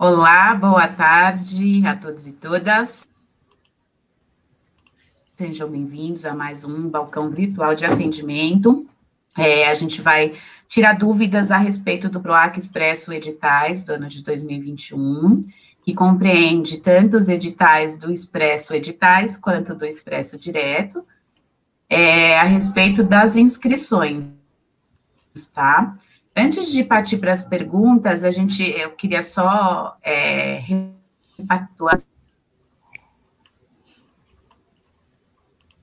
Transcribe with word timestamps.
Olá, 0.00 0.54
boa 0.54 0.86
tarde 0.86 1.84
a 1.84 1.96
todos 1.96 2.28
e 2.28 2.32
todas. 2.32 3.08
Sejam 5.36 5.68
bem-vindos 5.68 6.24
a 6.24 6.32
mais 6.32 6.62
um 6.62 6.88
balcão 6.88 7.32
virtual 7.32 7.74
de 7.74 7.84
atendimento. 7.84 8.86
É, 9.36 9.66
a 9.66 9.74
gente 9.74 10.00
vai 10.00 10.34
tirar 10.68 10.96
dúvidas 10.96 11.50
a 11.50 11.56
respeito 11.56 12.08
do 12.08 12.20
PROAC 12.20 12.56
Expresso 12.56 13.12
Editais 13.12 13.84
do 13.84 13.94
ano 13.94 14.06
de 14.06 14.22
2021, 14.22 15.44
que 15.82 15.92
compreende 15.92 16.80
tanto 16.80 17.16
os 17.16 17.28
editais 17.28 17.98
do 17.98 18.12
Expresso 18.12 18.72
Editais 18.72 19.36
quanto 19.36 19.74
do 19.74 19.84
Expresso 19.84 20.38
Direto, 20.38 21.04
é, 21.90 22.38
a 22.38 22.44
respeito 22.44 23.02
das 23.02 23.34
inscrições, 23.34 24.24
tá? 25.52 25.96
Antes 26.40 26.70
de 26.70 26.84
partir 26.84 27.18
para 27.18 27.32
as 27.32 27.42
perguntas, 27.42 28.22
a 28.22 28.30
gente, 28.30 28.62
eu 28.62 28.92
queria 28.92 29.24
só 29.24 29.96
é, 30.00 30.62
repactuar. 31.36 31.96
A 31.96 31.98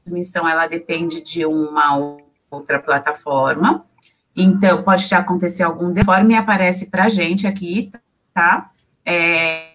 transmissão, 0.05 0.47
ela 0.47 0.65
depende 0.65 1.19
de 1.19 1.45
uma 1.45 2.17
outra 2.49 2.79
plataforma, 2.79 3.85
então 4.33 4.81
pode 4.81 5.13
acontecer 5.13 5.63
algum 5.63 5.91
deforme 5.91 6.33
e 6.33 6.37
aparece 6.37 6.85
para 6.89 7.03
a 7.03 7.09
gente 7.09 7.45
aqui, 7.45 7.91
tá? 8.33 8.71
É, 9.05 9.73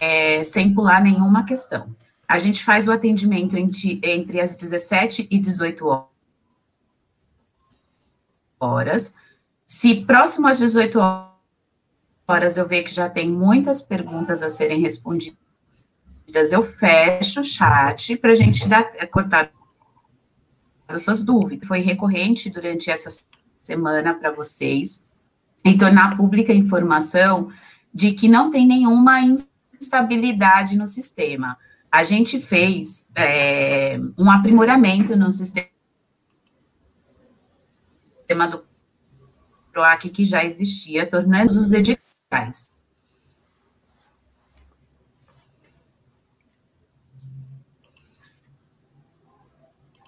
é, 0.00 0.42
sem 0.42 0.74
pular 0.74 1.00
nenhuma 1.00 1.44
questão. 1.44 1.94
A 2.26 2.40
gente 2.40 2.64
faz 2.64 2.88
o 2.88 2.92
atendimento 2.92 3.56
entre, 3.56 4.00
entre 4.02 4.40
as 4.40 4.56
17 4.56 5.28
e 5.30 5.38
18 5.38 5.86
horas 5.86 6.11
horas. 8.62 9.14
Se 9.66 10.04
próximo 10.04 10.46
às 10.46 10.58
18 10.58 10.98
horas 12.28 12.56
eu 12.56 12.66
ver 12.66 12.84
que 12.84 12.94
já 12.94 13.08
tem 13.08 13.28
muitas 13.28 13.82
perguntas 13.82 14.42
a 14.42 14.48
serem 14.48 14.80
respondidas, 14.80 15.36
eu 16.50 16.62
fecho 16.62 17.40
o 17.40 17.44
chat 17.44 18.16
para 18.16 18.32
a 18.32 18.34
gente 18.34 18.66
dar, 18.68 18.90
é, 18.94 19.06
cortar 19.06 19.50
as 20.88 21.02
suas 21.02 21.22
dúvidas. 21.22 21.66
Foi 21.66 21.80
recorrente 21.80 22.48
durante 22.48 22.90
essa 22.90 23.10
semana 23.62 24.14
para 24.14 24.30
vocês 24.30 25.06
e 25.64 25.76
tornar 25.76 26.16
pública 26.16 26.52
a 26.52 26.56
informação 26.56 27.50
de 27.92 28.12
que 28.12 28.28
não 28.28 28.50
tem 28.50 28.66
nenhuma 28.66 29.20
instabilidade 29.80 30.76
no 30.76 30.86
sistema. 30.86 31.58
A 31.90 32.02
gente 32.04 32.40
fez 32.40 33.06
é, 33.14 34.00
um 34.18 34.30
aprimoramento 34.30 35.14
no 35.14 35.30
sistema 35.30 35.71
sistema 38.32 38.48
do 38.48 38.64
PROAC 39.72 40.08
que 40.10 40.24
já 40.24 40.44
existia, 40.44 41.06
tornando 41.06 41.52
os 41.52 41.72
editais. 41.72 42.72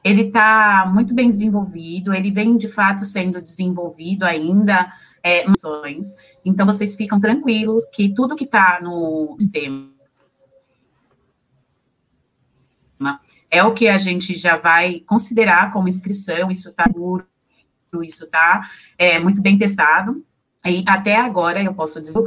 Ele 0.02 0.22
está 0.22 0.84
muito 0.92 1.14
bem 1.14 1.30
desenvolvido, 1.30 2.12
ele 2.12 2.30
vem 2.30 2.58
de 2.58 2.68
fato 2.68 3.06
sendo 3.06 3.40
desenvolvido 3.40 4.24
ainda, 4.24 4.92
é, 5.22 5.46
então 6.44 6.66
vocês 6.66 6.94
ficam 6.94 7.18
tranquilos 7.18 7.82
que 7.90 8.12
tudo 8.12 8.36
que 8.36 8.44
está 8.44 8.80
no 8.82 9.34
sistema 9.40 9.94
é 13.50 13.62
o 13.62 13.72
que 13.72 13.88
a 13.88 13.96
gente 13.96 14.36
já 14.36 14.56
vai 14.56 15.00
considerar 15.00 15.72
como 15.72 15.88
inscrição, 15.88 16.50
isso 16.50 16.68
está 16.68 16.86
por 16.88 17.26
isso 18.02 18.24
está 18.24 18.68
é, 18.98 19.18
muito 19.18 19.40
bem 19.40 19.58
testado, 19.58 20.24
e 20.64 20.82
até 20.86 21.16
agora 21.16 21.62
eu 21.62 21.74
posso 21.74 22.00
dizer 22.00 22.22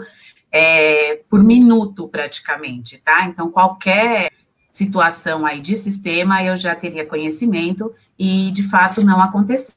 é, 0.52 1.16
por 1.30 1.44
minuto 1.44 2.08
praticamente, 2.08 2.98
tá? 3.00 3.26
Então, 3.26 3.52
qualquer 3.52 4.32
situação 4.70 5.46
aí 5.46 5.60
de 5.60 5.76
sistema, 5.76 6.44
eu 6.44 6.56
já 6.56 6.76
teria 6.76 7.06
conhecimento, 7.06 7.94
e 8.18 8.52
de 8.52 8.64
fato 8.64 9.04
não 9.04 9.22
aconteceu. 9.22 9.76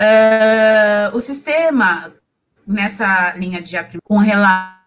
Uh, 0.00 1.14
o 1.14 1.20
sistema, 1.20 2.14
nessa 2.66 3.36
linha 3.36 3.60
de 3.60 3.76
com 4.02 4.16
relação 4.16 4.80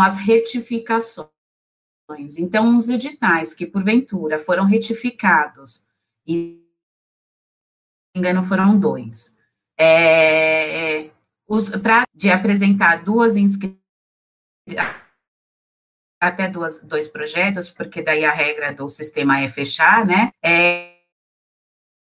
às 0.00 0.16
retificações, 0.16 1.28
então, 2.38 2.76
os 2.76 2.88
editais 2.88 3.52
que, 3.52 3.66
porventura, 3.66 4.38
foram 4.38 4.64
retificados, 4.64 5.84
e 6.26 6.64
engano, 8.16 8.42
foram 8.42 8.78
dois, 8.78 9.36
é, 9.78 11.10
para 11.82 12.06
de 12.14 12.30
apresentar 12.30 13.02
duas 13.02 13.36
inscrições, 13.36 13.78
até 16.20 16.48
duas, 16.48 16.82
dois 16.82 17.08
projetos, 17.08 17.70
porque 17.70 18.02
daí 18.02 18.24
a 18.24 18.32
regra 18.32 18.72
do 18.72 18.88
sistema 18.88 19.40
é 19.40 19.48
fechar, 19.48 20.04
né? 20.04 20.32
É, 20.44 20.98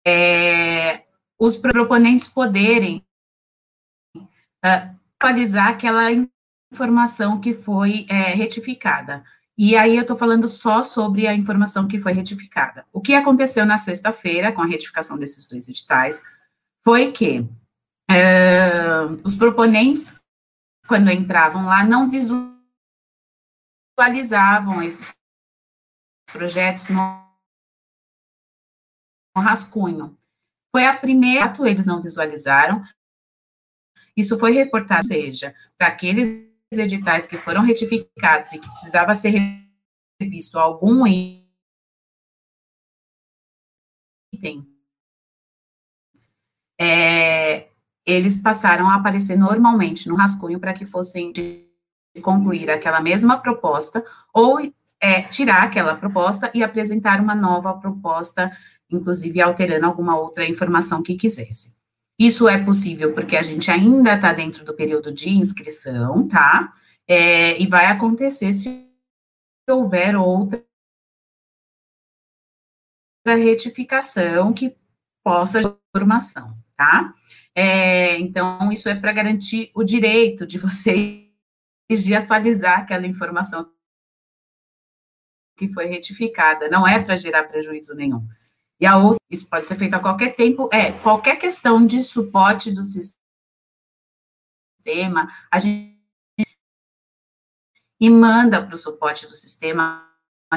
é, 0.07 1.05
os 1.39 1.57
proponentes 1.57 2.27
poderem 2.27 3.05
uh, 4.17 4.99
atualizar 5.17 5.69
aquela 5.69 6.09
informação 6.73 7.41
que 7.41 7.53
foi 7.53 8.07
é, 8.09 8.35
retificada. 8.35 9.25
E 9.59 9.77
aí 9.77 9.97
eu 9.97 10.03
estou 10.03 10.17
falando 10.17 10.47
só 10.47 10.85
sobre 10.85 11.27
a 11.27 11.35
informação 11.35 11.89
que 11.89 11.99
foi 11.99 12.13
retificada. 12.13 12.87
O 12.93 13.01
que 13.01 13.13
aconteceu 13.13 13.67
na 13.67 13.77
sexta-feira 13.77 14.53
com 14.53 14.63
a 14.63 14.67
retificação 14.67 15.19
desses 15.19 15.49
dois 15.49 15.69
editais 15.69 16.23
foi 16.85 17.11
que 17.11 17.41
uh, 17.41 19.21
os 19.25 19.35
proponentes, 19.35 20.21
quando 20.87 21.11
entravam 21.11 21.67
lá, 21.67 21.85
não 21.85 22.09
visualizavam 23.99 24.81
esses 24.81 25.13
projetos 26.33 26.89
no, 26.89 27.27
rascunho. 29.37 30.17
Foi 30.71 30.85
a 30.85 30.97
primeira, 30.97 31.53
eles 31.67 31.87
não 31.87 32.01
visualizaram. 32.01 32.85
Isso 34.17 34.39
foi 34.39 34.53
reportado, 34.53 35.01
ou 35.05 35.09
seja, 35.09 35.53
para 35.77 35.89
aqueles 35.89 36.48
editais 36.77 37.27
que 37.27 37.39
foram 37.39 37.63
retificados 37.63 38.53
e 38.53 38.59
que 38.59 38.69
precisava 38.69 39.15
ser 39.15 39.33
revisto 40.21 40.59
algum 40.59 41.07
item, 41.07 41.49
é, 46.81 47.71
eles 48.05 48.37
passaram 48.37 48.89
a 48.89 48.97
aparecer 48.97 49.37
normalmente 49.37 50.09
no 50.09 50.15
rascunho 50.15 50.61
para 50.61 50.75
que 50.75 50.85
fossem 50.85 51.33
concluir 52.23 52.71
aquela 52.71 53.01
mesma 53.01 53.41
proposta 53.41 54.05
ou 54.35 54.61
é, 55.01 55.23
tirar 55.23 55.63
aquela 55.63 55.97
proposta 55.97 56.51
e 56.53 56.63
apresentar 56.63 57.21
uma 57.21 57.35
nova 57.35 57.79
proposta, 57.79 58.51
inclusive 58.91 59.41
alterando 59.41 59.87
alguma 59.87 60.19
outra 60.19 60.45
informação 60.45 61.03
que 61.03 61.17
quisesse. 61.17 61.78
Isso 62.19 62.49
é 62.49 62.63
possível 62.63 63.15
porque 63.15 63.37
a 63.37 63.43
gente 63.43 63.71
ainda 63.71 64.15
está 64.15 64.33
dentro 64.33 64.65
do 64.65 64.75
período 64.75 65.13
de 65.13 65.31
inscrição, 65.31 66.27
tá? 66.27 66.73
É, 67.07 67.61
e 67.61 67.67
vai 67.67 67.87
acontecer 67.87 68.53
se 68.53 68.89
houver 69.71 70.17
outra 70.17 70.65
retificação 73.27 74.53
que 74.53 74.77
possa 75.23 75.61
formação, 75.95 76.59
tá? 76.77 77.15
É, 77.55 78.19
então, 78.19 78.73
isso 78.73 78.89
é 78.89 78.95
para 78.95 79.13
garantir 79.13 79.71
o 79.75 79.85
direito 79.85 80.47
de 80.47 80.59
vocês 80.59 81.29
de 81.91 82.15
atualizar 82.15 82.81
aquela 82.81 83.07
informação 83.07 83.71
que 85.57 85.69
foi 85.69 85.87
retificada, 85.87 86.69
não 86.69 86.87
é 86.87 87.03
para 87.03 87.17
gerar 87.17 87.45
prejuízo 87.45 87.95
nenhum. 87.95 88.27
E 88.81 88.87
a 88.87 88.97
outra, 88.97 89.19
isso 89.31 89.49
pode 89.49 89.67
ser 89.67 89.77
feito 89.77 89.95
a 89.95 90.01
qualquer 90.01 90.35
tempo, 90.37 90.69
é 90.73 90.93
qualquer 90.93 91.37
questão 91.37 91.85
de 91.85 92.03
suporte 92.03 92.71
do 92.71 92.83
sistema, 92.83 93.19
a 95.51 95.59
gente 95.59 95.99
e 98.01 98.09
manda 98.09 98.65
para 98.65 98.75
o 98.75 98.79
suporte 98.79 99.27
do 99.27 99.35
sistema 99.35 100.07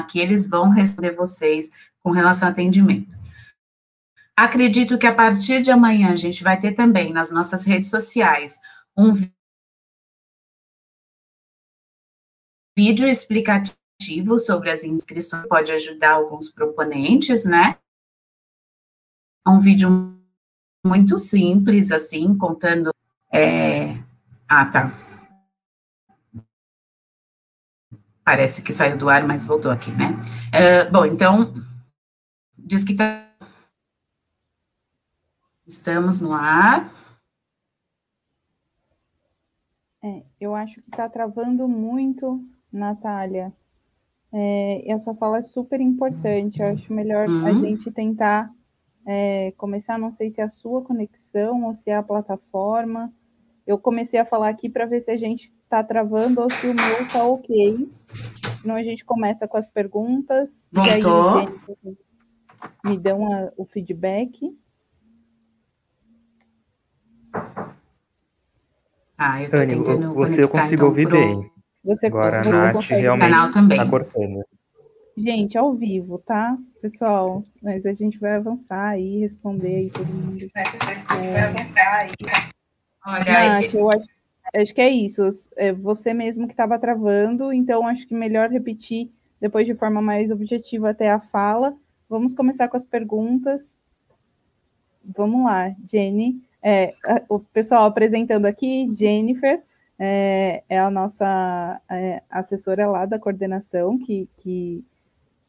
que 0.08 0.18
eles 0.18 0.48
vão 0.48 0.70
responder 0.70 1.14
vocês 1.14 1.70
com 2.00 2.10
relação 2.10 2.48
ao 2.48 2.52
atendimento. 2.52 3.10
Acredito 4.36 4.96
que 4.96 5.06
a 5.06 5.14
partir 5.14 5.60
de 5.60 5.70
amanhã 5.70 6.12
a 6.12 6.16
gente 6.16 6.42
vai 6.42 6.58
ter 6.58 6.72
também 6.72 7.12
nas 7.12 7.30
nossas 7.30 7.66
redes 7.66 7.90
sociais 7.90 8.58
um 8.96 9.12
vídeo 12.76 13.06
explicativo 13.06 14.38
sobre 14.38 14.70
as 14.70 14.82
inscrições, 14.82 15.46
pode 15.46 15.70
ajudar 15.72 16.12
alguns 16.12 16.50
proponentes, 16.50 17.44
né? 17.44 17.78
É 19.46 19.50
um 19.50 19.60
vídeo 19.60 19.90
muito 20.84 21.18
simples, 21.18 21.90
assim, 21.90 22.36
contando. 22.36 22.92
É... 23.32 23.96
Ah, 24.48 24.66
tá. 24.66 24.92
Parece 28.24 28.62
que 28.62 28.72
saiu 28.72 28.96
do 28.96 29.08
ar, 29.08 29.26
mas 29.26 29.44
voltou 29.44 29.70
aqui, 29.70 29.90
né? 29.90 30.10
Uh, 30.52 30.92
bom, 30.92 31.04
então, 31.04 31.54
diz 32.56 32.84
que 32.84 32.94
tá... 32.94 33.28
estamos 35.66 36.20
no 36.20 36.32
ar. 36.32 36.92
É, 40.04 40.22
eu 40.40 40.54
acho 40.54 40.80
que 40.82 40.90
está 40.90 41.08
travando 41.08 41.66
muito, 41.68 42.44
Natália. 42.72 43.52
É, 44.32 44.90
essa 44.90 45.14
fala 45.14 45.38
é 45.38 45.42
super 45.42 45.80
importante. 45.80 46.60
Eu 46.60 46.68
acho 46.68 46.92
melhor 46.92 47.28
uhum. 47.28 47.46
a 47.46 47.52
gente 47.52 47.90
tentar 47.90 48.52
é, 49.06 49.52
começar. 49.56 49.98
Não 49.98 50.12
sei 50.12 50.30
se 50.30 50.40
é 50.40 50.44
a 50.44 50.50
sua 50.50 50.82
conexão 50.82 51.64
ou 51.64 51.74
se 51.74 51.90
é 51.90 51.96
a 51.96 52.02
plataforma. 52.02 53.12
Eu 53.66 53.78
comecei 53.78 54.18
a 54.18 54.24
falar 54.24 54.48
aqui 54.48 54.68
para 54.68 54.86
ver 54.86 55.02
se 55.02 55.10
a 55.10 55.16
gente 55.16 55.52
está 55.62 55.82
travando 55.82 56.40
ou 56.40 56.50
se 56.50 56.66
o 56.66 56.74
meu 56.74 57.02
está 57.02 57.24
ok. 57.24 57.88
Senão 58.60 58.76
a 58.76 58.82
gente 58.82 59.04
começa 59.04 59.46
com 59.48 59.56
as 59.56 59.68
perguntas. 59.68 60.68
Voltou. 60.72 61.40
E 61.40 61.46
aí, 61.84 61.96
me 62.84 62.98
dão 62.98 63.32
a, 63.32 63.52
o 63.56 63.64
feedback. 63.64 64.56
Ah, 69.16 69.42
eu 69.42 69.50
tô 69.50 69.56
Anny, 69.56 69.74
tentando 69.74 70.14
você 70.14 70.42
eu 70.42 70.48
consigo 70.48 70.74
então, 70.74 70.88
ouvir 70.88 71.08
pro... 71.08 71.16
bem. 71.16 71.52
Você, 71.84 72.06
Agora, 72.06 72.42
você 72.42 72.50
a 72.50 72.72
Nath 72.72 72.84
realmente 72.88 73.30
canal 73.30 73.50
também. 73.50 73.78
tá 73.78 73.86
cortando. 73.88 74.44
Gente, 75.16 75.58
ao 75.58 75.74
vivo, 75.74 76.18
tá? 76.18 76.56
Pessoal, 76.80 77.44
mas 77.62 77.84
a 77.84 77.92
gente 77.92 78.18
vai 78.18 78.36
avançar 78.36 78.88
aí, 78.88 79.20
responder 79.20 79.76
aí 79.76 79.90
todo 79.90 80.06
mundo. 80.06 80.44
É, 80.54 80.62
vai 80.62 81.40
avançar 81.40 81.98
aí. 82.00 82.10
Olha, 83.06 83.60
Nath, 83.60 83.74
eu 83.74 83.90
acho, 83.90 84.08
acho 84.54 84.74
que 84.74 84.80
é 84.80 84.88
isso. 84.88 85.22
É 85.56 85.72
você 85.72 86.14
mesmo 86.14 86.46
que 86.46 86.54
estava 86.54 86.78
travando, 86.78 87.52
então 87.52 87.86
acho 87.86 88.06
que 88.06 88.14
melhor 88.14 88.48
repetir 88.48 89.10
depois 89.40 89.66
de 89.66 89.74
forma 89.74 90.00
mais 90.00 90.30
objetiva 90.30 90.90
até 90.90 91.10
a 91.10 91.20
fala. 91.20 91.76
Vamos 92.08 92.32
começar 92.32 92.68
com 92.68 92.76
as 92.76 92.84
perguntas. 92.84 93.62
Vamos 95.04 95.44
lá, 95.44 95.74
Jenny. 95.90 96.40
É, 96.62 96.94
o 97.28 97.40
pessoal 97.40 97.86
apresentando 97.86 98.46
aqui, 98.46 98.88
Jennifer, 98.94 99.60
é, 99.98 100.62
é 100.68 100.78
a 100.78 100.90
nossa 100.90 101.80
é, 101.90 102.22
assessora 102.30 102.86
lá 102.86 103.04
da 103.04 103.18
coordenação, 103.18 103.98
que, 103.98 104.28
que 104.36 104.84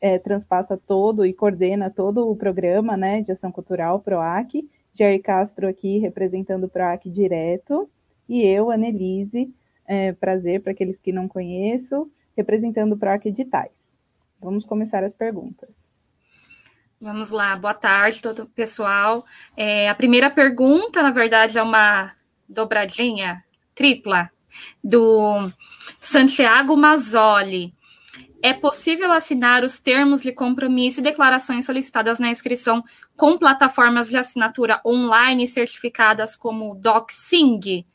é, 0.03 0.19
transpassa 0.19 0.75
todo 0.75 1.25
e 1.25 1.31
coordena 1.31 1.89
todo 1.89 2.29
o 2.29 2.35
programa 2.35 2.97
né, 2.97 3.21
de 3.21 3.31
ação 3.31 3.49
cultural 3.49 4.01
PROAC. 4.01 4.69
Jerry 4.93 5.19
Castro 5.19 5.65
aqui 5.65 5.97
representando 5.97 6.65
o 6.65 6.69
PROAC 6.69 7.09
direto. 7.09 7.89
E 8.27 8.43
eu, 8.45 8.69
Annelise, 8.69 9.49
é, 9.87 10.11
prazer 10.11 10.61
para 10.61 10.73
aqueles 10.73 10.99
que 10.99 11.13
não 11.13 11.25
conheço, 11.25 12.11
representando 12.35 12.91
o 12.91 12.97
PROAC 12.97 13.27
Editais. 13.27 13.71
Vamos 14.41 14.65
começar 14.65 15.05
as 15.05 15.13
perguntas. 15.13 15.69
Vamos 16.99 17.31
lá, 17.31 17.55
boa 17.55 17.73
tarde, 17.73 18.21
todo 18.21 18.45
pessoal. 18.47 19.25
É, 19.55 19.87
a 19.87 19.95
primeira 19.95 20.29
pergunta, 20.29 21.01
na 21.01 21.11
verdade, 21.11 21.57
é 21.57 21.63
uma 21.63 22.11
dobradinha 22.47 23.41
tripla 23.73 24.29
do 24.83 25.49
Santiago 25.97 26.75
Mazzoli. 26.75 27.73
É 28.45 28.51
possível 28.51 29.09
assinar 29.13 29.63
os 29.63 29.79
termos 29.79 30.19
de 30.19 30.33
compromisso 30.33 30.99
e 30.99 31.03
declarações 31.03 31.65
solicitadas 31.65 32.19
na 32.19 32.27
inscrição 32.27 32.83
com 33.15 33.37
plataformas 33.37 34.09
de 34.09 34.17
assinatura 34.17 34.81
online 34.85 35.47
certificadas 35.47 36.35
como 36.35 36.75
DocSing? 36.75 37.85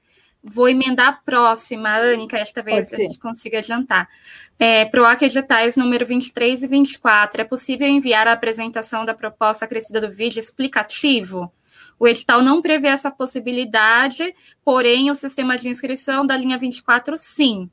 Vou 0.43 0.67
emendar 0.67 1.09
a 1.09 1.13
próxima, 1.13 1.91
que 2.27 2.35
esta 2.35 2.63
vez 2.63 2.91
a 2.91 2.97
gente 2.97 3.19
consiga 3.19 3.59
adiantar. 3.59 4.09
É, 4.59 4.87
PROAC 4.87 5.27
Editais 5.27 5.77
número 5.77 6.07
23 6.07 6.63
e 6.63 6.67
24. 6.67 7.43
É 7.43 7.45
possível 7.45 7.87
enviar 7.87 8.27
a 8.27 8.33
apresentação 8.33 9.05
da 9.05 9.13
proposta 9.13 9.67
acrescida 9.67 10.01
do 10.01 10.11
vídeo 10.11 10.39
explicativo? 10.39 11.53
O 11.99 12.09
edital 12.09 12.41
não 12.41 12.63
prevê 12.63 12.89
essa 12.89 13.11
possibilidade, 13.11 14.35
porém, 14.65 15.11
o 15.11 15.15
sistema 15.15 15.59
de 15.59 15.69
inscrição 15.69 16.25
da 16.25 16.39
linha 16.39 16.57
24, 16.57 17.19
sim. 17.19 17.69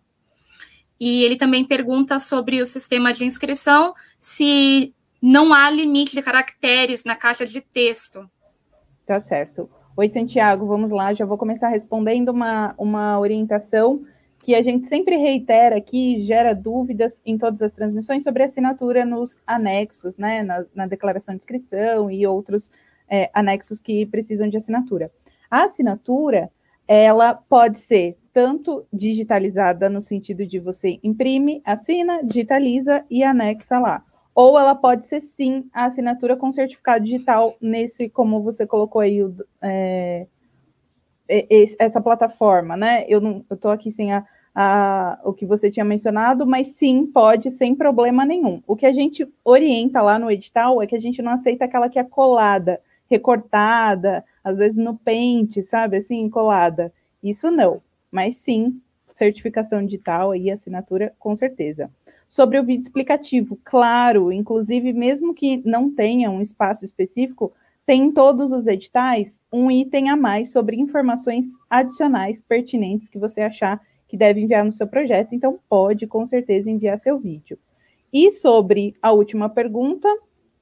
E 1.00 1.24
ele 1.24 1.36
também 1.36 1.66
pergunta 1.66 2.20
sobre 2.20 2.62
o 2.62 2.66
sistema 2.66 3.12
de 3.12 3.26
inscrição, 3.26 3.94
se 4.18 4.94
não 5.22 5.54
há 5.54 5.70
limite 5.70 6.14
de 6.14 6.22
caracteres 6.22 7.04
na 7.04 7.16
caixa 7.16 7.46
de 7.46 7.62
texto. 7.62 8.30
Tá 9.06 9.22
certo. 9.22 9.70
Oi, 9.98 10.10
Santiago, 10.10 10.66
vamos 10.66 10.92
lá. 10.92 11.14
Já 11.14 11.26
vou 11.26 11.38
começar 11.38 11.70
respondendo 11.70 12.30
uma, 12.30 12.74
uma 12.78 13.20
orientação 13.20 14.04
que 14.46 14.54
a 14.54 14.62
gente 14.62 14.88
sempre 14.88 15.18
reitera 15.18 15.78
aqui, 15.78 16.22
gera 16.22 16.54
dúvidas 16.54 17.20
em 17.26 17.38
todas 17.38 17.62
as 17.64 17.72
transmissões 17.72 18.22
sobre 18.22 18.44
assinatura 18.44 19.04
nos 19.04 19.40
anexos, 19.48 20.18
né, 20.18 20.44
na, 20.44 20.64
na 20.76 20.86
declaração 20.86 21.34
de 21.34 21.40
inscrição 21.40 22.12
e 22.12 22.28
outros 22.28 22.72
é, 23.10 23.30
anexos 23.34 23.80
que 23.80 24.06
precisam 24.06 24.48
de 24.48 24.58
assinatura. 24.58 25.12
A 25.50 25.64
assinatura, 25.64 26.52
ela 26.88 27.34
pode 27.34 27.80
ser 27.80 28.18
tanto 28.36 28.86
digitalizada 28.92 29.90
no 29.90 30.02
sentido 30.02 30.46
de 30.46 30.60
você 30.60 31.00
imprime, 31.02 31.62
assina, 31.64 32.22
digitaliza 32.22 33.06
e 33.10 33.24
anexa 33.24 33.80
lá 33.80 34.04
ou 34.36 34.60
ela 34.60 34.76
pode 34.76 35.08
ser 35.08 35.22
sim 35.22 35.70
a 35.74 35.86
assinatura 35.86 36.36
com 36.36 36.52
certificado 36.52 37.06
digital 37.06 37.56
nesse, 37.62 38.10
como 38.10 38.44
você 38.44 38.68
colocou 38.68 39.00
aí, 39.00 39.22
é, 39.62 40.28
essa 41.80 42.02
plataforma, 42.02 42.76
né? 42.76 43.06
Eu 43.08 43.22
não 43.22 43.46
estou 43.50 43.72
aqui 43.72 43.94
sem 43.94 44.12
a, 44.12 44.26
a, 44.54 45.22
o 45.24 45.32
que 45.32 45.46
você 45.46 45.72
tinha 45.72 45.86
mencionado, 45.86 46.46
mas 46.46 46.68
sim, 46.68 47.06
pode, 47.08 47.50
sem 47.52 47.74
problema 47.74 48.26
nenhum. 48.26 48.62
O 48.68 48.76
que 48.76 48.86
a 48.86 48.92
gente 48.92 49.26
orienta 49.42 50.02
lá 50.02 50.20
no 50.20 50.30
edital 50.30 50.82
é 50.82 50.86
que 50.86 50.98
a 50.98 51.02
gente 51.02 51.22
não 51.22 51.32
aceita 51.32 51.64
aquela 51.64 51.88
que 51.88 51.98
é 51.98 52.04
colada, 52.04 52.82
recortada, 53.10 54.26
às 54.44 54.58
vezes 54.58 54.78
no 54.78 54.98
pente, 54.98 55.64
sabe, 55.64 55.98
assim, 55.98 56.30
colada. 56.30 56.92
Isso 57.24 57.50
não, 57.50 57.82
mas 58.16 58.38
sim, 58.38 58.82
certificação 59.14 59.86
digital 59.86 60.34
e 60.34 60.50
assinatura, 60.50 61.14
com 61.20 61.36
certeza 61.36 61.92
sobre 62.30 62.60
o 62.60 62.64
vídeo 62.64 62.84
explicativo. 62.84 63.60
Claro, 63.64 64.32
inclusive, 64.32 64.94
mesmo 64.94 65.34
que 65.34 65.62
não 65.66 65.94
tenha 65.94 66.32
um 66.32 66.42
espaço 66.42 66.86
específico, 66.86 67.54
tem 67.86 68.04
em 68.04 68.12
todos 68.12 68.52
os 68.52 68.68
editais 68.68 69.44
um 69.52 69.70
item 69.70 70.10
a 70.10 70.16
mais 70.16 70.52
sobre 70.52 70.76
informações 70.76 71.46
adicionais 71.70 72.42
pertinentes 72.42 73.10
que 73.10 73.20
você 73.20 73.42
achar 73.42 73.82
que 74.08 74.18
deve 74.18 74.42
enviar 74.42 74.64
no 74.64 74.74
seu 74.74 74.88
projeto. 74.88 75.34
Então, 75.34 75.60
pode 75.70 76.08
com 76.08 76.26
certeza 76.26 76.72
enviar 76.72 76.98
seu 77.00 77.20
vídeo. 77.20 77.60
E 78.12 78.32
sobre 78.32 78.94
a 79.02 79.12
última 79.12 79.50
pergunta, 79.50 80.08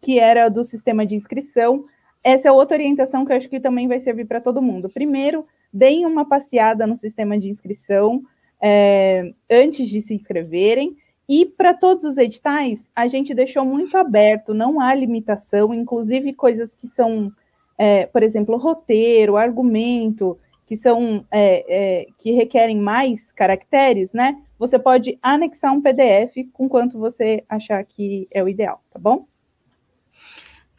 que 0.01 0.19
era 0.19 0.49
do 0.49 0.65
sistema 0.65 1.05
de 1.05 1.15
inscrição, 1.15 1.85
essa 2.23 2.47
é 2.47 2.51
outra 2.51 2.77
orientação 2.77 3.25
que 3.25 3.31
eu 3.31 3.37
acho 3.37 3.49
que 3.49 3.59
também 3.59 3.87
vai 3.87 3.99
servir 3.99 4.25
para 4.25 4.41
todo 4.41 4.61
mundo. 4.61 4.89
Primeiro, 4.89 5.45
deem 5.73 6.05
uma 6.05 6.25
passeada 6.25 6.85
no 6.85 6.95
sistema 6.95 7.37
de 7.39 7.49
inscrição 7.49 8.23
é, 8.61 9.33
antes 9.49 9.89
de 9.89 10.01
se 10.01 10.13
inscreverem. 10.13 10.95
E 11.27 11.45
para 11.45 11.73
todos 11.73 12.03
os 12.03 12.17
editais, 12.17 12.89
a 12.95 13.07
gente 13.07 13.33
deixou 13.33 13.65
muito 13.65 13.97
aberto, 13.97 14.53
não 14.53 14.79
há 14.79 14.93
limitação, 14.93 15.73
inclusive 15.73 16.33
coisas 16.33 16.75
que 16.75 16.87
são, 16.87 17.31
é, 17.77 18.05
por 18.05 18.21
exemplo, 18.21 18.57
roteiro, 18.57 19.37
argumento, 19.37 20.37
que 20.65 20.75
são 20.75 21.25
é, 21.31 22.07
que 22.17 22.31
requerem 22.31 22.77
mais 22.77 23.31
caracteres, 23.31 24.13
né? 24.13 24.41
Você 24.59 24.77
pode 24.77 25.17
anexar 25.21 25.73
um 25.73 25.81
PDF 25.81 26.49
com 26.53 26.69
quanto 26.69 26.97
você 26.97 27.43
achar 27.49 27.83
que 27.83 28.27
é 28.31 28.43
o 28.43 28.49
ideal, 28.49 28.81
tá 28.91 28.99
bom? 28.99 29.25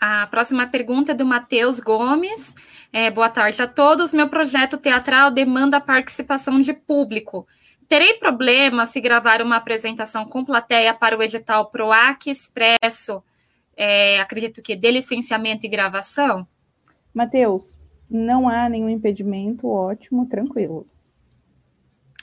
A 0.06 0.26
próxima 0.26 0.66
pergunta 0.66 1.12
é 1.12 1.14
do 1.14 1.24
Matheus 1.24 1.80
Gomes. 1.80 2.54
É, 2.92 3.10
boa 3.10 3.30
tarde 3.30 3.62
a 3.62 3.66
todos. 3.66 4.12
Meu 4.12 4.28
projeto 4.28 4.76
teatral 4.76 5.30
demanda 5.30 5.78
a 5.78 5.80
participação 5.80 6.60
de 6.60 6.74
público. 6.74 7.48
Terei 7.88 8.12
problema 8.12 8.84
se 8.84 9.00
gravar 9.00 9.40
uma 9.40 9.56
apresentação 9.56 10.26
com 10.26 10.44
plateia 10.44 10.92
para 10.92 11.16
o 11.16 11.22
edital 11.22 11.70
PROAC 11.70 12.26
Expresso, 12.26 13.24
é, 13.74 14.20
acredito 14.20 14.60
que 14.60 14.76
de 14.76 14.90
licenciamento 14.90 15.64
e 15.64 15.70
gravação? 15.70 16.46
Matheus, 17.14 17.80
não 18.10 18.46
há 18.46 18.68
nenhum 18.68 18.90
impedimento, 18.90 19.66
ótimo, 19.66 20.26
tranquilo. 20.26 20.86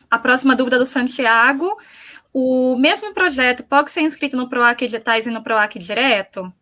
A 0.07 0.19
próxima 0.19 0.55
dúvida 0.55 0.77
do 0.77 0.85
Santiago, 0.85 1.75
o 2.31 2.75
mesmo 2.75 3.11
projeto 3.11 3.63
pode 3.63 3.89
ser 3.89 4.01
inscrito 4.01 4.37
no 4.37 4.47
PROAC 4.47 4.83
Editais 4.83 5.25
e 5.25 5.31
no 5.31 5.41
PROAC 5.41 5.79
Direto? 5.79 6.53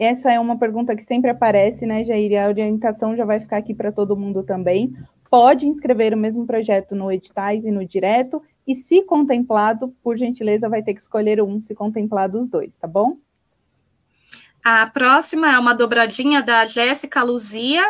Essa 0.00 0.32
é 0.32 0.40
uma 0.40 0.58
pergunta 0.58 0.96
que 0.96 1.04
sempre 1.04 1.30
aparece, 1.30 1.86
né, 1.86 2.02
Jair? 2.04 2.42
A 2.42 2.48
orientação 2.48 3.14
já 3.14 3.24
vai 3.24 3.38
ficar 3.38 3.58
aqui 3.58 3.74
para 3.74 3.92
todo 3.92 4.16
mundo 4.16 4.42
também 4.42 4.92
pode 5.30 5.66
inscrever 5.66 6.12
o 6.12 6.18
mesmo 6.18 6.44
projeto 6.44 6.96
no 6.96 7.10
editais 7.10 7.64
e 7.64 7.70
no 7.70 7.86
direto, 7.86 8.42
e 8.66 8.74
se 8.74 9.02
contemplado, 9.02 9.94
por 10.02 10.16
gentileza, 10.16 10.68
vai 10.68 10.82
ter 10.82 10.92
que 10.92 11.00
escolher 11.00 11.40
um, 11.40 11.60
se 11.60 11.74
contemplado 11.74 12.38
os 12.38 12.48
dois, 12.48 12.76
tá 12.76 12.88
bom? 12.88 13.16
A 14.62 14.86
próxima 14.88 15.54
é 15.54 15.58
uma 15.58 15.72
dobradinha 15.72 16.42
da 16.42 16.66
Jéssica 16.66 17.22
Luzia. 17.22 17.82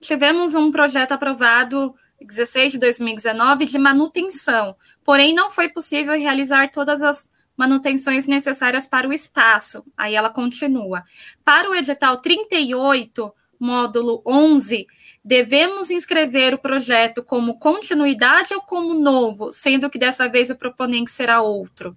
Tivemos 0.00 0.54
um 0.54 0.70
projeto 0.70 1.12
aprovado 1.12 1.94
16 2.20 2.72
de 2.72 2.78
2019 2.78 3.64
de 3.64 3.78
manutenção, 3.78 4.76
porém 5.02 5.34
não 5.34 5.50
foi 5.50 5.68
possível 5.70 6.16
realizar 6.16 6.70
todas 6.70 7.02
as 7.02 7.28
manutenções 7.56 8.26
necessárias 8.26 8.86
para 8.86 9.08
o 9.08 9.12
espaço. 9.12 9.84
Aí 9.96 10.14
ela 10.14 10.30
continua. 10.30 11.02
Para 11.44 11.70
o 11.70 11.74
edital 11.74 12.18
38, 12.18 13.32
módulo 13.58 14.22
11, 14.26 14.86
devemos 15.24 15.90
inscrever 15.90 16.52
o 16.54 16.58
projeto 16.58 17.22
como 17.22 17.58
continuidade 17.58 18.52
ou 18.52 18.60
como 18.60 18.94
novo, 18.94 19.52
sendo 19.52 19.88
que 19.88 19.98
dessa 19.98 20.28
vez 20.28 20.50
o 20.50 20.58
proponente 20.58 21.10
será 21.10 21.40
outro? 21.40 21.96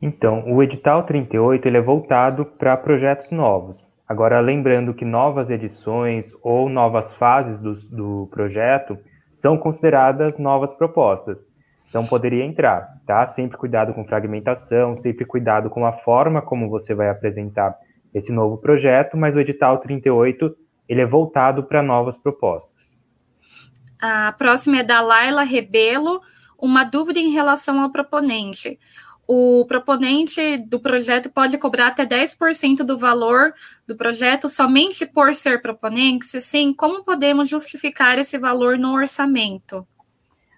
Então, 0.00 0.52
o 0.52 0.60
edital 0.60 1.04
38 1.04 1.68
ele 1.68 1.76
é 1.76 1.80
voltado 1.80 2.44
para 2.44 2.76
projetos 2.76 3.30
novos. 3.30 3.86
Agora, 4.08 4.40
lembrando 4.40 4.92
que 4.92 5.04
novas 5.04 5.48
edições 5.48 6.34
ou 6.42 6.68
novas 6.68 7.14
fases 7.14 7.60
do, 7.60 7.72
do 7.88 8.28
projeto 8.32 8.98
são 9.32 9.56
consideradas 9.56 10.38
novas 10.38 10.74
propostas. 10.74 11.46
Então, 11.92 12.06
poderia 12.06 12.42
entrar, 12.42 12.98
tá? 13.06 13.26
Sempre 13.26 13.58
cuidado 13.58 13.92
com 13.92 14.02
fragmentação, 14.06 14.96
sempre 14.96 15.26
cuidado 15.26 15.68
com 15.68 15.84
a 15.84 15.92
forma 15.92 16.40
como 16.40 16.70
você 16.70 16.94
vai 16.94 17.10
apresentar 17.10 17.76
esse 18.14 18.32
novo 18.32 18.56
projeto, 18.56 19.14
mas 19.14 19.36
o 19.36 19.40
edital 19.40 19.76
38 19.78 20.56
ele 20.88 21.02
é 21.02 21.06
voltado 21.06 21.64
para 21.64 21.82
novas 21.82 22.16
propostas. 22.16 23.06
A 24.00 24.32
próxima 24.32 24.78
é 24.78 24.82
da 24.82 25.02
Laila 25.02 25.42
Rebelo, 25.42 26.22
uma 26.58 26.82
dúvida 26.82 27.18
em 27.18 27.28
relação 27.28 27.78
ao 27.78 27.92
proponente 27.92 28.78
o 29.26 29.64
proponente 29.66 30.58
do 30.58 30.80
projeto 30.80 31.30
pode 31.30 31.56
cobrar 31.56 31.88
até 31.88 32.04
10% 32.04 32.78
do 32.78 32.98
valor 32.98 33.54
do 33.86 33.96
projeto 33.96 34.48
somente 34.48 35.06
por 35.06 35.34
ser 35.34 35.62
proponente? 35.62 36.26
Se 36.26 36.40
sim, 36.40 36.72
como 36.72 37.04
podemos 37.04 37.48
justificar 37.48 38.18
esse 38.18 38.36
valor 38.36 38.76
no 38.78 38.92
orçamento? 38.92 39.86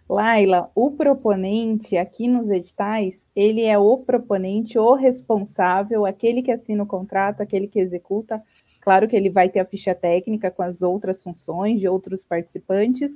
Laila, 0.08 0.70
o 0.74 0.90
proponente 0.90 1.96
aqui 1.96 2.28
nos 2.28 2.50
editais, 2.50 3.26
ele 3.34 3.62
é 3.62 3.78
o 3.78 3.98
proponente, 3.98 4.78
o 4.78 4.94
responsável, 4.94 6.04
aquele 6.04 6.42
que 6.42 6.52
assina 6.52 6.82
o 6.82 6.86
contrato, 6.86 7.40
aquele 7.40 7.66
que 7.66 7.80
executa. 7.80 8.42
Claro 8.80 9.08
que 9.08 9.16
ele 9.16 9.30
vai 9.30 9.48
ter 9.48 9.60
a 9.60 9.64
ficha 9.64 9.94
técnica 9.94 10.50
com 10.50 10.62
as 10.62 10.82
outras 10.82 11.22
funções 11.22 11.80
de 11.80 11.88
outros 11.88 12.22
participantes, 12.22 13.12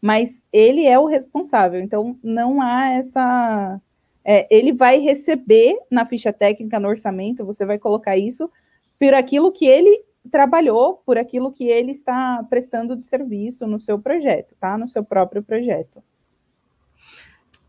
mas 0.00 0.42
ele 0.52 0.84
é 0.84 0.98
o 0.98 1.06
responsável. 1.06 1.80
Então, 1.80 2.18
não 2.22 2.60
há 2.60 2.90
essa 2.90 3.80
é, 4.24 4.46
ele 4.50 4.72
vai 4.72 4.98
receber 4.98 5.76
na 5.90 6.06
ficha 6.06 6.32
técnica, 6.32 6.78
no 6.78 6.88
orçamento, 6.88 7.44
você 7.44 7.64
vai 7.64 7.78
colocar 7.78 8.16
isso 8.16 8.50
por 8.98 9.14
aquilo 9.14 9.50
que 9.52 9.66
ele 9.66 10.04
trabalhou, 10.30 11.02
por 11.04 11.18
aquilo 11.18 11.52
que 11.52 11.64
ele 11.64 11.92
está 11.92 12.44
prestando 12.48 12.96
de 12.96 13.06
serviço 13.06 13.66
no 13.66 13.80
seu 13.80 13.98
projeto, 13.98 14.54
tá? 14.60 14.78
No 14.78 14.88
seu 14.88 15.04
próprio 15.04 15.42
projeto. 15.42 16.02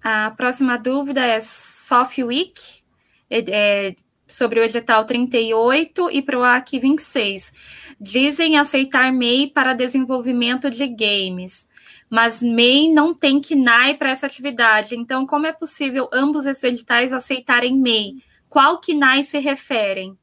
A 0.04 0.32
próxima 0.32 0.78
dúvida 0.78 1.26
é 1.26 1.40
SoftWeek, 1.40 2.84
é, 3.30 3.40
é, 3.50 3.96
sobre 4.28 4.60
o 4.60 4.64
edital 4.64 5.06
38 5.06 6.10
e 6.12 6.22
para 6.22 6.38
o 6.38 6.44
AC 6.44 6.72
26. 6.82 7.54
Dizem 8.00 8.58
aceitar 8.58 9.14
MEI 9.14 9.48
para 9.48 9.74
desenvolvimento 9.74 10.70
de 10.70 10.88
games 10.88 11.68
mas 12.14 12.44
MEI 12.44 12.94
não 12.94 13.12
tem 13.12 13.42
KNAI 13.42 13.98
para 13.98 14.12
essa 14.12 14.28
atividade. 14.28 14.96
Então, 14.96 15.26
como 15.26 15.48
é 15.48 15.52
possível 15.52 16.08
ambos 16.14 16.46
esses 16.46 16.64
editais 16.64 17.12
aceitarem 17.12 17.76
MEI? 17.76 18.18
Qual 18.48 18.80
KNAI 18.80 19.24
se 19.24 19.40
referem? 19.40 20.16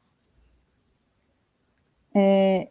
É, 2.14 2.68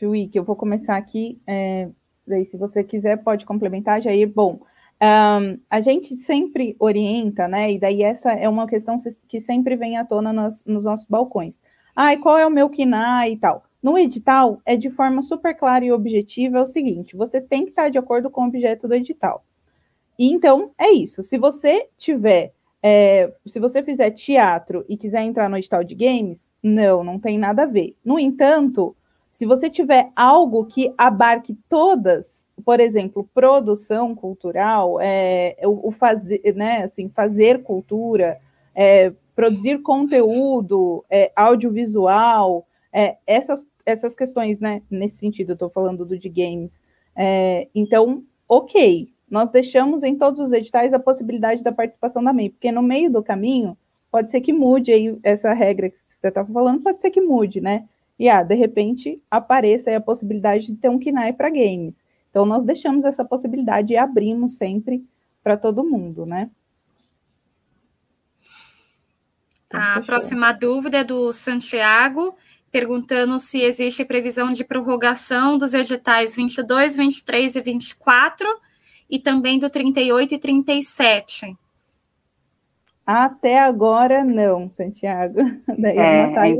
Week, 0.00 0.38
eu 0.38 0.44
vou 0.44 0.54
começar 0.54 0.96
aqui. 0.96 1.40
É, 1.44 1.88
daí, 2.24 2.46
se 2.46 2.56
você 2.56 2.84
quiser, 2.84 3.16
pode 3.16 3.44
complementar, 3.44 4.00
Jair. 4.00 4.32
Bom, 4.32 4.60
um, 5.02 5.58
a 5.70 5.80
gente 5.80 6.14
sempre 6.16 6.76
orienta, 6.78 7.48
né? 7.48 7.72
E 7.72 7.78
daí 7.78 8.02
essa 8.02 8.32
é 8.32 8.48
uma 8.48 8.66
questão 8.66 8.96
que 9.28 9.40
sempre 9.40 9.74
vem 9.76 9.96
à 9.96 10.04
tona 10.04 10.32
nos, 10.32 10.64
nos 10.66 10.84
nossos 10.84 11.06
balcões. 11.06 11.58
Ai, 11.96 12.18
qual 12.18 12.38
é 12.38 12.46
o 12.46 12.50
meu 12.50 12.68
KNAI 12.68 13.32
e 13.32 13.36
tal? 13.36 13.64
No 13.82 13.96
edital, 13.96 14.60
é 14.66 14.76
de 14.76 14.90
forma 14.90 15.22
super 15.22 15.56
clara 15.56 15.84
e 15.84 15.92
objetiva 15.92 16.58
é 16.58 16.62
o 16.62 16.66
seguinte: 16.66 17.16
você 17.16 17.40
tem 17.40 17.64
que 17.64 17.70
estar 17.70 17.90
de 17.90 17.98
acordo 17.98 18.30
com 18.30 18.42
o 18.42 18.48
objeto 18.48 18.86
do 18.86 18.94
edital. 18.94 19.44
E 20.18 20.30
então, 20.30 20.70
é 20.78 20.90
isso. 20.90 21.22
Se 21.22 21.38
você 21.38 21.88
tiver, 21.96 22.52
é, 22.82 23.32
se 23.46 23.58
você 23.58 23.82
fizer 23.82 24.10
teatro 24.10 24.84
e 24.86 24.98
quiser 24.98 25.22
entrar 25.22 25.48
no 25.48 25.56
edital 25.56 25.82
de 25.82 25.94
games, 25.94 26.52
não, 26.62 27.02
não 27.02 27.18
tem 27.18 27.38
nada 27.38 27.62
a 27.62 27.66
ver. 27.66 27.96
No 28.04 28.18
entanto, 28.18 28.94
se 29.32 29.46
você 29.46 29.70
tiver 29.70 30.10
algo 30.14 30.66
que 30.66 30.92
abarque 30.98 31.56
todas, 31.66 32.46
por 32.60 32.80
exemplo, 32.80 33.28
produção 33.34 34.14
cultural, 34.14 35.00
é, 35.00 35.56
o, 35.64 35.88
o 35.88 35.90
fazer, 35.90 36.40
né, 36.54 36.84
assim, 36.84 37.08
fazer 37.08 37.62
cultura, 37.62 38.38
é, 38.74 39.12
produzir 39.34 39.82
conteúdo 39.82 41.04
é, 41.10 41.32
audiovisual, 41.34 42.66
é, 42.92 43.16
essas 43.26 43.64
essas 43.84 44.14
questões, 44.14 44.60
né? 44.60 44.82
Nesse 44.90 45.16
sentido, 45.16 45.50
eu 45.50 45.54
estou 45.54 45.70
falando 45.70 46.04
do 46.04 46.18
de 46.18 46.28
games. 46.28 46.80
É, 47.16 47.68
então, 47.74 48.22
ok, 48.48 49.08
nós 49.28 49.50
deixamos 49.50 50.02
em 50.02 50.16
todos 50.16 50.40
os 50.40 50.52
editais 50.52 50.92
a 50.92 50.98
possibilidade 50.98 51.62
da 51.62 51.72
participação 51.72 52.22
da 52.22 52.32
MEI, 52.32 52.50
porque 52.50 52.72
no 52.72 52.82
meio 52.82 53.10
do 53.10 53.22
caminho 53.22 53.76
pode 54.10 54.30
ser 54.30 54.40
que 54.40 54.52
mude 54.52 54.92
aí 54.92 55.16
essa 55.22 55.52
regra 55.52 55.90
que 55.90 55.98
você 55.98 56.28
estava 56.28 56.52
falando, 56.52 56.82
pode 56.82 57.00
ser 57.00 57.10
que 57.10 57.20
mude, 57.20 57.60
né? 57.60 57.88
E 58.18 58.28
ah, 58.28 58.42
de 58.42 58.54
repente 58.54 59.20
apareça 59.30 59.88
aí 59.88 59.96
a 59.96 60.00
possibilidade 60.00 60.66
de 60.66 60.74
ter 60.74 60.88
um 60.88 60.98
KNAI 60.98 61.32
para 61.32 61.48
games. 61.48 62.02
Então, 62.30 62.46
nós 62.46 62.64
deixamos 62.64 63.04
essa 63.04 63.24
possibilidade 63.24 63.92
e 63.92 63.96
abrimos 63.96 64.56
sempre 64.56 65.04
para 65.42 65.56
todo 65.56 65.84
mundo, 65.84 66.24
né? 66.24 66.50
Então, 69.66 69.80
a 69.80 70.00
próxima 70.00 70.52
dúvida 70.52 70.98
é 70.98 71.04
do 71.04 71.32
Santiago 71.32 72.36
perguntando 72.70 73.38
se 73.38 73.60
existe 73.62 74.04
previsão 74.04 74.52
de 74.52 74.64
prorrogação 74.64 75.58
dos 75.58 75.74
editais 75.74 76.34
22, 76.34 76.96
23 76.96 77.56
e 77.56 77.60
24 77.60 78.46
e 79.08 79.18
também 79.18 79.58
do 79.58 79.68
38 79.68 80.34
e 80.34 80.38
37. 80.38 81.56
Até 83.04 83.58
agora, 83.58 84.22
não, 84.22 84.68
Santiago. 84.70 85.40
Daí 85.66 85.98
é, 85.98 86.52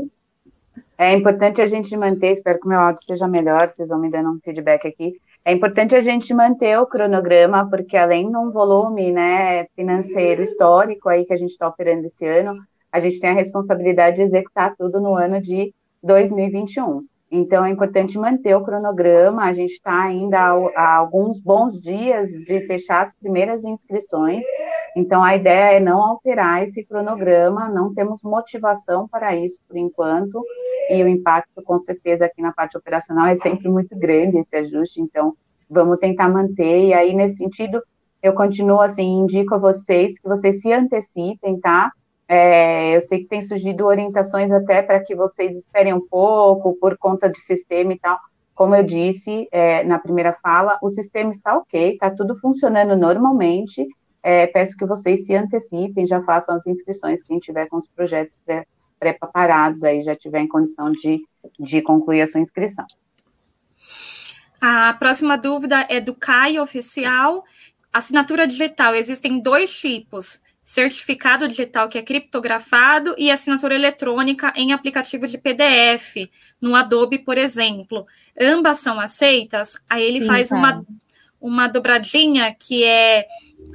é, 0.97 1.11
é 1.11 1.13
importante 1.13 1.61
a 1.61 1.65
gente 1.65 1.95
manter, 1.95 2.33
espero 2.33 2.59
que 2.59 2.65
o 2.65 2.69
meu 2.69 2.79
áudio 2.79 3.03
seja 3.03 3.27
melhor, 3.27 3.69
vocês 3.69 3.87
vão 3.87 3.99
me 3.99 4.09
dando 4.09 4.31
um 4.31 4.39
feedback 4.39 4.85
aqui. 4.85 5.17
É 5.43 5.51
importante 5.51 5.95
a 5.95 5.99
gente 5.99 6.33
manter 6.33 6.77
o 6.77 6.85
cronograma, 6.85 7.67
porque 7.67 7.97
além 7.97 8.29
de 8.29 8.37
um 8.37 8.51
volume 8.51 9.11
né, 9.11 9.65
financeiro 9.75 10.43
histórico 10.43 11.09
aí 11.09 11.25
que 11.25 11.33
a 11.33 11.37
gente 11.37 11.51
está 11.51 11.67
operando 11.67 12.05
esse 12.05 12.25
ano, 12.25 12.55
a 12.91 12.99
gente 12.99 13.19
tem 13.19 13.31
a 13.31 13.33
responsabilidade 13.33 14.17
de 14.17 14.23
executar 14.23 14.75
tudo 14.77 15.01
no 15.01 15.15
ano 15.15 15.41
de 15.41 15.73
2021. 16.03 17.03
Então, 17.31 17.63
é 17.63 17.69
importante 17.69 18.19
manter 18.19 18.53
o 18.55 18.63
cronograma. 18.63 19.45
A 19.45 19.53
gente 19.53 19.71
está 19.71 20.03
ainda 20.03 20.37
há, 20.75 20.97
alguns 20.97 21.39
bons 21.39 21.79
dias 21.79 22.29
de 22.29 22.59
fechar 22.67 23.03
as 23.03 23.13
primeiras 23.13 23.63
inscrições. 23.63 24.43
Então, 24.97 25.23
a 25.23 25.33
ideia 25.33 25.77
é 25.77 25.79
não 25.79 26.03
alterar 26.03 26.63
esse 26.63 26.83
cronograma, 26.83 27.69
não 27.69 27.93
temos 27.93 28.21
motivação 28.21 29.07
para 29.07 29.33
isso 29.33 29.57
por 29.65 29.77
enquanto. 29.77 30.43
E 30.91 31.03
o 31.03 31.07
impacto, 31.07 31.61
com 31.63 31.79
certeza, 31.79 32.25
aqui 32.25 32.41
na 32.41 32.51
parte 32.51 32.77
operacional 32.77 33.27
é 33.27 33.35
sempre 33.37 33.69
muito 33.69 33.97
grande 33.97 34.39
esse 34.39 34.55
ajuste. 34.57 34.99
Então, 34.99 35.37
vamos 35.69 35.97
tentar 35.99 36.27
manter. 36.27 36.87
E 36.87 36.93
aí, 36.93 37.13
nesse 37.13 37.37
sentido, 37.37 37.81
eu 38.21 38.33
continuo 38.33 38.81
assim, 38.81 39.19
indico 39.19 39.55
a 39.55 39.57
vocês 39.57 40.19
que 40.19 40.27
vocês 40.27 40.61
se 40.61 40.71
antecipem, 40.73 41.57
tá? 41.61 41.91
É, 42.27 42.95
eu 42.95 43.01
sei 43.01 43.19
que 43.19 43.27
tem 43.27 43.41
surgido 43.41 43.85
orientações 43.85 44.51
até 44.51 44.81
para 44.81 44.99
que 44.99 45.15
vocês 45.15 45.57
esperem 45.57 45.93
um 45.93 46.05
pouco 46.05 46.75
por 46.75 46.97
conta 46.97 47.29
de 47.29 47.39
sistema 47.39 47.93
e 47.93 47.99
tal. 47.99 48.17
Como 48.53 48.75
eu 48.75 48.83
disse 48.83 49.47
é, 49.49 49.83
na 49.83 49.97
primeira 49.97 50.33
fala, 50.43 50.77
o 50.81 50.89
sistema 50.89 51.31
está 51.31 51.57
ok, 51.57 51.93
está 51.93 52.09
tudo 52.11 52.35
funcionando 52.35 52.97
normalmente. 52.97 53.87
É, 54.21 54.45
peço 54.45 54.77
que 54.77 54.85
vocês 54.85 55.25
se 55.25 55.33
antecipem, 55.33 56.05
já 56.05 56.21
façam 56.23 56.55
as 56.55 56.67
inscrições, 56.67 57.23
quem 57.23 57.39
tiver 57.39 57.67
com 57.69 57.77
os 57.77 57.87
projetos 57.87 58.37
pré-preparados 59.01 59.83
aí, 59.83 60.03
já 60.03 60.15
tiver 60.15 60.41
em 60.41 60.47
condição 60.47 60.91
de, 60.91 61.25
de 61.59 61.81
concluir 61.81 62.21
a 62.21 62.27
sua 62.27 62.39
inscrição. 62.39 62.85
A 64.61 64.93
próxima 64.93 65.35
dúvida 65.35 65.87
é 65.89 65.99
do 65.99 66.13
Caio 66.13 66.61
Oficial. 66.61 67.43
Assinatura 67.91 68.45
digital, 68.45 68.93
existem 68.93 69.41
dois 69.41 69.75
tipos 69.75 70.39
certificado 70.63 71.47
digital 71.47 71.89
que 71.89 71.97
é 71.97 72.03
criptografado 72.03 73.15
e 73.17 73.31
assinatura 73.31 73.73
eletrônica 73.73 74.53
em 74.55 74.71
aplicativos 74.71 75.31
de 75.31 75.39
PDF, 75.39 76.29
no 76.61 76.75
Adobe, 76.75 77.17
por 77.17 77.35
exemplo. 77.39 78.05
Ambas 78.39 78.77
são 78.77 78.99
aceitas, 78.99 79.81
aí 79.89 80.03
ele 80.03 80.21
Sim, 80.21 80.27
faz 80.27 80.49
tá. 80.49 80.55
uma, 80.55 80.85
uma 81.41 81.67
dobradinha 81.67 82.53
que 82.53 82.83
é 82.83 83.25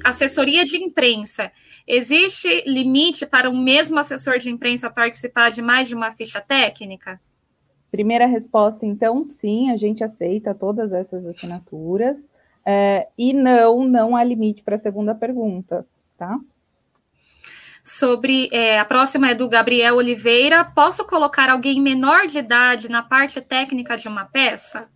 assessoria 0.04 0.64
de 0.64 0.76
imprensa. 0.76 1.50
Existe 1.86 2.64
limite 2.66 3.26
para 3.26 3.48
o 3.48 3.56
mesmo 3.56 3.98
assessor 3.98 4.38
de 4.38 4.50
imprensa 4.50 4.90
participar 4.90 5.50
de 5.50 5.62
mais 5.62 5.88
de 5.88 5.94
uma 5.94 6.12
ficha 6.12 6.40
técnica? 6.40 7.20
Primeira 7.90 8.26
resposta, 8.26 8.84
então, 8.84 9.24
sim, 9.24 9.70
a 9.70 9.76
gente 9.76 10.02
aceita 10.02 10.54
todas 10.54 10.92
essas 10.92 11.24
assinaturas. 11.26 12.22
É, 12.64 13.06
e 13.16 13.32
não, 13.32 13.84
não 13.84 14.16
há 14.16 14.24
limite 14.24 14.62
para 14.62 14.76
a 14.76 14.78
segunda 14.78 15.14
pergunta, 15.14 15.86
tá? 16.18 16.38
sobre 17.86 18.48
é, 18.50 18.80
a 18.80 18.84
próxima 18.84 19.30
é 19.30 19.34
do 19.34 19.48
Gabriel 19.48 19.94
Oliveira. 19.94 20.64
Posso 20.64 21.06
colocar 21.06 21.48
alguém 21.48 21.80
menor 21.80 22.26
de 22.26 22.38
idade 22.38 22.90
na 22.90 23.00
parte 23.00 23.40
técnica 23.40 23.96
de 23.96 24.08
uma 24.08 24.24
peça? 24.24 24.88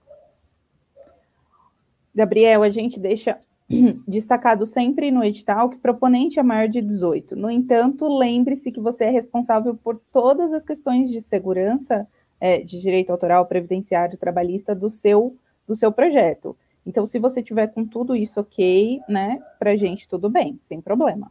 Gabriel, 2.13 2.65
a 2.65 2.69
gente 2.69 2.99
deixa 2.99 3.39
destacado 4.07 4.67
sempre 4.67 5.11
no 5.11 5.25
edital 5.25 5.69
que 5.69 5.79
proponente 5.79 6.41
é 6.41 6.43
maior 6.43 6.69
de 6.69 6.83
18. 6.83 7.37
No 7.37 7.51
entanto, 7.51 8.07
lembre-se 8.19 8.73
que 8.73 8.81
você 8.81 9.05
é 9.05 9.11
responsável 9.11 9.75
por 9.77 10.01
todas 10.13 10.53
as 10.53 10.65
questões 10.65 11.11
de 11.11 11.21
segurança, 11.23 12.07
é, 12.41 12.59
de 12.59 12.81
direito 12.81 13.11
autoral, 13.11 13.47
previdenciário, 13.47 14.19
trabalhista 14.19 14.75
do 14.75 14.91
seu, 14.91 15.37
do 15.67 15.77
seu 15.77 15.93
projeto. 15.93 16.57
Então, 16.85 17.07
se 17.07 17.19
você 17.19 17.43
tiver 17.43 17.69
com 17.69 17.85
tudo 17.85 18.17
isso 18.17 18.41
ok, 18.41 19.01
né, 19.09 19.41
para 19.59 19.77
gente 19.77 20.09
tudo 20.09 20.29
bem, 20.29 20.59
sem 20.65 20.81
problema. 20.81 21.31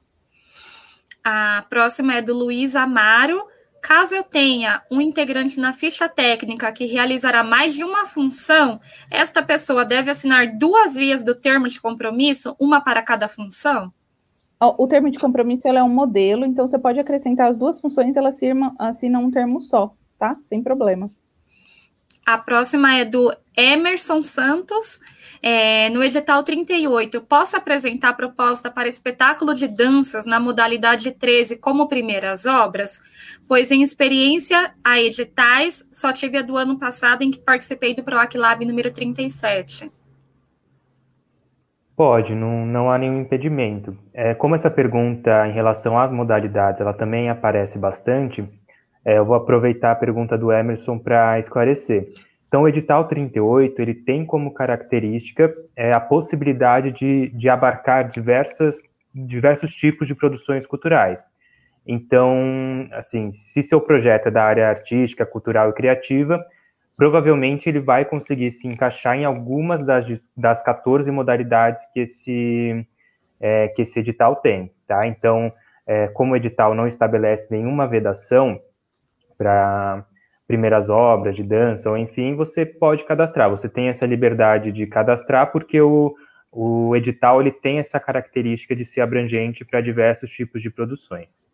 A 1.23 1.65
próxima 1.69 2.15
é 2.15 2.21
do 2.21 2.33
Luiz 2.33 2.75
Amaro. 2.75 3.43
Caso 3.81 4.15
eu 4.15 4.23
tenha 4.23 4.81
um 4.91 4.99
integrante 5.01 5.59
na 5.59 5.73
ficha 5.73 6.07
técnica 6.09 6.71
que 6.71 6.85
realizará 6.85 7.43
mais 7.43 7.73
de 7.73 7.83
uma 7.83 8.05
função, 8.05 8.79
esta 9.09 9.41
pessoa 9.41 9.85
deve 9.85 10.11
assinar 10.11 10.55
duas 10.57 10.95
vias 10.95 11.23
do 11.23 11.33
termo 11.33 11.67
de 11.67 11.79
compromisso, 11.81 12.55
uma 12.59 12.81
para 12.81 13.01
cada 13.01 13.27
função? 13.27 13.91
O 14.61 14.87
termo 14.87 15.09
de 15.09 15.17
compromisso 15.17 15.67
é 15.69 15.83
um 15.83 15.89
modelo, 15.89 16.45
então 16.45 16.67
você 16.67 16.77
pode 16.77 16.99
acrescentar 16.99 17.49
as 17.49 17.57
duas 17.57 17.79
funções, 17.79 18.17
ela 18.17 18.29
assina, 18.29 18.75
assina 18.77 19.17
um 19.17 19.31
termo 19.31 19.61
só, 19.61 19.95
tá? 20.17 20.35
Sem 20.49 20.61
problema. 20.61 21.09
A 22.31 22.37
próxima 22.37 22.95
é 22.95 23.03
do 23.03 23.35
Emerson 23.57 24.21
Santos. 24.21 25.01
É, 25.41 25.89
no 25.89 26.03
edital 26.03 26.43
38, 26.43 27.21
posso 27.21 27.57
apresentar 27.57 28.13
proposta 28.13 28.69
para 28.69 28.87
espetáculo 28.87 29.55
de 29.55 29.67
danças 29.67 30.27
na 30.27 30.39
modalidade 30.39 31.09
13 31.09 31.57
como 31.57 31.87
primeiras 31.87 32.45
obras? 32.45 33.01
Pois 33.47 33.71
em 33.71 33.81
experiência 33.81 34.75
a 34.83 35.01
editais, 35.01 35.89
só 35.91 36.13
tive 36.13 36.37
a 36.37 36.43
do 36.43 36.55
ano 36.55 36.77
passado 36.77 37.23
em 37.23 37.31
que 37.31 37.39
participei 37.39 37.95
do 37.95 38.03
PROAC 38.03 38.37
Lab 38.37 38.63
número 38.63 38.93
37. 38.93 39.91
Pode, 41.95 42.35
não, 42.35 42.63
não 42.63 42.91
há 42.91 42.97
nenhum 42.99 43.21
impedimento. 43.21 43.97
É, 44.13 44.35
como 44.35 44.53
essa 44.53 44.69
pergunta 44.69 45.47
em 45.47 45.51
relação 45.51 45.97
às 45.97 46.11
modalidades, 46.11 46.79
ela 46.79 46.93
também 46.93 47.27
aparece 47.27 47.79
bastante, 47.79 48.47
é, 49.05 49.17
eu 49.17 49.25
vou 49.25 49.35
aproveitar 49.35 49.91
a 49.91 49.95
pergunta 49.95 50.37
do 50.37 50.51
Emerson 50.51 50.97
para 50.97 51.37
esclarecer. 51.39 52.13
Então, 52.47 52.63
o 52.63 52.67
edital 52.67 53.05
38, 53.05 53.79
ele 53.81 53.93
tem 53.93 54.25
como 54.25 54.53
característica 54.53 55.53
é, 55.75 55.91
a 55.91 55.99
possibilidade 55.99 56.91
de, 56.91 57.29
de 57.29 57.47
abarcar 57.47 58.07
diversas, 58.07 58.81
diversos 59.13 59.73
tipos 59.73 60.07
de 60.07 60.15
produções 60.15 60.65
culturais. 60.65 61.23
Então, 61.87 62.87
assim, 62.91 63.31
se 63.31 63.61
seu 63.61 63.79
projeto 63.79 64.27
é 64.27 64.31
da 64.31 64.43
área 64.43 64.67
artística, 64.67 65.25
cultural 65.25 65.69
e 65.69 65.73
criativa, 65.73 66.43
provavelmente 66.97 67.69
ele 67.69 67.79
vai 67.79 68.03
conseguir 68.03 68.51
se 68.51 68.67
encaixar 68.67 69.15
em 69.15 69.25
algumas 69.25 69.83
das, 69.85 70.29
das 70.35 70.61
14 70.61 71.09
modalidades 71.11 71.85
que 71.93 72.01
esse, 72.01 72.85
é, 73.39 73.69
que 73.69 73.83
esse 73.83 73.99
edital 73.99 74.35
tem, 74.35 74.71
tá? 74.87 75.07
Então, 75.07 75.53
é, 75.87 76.07
como 76.09 76.33
o 76.33 76.35
edital 76.35 76.75
não 76.75 76.85
estabelece 76.85 77.47
nenhuma 77.49 77.87
vedação 77.87 78.59
para 79.39 80.05
primeiras 80.45 80.89
obras 80.89 81.35
de 81.35 81.43
dança, 81.43 81.89
ou 81.89 81.97
enfim, 81.97 82.35
você 82.35 82.65
pode 82.65 83.05
cadastrar. 83.05 83.49
Você 83.49 83.69
tem 83.69 83.87
essa 83.87 84.05
liberdade 84.05 84.71
de 84.71 84.85
cadastrar 84.85 85.51
porque 85.51 85.79
o, 85.79 86.13
o 86.51 86.95
edital 86.95 87.39
ele 87.39 87.51
tem 87.51 87.79
essa 87.79 87.99
característica 87.99 88.75
de 88.75 88.83
ser 88.83 89.01
abrangente 89.01 89.63
para 89.63 89.79
diversos 89.79 90.29
tipos 90.29 90.61
de 90.61 90.69
produções. 90.69 91.47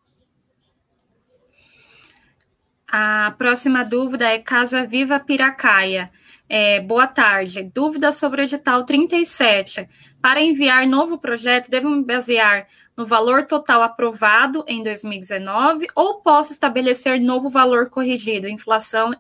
A 2.88 3.36
próxima 3.38 3.84
dúvida 3.84 4.26
é 4.26 4.40
Casa 4.40 4.86
Viva 4.86 5.20
Piracaia. 5.20 6.10
É, 6.48 6.80
boa 6.80 7.08
tarde. 7.08 7.64
Dúvida 7.64 8.12
sobre 8.12 8.42
o 8.42 8.44
edital 8.44 8.84
37. 8.84 9.90
Para 10.22 10.42
enviar 10.42 10.86
novo 10.88 11.18
projeto, 11.18 11.70
devo 11.70 11.90
me 11.90 12.04
basear 12.04 12.68
no 12.96 13.06
valor 13.06 13.46
total 13.46 13.82
aprovado 13.82 14.64
em 14.68 14.84
2019 14.84 15.88
ou 15.96 16.22
posso 16.22 16.52
estabelecer 16.52 17.20
novo 17.20 17.50
valor 17.50 17.90
corrigido, 17.90 18.48
inflação 18.48 19.12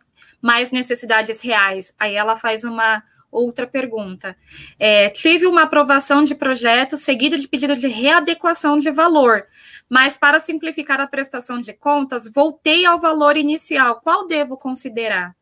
mais 0.41 0.71
necessidades 0.71 1.41
reais? 1.41 1.95
Aí 1.99 2.15
ela 2.15 2.35
faz 2.35 2.63
uma 2.63 3.03
outra 3.31 3.65
pergunta. 3.65 4.37
É, 4.79 5.09
tive 5.09 5.47
uma 5.47 5.63
aprovação 5.63 6.23
de 6.23 6.35
projeto 6.35 6.95
seguido 6.95 7.37
de 7.37 7.47
pedido 7.47 7.75
de 7.75 7.87
readequação 7.87 8.77
de 8.77 8.91
valor, 8.91 9.45
mas 9.89 10.15
para 10.15 10.39
simplificar 10.39 11.01
a 11.01 11.07
prestação 11.07 11.59
de 11.59 11.73
contas, 11.73 12.31
voltei 12.31 12.85
ao 12.85 12.99
valor 12.99 13.35
inicial. 13.35 13.99
Qual 14.01 14.27
devo 14.27 14.55
considerar? 14.55 15.35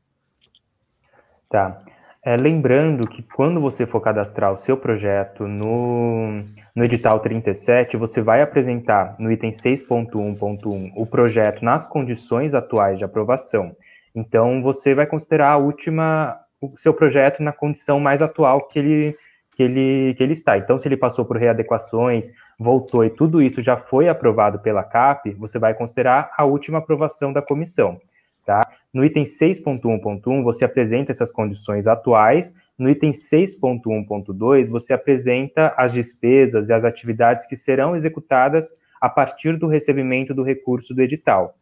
Tá. 1.53 1.83
É, 2.25 2.35
lembrando 2.35 3.07
que 3.07 3.21
quando 3.21 3.61
você 3.61 3.85
for 3.85 4.01
cadastrar 4.01 4.51
o 4.51 4.57
seu 4.57 4.75
projeto 4.75 5.47
no, 5.47 6.43
no 6.75 6.83
edital 6.83 7.19
37, 7.19 7.95
você 7.95 8.23
vai 8.23 8.41
apresentar 8.41 9.15
no 9.19 9.31
item 9.31 9.51
6.1.1 9.51 10.93
o 10.95 11.05
projeto 11.05 11.63
nas 11.63 11.85
condições 11.85 12.55
atuais 12.55 12.97
de 12.97 13.03
aprovação. 13.03 13.75
Então, 14.15 14.63
você 14.63 14.95
vai 14.95 15.05
considerar 15.05 15.51
a 15.51 15.57
última, 15.57 16.35
o 16.59 16.75
seu 16.75 16.91
projeto 16.91 17.43
na 17.43 17.51
condição 17.51 17.99
mais 17.99 18.19
atual 18.19 18.67
que 18.67 18.79
ele, 18.79 19.17
que 19.55 19.61
ele, 19.61 20.15
que 20.15 20.23
ele 20.23 20.33
está. 20.33 20.57
Então, 20.57 20.79
se 20.79 20.87
ele 20.87 20.97
passou 20.97 21.23
por 21.23 21.37
readequações, 21.37 22.31
voltou 22.57 23.05
e 23.05 23.11
tudo 23.11 23.43
isso 23.43 23.61
já 23.61 23.77
foi 23.77 24.09
aprovado 24.09 24.57
pela 24.57 24.83
CAP, 24.83 25.29
você 25.33 25.59
vai 25.59 25.75
considerar 25.75 26.31
a 26.35 26.45
última 26.45 26.79
aprovação 26.79 27.31
da 27.31 27.43
comissão. 27.43 28.01
Tá? 28.45 28.61
No 28.93 29.05
item 29.05 29.23
6.1.1, 29.23 30.43
você 30.43 30.65
apresenta 30.65 31.11
essas 31.11 31.31
condições 31.31 31.87
atuais. 31.87 32.53
No 32.77 32.89
item 32.89 33.11
6.1.2, 33.11 34.69
você 34.69 34.93
apresenta 34.93 35.73
as 35.77 35.93
despesas 35.93 36.69
e 36.69 36.73
as 36.73 36.83
atividades 36.83 37.45
que 37.45 37.55
serão 37.55 37.95
executadas 37.95 38.75
a 38.99 39.09
partir 39.09 39.57
do 39.57 39.67
recebimento 39.67 40.33
do 40.33 40.43
recurso 40.43 40.93
do 40.93 41.01
edital. 41.01 41.55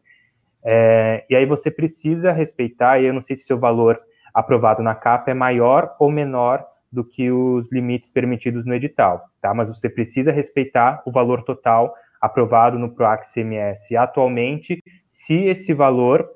É, 0.64 1.24
e 1.30 1.36
aí 1.36 1.46
você 1.46 1.72
precisa 1.72 2.32
respeitar, 2.32 3.00
e 3.00 3.06
eu 3.06 3.14
não 3.14 3.22
sei 3.22 3.36
se 3.36 3.44
seu 3.44 3.58
valor 3.58 4.00
aprovado 4.34 4.82
na 4.82 4.96
CAP 4.96 5.30
é 5.30 5.34
maior 5.34 5.96
ou 6.00 6.12
menor 6.12 6.66
do 6.92 7.04
que 7.04 7.32
os 7.32 7.72
limites 7.72 8.10
permitidos 8.10 8.66
no 8.66 8.74
edital, 8.74 9.24
tá? 9.42 9.54
Mas 9.54 9.70
você 9.70 9.90
precisa 9.90 10.32
respeitar 10.32 11.02
o 11.06 11.12
valor 11.12 11.44
total 11.44 11.94
aprovado 12.20 12.78
no 12.78 12.94
PROAC 12.94 13.24
CMS 13.24 13.92
atualmente, 13.98 14.84
se 15.08 15.46
esse 15.46 15.74
valor 15.74 16.30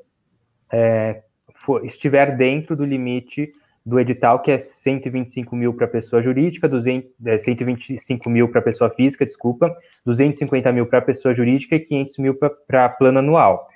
é, 0.72 1.22
for, 1.56 1.86
estiver 1.86 2.36
dentro 2.36 2.76
do 2.76 2.86
limite 2.86 3.52
do 3.86 4.00
edital, 4.00 4.42
que 4.42 4.52
é 4.52 4.58
125 4.58 5.56
mil 5.56 5.74
para 5.74 5.88
pessoa 5.88 6.22
jurídica, 6.22 6.68
200, 6.68 7.12
é, 7.26 7.38
125 7.38 8.30
mil 8.30 8.50
para 8.50 8.62
pessoa 8.62 8.90
física, 8.90 9.26
desculpa, 9.26 9.76
250 10.06 10.72
mil 10.72 10.88
para 10.88 11.02
pessoa 11.02 11.36
jurídica 11.36 11.76
e 11.76 11.80
500 11.80 12.18
mil 12.18 12.40
para 12.68 12.90
plano 12.90 13.20
anual. 13.20 13.68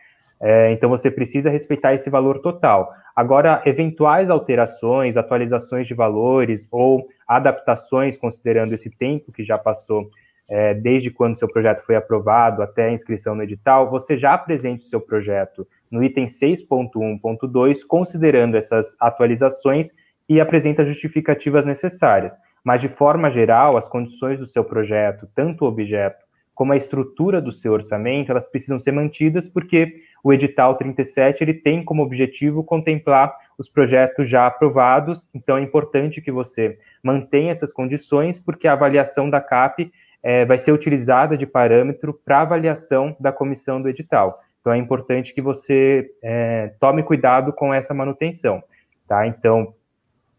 É, 0.42 0.72
então, 0.72 0.90
você 0.90 1.12
precisa 1.12 1.50
respeitar 1.50 1.94
esse 1.94 2.10
valor 2.10 2.40
total. 2.40 2.92
Agora, 3.16 3.62
eventuais 3.66 4.30
alterações, 4.30 5.18
atualizações 5.18 5.86
de 5.86 5.94
valores 5.94 6.68
ou 6.72 7.08
adaptações, 7.28 8.18
considerando 8.18 8.74
esse 8.74 8.90
tempo 8.90 9.32
que 9.32 9.44
já 9.44 9.58
passou 9.58 10.10
é, 10.48 10.74
desde 10.74 11.12
quando 11.12 11.38
seu 11.38 11.48
projeto 11.48 11.86
foi 11.86 11.96
aprovado 11.96 12.64
até 12.64 12.86
a 12.86 12.92
inscrição 12.92 13.36
no 13.36 13.44
edital, 13.44 13.90
você 13.90 14.18
já 14.18 14.34
apresente 14.34 14.86
o 14.86 14.90
seu 14.90 15.00
projeto 15.00 15.68
no 15.92 16.04
item 16.04 16.26
6.1.2, 16.26 17.86
considerando 17.88 18.56
essas 18.56 18.96
atualizações 19.00 19.92
e 20.28 20.40
apresenta 20.40 20.86
justificativas 20.86 21.66
necessárias. 21.66 22.38
Mas, 22.64 22.82
de 22.82 22.88
forma 22.88 23.32
geral, 23.32 23.78
as 23.78 23.88
condições 23.88 24.38
do 24.38 24.46
seu 24.46 24.64
projeto, 24.64 25.28
tanto 25.34 25.66
o 25.66 25.68
objeto 25.68 26.30
como 26.60 26.74
a 26.74 26.78
estrutura 26.78 27.42
do 27.42 27.54
seu 27.54 27.72
orçamento, 27.72 28.32
elas 28.32 28.46
precisam 28.46 28.78
ser 28.78 28.92
mantidas 28.92 29.48
porque 29.48 30.04
o 30.22 30.34
edital 30.34 30.76
37 30.76 31.42
ele 31.42 31.54
tem 31.54 31.86
como 31.86 32.04
objetivo 32.04 32.66
contemplar 32.66 33.34
os 33.58 33.70
projetos 33.70 34.30
já 34.30 34.46
aprovados, 34.46 35.30
então 35.34 35.58
é 35.58 35.62
importante 35.62 36.22
que 36.22 36.34
você 36.34 36.78
mantenha 37.02 37.52
essas 37.52 37.72
condições, 37.72 38.38
porque 38.38 38.68
a 38.68 38.74
avaliação 38.74 39.30
da 39.30 39.40
CAP 39.40 39.90
é, 40.22 40.44
vai 40.44 40.58
ser 40.58 40.74
utilizada 40.74 41.38
de 41.38 41.46
parâmetro 41.46 42.14
para 42.14 42.42
avaliação 42.42 43.16
da 43.22 43.32
comissão 43.32 43.82
do 43.82 43.88
edital. 43.88 44.42
Então 44.60 44.74
é 44.74 44.78
importante 44.78 45.34
que 45.34 45.42
você 45.42 46.12
é, 46.22 46.74
tome 46.80 47.04
cuidado 47.04 47.54
com 47.54 47.74
essa 47.74 47.94
manutenção, 47.94 48.62
tá? 49.08 49.26
Então, 49.26 49.74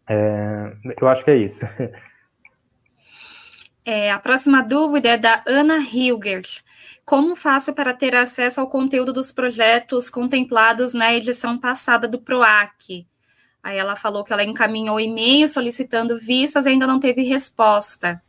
é, 0.07 0.73
eu 0.99 1.07
acho 1.07 1.23
que 1.23 1.31
é 1.31 1.37
isso. 1.37 1.65
É, 3.83 4.11
a 4.11 4.19
próxima 4.19 4.61
dúvida 4.61 5.09
é 5.09 5.17
da 5.17 5.43
Ana 5.47 5.79
Hilgert. 5.79 6.61
Como 7.03 7.35
faço 7.35 7.73
para 7.73 7.93
ter 7.95 8.15
acesso 8.15 8.61
ao 8.61 8.69
conteúdo 8.69 9.11
dos 9.11 9.31
projetos 9.31 10.07
contemplados 10.07 10.93
na 10.93 11.11
edição 11.11 11.57
passada 11.57 12.07
do 12.07 12.21
PROAC? 12.21 13.07
Aí 13.63 13.77
ela 13.77 13.95
falou 13.95 14.23
que 14.23 14.31
ela 14.31 14.43
encaminhou 14.43 14.99
e-mail 14.99 15.47
solicitando 15.47 16.17
vistas 16.17 16.65
e 16.65 16.69
ainda 16.69 16.85
não 16.85 16.99
teve 16.99 17.23
resposta. 17.23 18.21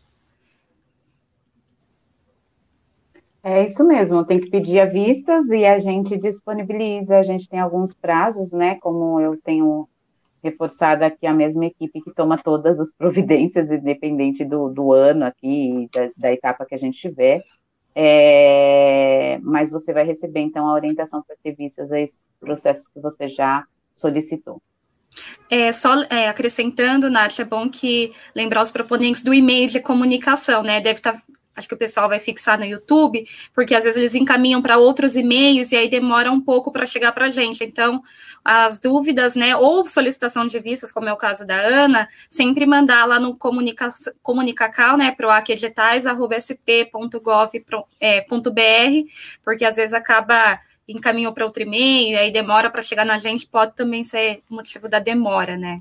É 3.45 3.65
isso 3.67 3.83
mesmo, 3.85 4.25
tem 4.25 4.39
que 4.39 4.51
pedir 4.51 4.79
a 4.79 4.87
vistas 4.87 5.49
e 5.51 5.65
a 5.65 5.77
gente 5.77 6.17
disponibiliza, 6.17 7.19
a 7.19 7.23
gente 7.23 7.49
tem 7.49 7.59
alguns 7.59 7.93
prazos, 7.93 8.53
né? 8.53 8.77
Como 8.77 9.21
eu 9.21 9.37
tenho 9.43 9.89
reforçada 10.43 11.07
aqui 11.07 11.27
a 11.27 11.33
mesma 11.33 11.67
equipe 11.67 12.01
que 12.01 12.15
toma 12.15 12.39
todas 12.39 12.79
as 12.79 12.93
providências, 12.97 13.71
independente 13.71 14.45
do, 14.45 14.69
do 14.69 14.93
ano 14.93 15.25
aqui, 15.25 15.89
da, 15.93 16.11
da 16.17 16.33
etapa 16.33 16.65
que 16.65 16.75
a 16.75 16.79
gente 16.79 16.99
tiver. 16.99 17.43
É, 17.95 19.39
mas 19.43 19.69
você 19.69 19.93
vai 19.93 20.05
receber, 20.05 20.41
então, 20.41 20.67
a 20.67 20.73
orientação 20.73 21.23
para 21.23 21.37
ter 21.43 21.55
vistas 21.55 21.93
a 21.93 22.01
esses 22.01 22.23
processos 22.41 22.89
que 22.89 23.01
você 23.01 23.29
já 23.29 23.65
solicitou. 23.95 24.63
É, 25.51 25.71
só 25.71 26.03
é, 26.05 26.29
acrescentando, 26.29 27.11
Nath, 27.11 27.41
é 27.41 27.45
bom 27.45 27.69
que 27.69 28.13
lembrar 28.35 28.63
os 28.63 28.71
proponentes 28.71 29.23
do 29.23 29.35
e-mail 29.35 29.69
de 29.69 29.81
comunicação, 29.81 30.63
né? 30.63 30.81
Deve 30.81 31.01
estar 31.01 31.13
tá 31.13 31.23
acho 31.55 31.69
que 31.69 31.75
o 31.75 31.79
pessoal 31.79 32.09
vai 32.09 32.19
fixar 32.19 32.59
no 32.59 32.65
YouTube, 32.65 33.27
porque 33.55 33.75
às 33.75 33.85
vezes 33.85 33.99
eles 33.99 34.15
encaminham 34.15 34.63
para 34.63 34.79
outros 34.79 35.17
e-mails 35.17 35.73
e 35.73 35.77
aí 35.77 35.89
demora 35.89 36.31
um 36.31 36.41
pouco 36.41 36.73
para 36.73 36.87
chegar 36.87 37.13
para 37.13 37.27
a 37.27 37.29
gente. 37.29 37.63
Então, 37.63 38.03
as 38.45 38.81
dúvidas, 38.81 39.37
né, 39.37 39.55
ou 39.57 39.87
solicitação 39.87 40.47
de 40.47 40.59
vistas, 40.59 40.93
como 40.93 41.09
é 41.09 41.13
o 41.13 41.17
caso 41.17 41.47
da 41.47 41.57
Ana, 41.57 42.09
sempre 42.29 42.67
mandar 42.67 43.07
lá 43.07 43.21
no 43.21 43.37
comunica 43.37 43.91
comunicacal, 44.23 44.97
né, 44.97 45.15
o 45.23 45.31
aqueditais.sp.gov.br, 45.31 47.87
é, 48.01 48.25
porque 49.45 49.65
às 49.65 49.77
vezes 49.77 49.95
acaba 49.95 50.59
encaminhou 50.89 51.33
para 51.33 51.45
outro 51.45 51.63
e-mail, 51.63 52.19
aí 52.19 52.31
demora 52.31 52.69
para 52.69 52.83
chegar 52.83 53.05
na 53.05 53.17
gente, 53.17 53.47
pode 53.47 53.75
também 53.75 54.03
ser 54.03 54.43
motivo 54.49 54.89
da 54.89 54.99
demora, 54.99 55.57
né. 55.57 55.79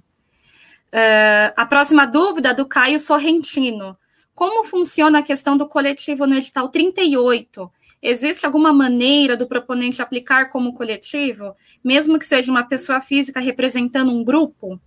Uh, 0.93 1.53
a 1.55 1.65
próxima 1.65 2.05
dúvida 2.05 2.53
do 2.53 2.67
Caio 2.67 2.99
Sorrentino. 2.99 3.97
Como 4.33 4.63
funciona 4.63 5.19
a 5.19 5.23
questão 5.23 5.55
do 5.57 5.67
coletivo 5.67 6.25
no 6.25 6.35
edital 6.35 6.69
38? 6.69 7.71
Existe 8.01 8.45
alguma 8.45 8.73
maneira 8.73 9.37
do 9.37 9.45
proponente 9.45 10.01
aplicar 10.01 10.49
como 10.49 10.73
coletivo, 10.73 11.55
mesmo 11.83 12.17
que 12.17 12.25
seja 12.25 12.51
uma 12.51 12.63
pessoa 12.63 12.99
física 12.99 13.39
representando 13.39 14.11
um 14.11 14.23
grupo? 14.23 14.79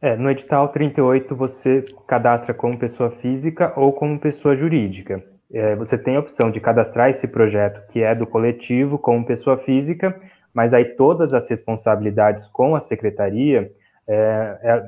É, 0.00 0.16
no 0.16 0.30
edital 0.30 0.68
38 0.68 1.36
você 1.36 1.84
cadastra 2.06 2.54
como 2.54 2.78
pessoa 2.78 3.10
física 3.10 3.72
ou 3.76 3.92
como 3.92 4.18
pessoa 4.18 4.56
jurídica. 4.56 5.22
É, 5.52 5.76
você 5.76 5.98
tem 5.98 6.16
a 6.16 6.20
opção 6.20 6.50
de 6.50 6.58
cadastrar 6.58 7.10
esse 7.10 7.28
projeto 7.28 7.86
que 7.88 8.02
é 8.02 8.14
do 8.14 8.26
coletivo 8.26 8.98
como 8.98 9.26
pessoa 9.26 9.58
física, 9.58 10.18
mas 10.54 10.72
aí 10.72 10.84
todas 10.84 11.34
as 11.34 11.50
responsabilidades 11.50 12.48
com 12.48 12.74
a 12.74 12.80
secretaria 12.80 13.70
é, 14.08 14.58
é, 14.62 14.86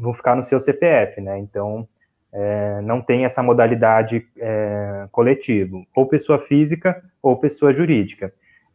vão 0.00 0.14
ficar 0.14 0.34
no 0.34 0.42
seu 0.42 0.58
CPF, 0.58 1.20
né? 1.20 1.38
Então 1.38 1.86
é, 2.32 2.80
não 2.82 3.00
tem 3.00 3.24
essa 3.24 3.42
modalidade 3.42 4.26
é, 4.36 5.06
coletivo, 5.10 5.86
ou 5.94 6.06
pessoa 6.06 6.38
física 6.38 7.02
ou 7.22 7.36
pessoa 7.36 7.72
jurídica. 7.72 8.32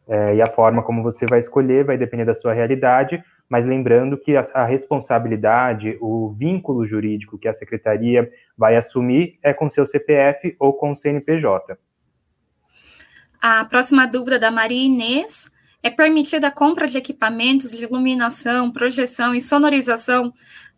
É, 0.08 0.34
e 0.34 0.42
a 0.42 0.46
forma 0.46 0.82
como 0.82 1.02
você 1.02 1.24
vai 1.28 1.38
escolher 1.38 1.84
vai 1.84 1.96
depender 1.96 2.24
da 2.24 2.34
sua 2.34 2.52
realidade, 2.52 3.22
mas 3.48 3.64
lembrando 3.64 4.18
que 4.18 4.36
a, 4.36 4.42
a, 4.54 4.64
responsabilidade, 4.64 5.96
o 6.00 6.30
vínculo 6.30 6.86
jurídico 6.86 7.38
que 7.38 7.46
a 7.46 7.52
secretaria 7.52 8.28
vai 8.56 8.76
assumir 8.76 9.38
é 9.42 9.52
com 9.52 9.70
seu 9.70 9.86
CPF 9.86 10.56
ou 10.58 10.72
com 10.72 10.90
o 10.90 10.96
CNPJ. 10.96 11.78
A 13.40 13.64
próxima 13.64 14.06
dúvida 14.06 14.38
da 14.38 14.50
Maria 14.50 14.84
Inês 14.84 15.50
é 15.82 15.90
permitida 15.90 16.48
a 16.48 16.50
compra 16.50 16.86
de 16.86 16.96
equipamentos 16.96 17.70
de 17.70 17.84
iluminação, 17.84 18.70
projeção 18.70 19.34
e 19.34 19.40
sonorização 19.40 20.32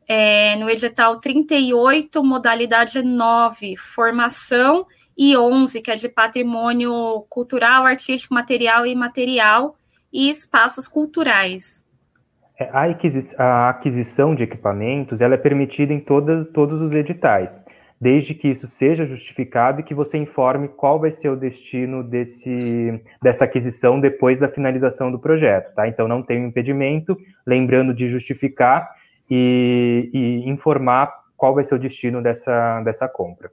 é, 0.09 0.57
no 0.57 0.69
edital 0.69 1.19
38, 1.21 2.23
modalidade 2.23 3.03
9, 3.03 3.77
formação, 3.77 4.87
e 5.17 5.37
11, 5.37 5.81
que 5.81 5.91
é 5.91 5.95
de 5.95 6.09
patrimônio 6.09 7.25
cultural, 7.29 7.87
artístico, 7.87 8.35
material 8.35 8.85
e 8.85 8.93
imaterial, 8.93 9.77
e 10.13 10.29
espaços 10.29 10.89
culturais. 10.89 11.85
É, 12.59 12.69
a, 12.73 12.85
aquisição, 12.85 13.39
a 13.39 13.71
aquisição 13.71 14.35
de 14.35 14.45
equipamentos 14.45 15.21
ela 15.21 15.35
é 15.35 15.39
permitida 15.39 15.93
em 15.93 16.01
todas, 16.01 16.47
todos 16.47 16.81
os 16.81 16.95
editais, 16.95 17.59
desde 18.01 18.35
que 18.35 18.49
isso 18.49 18.67
seja 18.67 19.07
justificado 19.07 19.81
e 19.81 19.85
que 19.85 19.95
você 19.95 20.19
informe 20.19 20.69
qual 20.69 21.01
vai 21.01 21.11
ser 21.11 21.31
o 21.31 21.37
destino 21.37 22.03
desse, 22.03 23.01
dessa 23.23 23.45
aquisição 23.45 23.99
depois 23.99 24.39
da 24.39 24.49
finalização 24.49 25.11
do 25.11 25.19
projeto. 25.19 25.75
Tá? 25.75 25.89
Então, 25.89 26.07
não 26.07 26.23
tem 26.23 26.45
um 26.45 26.49
impedimento, 26.49 27.17
lembrando 27.47 27.93
de 27.93 28.09
justificar 28.09 28.89
e, 29.31 30.11
e 30.13 30.49
informar 30.49 31.13
qual 31.37 31.55
vai 31.55 31.65
ser 31.65 31.75
o 31.75 31.79
destino 31.79 32.23
dessa, 32.23 32.81
dessa 32.83 33.09
compra. 33.09 33.51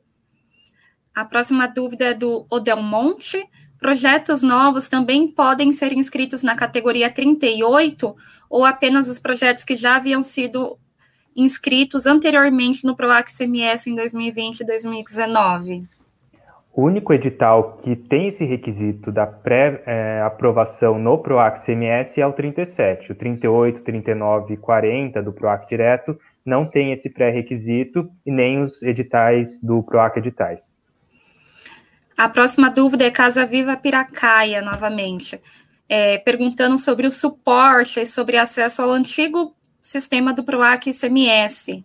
A 1.14 1.26
próxima 1.26 1.68
dúvida 1.68 2.06
é 2.06 2.14
do 2.14 2.46
Odelmonte. 2.50 3.44
Projetos 3.78 4.44
novos 4.44 4.88
também 4.88 5.28
podem 5.28 5.72
ser 5.72 5.92
inscritos 5.92 6.44
na 6.44 6.56
categoria 6.56 7.10
38 7.10 8.16
ou 8.50 8.64
apenas 8.64 9.10
os 9.10 9.20
projetos 9.20 9.64
que 9.64 9.76
já 9.76 9.96
haviam 9.96 10.22
sido 10.22 10.78
inscritos 11.36 12.06
anteriormente 12.06 12.86
no 12.86 12.96
PROAC 12.96 13.30
CMS 13.30 13.88
em 13.88 13.96
2020 13.96 14.62
e 14.62 14.66
2019? 14.66 15.84
O 16.82 16.86
único 16.86 17.14
edital 17.14 17.78
que 17.78 17.96
tem 17.96 18.26
esse 18.26 18.44
requisito 18.44 19.12
da 19.12 19.28
pré-aprovação 19.28 20.98
no 20.98 21.16
PROAC 21.20 21.64
CMS 21.64 22.18
é 22.18 22.26
o 22.26 22.34
37. 22.34 23.12
O 23.12 23.16
38, 23.16 23.82
39 23.82 24.56
e 24.56 24.58
40 24.58 25.22
do 25.22 25.32
PROAC 25.32 25.70
direto 25.70 26.20
não 26.44 26.66
tem 26.66 26.92
esse 26.92 27.08
pré-requisito 27.08 28.10
e 28.26 28.32
nem 28.32 28.64
os 28.64 28.82
editais 28.82 29.62
do 29.62 29.84
PROAC 29.84 30.18
editais. 30.18 30.76
A 32.18 32.28
próxima 32.28 32.68
dúvida 32.68 33.06
é 33.06 33.12
Casa 33.12 33.46
Viva 33.46 33.78
Piracaia, 33.78 34.60
novamente, 34.60 35.40
é, 35.88 36.18
perguntando 36.18 36.80
sobre 36.80 37.06
o 37.06 37.12
suporte 37.12 38.00
e 38.00 38.08
sobre 38.08 38.38
acesso 38.38 38.82
ao 38.82 38.90
antigo 38.90 39.54
sistema 39.84 40.34
do 40.34 40.44
PROAC 40.44 40.90
CMS. 41.00 41.84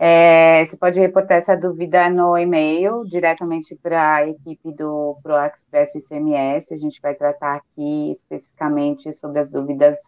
É, 0.00 0.64
você 0.64 0.76
pode 0.76 1.00
reportar 1.00 1.38
essa 1.38 1.56
dúvida 1.56 2.08
no 2.08 2.38
e-mail, 2.38 3.04
diretamente 3.04 3.74
para 3.74 4.16
a 4.16 4.28
equipe 4.28 4.72
do 4.72 5.18
ProExpress 5.24 5.96
ICMS. 5.96 6.72
A 6.72 6.76
gente 6.76 7.00
vai 7.00 7.14
tratar 7.14 7.56
aqui 7.56 8.12
especificamente 8.12 9.12
sobre 9.12 9.40
as 9.40 9.50
dúvidas 9.50 9.98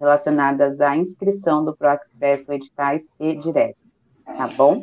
relacionadas 0.00 0.80
à 0.80 0.96
inscrição 0.96 1.62
do 1.62 1.76
ProExpress, 1.76 2.48
editais 2.48 3.06
e 3.20 3.34
direto. 3.36 3.76
Tá 4.24 4.46
bom? 4.56 4.82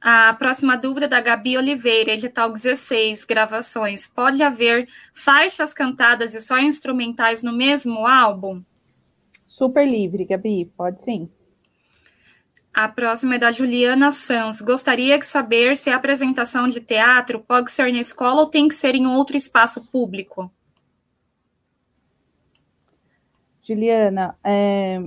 A 0.00 0.32
próxima 0.34 0.76
dúvida 0.76 1.06
é 1.06 1.08
da 1.08 1.20
Gabi 1.20 1.56
Oliveira, 1.56 2.12
edital 2.12 2.50
16, 2.50 3.24
gravações. 3.24 4.06
Pode 4.06 4.42
haver 4.42 4.88
faixas 5.12 5.74
cantadas 5.74 6.34
e 6.34 6.40
só 6.40 6.58
instrumentais 6.58 7.42
no 7.42 7.52
mesmo 7.52 8.06
álbum? 8.06 8.62
Super 9.46 9.86
livre, 9.86 10.24
Gabi, 10.24 10.70
pode 10.76 11.02
sim. 11.02 11.28
A 12.74 12.88
próxima 12.88 13.34
é 13.34 13.38
da 13.38 13.50
Juliana 13.50 14.10
Sanz. 14.10 14.62
Gostaria 14.62 15.18
de 15.18 15.26
saber 15.26 15.76
se 15.76 15.90
a 15.90 15.96
apresentação 15.96 16.66
de 16.66 16.80
teatro 16.80 17.38
pode 17.40 17.70
ser 17.70 17.92
na 17.92 17.98
escola 17.98 18.40
ou 18.40 18.46
tem 18.46 18.66
que 18.66 18.74
ser 18.74 18.94
em 18.94 19.06
outro 19.06 19.36
espaço 19.36 19.86
público. 19.88 20.50
Juliana, 23.62 24.34
é, 24.42 24.98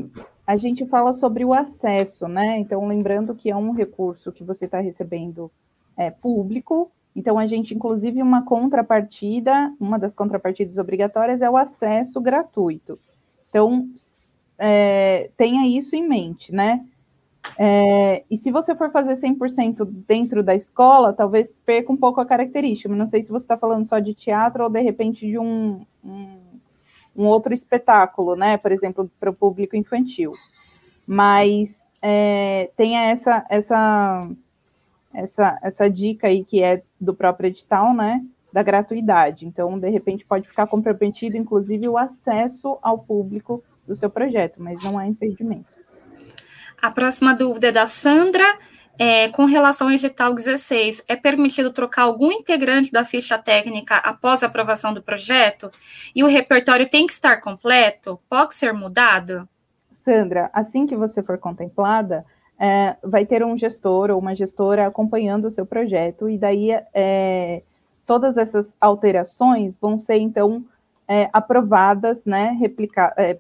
a 0.45 0.57
gente 0.57 0.85
fala 0.85 1.11
sobre 1.11 1.43
o 1.43 1.53
acesso, 1.53 2.27
né? 2.27 2.59
Então, 2.59 2.87
lembrando 2.87 3.33
que 3.33 3.49
é 3.49 3.55
um 3.55 3.71
recurso 3.71 4.31
que 4.31 4.43
você 4.43 4.65
está 4.65 4.79
recebendo 4.79 5.51
é, 5.97 6.11
público. 6.11 6.91
Então, 7.15 7.39
a 7.39 7.47
gente, 7.47 7.73
inclusive, 7.73 8.21
uma 8.21 8.45
contrapartida, 8.45 9.73
uma 9.79 9.97
das 9.97 10.13
contrapartidas 10.13 10.77
obrigatórias 10.77 11.41
é 11.41 11.49
o 11.49 11.57
acesso 11.57 12.21
gratuito. 12.21 12.99
Então, 13.49 13.89
é, 14.57 15.31
tenha 15.35 15.67
isso 15.67 15.95
em 15.95 16.07
mente, 16.07 16.53
né? 16.53 16.85
É, 17.57 18.23
e 18.29 18.37
se 18.37 18.51
você 18.51 18.75
for 18.75 18.91
fazer 18.91 19.15
100% 19.15 19.85
dentro 20.07 20.43
da 20.43 20.55
escola, 20.55 21.13
talvez 21.13 21.53
perca 21.65 21.91
um 21.91 21.97
pouco 21.97 22.19
a 22.19 22.25
característica. 22.25 22.93
Não 22.93 23.07
sei 23.07 23.23
se 23.23 23.31
você 23.31 23.45
está 23.45 23.57
falando 23.57 23.85
só 23.85 23.99
de 23.99 24.13
teatro 24.13 24.63
ou 24.63 24.69
de 24.69 24.81
repente 24.81 25.25
de 25.25 25.39
um, 25.39 25.85
um, 26.03 26.37
um 27.15 27.25
outro 27.25 27.53
espetáculo, 27.53 28.35
né? 28.35 28.57
Por 28.57 28.71
exemplo, 28.71 29.09
para 29.19 29.29
o 29.29 29.35
público 29.35 29.75
infantil. 29.75 30.33
Mas 31.07 31.73
é, 32.01 32.69
tenha 32.75 33.03
essa, 33.05 33.45
essa, 33.49 34.29
essa, 35.13 35.59
essa 35.61 35.89
dica 35.89 36.27
aí 36.27 36.43
que 36.43 36.61
é 36.61 36.83
do 36.99 37.13
próprio 37.13 37.47
edital, 37.47 37.93
né? 37.93 38.23
Da 38.51 38.63
gratuidade. 38.63 39.45
Então, 39.45 39.79
de 39.79 39.89
repente, 39.89 40.25
pode 40.25 40.47
ficar 40.47 40.67
comprometido, 40.67 41.37
inclusive, 41.37 41.87
o 41.87 41.97
acesso 41.97 42.77
ao 42.81 42.99
público 42.99 43.63
do 43.87 43.95
seu 43.95 44.09
projeto, 44.09 44.61
mas 44.61 44.83
não 44.83 44.97
há 44.97 45.07
impedimento. 45.07 45.74
A 46.85 46.91
próxima 46.91 47.33
dúvida 47.33 47.69
é 47.69 47.71
da 47.71 47.87
Sandra. 47.87 48.45
É, 48.99 49.27
com 49.29 49.45
relação 49.45 49.87
ao 49.87 49.93
edital 49.93 50.35
16, 50.35 51.03
é 51.07 51.15
permitido 51.15 51.73
trocar 51.73 52.03
algum 52.03 52.31
integrante 52.31 52.91
da 52.91 53.03
ficha 53.03 53.39
técnica 53.39 53.95
após 53.95 54.43
a 54.43 54.45
aprovação 54.45 54.93
do 54.93 55.01
projeto? 55.01 55.71
E 56.15 56.23
o 56.23 56.27
repertório 56.27 56.87
tem 56.87 57.07
que 57.07 57.13
estar 57.13 57.41
completo? 57.41 58.19
Pode 58.29 58.53
ser 58.53 58.71
mudado? 58.71 59.49
Sandra, 60.03 60.51
assim 60.53 60.85
que 60.85 60.95
você 60.95 61.23
for 61.23 61.39
contemplada, 61.39 62.23
é, 62.59 62.95
vai 63.03 63.25
ter 63.25 63.43
um 63.43 63.57
gestor 63.57 64.11
ou 64.11 64.19
uma 64.19 64.35
gestora 64.35 64.85
acompanhando 64.85 65.45
o 65.45 65.51
seu 65.51 65.65
projeto, 65.65 66.29
e 66.29 66.37
daí 66.37 66.69
é, 66.93 67.63
todas 68.05 68.37
essas 68.37 68.77
alterações 68.79 69.75
vão 69.81 69.97
ser, 69.97 70.17
então, 70.17 70.63
é, 71.07 71.31
aprovadas, 71.33 72.23
né, 72.25 72.55
é, 73.17 73.39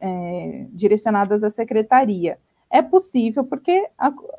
é, 0.00 0.66
direcionadas 0.70 1.44
à 1.44 1.50
secretaria. 1.50 2.38
É 2.74 2.80
possível, 2.80 3.44
porque 3.44 3.86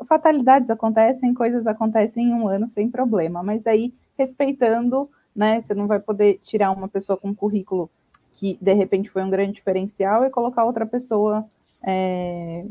fatalidades 0.10 0.68
acontecem, 0.68 1.36
coisas 1.36 1.68
acontecem 1.68 2.30
em 2.30 2.34
um 2.34 2.48
ano 2.48 2.68
sem 2.68 2.90
problema, 2.90 3.44
mas 3.44 3.62
daí 3.62 3.94
respeitando, 4.18 5.08
né? 5.36 5.62
Você 5.62 5.76
não 5.76 5.86
vai 5.86 6.00
poder 6.00 6.40
tirar 6.44 6.72
uma 6.72 6.88
pessoa 6.88 7.16
com 7.16 7.30
um 7.30 7.36
currículo 7.36 7.92
que 8.34 8.58
de 8.60 8.74
repente 8.74 9.12
foi 9.12 9.22
um 9.22 9.30
grande 9.30 9.54
diferencial 9.54 10.26
e 10.26 10.32
colocar 10.32 10.66
outra 10.66 10.84
pessoa, 10.84 11.48
é, 11.84 12.66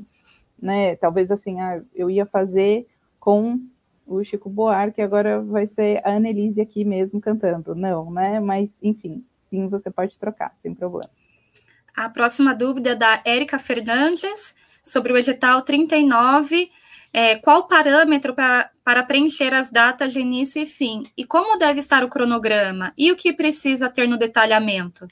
né? 0.60 0.96
Talvez 0.96 1.30
assim, 1.30 1.60
ah, 1.60 1.80
eu 1.94 2.10
ia 2.10 2.26
fazer 2.26 2.88
com 3.20 3.60
o 4.04 4.24
Chico 4.24 4.50
Buarque, 4.50 5.00
agora 5.00 5.40
vai 5.40 5.68
ser 5.68 6.00
a 6.04 6.10
Annelise 6.10 6.60
aqui 6.60 6.84
mesmo 6.84 7.20
cantando. 7.20 7.72
Não, 7.72 8.10
né? 8.10 8.40
Mas, 8.40 8.68
enfim, 8.82 9.24
sim, 9.48 9.68
você 9.68 9.92
pode 9.92 10.18
trocar, 10.18 10.56
sem 10.60 10.74
problema. 10.74 11.08
A 11.94 12.08
próxima 12.08 12.52
dúvida 12.52 12.90
é 12.90 12.94
da 12.96 13.22
Érica 13.24 13.60
Fernandes, 13.60 14.56
sobre 14.82 15.12
o 15.12 15.18
edital 15.18 15.62
39. 15.62 16.70
É, 17.12 17.36
qual 17.36 17.68
parâmetro 17.68 18.34
para, 18.34 18.70
para 18.84 19.02
preencher 19.02 19.52
as 19.52 19.70
datas 19.70 20.12
de 20.12 20.20
início 20.20 20.62
e 20.62 20.66
fim? 20.66 21.02
E 21.16 21.24
como 21.24 21.58
deve 21.58 21.78
estar 21.78 22.02
o 22.02 22.08
cronograma? 22.08 22.92
E 22.96 23.12
o 23.12 23.16
que 23.16 23.32
precisa 23.32 23.90
ter 23.90 24.08
no 24.08 24.16
detalhamento? 24.16 25.06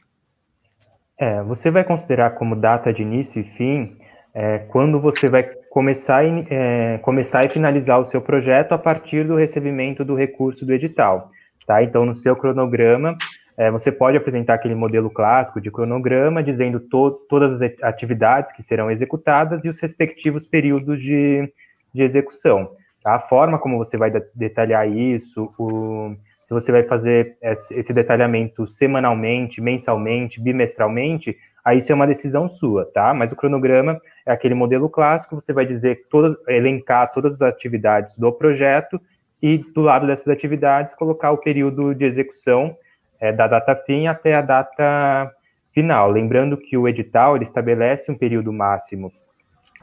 É, 1.19 1.43
você 1.43 1.71
vai 1.71 1.85
considerar 1.85 2.31
como 2.31 2.57
data 2.57 2.93
de 2.93 3.03
início 3.03 3.41
e 3.41 3.45
fim 3.45 3.99
é, 4.35 4.59
quando 4.59 4.99
você 4.99 5.29
vai 5.29 5.43
começar, 5.69 6.25
é, 6.25 6.99
começar 6.99 7.45
e 7.45 7.51
finalizar 7.51 8.01
o 8.01 8.05
seu 8.05 8.23
projeto 8.23 8.73
a 8.73 8.79
partir 8.79 9.27
do 9.27 9.37
recebimento 9.37 10.05
do 10.05 10.15
recurso 10.15 10.65
do 10.65 10.73
edital. 10.73 11.31
Tá? 11.67 11.83
Então, 11.83 12.07
no 12.07 12.15
seu 12.15 12.35
cronograma, 12.35 13.17
é, 13.61 13.71
você 13.71 13.93
pode 13.93 14.17
apresentar 14.17 14.55
aquele 14.55 14.75
modelo 14.75 15.11
clássico 15.11 15.61
de 15.61 15.71
cronograma, 15.71 16.43
dizendo 16.43 16.81
to 16.81 17.11
todas 17.29 17.61
as 17.61 17.71
atividades 17.83 18.55
que 18.55 18.63
serão 18.63 18.91
executadas 18.91 19.67
e 19.67 19.69
os 19.69 19.79
respectivos 19.79 20.47
períodos 20.47 20.99
de, 21.03 21.47
de 21.93 22.03
execução. 22.03 22.71
Tá? 23.03 23.17
A 23.17 23.21
forma 23.21 23.59
como 23.59 23.77
você 23.77 23.99
vai 23.99 24.11
detalhar 24.35 24.89
isso, 24.91 25.53
o, 25.59 26.17
se 26.43 26.55
você 26.55 26.73
vai 26.73 26.85
fazer 26.85 27.37
esse 27.43 27.93
detalhamento 27.93 28.67
semanalmente, 28.67 29.61
mensalmente, 29.61 30.41
bimestralmente, 30.41 31.37
aí 31.63 31.77
isso 31.77 31.93
é 31.93 31.95
uma 31.95 32.07
decisão 32.07 32.49
sua, 32.49 32.87
tá? 32.87 33.13
Mas 33.13 33.31
o 33.31 33.37
cronograma 33.37 34.01
é 34.25 34.33
aquele 34.33 34.55
modelo 34.55 34.89
clássico, 34.89 35.39
você 35.39 35.53
vai 35.53 35.67
dizer 35.67 36.07
todas, 36.09 36.35
elencar 36.49 37.13
todas 37.13 37.35
as 37.35 37.43
atividades 37.43 38.17
do 38.17 38.33
projeto 38.33 38.99
e 39.43 39.59
do 39.59 39.83
lado 39.83 40.07
dessas 40.07 40.29
atividades 40.29 40.95
colocar 40.95 41.31
o 41.31 41.37
período 41.37 41.95
de 41.95 42.07
execução 42.07 42.75
é, 43.21 43.33
da 43.33 43.47
data 43.47 43.77
fim 43.77 44.07
até 44.07 44.35
a 44.35 44.41
data 44.41 45.31
final. 45.73 46.11
Lembrando 46.11 46.57
que 46.57 46.77
o 46.77 46.89
edital 46.89 47.37
ele 47.37 47.45
estabelece 47.45 48.11
um 48.11 48.17
período 48.17 48.53
máximo 48.53 49.13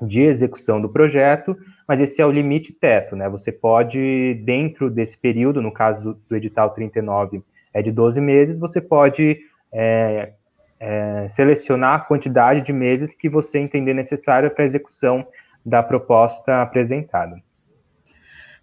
de 0.02 0.21
execução 0.21 0.80
do 0.80 0.89
projeto, 0.89 1.58
mas 1.88 2.02
esse 2.02 2.21
é 2.21 2.26
o 2.26 2.32
limite 2.32 2.73
teto, 2.73 3.15
né? 3.15 3.28
Você 3.30 3.52
pode, 3.52 4.36
dentro 4.43 4.89
desse 4.89 5.17
período, 5.17 5.62
no 5.62 5.71
caso 5.71 6.02
do, 6.04 6.13
do 6.30 6.36
edital 6.36 6.69
39, 6.71 7.41
é 7.73 7.82
de 7.82 7.91
12 7.91 8.21
meses, 8.21 8.60
você 8.60 8.80
pode 8.80 9.39
é, 9.71 10.34
é, 10.80 11.28
selecionar 11.30 11.95
a 11.95 12.00
quantidade 12.00 12.62
de 12.62 12.73
meses 12.73 13.15
que 13.15 13.28
você 13.28 13.60
entender 13.60 13.93
necessária 13.93 14.50
para 14.50 14.63
a 14.63 14.65
execução 14.65 15.26
da 15.65 15.82
proposta 15.82 16.62
apresentada. 16.62 17.41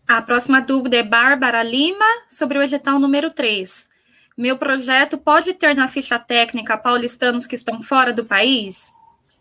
A 0.06 0.20
próxima 0.22 0.60
dúvida 0.60 0.98
é 0.98 1.02
Bárbara 1.02 1.62
Lima, 1.62 2.04
sobre 2.28 2.58
o 2.58 2.62
edital 2.62 2.98
número 2.98 3.32
3. 3.32 3.90
Meu 4.36 4.58
projeto 4.58 5.16
pode 5.16 5.54
ter 5.54 5.76
na 5.76 5.86
ficha 5.86 6.18
técnica 6.18 6.76
paulistanos 6.76 7.46
que 7.46 7.54
estão 7.54 7.80
fora 7.80 8.12
do 8.12 8.24
país? 8.24 8.92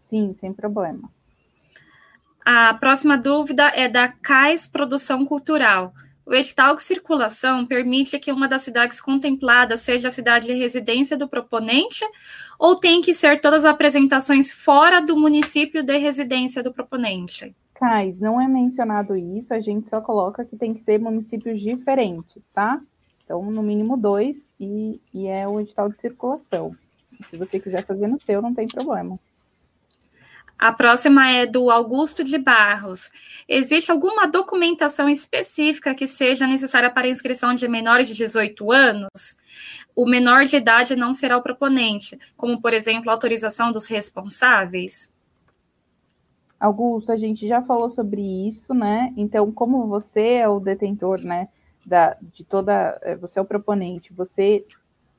Sim, 0.09 0.35
sem 0.39 0.53
problema. 0.53 1.09
A 2.45 2.73
próxima 2.75 3.17
dúvida 3.17 3.71
é 3.73 3.87
da 3.87 4.07
CAIS 4.07 4.67
Produção 4.67 5.25
Cultural. 5.25 5.93
O 6.25 6.33
edital 6.33 6.75
de 6.75 6.83
circulação 6.83 7.65
permite 7.65 8.19
que 8.19 8.31
uma 8.31 8.47
das 8.47 8.61
cidades 8.61 9.01
contempladas 9.01 9.81
seja 9.81 10.09
a 10.09 10.11
cidade 10.11 10.47
de 10.47 10.53
residência 10.53 11.17
do 11.17 11.27
proponente 11.27 12.05
ou 12.59 12.75
tem 12.75 13.01
que 13.01 13.13
ser 13.13 13.41
todas 13.41 13.65
as 13.65 13.71
apresentações 13.71 14.51
fora 14.51 15.01
do 15.01 15.17
município 15.17 15.81
de 15.81 15.97
residência 15.97 16.61
do 16.61 16.71
proponente? 16.71 17.53
Cais, 17.73 18.17
não 18.19 18.39
é 18.39 18.47
mencionado 18.47 19.15
isso, 19.15 19.53
a 19.53 19.59
gente 19.59 19.89
só 19.89 19.99
coloca 19.99 20.45
que 20.45 20.55
tem 20.55 20.73
que 20.73 20.83
ser 20.83 20.99
municípios 20.99 21.59
diferentes, 21.59 22.41
tá? 22.53 22.79
Então, 23.33 23.51
no 23.51 23.63
mínimo 23.63 23.97
dois, 23.97 24.37
e, 24.59 25.01
e 25.11 25.25
é 25.25 25.47
o 25.47 25.59
edital 25.59 25.89
de 25.89 25.99
circulação. 25.99 26.75
Se 27.31 27.35
você 27.35 27.59
quiser 27.59 27.83
fazer 27.83 28.05
no 28.05 28.19
seu, 28.19 28.43
não 28.43 28.53
tem 28.53 28.67
problema. 28.67 29.19
A 30.55 30.71
próxima 30.71 31.27
é 31.31 31.47
do 31.47 31.71
Augusto 31.71 32.23
de 32.23 32.37
Barros. 32.37 33.11
Existe 33.49 33.91
alguma 33.91 34.27
documentação 34.27 35.09
específica 35.09 35.95
que 35.95 36.05
seja 36.05 36.45
necessária 36.45 36.91
para 36.91 37.07
inscrição 37.07 37.55
de 37.55 37.67
menores 37.67 38.07
de 38.07 38.13
18 38.13 38.71
anos? 38.71 39.35
O 39.95 40.05
menor 40.05 40.45
de 40.45 40.57
idade 40.57 40.95
não 40.95 41.11
será 41.11 41.35
o 41.35 41.41
proponente, 41.41 42.19
como, 42.37 42.61
por 42.61 42.71
exemplo, 42.71 43.09
a 43.09 43.13
autorização 43.13 43.71
dos 43.71 43.87
responsáveis? 43.87 45.11
Augusto, 46.59 47.11
a 47.11 47.17
gente 47.17 47.47
já 47.47 47.63
falou 47.63 47.89
sobre 47.89 48.21
isso, 48.47 48.75
né? 48.75 49.11
Então, 49.17 49.51
como 49.51 49.87
você 49.87 50.33
é 50.35 50.47
o 50.47 50.59
detentor, 50.59 51.19
né, 51.19 51.47
da, 51.85 52.17
de 52.21 52.43
toda, 52.43 52.97
é, 53.01 53.15
você 53.15 53.39
é 53.39 53.41
o 53.41 53.45
proponente, 53.45 54.13
você 54.13 54.65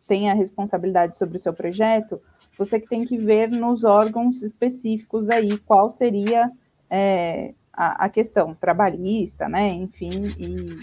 tem 0.06 0.30
a 0.30 0.34
responsabilidade 0.34 1.16
sobre 1.16 1.36
o 1.36 1.40
seu 1.40 1.52
projeto, 1.52 2.20
você 2.56 2.78
que 2.78 2.88
tem 2.88 3.04
que 3.04 3.16
ver 3.16 3.50
nos 3.50 3.84
órgãos 3.84 4.42
específicos 4.42 5.28
aí 5.28 5.58
qual 5.58 5.90
seria 5.90 6.50
é, 6.88 7.52
a, 7.72 8.04
a, 8.04 8.08
questão 8.08 8.54
trabalhista, 8.54 9.48
né? 9.48 9.68
Enfim, 9.68 10.10
e 10.38 10.78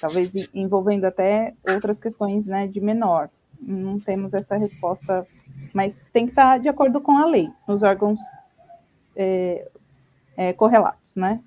talvez 0.00 0.30
envolvendo 0.52 1.06
até 1.06 1.54
outras 1.66 1.98
questões 1.98 2.44
né, 2.44 2.66
de 2.66 2.80
menor. 2.80 3.30
Não 3.58 3.98
temos 3.98 4.34
essa 4.34 4.56
resposta, 4.56 5.26
mas 5.72 5.98
tem 6.12 6.26
que 6.26 6.32
estar 6.32 6.58
de 6.58 6.68
acordo 6.68 7.00
com 7.00 7.16
a 7.16 7.24
lei, 7.24 7.48
nos 7.66 7.82
órgãos 7.82 8.20
é, 9.16 9.66
é, 10.36 10.52
correlatos, 10.52 11.16
né? 11.16 11.40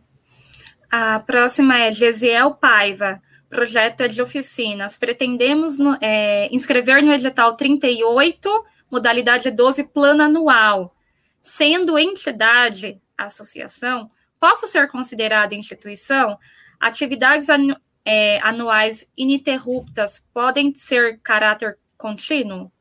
A 0.89 1.19
próxima 1.19 1.77
é 1.77 1.91
Gesiel 1.91 2.55
Paiva 2.55 3.21
projeto 3.49 4.01
é 4.01 4.07
de 4.07 4.21
oficinas. 4.21 4.97
Pretendemos 4.97 5.77
no, 5.77 5.97
é, 6.01 6.47
inscrever 6.53 7.01
no 7.03 7.11
edital 7.11 7.55
38, 7.55 8.65
modalidade 8.91 9.49
12, 9.51 9.85
plano 9.85 10.23
anual. 10.23 10.93
Sendo 11.41 11.97
entidade, 11.97 12.99
associação, 13.17 14.09
posso 14.39 14.67
ser 14.67 14.89
considerada 14.89 15.55
instituição? 15.55 16.37
Atividades 16.79 17.49
anu, 17.49 17.75
é, 18.05 18.39
anuais 18.41 19.09
ininterruptas 19.17 20.25
podem 20.33 20.73
ser 20.75 21.19
caráter 21.19 21.77
contínuo? 21.97 22.71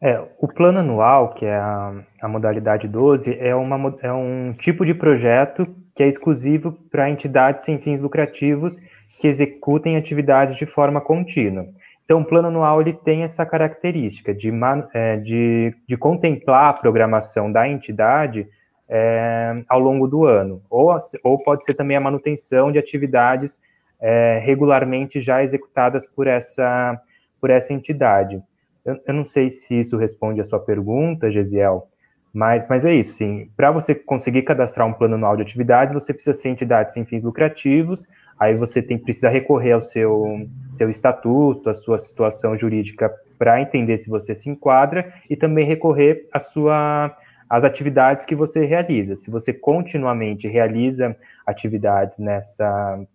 É, 0.00 0.22
o 0.38 0.46
plano 0.46 0.80
anual, 0.80 1.32
que 1.32 1.46
é 1.46 1.56
a, 1.56 2.04
a 2.20 2.28
modalidade 2.28 2.86
12, 2.86 3.38
é, 3.38 3.54
uma, 3.54 3.96
é 4.02 4.12
um 4.12 4.52
tipo 4.52 4.84
de 4.84 4.92
projeto 4.92 5.66
que 5.94 6.02
é 6.02 6.08
exclusivo 6.08 6.72
para 6.90 7.08
entidades 7.08 7.64
sem 7.64 7.78
fins 7.78 8.00
lucrativos 8.00 8.80
que 9.18 9.28
executem 9.28 9.96
atividades 9.96 10.56
de 10.56 10.66
forma 10.66 11.00
contínua. 11.00 11.66
Então, 12.04 12.20
o 12.20 12.24
plano 12.24 12.48
anual 12.48 12.80
ele 12.80 12.92
tem 12.92 13.22
essa 13.22 13.46
característica 13.46 14.34
de, 14.34 14.52
é, 14.92 15.16
de, 15.16 15.74
de 15.88 15.96
contemplar 15.96 16.68
a 16.68 16.72
programação 16.74 17.50
da 17.50 17.66
entidade 17.66 18.46
é, 18.88 19.62
ao 19.68 19.80
longo 19.80 20.06
do 20.06 20.26
ano, 20.26 20.62
ou, 20.68 20.94
ou 21.22 21.42
pode 21.42 21.64
ser 21.64 21.74
também 21.74 21.96
a 21.96 22.00
manutenção 22.00 22.70
de 22.70 22.78
atividades 22.78 23.58
é, 24.00 24.38
regularmente 24.44 25.22
já 25.22 25.42
executadas 25.42 26.06
por 26.06 26.26
essa, 26.26 27.00
por 27.40 27.48
essa 27.48 27.72
entidade. 27.72 28.42
Eu, 28.84 29.00
eu, 29.06 29.14
não 29.14 29.24
sei 29.24 29.48
se 29.48 29.80
isso 29.80 29.96
responde 29.96 30.42
a 30.42 30.44
sua 30.44 30.60
pergunta, 30.60 31.30
Gesiel, 31.30 31.88
mas, 32.34 32.68
mas 32.68 32.84
é 32.84 32.92
isso, 32.92 33.12
sim. 33.12 33.48
Para 33.56 33.70
você 33.70 33.94
conseguir 33.94 34.42
cadastrar 34.42 34.86
um 34.86 34.92
plano 34.92 35.14
anual 35.14 35.36
de 35.36 35.42
atividades, 35.42 35.94
você 35.94 36.12
precisa 36.12 36.36
ser 36.36 36.50
entidade 36.50 36.92
sem 36.92 37.06
fins 37.06 37.22
lucrativos, 37.22 38.06
aí 38.38 38.54
você 38.54 38.82
tem 38.82 38.98
precisa 38.98 39.28
recorrer 39.28 39.72
ao 39.72 39.80
seu, 39.80 40.46
seu 40.72 40.90
estatuto, 40.90 41.70
a 41.70 41.74
sua 41.74 41.98
situação 41.98 42.56
jurídica 42.56 43.12
para 43.38 43.60
entender 43.60 43.96
se 43.96 44.08
você 44.08 44.34
se 44.34 44.48
enquadra 44.48 45.12
e 45.28 45.36
também 45.36 45.64
recorrer 45.64 46.28
à 46.32 46.38
sua 46.38 47.16
as 47.48 47.62
atividades 47.62 48.24
que 48.24 48.34
você 48.34 48.64
realiza. 48.64 49.14
Se 49.14 49.30
você 49.30 49.52
continuamente 49.52 50.48
realiza 50.48 51.16
atividades 51.46 52.18
nessa 52.18 53.06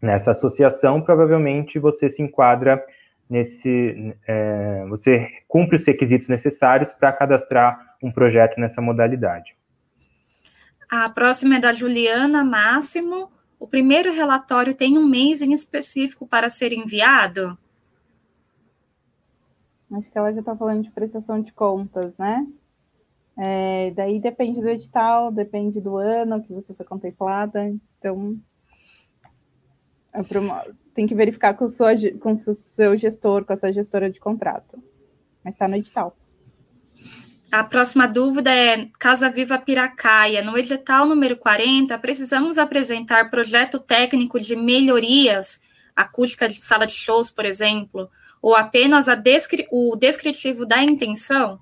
nessa 0.00 0.32
associação, 0.32 1.00
provavelmente 1.00 1.78
você 1.78 2.08
se 2.10 2.22
enquadra 2.22 2.84
nesse 3.28 4.14
é, 4.26 4.84
você 4.88 5.28
cumpre 5.48 5.76
os 5.76 5.86
requisitos 5.86 6.28
necessários 6.28 6.92
para 6.92 7.12
cadastrar 7.12 7.96
um 8.02 8.12
projeto 8.12 8.60
nessa 8.60 8.82
modalidade. 8.82 9.56
A 10.90 11.10
próxima 11.10 11.56
é 11.56 11.60
da 11.60 11.72
Juliana 11.72 12.44
Máximo. 12.44 13.33
O 13.64 13.66
primeiro 13.66 14.12
relatório 14.12 14.74
tem 14.74 14.98
um 14.98 15.06
mês 15.06 15.40
em 15.40 15.50
específico 15.50 16.26
para 16.26 16.50
ser 16.50 16.70
enviado? 16.70 17.56
Acho 19.90 20.10
que 20.10 20.18
ela 20.18 20.30
já 20.34 20.40
está 20.40 20.54
falando 20.54 20.82
de 20.82 20.90
prestação 20.90 21.40
de 21.40 21.50
contas, 21.50 22.12
né? 22.18 22.46
É, 23.38 23.90
daí 23.92 24.20
depende 24.20 24.60
do 24.60 24.68
edital, 24.68 25.32
depende 25.32 25.80
do 25.80 25.96
ano 25.96 26.42
que 26.42 26.52
você 26.52 26.74
foi 26.74 26.84
contemplada. 26.84 27.74
Então, 27.98 28.38
é 30.12 30.20
tem 30.92 31.06
que 31.06 31.14
verificar 31.14 31.54
com, 31.54 31.66
sua, 31.66 31.92
com 32.20 32.32
o 32.32 32.36
seu 32.36 32.98
gestor, 32.98 33.46
com 33.46 33.54
a 33.54 33.56
sua 33.56 33.72
gestora 33.72 34.10
de 34.10 34.20
contrato. 34.20 34.76
Mas 35.42 35.54
está 35.54 35.66
no 35.66 35.76
edital. 35.76 36.14
A 37.54 37.62
próxima 37.62 38.08
dúvida 38.08 38.52
é 38.52 38.88
Casa 38.98 39.30
Viva 39.30 39.56
Piracaia. 39.56 40.42
No 40.42 40.58
edital 40.58 41.06
número 41.06 41.36
40, 41.36 41.96
precisamos 41.98 42.58
apresentar 42.58 43.30
projeto 43.30 43.78
técnico 43.78 44.40
de 44.40 44.56
melhorias, 44.56 45.62
acústica 45.94 46.48
de 46.48 46.54
sala 46.54 46.84
de 46.84 46.90
shows, 46.90 47.30
por 47.30 47.44
exemplo, 47.44 48.08
ou 48.42 48.56
apenas 48.56 49.06
descri 49.22 49.68
o 49.70 49.94
descritivo 49.94 50.66
da 50.66 50.82
intenção? 50.82 51.60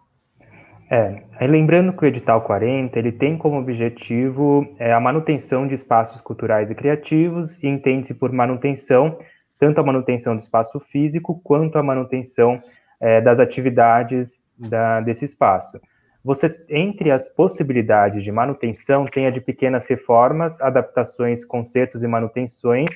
É, 0.91 1.25
lembrando 1.43 1.93
que 1.93 2.05
o 2.05 2.09
edital 2.09 2.41
40 2.41 2.99
ele 2.99 3.13
tem 3.13 3.37
como 3.37 3.59
objetivo 3.59 4.67
é, 4.79 4.95
a 4.95 5.01
manutenção 5.01 5.69
de 5.69 5.75
espaços 5.75 6.23
culturais 6.23 6.71
e 6.71 6.75
criativos 6.75 7.63
e 7.63 7.69
entende-se 7.69 8.15
por 8.15 8.33
manutenção 8.33 9.19
tanto 9.59 9.79
a 9.79 9.85
manutenção 9.85 10.35
do 10.35 10.41
espaço 10.41 10.81
físico 10.81 11.39
quanto 11.45 11.77
a 11.77 11.83
manutenção 11.83 12.63
é, 13.03 13.21
das 13.21 13.41
atividades 13.41 14.43
da, 14.57 15.01
desse 15.01 15.25
espaço. 15.25 15.79
Você, 16.25 16.57
entre 16.69 17.11
as 17.11 17.29
possibilidades 17.29 18.23
de 18.23 18.31
manutenção, 18.31 19.07
tem 19.07 19.27
a 19.27 19.31
de 19.31 19.41
pequenas 19.41 19.89
reformas, 19.89 20.61
adaptações, 20.61 21.45
consertos 21.45 22.05
e 22.05 22.07
manutenções, 22.07 22.93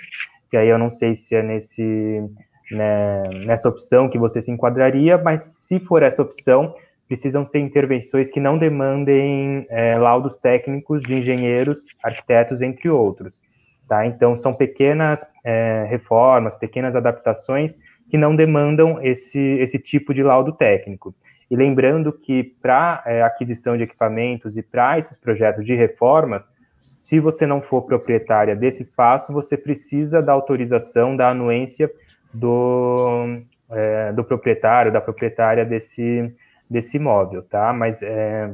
que 0.49 0.57
aí 0.57 0.69
eu 0.69 0.79
não 0.79 0.89
sei 0.89 1.17
se 1.17 1.35
é 1.35 1.43
nesse, 1.43 2.23
né, 2.71 3.25
nessa 3.45 3.69
opção 3.69 4.09
que 4.09 4.17
você 4.17 4.41
se 4.41 4.53
enquadraria, 4.53 5.19
mas 5.19 5.41
se 5.41 5.81
for 5.81 6.05
essa 6.05 6.23
opção, 6.23 6.73
precisam 7.09 7.45
ser 7.45 7.59
intervenções 7.59 8.31
que 8.31 8.39
não 8.39 8.57
demandem 8.57 9.67
é, 9.71 9.99
laudos 9.99 10.39
técnicos 10.39 11.03
de 11.03 11.17
engenheiros, 11.17 11.87
arquitetos, 12.05 12.63
entre 12.63 12.89
outros. 12.89 13.43
Tá? 13.89 14.07
Então, 14.07 14.37
são 14.37 14.55
pequenas 14.55 15.27
é, 15.45 15.85
reformas, 15.89 16.57
pequenas 16.57 16.95
adaptações 16.95 17.79
que 18.09 18.17
não 18.17 18.35
demandam 18.35 19.03
esse, 19.03 19.39
esse 19.39 19.79
tipo 19.79 20.15
de 20.15 20.23
laudo 20.23 20.53
técnico. 20.53 21.15
E 21.51 21.57
lembrando 21.57 22.13
que 22.13 22.43
para 22.61 23.03
é, 23.07 23.23
aquisição 23.23 23.77
de 23.77 23.85
equipamentos 23.85 24.57
e 24.57 24.63
para 24.63 24.99
esses 24.99 25.17
projetos 25.17 25.65
de 25.65 25.75
reformas, 25.75 26.51
se 26.95 27.21
você 27.21 27.47
não 27.47 27.61
for 27.61 27.83
proprietária 27.83 28.57
desse 28.57 28.83
espaço, 28.83 29.33
você 29.33 29.57
precisa 29.57 30.23
da 30.23 30.33
autorização, 30.33 31.17
da 31.17 31.31
anuência 31.31 31.91
do, 32.33 33.41
é, 33.71 34.13
do 34.13 34.25
proprietário, 34.25 34.93
da 34.93 35.01
proprietária 35.01 35.65
desse, 35.65 36.35
desse 36.69 36.97
imóvel, 36.97 37.43
tá? 37.43 37.73
Mas 37.73 38.03
é, 38.03 38.51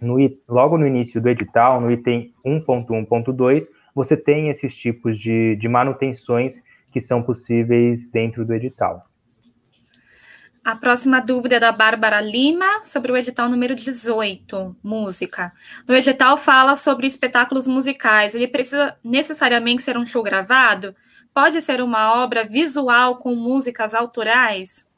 no, 0.00 0.16
logo 0.48 0.76
no 0.76 0.86
início 0.86 1.20
do 1.20 1.28
edital, 1.28 1.80
no 1.80 1.90
item 1.90 2.32
1.1.2, 2.44 3.64
você 3.94 4.16
tem 4.16 4.48
esses 4.48 4.76
tipos 4.76 5.18
de, 5.18 5.56
de 5.56 5.68
manutenções 5.68 6.62
que 6.92 7.00
são 7.00 7.22
possíveis 7.22 8.06
dentro 8.08 8.44
do 8.44 8.52
edital. 8.52 9.08
A 10.64 10.76
próxima 10.76 11.20
dúvida 11.20 11.56
é 11.56 11.60
da 11.60 11.72
Bárbara 11.72 12.20
Lima, 12.20 12.84
sobre 12.84 13.10
o 13.10 13.16
edital 13.16 13.48
número 13.48 13.74
18, 13.74 14.76
música. 14.80 15.52
No 15.88 15.94
edital 15.94 16.36
fala 16.36 16.76
sobre 16.76 17.04
espetáculos 17.04 17.66
musicais. 17.66 18.36
Ele 18.36 18.46
precisa 18.46 18.96
necessariamente 19.02 19.82
ser 19.82 19.98
um 19.98 20.06
show 20.06 20.22
gravado? 20.22 20.94
Pode 21.34 21.60
ser 21.60 21.82
uma 21.82 22.22
obra 22.22 22.44
visual 22.44 23.16
com 23.16 23.34
músicas 23.34 23.92
autorais? 23.92 24.88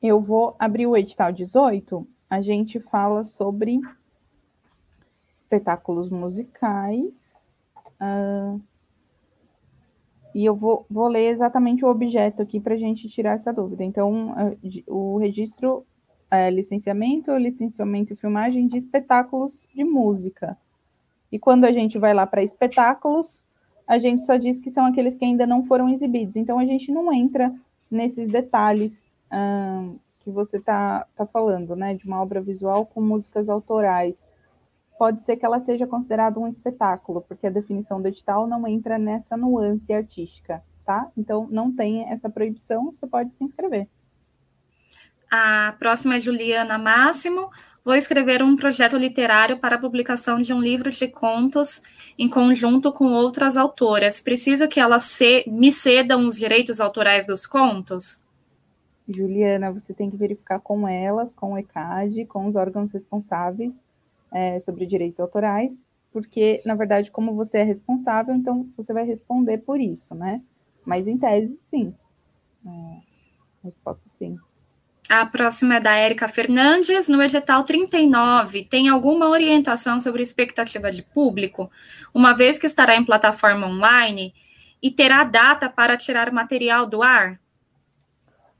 Eu 0.00 0.20
vou 0.20 0.54
abrir 0.56 0.86
o 0.86 0.96
edital 0.96 1.32
18. 1.32 2.06
A 2.30 2.40
gente 2.42 2.78
fala 2.78 3.24
sobre 3.24 3.80
espetáculos 5.34 6.10
musicais. 6.10 7.25
Uh, 8.00 8.60
e 10.34 10.44
eu 10.44 10.54
vou, 10.54 10.84
vou 10.90 11.08
ler 11.08 11.32
exatamente 11.32 11.82
o 11.82 11.88
objeto 11.88 12.42
aqui 12.42 12.60
para 12.60 12.74
a 12.74 12.76
gente 12.76 13.08
tirar 13.08 13.36
essa 13.36 13.52
dúvida. 13.52 13.82
Então, 13.82 14.34
o 14.86 15.16
registro 15.16 15.86
é 16.30 16.50
licenciamento, 16.50 17.34
licenciamento 17.36 18.12
e 18.12 18.16
filmagem 18.16 18.68
de 18.68 18.76
espetáculos 18.76 19.66
de 19.74 19.82
música. 19.82 20.54
E 21.32 21.38
quando 21.38 21.64
a 21.64 21.72
gente 21.72 21.98
vai 21.98 22.12
lá 22.12 22.26
para 22.26 22.42
espetáculos, 22.42 23.46
a 23.86 23.98
gente 23.98 24.26
só 24.26 24.36
diz 24.36 24.58
que 24.58 24.70
são 24.70 24.84
aqueles 24.84 25.16
que 25.16 25.24
ainda 25.24 25.46
não 25.46 25.64
foram 25.64 25.88
exibidos. 25.88 26.36
Então, 26.36 26.58
a 26.58 26.66
gente 26.66 26.92
não 26.92 27.10
entra 27.10 27.54
nesses 27.90 28.28
detalhes 28.28 29.02
que 30.20 30.30
você 30.30 30.56
está 30.56 31.06
tá 31.16 31.24
falando, 31.24 31.76
né, 31.76 31.94
de 31.94 32.04
uma 32.04 32.20
obra 32.20 32.40
visual 32.40 32.84
com 32.84 33.00
músicas 33.00 33.48
autorais. 33.48 34.22
Pode 34.98 35.22
ser 35.24 35.36
que 35.36 35.44
ela 35.44 35.60
seja 35.60 35.86
considerada 35.86 36.40
um 36.40 36.48
espetáculo, 36.48 37.20
porque 37.20 37.46
a 37.46 37.50
definição 37.50 38.00
do 38.00 38.08
edital 38.08 38.46
não 38.46 38.66
entra 38.66 38.98
nessa 38.98 39.36
nuance 39.36 39.92
artística, 39.92 40.62
tá? 40.86 41.10
Então, 41.16 41.46
não 41.50 41.70
tem 41.70 42.10
essa 42.10 42.30
proibição, 42.30 42.86
você 42.86 43.06
pode 43.06 43.30
se 43.36 43.44
inscrever. 43.44 43.86
A 45.30 45.74
próxima 45.78 46.16
é 46.16 46.20
Juliana 46.20 46.78
Máximo. 46.78 47.50
Vou 47.84 47.94
escrever 47.94 48.42
um 48.42 48.56
projeto 48.56 48.96
literário 48.96 49.58
para 49.58 49.76
a 49.76 49.78
publicação 49.78 50.40
de 50.40 50.54
um 50.54 50.60
livro 50.60 50.90
de 50.90 51.06
contos 51.08 51.82
em 52.18 52.28
conjunto 52.28 52.90
com 52.90 53.12
outras 53.12 53.56
autoras. 53.56 54.20
Preciso 54.20 54.66
que 54.66 54.80
elas 54.80 55.04
se, 55.04 55.44
me 55.46 55.70
cedam 55.70 56.26
os 56.26 56.36
direitos 56.36 56.80
autorais 56.80 57.26
dos 57.26 57.46
contos? 57.46 58.24
Juliana, 59.06 59.70
você 59.70 59.92
tem 59.92 60.10
que 60.10 60.16
verificar 60.16 60.58
com 60.58 60.88
elas, 60.88 61.34
com 61.34 61.52
o 61.52 61.58
ECAD, 61.58 62.24
com 62.24 62.46
os 62.46 62.56
órgãos 62.56 62.90
responsáveis 62.92 63.74
é, 64.32 64.60
sobre 64.60 64.86
direitos 64.86 65.20
autorais, 65.20 65.72
porque, 66.12 66.62
na 66.64 66.74
verdade, 66.74 67.10
como 67.10 67.34
você 67.34 67.58
é 67.58 67.62
responsável, 67.62 68.34
então 68.34 68.68
você 68.76 68.92
vai 68.92 69.04
responder 69.04 69.58
por 69.58 69.80
isso, 69.80 70.14
né? 70.14 70.40
Mas, 70.84 71.06
em 71.06 71.18
tese, 71.18 71.58
sim. 71.70 71.94
É, 72.66 73.00
resposta 73.64 74.02
sim. 74.18 74.38
A 75.08 75.24
próxima 75.24 75.76
é 75.76 75.80
da 75.80 75.94
Érica 75.94 76.26
Fernandes. 76.26 77.08
No 77.08 77.22
edital 77.22 77.62
39, 77.62 78.64
tem 78.64 78.88
alguma 78.88 79.28
orientação 79.28 80.00
sobre 80.00 80.22
expectativa 80.22 80.90
de 80.90 81.02
público, 81.02 81.70
uma 82.12 82.32
vez 82.32 82.58
que 82.58 82.66
estará 82.66 82.96
em 82.96 83.04
plataforma 83.04 83.66
online 83.66 84.34
e 84.82 84.90
terá 84.90 85.22
data 85.22 85.68
para 85.70 85.96
tirar 85.96 86.32
material 86.32 86.86
do 86.86 87.02
ar? 87.02 87.38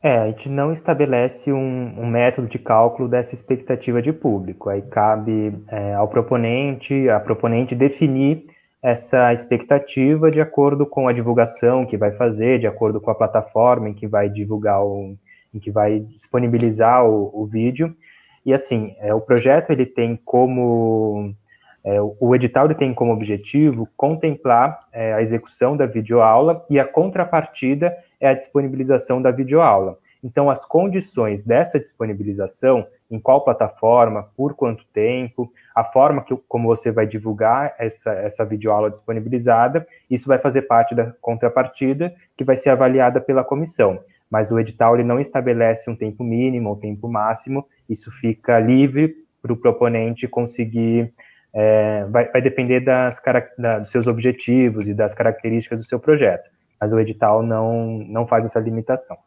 É, 0.07 0.19
a 0.19 0.27
gente 0.27 0.49
não 0.49 0.73
estabelece 0.73 1.53
um, 1.53 2.01
um, 2.01 2.07
método 2.07 2.47
de 2.47 2.61
cálculo 2.61 3.09
dessa 3.09 3.35
expectativa 3.35 4.01
de 4.01 4.13
público. 4.13 4.69
Aí 4.69 4.81
cabe 4.81 5.53
é, 5.67 5.95
ao 5.95 6.07
proponente, 6.07 7.09
a 7.09 7.19
proponente 7.19 7.75
definir 7.75 8.47
essa 8.81 9.33
expectativa 9.33 10.31
de 10.31 10.41
acordo 10.41 10.87
com 10.87 11.09
a 11.09 11.13
divulgação 11.13 11.85
que 11.85 11.97
vai 11.97 12.13
fazer, 12.13 12.61
de 12.61 12.69
acordo 12.69 13.01
com 13.01 13.11
a 13.11 13.17
plataforma 13.17 13.89
em 13.89 13.95
que 13.95 14.07
vai 14.07 14.29
divulgar 14.29 14.81
o, 14.81 15.17
em 15.53 15.59
que 15.59 15.73
vai 15.73 15.99
disponibilizar 15.99 17.05
o, 17.05 17.29
o 17.35 17.45
vídeo. 17.45 17.93
E 18.45 18.53
assim, 18.53 18.95
é, 19.01 19.13
o 19.13 19.21
projeto 19.21 19.71
ele 19.71 19.87
tem 19.87 20.15
como 20.25 21.35
é, 21.83 22.01
o 22.01 22.33
edital 22.33 22.67
ele 22.67 22.77
tem 22.77 22.95
como 22.95 23.13
objetivo 23.13 23.89
contemplar 23.97 24.79
é, 24.93 25.15
a 25.15 25.21
execução 25.21 25.77
da 25.77 25.85
videoaula 25.85 26.65
e 26.71 26.79
a 26.79 26.85
contrapartida 26.85 27.93
é 28.21 28.29
a 28.29 28.35
disponibilização 28.35 29.21
da 29.21 29.31
videoaula. 29.31 29.99
Então, 30.23 30.51
as 30.51 30.65
condições 30.65 31.45
dessa 31.45 31.79
disponibilização, 31.79 32.87
em 33.11 33.19
qual 33.21 33.45
plataforma, 33.45 34.29
por 34.37 34.55
quanto 34.55 34.85
tempo, 34.87 35.53
a 35.75 35.85
forma 35.85 36.23
que, 36.25 36.37
como 36.49 36.67
você 36.67 36.91
vai 36.91 37.07
divulgar 37.07 37.75
essa, 37.79 38.11
essa 38.13 38.45
videoaula 38.45 38.91
disponibilizada, 38.91 39.87
isso 40.11 40.27
vai 40.27 40.39
fazer 40.39 40.63
parte 40.63 40.95
da 40.95 41.13
contrapartida 41.21 42.13
que 42.37 42.43
vai 42.43 42.57
ser 42.57 42.71
avaliada 42.71 43.21
pela 43.21 43.45
comissão. 43.45 44.01
Mas 44.29 44.51
o 44.51 44.59
edital 44.59 44.97
ele 44.97 45.05
não 45.05 45.21
estabelece 45.21 45.89
um 45.89 45.95
tempo 45.95 46.25
mínimo 46.25 46.71
ou 46.71 46.77
tempo 46.77 47.09
máximo, 47.09 47.65
isso 47.89 48.11
fica 48.11 48.59
livre 48.59 49.15
para 49.41 49.53
o 49.53 49.57
proponente 49.57 50.27
conseguir, 50.27 51.13
é, 51.55 52.05
vai, 52.07 52.29
vai, 52.33 52.43
depender 52.43 52.81
das, 52.81 53.23
da, 53.57 53.79
dos 53.79 53.91
seus 53.91 54.09
objetivos 54.09 54.89
e 54.89 54.95
das 54.95 55.15
características 55.15 55.81
do 55.81 55.87
seu 55.87 56.01
projeto 56.01 56.51
mas 56.81 56.93
o 56.93 56.99
edital 56.99 57.43
não, 57.43 57.99
não 58.09 58.27
faz 58.27 58.47
essa 58.47 58.61
limitação. 58.61 59.19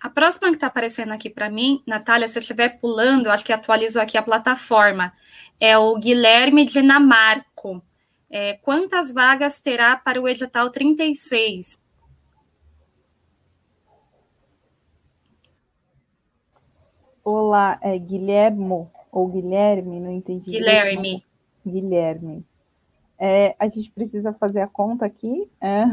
A 0.00 0.10
próxima 0.10 0.48
que 0.48 0.56
está 0.56 0.66
aparecendo 0.66 1.12
aqui 1.12 1.30
para 1.30 1.48
mim, 1.48 1.82
Natália, 1.86 2.28
se 2.28 2.38
eu 2.38 2.40
estiver 2.40 2.78
pulando, 2.78 3.30
acho 3.30 3.44
que 3.44 3.52
atualizou 3.52 4.02
aqui 4.02 4.18
a 4.18 4.22
plataforma, 4.22 5.12
é 5.58 5.78
o 5.78 5.96
Guilherme 5.96 6.64
Dinamarco. 6.64 7.82
É, 8.28 8.54
quantas 8.54 9.12
vagas 9.12 9.60
terá 9.60 9.96
para 9.96 10.20
o 10.20 10.28
edital 10.28 10.68
36? 10.68 11.78
Olá, 17.24 17.78
é 17.80 17.96
Guilhermo 17.96 18.90
ou 19.10 19.28
Guilherme, 19.28 20.00
não 20.00 20.12
entendi. 20.12 20.50
Guilherme. 20.50 21.24
Guilherme. 21.66 22.44
É, 23.18 23.56
a 23.58 23.68
gente 23.68 23.90
precisa 23.90 24.34
fazer 24.34 24.60
a 24.60 24.68
conta 24.68 25.06
aqui. 25.06 25.48
É. 25.62 25.84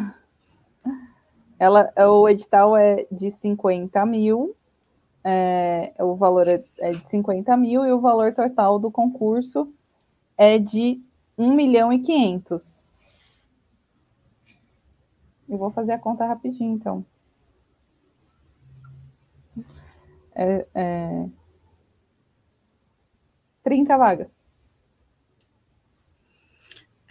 Ela, 1.62 1.93
o 1.95 2.28
edital 2.28 2.76
é 2.76 3.05
de 3.12 3.32
50 3.34 4.03
mil 4.03 4.55
é, 5.24 5.93
o 5.99 6.16
valor 6.16 6.47
é, 6.47 6.64
é 6.80 6.91
de 6.93 7.07
50 7.07 7.55
mil 7.55 7.86
e 7.86 7.91
o 7.91 7.99
valor 7.99 8.34
total 8.34 8.80
do 8.80 8.89
concurso 8.89 9.72
é 10.36 10.57
de 10.57 10.99
1 11.38 11.53
milhão 11.53 11.93
e 11.93 11.99
500. 11.99 12.89
Eu 15.47 15.59
vou 15.59 15.70
fazer 15.70 15.91
a 15.91 15.99
conta 15.99 16.26
rapidinho, 16.26 16.74
então. 16.74 17.05
É, 20.34 20.66
é, 20.74 21.30
30 23.64 23.97
vagas. 23.97 24.41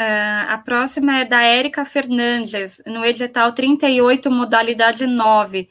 Uh, 0.01 0.49
a 0.49 0.57
próxima 0.57 1.19
é 1.19 1.25
da 1.27 1.43
Érica 1.43 1.85
Fernandes, 1.85 2.83
no 2.87 3.05
edital 3.05 3.53
38, 3.53 4.31
modalidade 4.31 5.07
9. 5.07 5.69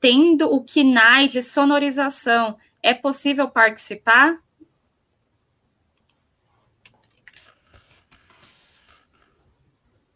Tendo 0.00 0.50
o 0.50 0.64
KNAI 0.64 1.26
de 1.26 1.42
sonorização, 1.42 2.56
é 2.82 2.94
possível 2.94 3.50
participar? 3.50 4.38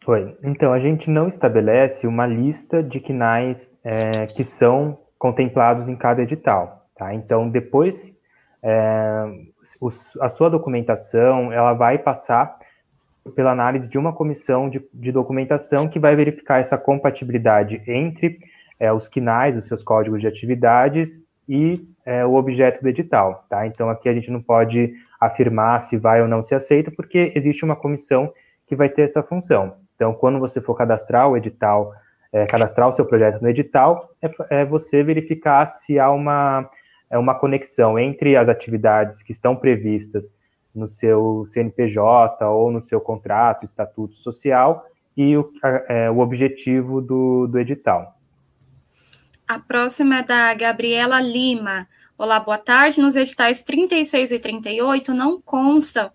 Oi. 0.07 0.39
Então, 0.43 0.73
a 0.73 0.81
gente 0.81 1.11
não 1.11 1.29
estabelece 1.29 2.07
uma 2.07 2.27
lista 2.27 2.83
de 2.83 2.99
KNAIs 2.99 3.77
é, 3.85 4.27
que 4.27 4.43
são 4.43 4.99
contemplados 5.19 5.87
em 5.87 5.97
cada 5.97 6.23
edital. 6.23 6.89
Tá? 6.97 7.13
Então, 7.13 7.51
depois, 7.51 8.19
é, 8.63 9.23
os, 9.79 10.17
a 10.19 10.31
sua 10.31 10.49
documentação, 10.49 11.53
ela 11.53 11.75
vai 11.75 11.99
passar 11.99 12.59
pela 13.31 13.53
análise 13.53 13.89
de 13.89 13.99
uma 13.99 14.13
comissão 14.13 14.69
de, 14.69 14.83
de 14.93 15.13
documentação 15.13 15.89
que 15.89 15.99
vai 15.99 16.15
verificar 16.17 16.59
essa 16.59 16.77
compatibilidade 16.77 17.83
entre 17.87 18.39
é, 18.79 18.93
os 18.93 19.09
KNAIs, 19.09 19.57
os 19.57 19.67
seus 19.67 19.83
códigos 19.83 20.21
de 20.21 20.27
atividades, 20.27 21.23
e 21.51 21.85
é, 22.07 22.25
o 22.25 22.35
objeto 22.35 22.81
do 22.81 22.89
edital. 22.89 23.45
Tá? 23.51 23.67
Então, 23.67 23.91
aqui 23.91 24.09
a 24.09 24.15
gente 24.15 24.31
não 24.31 24.41
pode 24.41 24.95
afirmar 25.21 25.81
se 25.81 25.97
vai 25.97 26.23
ou 26.23 26.29
não 26.29 26.45
se 26.45 26.55
aceita, 26.55 26.93
porque 26.93 27.33
existe 27.35 27.65
uma 27.65 27.75
comissão 27.75 28.33
que 28.67 28.77
vai 28.77 28.89
ter 28.89 29.03
essa 29.03 29.21
função. 29.21 29.75
Então, 29.97 30.15
quando 30.15 30.39
você 30.39 30.61
for 30.61 30.77
cadastrar 30.77 31.29
o 31.29 31.37
edital, 31.37 31.93
é, 32.33 32.47
cadastrar 32.47 32.89
o 32.89 32.93
seu 32.93 33.05
projeto 33.05 33.43
no 33.43 33.49
edital, 33.49 34.11
é, 34.23 34.61
é 34.61 34.65
você 34.65 35.03
verificar 35.03 35.67
se 35.67 35.99
há 35.99 36.09
uma, 36.09 36.71
é 37.11 37.19
uma 37.19 37.35
conexão 37.35 37.99
entre 37.99 38.37
as 38.37 38.49
atividades 38.49 39.21
que 39.21 39.33
estão 39.33 39.57
previstas 39.57 40.33
no 40.75 40.89
seu 40.89 41.45
CNPJ 41.47 42.49
ou 42.49 42.71
no 42.71 42.81
seu 42.81 43.01
contrato, 43.01 43.65
estatuto 43.65 44.17
social 44.17 44.87
e 45.17 45.37
o, 45.37 45.53
é, 45.89 46.11
o 46.11 46.19
objetivo 46.19 47.01
do, 47.01 47.47
do 47.47 47.59
edital. 47.59 48.17
A 49.47 49.59
próxima 49.59 50.19
é 50.19 50.23
da 50.23 50.55
Gabriela 50.55 51.21
Lima. 51.21 51.89
Olá, 52.17 52.39
boa 52.39 52.59
tarde. 52.59 53.01
Nos 53.01 53.17
editais 53.17 53.63
36 53.63 54.33
e 54.33 54.39
38 54.39 55.13
não 55.13 55.41
consta, 55.41 56.13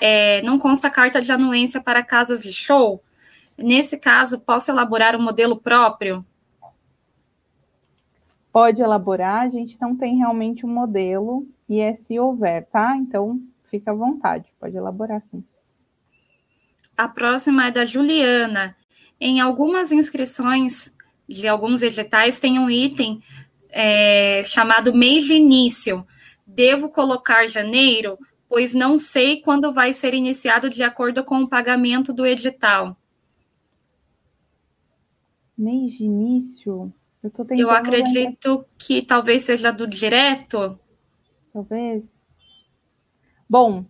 é, 0.00 0.42
não 0.42 0.58
consta 0.58 0.90
carta 0.90 1.20
de 1.20 1.30
anuência 1.30 1.80
para 1.80 2.02
casas 2.02 2.42
de 2.42 2.52
show. 2.52 3.02
Nesse 3.56 3.98
caso, 3.98 4.40
posso 4.40 4.70
elaborar 4.70 5.14
um 5.14 5.22
modelo 5.22 5.56
próprio? 5.56 6.24
Pode 8.52 8.82
elaborar, 8.82 9.42
a 9.42 9.48
gente 9.48 9.76
não 9.80 9.96
tem 9.96 10.16
realmente 10.16 10.64
um 10.66 10.68
modelo, 10.68 11.46
e 11.68 11.80
é 11.80 11.94
se 11.94 12.18
houver, 12.18 12.66
tá? 12.66 12.96
Então, 12.96 13.40
fica 13.78 13.90
à 13.90 13.94
vontade, 13.94 14.52
pode 14.60 14.76
elaborar 14.76 15.22
sim. 15.30 15.44
A 16.96 17.08
próxima 17.08 17.66
é 17.66 17.70
da 17.70 17.84
Juliana. 17.84 18.76
Em 19.20 19.40
algumas 19.40 19.90
inscrições 19.90 20.94
de 21.28 21.48
alguns 21.48 21.82
editais 21.82 22.38
tem 22.38 22.58
um 22.58 22.70
item 22.70 23.22
é, 23.70 24.42
chamado 24.44 24.94
mês 24.94 25.24
de 25.24 25.34
início. 25.34 26.06
Devo 26.46 26.88
colocar 26.88 27.48
janeiro, 27.48 28.18
pois 28.48 28.74
não 28.74 28.96
sei 28.96 29.40
quando 29.40 29.72
vai 29.72 29.92
ser 29.92 30.14
iniciado 30.14 30.70
de 30.70 30.82
acordo 30.82 31.24
com 31.24 31.42
o 31.42 31.48
pagamento 31.48 32.12
do 32.12 32.24
edital 32.24 32.96
mês 35.56 35.94
de 35.94 36.04
início. 36.04 36.92
Eu, 37.22 37.30
eu 37.56 37.70
acredito 37.70 38.48
lembrar. 38.48 38.66
que 38.78 39.02
talvez 39.02 39.42
seja 39.42 39.72
do 39.72 39.86
direto. 39.86 40.78
Talvez. 41.52 42.02
Bom, 43.54 43.82
uh, 43.82 43.84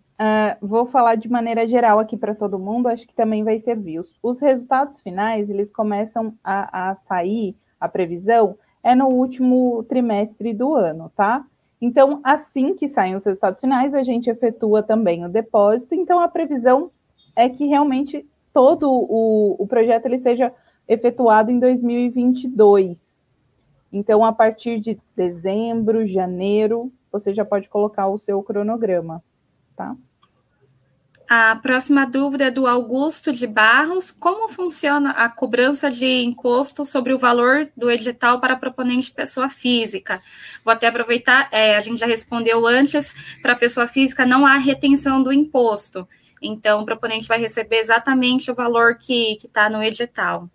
vou 0.61 0.85
falar 0.85 1.15
de 1.15 1.27
maneira 1.27 1.67
geral 1.67 1.99
aqui 1.99 2.19
para 2.19 2.35
todo 2.35 2.59
mundo, 2.59 2.87
acho 2.87 3.09
que 3.09 3.15
também 3.15 3.43
vai 3.43 3.59
servir. 3.61 3.99
Os, 3.99 4.13
os 4.23 4.39
resultados 4.39 5.01
finais, 5.01 5.49
eles 5.49 5.71
começam 5.71 6.35
a, 6.45 6.91
a 6.91 6.97
sair, 6.97 7.57
a 7.81 7.89
previsão, 7.89 8.59
é 8.83 8.95
no 8.95 9.07
último 9.07 9.83
trimestre 9.85 10.53
do 10.53 10.75
ano, 10.75 11.11
tá? 11.17 11.47
Então, 11.81 12.21
assim 12.23 12.75
que 12.75 12.89
saem 12.89 13.15
os 13.17 13.25
resultados 13.25 13.59
finais, 13.59 13.95
a 13.95 14.03
gente 14.03 14.29
efetua 14.29 14.83
também 14.83 15.25
o 15.25 15.31
depósito. 15.31 15.95
Então, 15.95 16.21
a 16.21 16.29
previsão 16.29 16.91
é 17.35 17.49
que 17.49 17.65
realmente 17.65 18.29
todo 18.53 18.87
o, 18.93 19.57
o 19.59 19.67
projeto 19.67 20.05
ele 20.05 20.19
seja 20.19 20.53
efetuado 20.87 21.51
em 21.51 21.59
2022. 21.59 22.99
Então, 23.91 24.23
a 24.23 24.31
partir 24.31 24.79
de 24.79 25.01
dezembro, 25.17 26.07
janeiro, 26.07 26.93
você 27.11 27.33
já 27.33 27.47
pode 27.47 27.67
colocar 27.71 28.09
o 28.09 28.19
seu 28.19 28.43
cronograma, 28.43 29.23
tá? 29.77 29.95
A 31.29 31.57
próxima 31.57 32.05
dúvida 32.05 32.45
é 32.45 32.51
do 32.51 32.67
Augusto 32.67 33.33
de 33.33 33.47
Barros. 33.47 34.11
Como 34.11 34.49
funciona 34.49 35.11
a 35.13 35.29
cobrança 35.29 35.91
de 35.91 36.23
imposto 36.23 36.85
sobre 36.85 37.15
o 37.15 37.19
valor 37.19 37.71
do 37.75 37.91
edital 37.91 38.41
para 38.41 38.57
proponente 38.57 39.11
pessoa 39.11 39.49
física? 39.49 40.23
Vou 40.63 40.73
até 40.73 40.87
aproveitar, 40.87 41.49
é, 41.51 41.77
a 41.77 41.81
gente 41.81 41.99
já 41.99 42.07
respondeu 42.07 42.67
antes, 42.67 43.15
para 43.41 43.57
pessoa 43.57 43.87
física 43.87 44.27
não 44.27 44.45
há 44.45 44.57
retenção 44.59 45.23
do 45.23 45.33
imposto. 45.33 46.07
Então, 46.43 46.83
o 46.83 46.85
proponente 46.85 47.27
vai 47.27 47.41
receber 47.41 47.79
exatamente 47.79 48.51
o 48.51 48.55
valor 48.55 48.99
que 48.99 49.39
está 49.43 49.71
no 49.71 49.83
edital. 49.83 50.49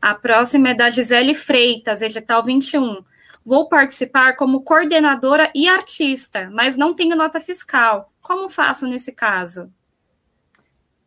A 0.00 0.14
próxima 0.14 0.68
é 0.68 0.74
da 0.74 0.88
Gisele 0.88 1.34
Freitas, 1.34 2.00
edital 2.00 2.44
21. 2.44 3.02
Vou 3.44 3.68
participar 3.68 4.36
como 4.36 4.62
coordenadora 4.62 5.50
e 5.54 5.68
artista, 5.68 6.50
mas 6.52 6.76
não 6.76 6.94
tenho 6.94 7.14
nota 7.14 7.38
fiscal. 7.38 8.10
Como 8.22 8.48
faço 8.48 8.86
nesse 8.86 9.12
caso? 9.12 9.70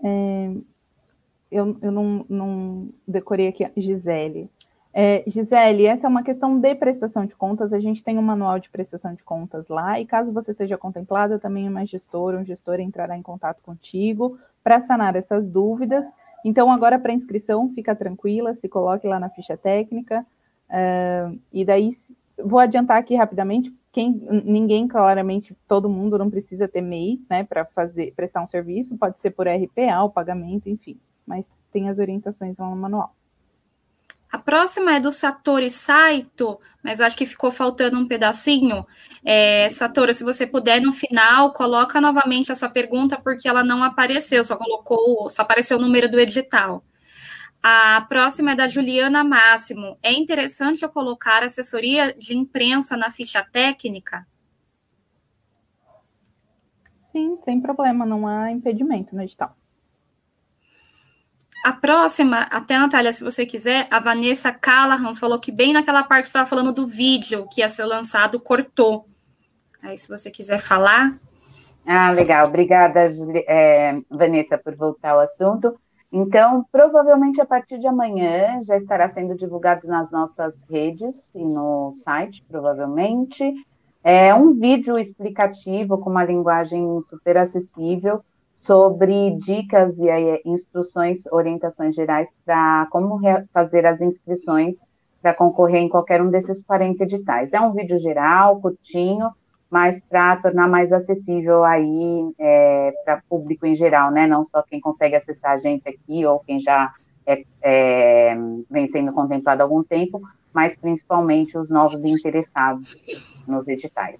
É, 0.03 0.51
eu 1.51 1.77
eu 1.81 1.91
não, 1.91 2.25
não, 2.29 2.89
decorei 3.07 3.47
aqui, 3.47 3.67
Gisele. 3.75 4.49
É, 4.93 5.23
Gisele, 5.27 5.85
essa 5.85 6.05
é 6.05 6.09
uma 6.09 6.23
questão 6.23 6.59
de 6.59 6.75
prestação 6.75 7.25
de 7.25 7.35
contas. 7.35 7.73
A 7.73 7.79
gente 7.79 8.03
tem 8.03 8.17
um 8.19 8.21
manual 8.21 8.59
de 8.59 8.69
prestação 8.69 9.15
de 9.15 9.23
contas 9.23 9.67
lá, 9.67 9.99
e 9.99 10.05
caso 10.05 10.31
você 10.31 10.53
seja 10.53 10.77
contemplada, 10.77 11.39
também 11.39 11.67
uma 11.67 11.85
gestora, 11.85 12.39
um 12.39 12.45
gestor 12.45 12.79
entrará 12.79 13.17
em 13.17 13.21
contato 13.21 13.63
contigo 13.63 14.37
para 14.63 14.81
sanar 14.81 15.15
essas 15.15 15.47
dúvidas. 15.47 16.05
Então, 16.45 16.71
agora 16.71 16.99
para 16.99 17.13
inscrição, 17.13 17.71
fica 17.73 17.95
tranquila, 17.95 18.53
se 18.55 18.69
coloque 18.69 19.07
lá 19.07 19.19
na 19.19 19.29
ficha 19.29 19.57
técnica. 19.57 20.25
Uh, 20.69 21.39
e 21.51 21.65
daí, 21.65 21.91
vou 22.37 22.59
adiantar 22.59 22.97
aqui 22.97 23.15
rapidamente, 23.15 23.73
quem, 23.91 24.11
ninguém, 24.43 24.87
claramente, 24.87 25.55
todo 25.67 25.89
mundo 25.89 26.17
não 26.17 26.29
precisa 26.29 26.67
ter 26.67 26.81
MEI, 26.81 27.19
né, 27.29 27.43
para 27.43 27.65
fazer, 27.65 28.13
prestar 28.15 28.43
um 28.43 28.47
serviço, 28.47 28.97
pode 28.97 29.19
ser 29.19 29.31
por 29.31 29.47
RPA, 29.47 30.03
o 30.03 30.09
pagamento, 30.09 30.69
enfim, 30.69 30.99
mas 31.25 31.45
tem 31.71 31.89
as 31.89 31.97
orientações 31.97 32.55
lá 32.57 32.69
no 32.69 32.75
manual. 32.75 33.15
A 34.31 34.37
próxima 34.37 34.95
é 34.95 34.99
do 34.99 35.11
Satoru 35.11 35.69
Saito, 35.69 36.59
mas 36.83 36.99
acho 36.99 37.17
que 37.17 37.25
ficou 37.25 37.49
faltando 37.49 37.97
um 37.97 38.07
pedacinho. 38.07 38.85
É, 39.25 39.67
se 39.69 40.23
você 40.23 40.45
puder, 40.45 40.81
no 40.81 40.91
final, 40.91 41.53
coloca 41.53 42.01
novamente 42.01 42.51
a 42.51 42.55
sua 42.55 42.69
pergunta, 42.69 43.17
porque 43.17 43.47
ela 43.47 43.63
não 43.63 43.83
apareceu, 43.83 44.43
só 44.43 44.57
colocou, 44.57 45.29
só 45.29 45.43
apareceu 45.43 45.77
o 45.77 45.81
número 45.81 46.11
do 46.11 46.19
edital. 46.19 46.83
A 47.69 47.99
próxima 47.99 48.51
é 48.51 48.55
da 48.55 48.65
Juliana 48.65 49.25
Máximo. 49.25 49.97
É 50.01 50.13
interessante 50.13 50.83
eu 50.83 50.89
colocar 50.89 51.43
assessoria 51.43 52.13
de 52.13 52.33
imprensa 52.33 52.95
na 52.95 53.11
ficha 53.11 53.43
técnica? 53.43 54.25
Sim, 57.11 57.37
sem 57.43 57.59
problema, 57.59 58.05
não 58.05 58.25
há 58.25 58.49
impedimento 58.53 59.13
no 59.13 59.21
edital. 59.21 59.53
A 61.65 61.73
próxima, 61.73 62.43
até 62.43 62.79
Natália, 62.79 63.11
se 63.11 63.21
você 63.21 63.45
quiser, 63.45 63.85
a 63.91 63.99
Vanessa 63.99 64.49
Callahan 64.53 65.11
falou 65.11 65.37
que 65.37 65.51
bem 65.51 65.73
naquela 65.73 66.05
parte 66.05 66.23
que 66.23 66.29
você 66.29 66.37
estava 66.37 66.49
falando 66.49 66.71
do 66.71 66.87
vídeo 66.87 67.49
que 67.51 67.59
ia 67.59 67.67
ser 67.67 67.83
lançado, 67.83 68.39
cortou. 68.39 69.09
Aí, 69.83 69.97
se 69.97 70.07
você 70.07 70.31
quiser 70.31 70.61
falar. 70.61 71.19
Ah, 71.85 72.11
legal. 72.11 72.47
Obrigada, 72.47 73.13
é, 73.45 73.99
Vanessa, 74.09 74.57
por 74.57 74.73
voltar 74.73 75.09
ao 75.09 75.19
assunto. 75.19 75.77
Então, 76.11 76.65
provavelmente 76.71 77.41
a 77.41 77.45
partir 77.45 77.79
de 77.79 77.87
amanhã 77.87 78.61
já 78.63 78.77
estará 78.77 79.09
sendo 79.09 79.35
divulgado 79.35 79.87
nas 79.87 80.11
nossas 80.11 80.55
redes 80.69 81.33
e 81.35 81.43
no 81.43 81.93
site, 81.93 82.43
provavelmente. 82.47 83.53
É 84.03 84.33
um 84.33 84.53
vídeo 84.53 84.97
explicativo 84.97 85.97
com 85.97 86.09
uma 86.09 86.23
linguagem 86.23 87.01
super 87.01 87.37
acessível 87.37 88.23
sobre 88.53 89.31
dicas 89.31 89.99
e 89.99 90.41
instruções, 90.45 91.25
orientações 91.31 91.93
gerais 91.93 92.33
para 92.45 92.87
como 92.89 93.19
fazer 93.53 93.85
as 93.85 94.01
inscrições 94.01 94.79
para 95.21 95.33
concorrer 95.33 95.81
em 95.81 95.89
qualquer 95.89 96.21
um 96.21 96.29
desses 96.29 96.63
40 96.63 97.03
editais. 97.03 97.51
É 97.51 97.59
um 97.59 97.73
vídeo 97.73 97.99
geral, 97.99 98.61
curtinho, 98.61 99.29
mas 99.69 99.99
para 99.99 100.37
tornar 100.37 100.67
mais 100.67 100.91
acessível 100.93 101.63
aí 101.63 102.33
é, 102.39 102.93
para 103.03 103.21
público 103.29 103.65
em 103.65 103.75
geral, 103.75 104.11
né? 104.11 104.25
Não 104.25 104.43
só 104.43 104.61
quem 104.61 104.79
consegue 104.79 105.15
acessar 105.15 105.51
a 105.51 105.57
gente 105.57 105.87
aqui 105.87 106.25
ou 106.25 106.39
quem 106.39 106.59
já 106.59 106.93
é, 107.25 107.43
é, 107.61 108.35
vem 108.69 108.87
sendo 108.87 109.11
contemplado 109.11 109.61
há 109.61 109.65
algum 109.65 109.83
tempo, 109.83 110.21
mas 110.53 110.75
principalmente 110.75 111.57
os 111.57 111.69
novos 111.69 112.03
interessados 112.03 113.01
nos 113.45 113.67
editais. 113.67 114.19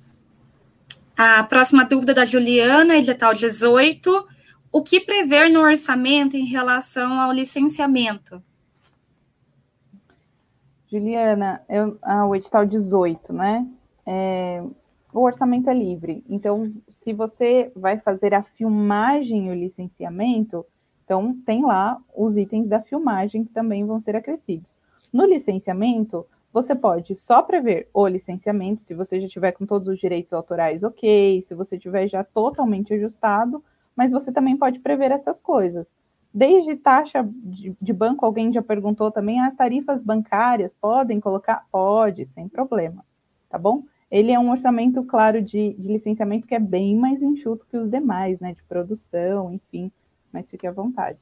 A 1.18 1.44
próxima 1.44 1.84
dúvida 1.84 2.14
da 2.14 2.26
Juliana, 2.26 2.98
edital 2.98 3.34
18. 3.34 4.28
O 4.72 4.84
que 4.84 5.00
prever 5.00 5.50
no 5.50 5.62
orçamento 5.62 6.36
em 6.36 6.46
relação 6.46 7.20
ao 7.20 7.32
licenciamento? 7.32 8.44
Juliana, 10.92 11.62
eu, 11.68 11.98
ah, 12.02 12.26
o 12.26 12.36
edital 12.36 12.66
18, 12.66 13.34
né? 13.34 13.66
É, 14.06 14.64
o 15.18 15.24
orçamento 15.24 15.70
é 15.70 15.74
livre. 15.74 16.24
Então, 16.30 16.72
se 16.90 17.12
você 17.12 17.72
vai 17.76 17.98
fazer 17.98 18.34
a 18.34 18.44
filmagem 18.44 19.48
e 19.48 19.50
o 19.50 19.56
licenciamento, 19.56 20.66
então 21.04 21.36
tem 21.46 21.66
lá 21.66 21.98
os 22.16 22.38
itens 22.38 22.68
da 22.68 22.82
filmagem 22.82 23.44
que 23.44 23.52
também 23.52 23.86
vão 23.86 24.00
ser 24.00 24.16
acrescidos. 24.16 24.76
No 25.12 25.26
licenciamento, 25.26 26.26
você 26.54 26.76
pode 26.76 27.16
só 27.16 27.42
prever 27.42 27.90
o 27.94 28.08
licenciamento, 28.08 28.84
se 28.84 28.94
você 28.94 29.20
já 29.20 29.28
tiver 29.28 29.54
com 29.54 29.66
todos 29.66 29.88
os 29.88 30.00
direitos 30.00 30.34
autorais 30.34 30.84
ok, 30.84 31.42
se 31.48 31.56
você 31.56 31.80
tiver 31.80 32.08
já 32.08 32.24
totalmente 32.24 32.94
ajustado, 32.94 33.64
mas 33.96 34.12
você 34.12 34.32
também 34.32 34.56
pode 34.56 34.80
prever 34.80 35.12
essas 35.12 35.40
coisas. 35.40 35.96
Desde 36.32 36.76
taxa 36.76 37.28
de, 37.28 37.76
de, 37.82 37.94
banco, 37.94 38.24
alguém 38.24 38.54
já 38.54 38.62
perguntou 38.62 39.10
também, 39.10 39.40
as 39.40 39.56
tarifas 39.56 40.00
bancárias 40.04 40.74
podem 40.76 41.20
colocar? 41.20 41.66
Pode, 41.72 42.28
sem 42.28 42.48
problema, 42.48 43.04
tá 43.50 43.58
bom? 43.58 43.84
Ele 44.10 44.32
é 44.32 44.40
um 44.40 44.52
orçamento, 44.52 45.04
claro, 45.04 45.42
de, 45.42 45.74
de 45.74 45.88
licenciamento 45.92 46.48
que 46.48 46.56
é 46.56 46.60
bem 46.60 46.96
mais 46.96 47.22
enxuto 47.22 47.66
que 47.70 47.78
os 47.78 47.90
demais, 47.90 48.40
né? 48.40 48.54
De 48.54 48.64
produção, 48.64 49.52
enfim, 49.52 49.92
mas 50.32 50.50
fique 50.50 50.66
à 50.66 50.72
vontade. 50.72 51.20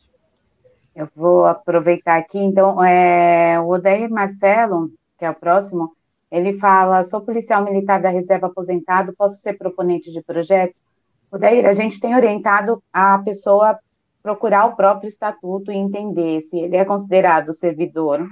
Eu 0.95 1.09
vou 1.15 1.45
aproveitar 1.45 2.17
aqui, 2.17 2.39
então, 2.39 2.81
é, 2.83 3.59
o 3.59 3.67
Odair 3.67 4.09
Marcelo, 4.09 4.91
que 5.17 5.25
é 5.25 5.29
o 5.29 5.36
próximo, 5.36 5.91
ele 6.31 6.57
fala, 6.57 7.03
sou 7.03 7.21
policial 7.21 7.63
militar 7.63 8.01
da 8.01 8.09
reserva 8.09 8.47
aposentado, 8.47 9.13
posso 9.15 9.38
ser 9.39 9.57
proponente 9.57 10.11
de 10.11 10.21
projetos? 10.21 10.81
Odair, 11.31 11.65
a 11.65 11.73
gente 11.73 11.99
tem 11.99 12.15
orientado 12.15 12.81
a 12.93 13.17
pessoa 13.19 13.77
procurar 14.23 14.65
o 14.65 14.75
próprio 14.75 15.07
estatuto 15.07 15.71
e 15.71 15.75
entender 15.75 16.41
se 16.41 16.57
ele 16.57 16.77
é 16.77 16.86
considerado 16.86 17.53
servidor 17.53 18.25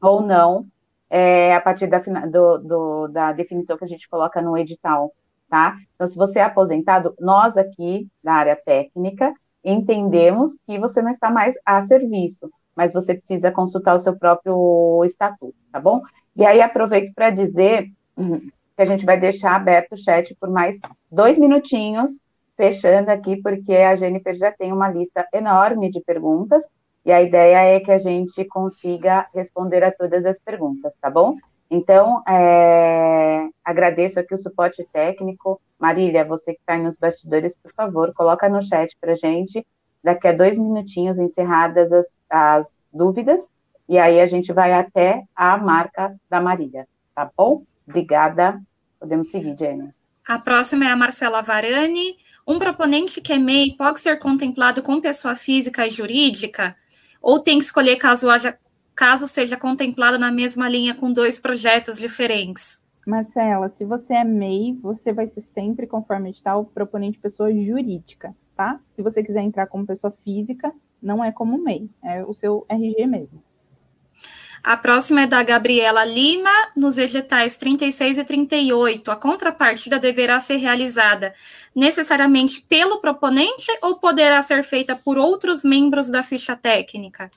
ou 0.00 0.22
não, 0.22 0.66
é, 1.10 1.54
a 1.54 1.60
partir 1.60 1.88
da, 1.88 1.98
do, 1.98 2.58
do, 2.58 3.08
da 3.08 3.32
definição 3.32 3.76
que 3.76 3.84
a 3.84 3.88
gente 3.88 4.08
coloca 4.08 4.40
no 4.40 4.56
edital, 4.56 5.12
tá? 5.48 5.76
Então, 5.94 6.06
se 6.06 6.16
você 6.16 6.38
é 6.38 6.42
aposentado, 6.42 7.14
nós 7.18 7.56
aqui, 7.56 8.08
da 8.22 8.32
área 8.32 8.56
técnica, 8.56 9.34
entendemos 9.64 10.56
que 10.66 10.78
você 10.78 11.02
não 11.02 11.10
está 11.10 11.28
mais 11.28 11.56
a 11.66 11.82
serviço, 11.82 12.48
mas 12.76 12.92
você 12.92 13.14
precisa 13.14 13.50
consultar 13.50 13.94
o 13.94 13.98
seu 13.98 14.16
próprio 14.16 15.02
estatuto, 15.04 15.56
tá 15.72 15.80
bom? 15.80 16.00
E 16.36 16.46
aí, 16.46 16.62
aproveito 16.62 17.12
para 17.12 17.30
dizer 17.30 17.88
que 18.16 18.82
a 18.82 18.84
gente 18.84 19.04
vai 19.04 19.18
deixar 19.18 19.56
aberto 19.56 19.92
o 19.92 19.96
chat 19.96 20.34
por 20.36 20.48
mais 20.48 20.78
dois 21.10 21.38
minutinhos, 21.38 22.20
fechando 22.56 23.10
aqui, 23.10 23.36
porque 23.42 23.74
a 23.74 23.96
Jennifer 23.96 24.34
já 24.34 24.52
tem 24.52 24.72
uma 24.72 24.88
lista 24.88 25.26
enorme 25.34 25.90
de 25.90 26.00
perguntas, 26.00 26.64
e 27.04 27.12
a 27.12 27.22
ideia 27.22 27.76
é 27.76 27.80
que 27.80 27.90
a 27.90 27.98
gente 27.98 28.44
consiga 28.44 29.26
responder 29.34 29.82
a 29.82 29.90
todas 29.90 30.26
as 30.26 30.38
perguntas, 30.38 30.94
tá 31.00 31.10
bom? 31.10 31.36
Então, 31.70 32.22
é, 32.28 33.48
agradeço 33.64 34.18
aqui 34.18 34.34
o 34.34 34.38
suporte 34.38 34.86
técnico. 34.92 35.60
Marília, 35.78 36.24
você 36.24 36.52
que 36.52 36.60
está 36.60 36.74
aí 36.74 36.82
nos 36.82 36.96
bastidores, 36.96 37.56
por 37.56 37.72
favor, 37.72 38.12
coloca 38.12 38.48
no 38.48 38.60
chat 38.60 38.96
para 39.00 39.14
gente, 39.14 39.64
daqui 40.02 40.26
a 40.28 40.32
dois 40.32 40.58
minutinhos, 40.58 41.18
encerradas 41.18 41.92
as, 41.92 42.18
as 42.28 42.84
dúvidas, 42.92 43.48
e 43.88 43.98
aí 43.98 44.20
a 44.20 44.26
gente 44.26 44.52
vai 44.52 44.72
até 44.72 45.22
a 45.34 45.56
marca 45.56 46.14
da 46.28 46.40
Marília, 46.40 46.86
tá 47.14 47.30
bom? 47.36 47.62
Obrigada. 47.88 48.60
Podemos 48.98 49.30
seguir, 49.30 49.56
Jenny. 49.58 49.90
A 50.28 50.38
próxima 50.38 50.84
é 50.84 50.88
a 50.88 50.96
Marcela 50.96 51.40
Varani. 51.40 52.16
Um 52.46 52.58
proponente 52.58 53.20
que 53.20 53.32
é 53.32 53.38
MEI 53.38 53.76
pode 53.76 54.00
ser 54.00 54.18
contemplado 54.18 54.82
com 54.82 55.00
pessoa 55.00 55.34
física 55.34 55.86
e 55.86 55.90
jurídica? 55.90 56.76
Ou 57.20 57.38
tem 57.38 57.58
que 57.58 57.64
escolher 57.64 57.96
caso, 57.96 58.30
haja, 58.30 58.58
caso 58.94 59.26
seja 59.26 59.56
contemplado 59.56 60.18
na 60.18 60.30
mesma 60.30 60.68
linha 60.68 60.94
com 60.94 61.12
dois 61.12 61.38
projetos 61.38 61.98
diferentes? 61.98 62.82
Marcela, 63.06 63.68
se 63.70 63.84
você 63.84 64.14
é 64.14 64.24
MEI, 64.24 64.78
você 64.80 65.12
vai 65.12 65.26
ser 65.28 65.42
sempre, 65.54 65.86
conforme 65.86 66.30
edital, 66.30 66.64
proponente 66.66 67.18
pessoa 67.18 67.52
jurídica, 67.52 68.34
tá? 68.54 68.78
Se 68.94 69.02
você 69.02 69.22
quiser 69.22 69.42
entrar 69.42 69.66
como 69.66 69.86
pessoa 69.86 70.14
física, 70.22 70.72
não 71.02 71.24
é 71.24 71.32
como 71.32 71.62
MEI, 71.62 71.90
é 72.04 72.24
o 72.24 72.34
seu 72.34 72.64
RG 72.68 73.06
mesmo. 73.06 73.42
A 74.62 74.76
próxima 74.76 75.22
é 75.22 75.26
da 75.26 75.42
Gabriela 75.42 76.04
Lima, 76.04 76.50
nos 76.76 76.98
editais 76.98 77.56
36 77.56 78.18
e 78.18 78.24
38. 78.24 79.10
A 79.10 79.16
contrapartida 79.16 79.98
deverá 79.98 80.38
ser 80.38 80.56
realizada 80.56 81.32
necessariamente 81.74 82.60
pelo 82.68 83.00
proponente 83.00 83.66
ou 83.82 83.96
poderá 83.96 84.42
ser 84.42 84.62
feita 84.62 84.94
por 84.94 85.16
outros 85.16 85.64
membros 85.64 86.10
da 86.10 86.22
ficha 86.22 86.54
técnica? 86.54 87.30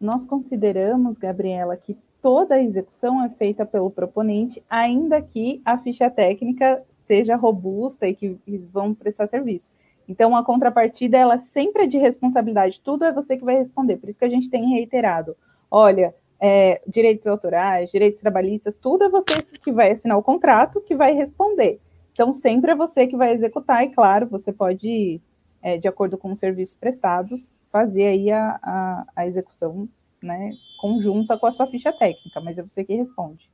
Nós 0.00 0.24
consideramos, 0.24 1.16
Gabriela, 1.16 1.76
que 1.76 1.96
toda 2.20 2.56
a 2.56 2.62
execução 2.62 3.24
é 3.24 3.28
feita 3.28 3.64
pelo 3.64 3.88
proponente, 3.88 4.60
ainda 4.68 5.22
que 5.22 5.62
a 5.64 5.78
ficha 5.78 6.10
técnica 6.10 6.82
seja 7.06 7.36
robusta 7.36 8.08
e 8.08 8.14
que 8.16 8.36
vão 8.72 8.92
prestar 8.92 9.28
serviço. 9.28 9.70
Então, 10.08 10.36
a 10.36 10.42
contrapartida, 10.42 11.16
ela 11.16 11.38
sempre 11.38 11.84
é 11.84 11.86
de 11.86 11.98
responsabilidade, 11.98 12.80
tudo 12.80 13.04
é 13.04 13.12
você 13.12 13.36
que 13.36 13.44
vai 13.44 13.58
responder. 13.58 13.96
Por 13.96 14.08
isso 14.08 14.18
que 14.18 14.24
a 14.24 14.28
gente 14.30 14.50
tem 14.50 14.70
reiterado. 14.70 15.36
Olha, 15.70 16.14
é, 16.40 16.80
direitos 16.86 17.26
autorais, 17.26 17.90
direitos 17.90 18.20
trabalhistas, 18.20 18.76
tudo 18.76 19.04
é 19.04 19.08
você 19.08 19.42
que 19.62 19.72
vai 19.72 19.92
assinar 19.92 20.18
o 20.18 20.22
contrato, 20.22 20.80
que 20.80 20.94
vai 20.94 21.12
responder. 21.12 21.80
Então, 22.12 22.32
sempre 22.32 22.72
é 22.72 22.76
você 22.76 23.06
que 23.06 23.16
vai 23.16 23.32
executar, 23.32 23.82
e 23.84 23.90
claro, 23.90 24.26
você 24.26 24.52
pode, 24.52 25.20
é, 25.62 25.78
de 25.78 25.88
acordo 25.88 26.16
com 26.16 26.32
os 26.32 26.38
serviços 26.38 26.76
prestados, 26.76 27.54
fazer 27.72 28.06
aí 28.06 28.30
a, 28.30 28.58
a, 28.62 29.06
a 29.16 29.26
execução 29.26 29.88
né, 30.22 30.52
conjunta 30.80 31.36
com 31.36 31.46
a 31.46 31.52
sua 31.52 31.66
ficha 31.66 31.92
técnica, 31.92 32.40
mas 32.40 32.56
é 32.56 32.62
você 32.62 32.84
que 32.84 32.94
responde. 32.94 33.50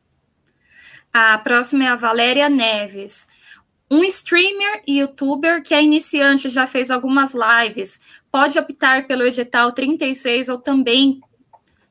A 1.12 1.38
próxima 1.38 1.84
é 1.84 1.88
a 1.88 1.96
Valéria 1.96 2.48
Neves. 2.48 3.26
Um 3.90 4.04
streamer 4.04 4.82
e 4.86 5.00
youtuber 5.00 5.62
que 5.64 5.74
é 5.74 5.82
iniciante 5.82 6.48
já 6.48 6.66
fez 6.66 6.90
algumas 6.92 7.34
lives, 7.34 8.00
pode 8.30 8.56
optar 8.56 9.08
pelo 9.08 9.24
edital 9.24 9.72
36 9.72 10.48
ou 10.48 10.58
também 10.58 11.20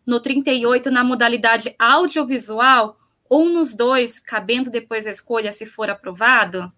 no 0.09 0.19
38 0.19 0.89
na 0.89 1.03
modalidade 1.03 1.73
audiovisual 1.77 2.97
ou 3.29 3.47
nos 3.47 3.73
dois, 3.73 4.19
cabendo 4.19 4.71
depois 4.71 5.05
a 5.05 5.11
escolha 5.11 5.51
se 5.51 5.65
for 5.65 5.89
aprovado? 5.89 6.71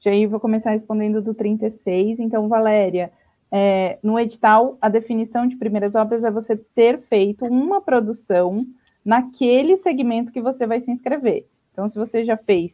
Já 0.00 0.10
vou 0.28 0.40
começar 0.40 0.70
respondendo 0.70 1.22
do 1.22 1.32
36. 1.32 2.18
Então, 2.18 2.48
Valéria, 2.48 3.12
é, 3.50 3.98
no 4.02 4.18
edital, 4.18 4.76
a 4.80 4.88
definição 4.88 5.46
de 5.46 5.54
primeiras 5.54 5.94
obras 5.94 6.24
é 6.24 6.30
você 6.30 6.56
ter 6.56 6.98
feito 7.02 7.44
uma 7.44 7.80
produção 7.80 8.66
naquele 9.04 9.76
segmento 9.76 10.32
que 10.32 10.40
você 10.40 10.66
vai 10.66 10.80
se 10.80 10.90
inscrever. 10.90 11.46
Então, 11.72 11.88
se 11.88 11.96
você 11.96 12.24
já 12.24 12.36
fez 12.36 12.72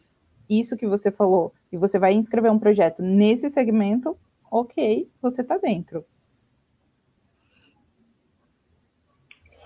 isso 0.48 0.76
que 0.76 0.86
você 0.86 1.10
falou 1.10 1.52
e 1.70 1.76
você 1.76 1.98
vai 1.98 2.14
inscrever 2.14 2.50
um 2.50 2.58
projeto 2.58 3.02
nesse 3.02 3.50
segmento, 3.50 4.16
ok, 4.50 5.06
você 5.20 5.42
está 5.42 5.58
dentro. 5.58 6.04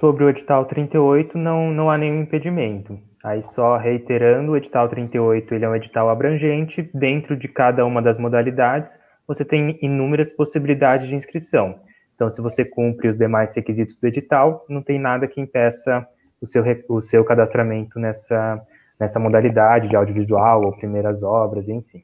Sobre 0.03 0.25
o 0.25 0.29
edital 0.29 0.65
38, 0.65 1.39
não, 1.39 1.71
não 1.71 1.89
há 1.89 1.97
nenhum 1.97 2.23
impedimento. 2.23 2.99
Aí 3.23 3.41
só 3.41 3.77
reiterando, 3.77 4.51
o 4.51 4.57
edital 4.57 4.89
38 4.89 5.55
ele 5.55 5.65
é 5.65 5.69
um 5.69 5.77
edital 5.77 6.11
abrangente, 6.11 6.91
dentro 6.93 7.37
de 7.37 7.47
cada 7.47 7.87
uma 7.87 8.03
das 8.03 8.19
modalidades, 8.19 8.99
você 9.29 9.45
tem 9.45 9.79
inúmeras 9.81 10.33
possibilidades 10.33 11.07
de 11.07 11.15
inscrição. 11.15 11.79
Então, 12.17 12.29
se 12.29 12.43
você 12.43 12.65
cumpre 12.65 13.07
os 13.07 13.17
demais 13.17 13.55
requisitos 13.55 13.97
do 13.97 14.09
edital, 14.09 14.67
não 14.69 14.83
tem 14.83 14.99
nada 14.99 15.29
que 15.29 15.41
impeça 15.41 16.05
o 16.41 16.47
seu, 16.49 16.65
o 16.89 17.01
seu 17.01 17.25
cadastramento 17.25 18.01
nessa, 18.01 18.61
nessa 18.99 19.21
modalidade 19.21 19.87
de 19.87 19.95
audiovisual 19.95 20.65
ou 20.65 20.77
primeiras 20.77 21.23
obras, 21.23 21.69
enfim. 21.69 22.03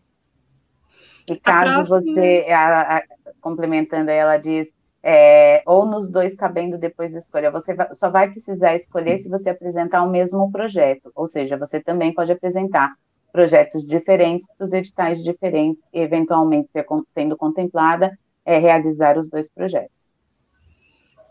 E 1.29 1.35
caso 1.35 1.97
você, 1.97 2.47
a, 2.49 2.99
a, 2.99 3.03
complementando, 3.41 4.09
ela 4.09 4.37
diz, 4.37 4.73
é, 5.11 5.63
ou 5.65 5.87
nos 5.87 6.07
dois 6.07 6.37
cabendo 6.37 6.77
depois 6.77 7.15
escolha. 7.15 7.51
Você 7.51 7.73
vai, 7.73 7.95
só 7.95 8.11
vai 8.11 8.31
precisar 8.31 8.75
escolher 8.75 9.17
se 9.17 9.31
você 9.31 9.49
apresentar 9.49 10.03
o 10.03 10.11
mesmo 10.11 10.53
projeto, 10.53 11.11
ou 11.15 11.27
seja, 11.27 11.57
você 11.57 11.81
também 11.81 12.13
pode 12.13 12.31
apresentar 12.31 12.93
projetos 13.33 13.87
diferentes 13.87 14.47
para 14.55 14.67
os 14.67 14.73
editais 14.75 15.25
diferentes 15.25 15.83
e, 15.95 16.01
eventualmente, 16.01 16.69
sendo 17.15 17.39
contemplada, 17.39 18.19
é 18.45 18.59
realizar 18.59 19.17
os 19.17 19.31
dois 19.31 19.49
projetos. 19.49 19.97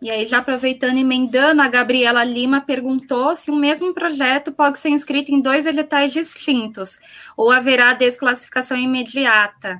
E 0.01 0.09
aí, 0.09 0.25
já 0.25 0.39
aproveitando 0.39 0.97
e 0.97 1.01
emendando, 1.01 1.61
a 1.61 1.67
Gabriela 1.67 2.23
Lima 2.23 2.61
perguntou 2.61 3.35
se 3.35 3.51
o 3.51 3.55
mesmo 3.55 3.93
projeto 3.93 4.51
pode 4.51 4.79
ser 4.79 4.89
inscrito 4.89 5.31
em 5.31 5.39
dois 5.39 5.67
editais 5.67 6.11
distintos, 6.11 6.99
ou 7.37 7.51
haverá 7.51 7.93
desclassificação 7.93 8.75
imediata. 8.75 9.79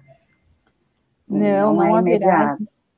Não, 1.27 1.73
não, 1.73 1.75
não 1.77 1.97
é 1.97 1.99
haverá. 1.99 2.57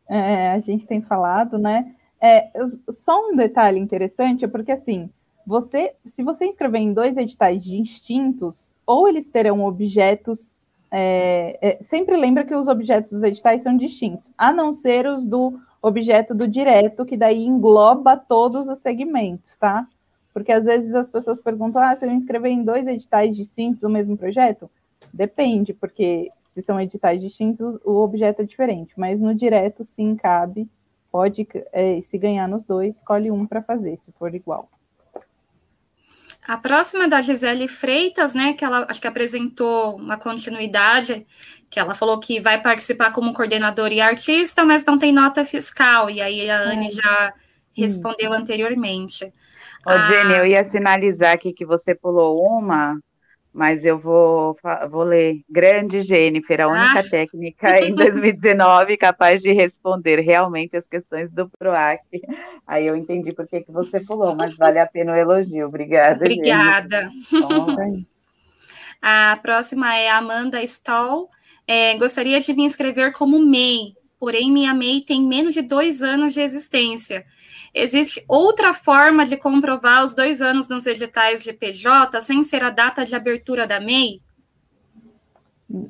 É, 0.10 0.51
a 0.51 0.60
gente 0.60 0.88
tem 0.88 1.01
falado, 1.01 1.57
né? 1.57 1.93
É, 2.20 2.49
só 2.89 3.30
um 3.30 3.36
detalhe 3.36 3.80
interessante 3.80 4.43
é 4.43 4.47
porque 4.47 4.72
assim, 4.72 5.10
você, 5.45 5.93
se 6.05 6.24
você 6.24 6.45
inscrever 6.45 6.82
em 6.82 6.93
dois 6.93 7.16
editais 7.16 7.64
distintos, 7.64 8.74
ou 8.89 9.07
eles 9.07 9.28
terão 9.30 9.64
objetos. 9.64 10.57
É, 10.91 11.60
é, 11.62 11.84
sempre 11.84 12.18
lembra 12.18 12.43
que 12.43 12.55
os 12.55 12.68
objetos 12.68 13.12
dos 13.12 13.22
editais 13.22 13.62
são 13.62 13.78
distintos, 13.78 14.32
a 14.36 14.51
não 14.51 14.74
ser 14.74 15.05
os 15.05 15.28
do 15.28 15.60
objeto 15.80 16.34
do 16.34 16.47
direto, 16.47 17.05
que 17.05 17.16
daí 17.16 17.45
engloba 17.45 18.18
todos 18.18 18.68
os 18.68 18.80
segmentos, 18.80 19.55
tá? 19.57 19.88
Porque 20.34 20.51
às 20.51 20.66
vezes 20.66 20.95
as 20.95 21.07
pessoas 21.07 21.39
perguntam: 21.39 21.82
ah, 21.82 21.95
se 21.95 22.05
eu 22.05 22.12
inscrever 22.12 22.51
em 22.51 22.64
dois 22.64 22.88
editais 22.88 23.36
distintos 23.36 23.84
o 23.84 23.89
mesmo 23.89 24.18
projeto? 24.18 24.70
Depende, 25.14 25.74
porque 25.74 26.32
se 26.53 26.61
são 26.61 26.79
editais 26.79 27.21
distintos, 27.21 27.79
o 27.83 28.01
objeto 28.01 28.41
é 28.41 28.45
diferente, 28.45 28.93
mas 28.97 29.19
no 29.19 29.33
direto 29.33 29.83
sim 29.83 30.15
cabe, 30.15 30.69
pode, 31.11 31.47
é, 31.71 32.01
se 32.01 32.17
ganhar 32.17 32.47
nos 32.47 32.65
dois, 32.65 32.95
escolhe 32.95 33.31
um 33.31 33.45
para 33.45 33.61
fazer, 33.61 33.99
se 34.03 34.11
for 34.11 34.33
igual. 34.33 34.69
A 36.47 36.57
próxima 36.57 37.03
é 37.03 37.07
da 37.07 37.21
Gisele 37.21 37.67
Freitas, 37.67 38.33
né, 38.33 38.53
que 38.53 38.65
ela 38.65 38.85
acho 38.89 38.99
que 38.99 39.07
apresentou 39.07 39.95
uma 39.95 40.17
continuidade, 40.17 41.25
que 41.69 41.79
ela 41.79 41.93
falou 41.93 42.19
que 42.19 42.39
vai 42.39 42.59
participar 42.59 43.11
como 43.11 43.33
coordenadora 43.33 43.93
e 43.93 44.01
artista, 44.01 44.65
mas 44.65 44.83
não 44.83 44.97
tem 44.97 45.11
nota 45.11 45.45
fiscal, 45.45 46.09
e 46.09 46.21
aí 46.21 46.49
a 46.49 46.61
Anne 46.61 46.87
é. 46.87 46.89
já 46.89 47.33
respondeu 47.71 48.33
anteriormente. 48.33 49.25
Ô, 49.85 49.91
ah, 49.91 50.05
Jenny, 50.05 50.33
eu 50.33 50.45
ia 50.45 50.63
sinalizar 50.63 51.33
aqui 51.33 51.53
que 51.53 51.65
você 51.65 51.95
pulou 51.95 52.43
uma, 52.43 52.99
mas 53.53 53.83
eu 53.83 53.97
vou, 53.97 54.55
vou 54.89 55.03
ler. 55.03 55.41
Grande 55.49 56.01
Jennifer, 56.01 56.61
a 56.61 56.67
única 56.67 56.99
ah. 56.99 57.09
técnica 57.09 57.79
em 57.79 57.93
2019 57.95 58.97
capaz 58.97 59.41
de 59.41 59.51
responder 59.51 60.19
realmente 60.19 60.77
as 60.77 60.87
questões 60.87 61.31
do 61.31 61.49
PROAC. 61.49 62.01
Aí 62.65 62.85
eu 62.85 62.95
entendi 62.95 63.33
por 63.33 63.47
que, 63.47 63.61
que 63.61 63.71
você 63.71 63.99
pulou, 63.99 64.35
mas 64.35 64.55
vale 64.55 64.79
a 64.79 64.85
pena 64.85 65.13
o 65.13 65.15
elogio. 65.15 65.67
Obrigada. 65.67 66.15
Obrigada. 66.15 67.09
a 69.01 69.37
próxima 69.41 69.95
é 69.95 70.09
Amanda 70.09 70.61
Stoll. 70.63 71.29
É, 71.67 71.95
gostaria 71.97 72.39
de 72.39 72.53
me 72.53 72.63
inscrever 72.63 73.13
como 73.13 73.37
MEI, 73.39 73.93
porém 74.20 74.51
minha 74.51 74.74
MEI 74.74 75.01
tem 75.01 75.26
menos 75.26 75.53
de 75.53 75.61
dois 75.61 76.03
anos 76.03 76.34
de 76.34 76.41
existência. 76.41 77.26
Existe 77.74 78.24
outra 78.28 78.74
forma 78.74 79.26
de 79.26 79.38
comprovar 79.38 80.03
os 80.03 80.13
dois 80.13 80.41
anos 80.41 80.67
nos 80.67 80.86
editais 80.86 81.43
de 81.43 81.53
PJ 81.53 82.20
sem 82.22 82.43
ser 82.43 82.63
a 82.63 82.70
data 82.70 83.05
de 83.05 83.15
abertura 83.15 83.65
da 83.65 83.80
MEI? 83.80 84.20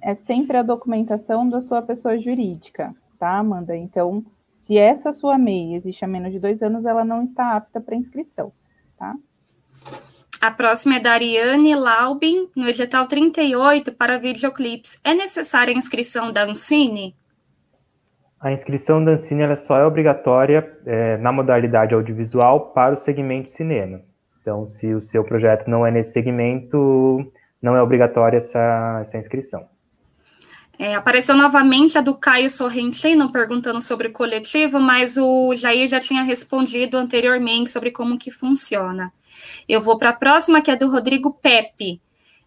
É 0.01 0.13
sempre 0.13 0.57
a 0.57 0.61
documentação 0.61 1.47
da 1.47 1.61
sua 1.61 1.81
pessoa 1.81 2.17
jurídica, 2.19 2.93
tá, 3.17 3.37
Amanda? 3.39 3.75
Então, 3.75 4.25
se 4.57 4.77
essa 4.77 5.13
sua 5.13 5.37
MEI 5.37 5.75
existe 5.75 6.03
há 6.03 6.07
menos 6.07 6.31
de 6.31 6.39
dois 6.39 6.61
anos, 6.61 6.85
ela 6.85 7.05
não 7.05 7.23
está 7.23 7.55
apta 7.55 7.79
para 7.79 7.95
inscrição, 7.95 8.51
tá? 8.97 9.15
A 10.41 10.51
próxima 10.51 10.95
é 10.95 10.99
da 10.99 11.13
Ariane 11.13 11.75
Laubin, 11.75 12.49
no 12.55 12.67
edital 12.67 13.07
38 13.07 13.91
para 13.93 14.17
videoclips. 14.17 14.99
É 15.03 15.13
necessária 15.13 15.73
a 15.73 15.77
inscrição 15.77 16.31
da 16.31 16.43
Ancine? 16.43 17.15
A 18.41 18.51
inscrição 18.51 19.03
da 19.03 19.11
Ancine 19.11 19.55
só 19.57 19.77
é 19.77 19.85
obrigatória 19.85 20.77
é, 20.85 21.17
na 21.17 21.31
modalidade 21.31 21.93
audiovisual 21.93 22.71
para 22.71 22.93
o 22.93 22.97
segmento 22.97 23.51
cinema. 23.51 24.01
Então, 24.41 24.65
se 24.65 24.93
o 24.93 25.01
seu 25.01 25.23
projeto 25.25 25.69
não 25.69 25.85
é 25.85 25.91
nesse 25.91 26.13
segmento, 26.13 27.29
não 27.61 27.75
é 27.75 27.81
obrigatória 27.81 28.37
essa, 28.37 28.99
essa 29.01 29.17
inscrição. 29.17 29.67
É, 30.77 30.95
apareceu 30.95 31.35
novamente 31.35 31.97
a 31.97 32.01
do 32.01 32.15
Caio 32.15 32.49
Sorrentino 32.49 33.33
perguntando 33.33 33.81
sobre 33.81 34.07
o 34.07 34.13
coletivo, 34.13 34.79
mas 34.79 35.17
o 35.17 35.53
Jair 35.53 35.89
já 35.89 35.99
tinha 35.99 36.23
respondido 36.23 36.97
anteriormente 36.97 37.69
sobre 37.69 37.91
como 37.91 38.17
que 38.17 38.31
funciona. 38.31 39.11
Eu 39.67 39.81
vou 39.81 39.97
para 39.97 40.11
a 40.11 40.13
próxima, 40.13 40.61
que 40.61 40.71
é 40.71 40.77
do 40.77 40.89
Rodrigo 40.89 41.33
Pepe. 41.33 42.01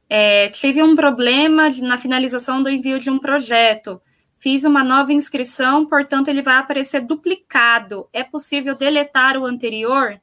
É, 0.09 0.49
tive 0.49 0.83
um 0.83 0.97
problema 0.97 1.71
de, 1.71 1.83
na 1.83 1.99
finalização 1.99 2.63
do 2.63 2.71
envio 2.71 2.99
de 2.99 3.11
um 3.11 3.19
projeto. 3.19 4.01
Fiz 4.43 4.65
uma 4.65 4.83
nova 4.83 5.13
inscrição, 5.13 5.87
portanto, 5.87 6.27
ele 6.27 6.43
vai 6.43 6.57
aparecer 6.57 7.07
duplicado. 7.07 8.09
É 8.13 8.25
possível 8.25 8.75
deletar 8.75 9.37
o 9.37 9.47
anterior? 9.47 10.21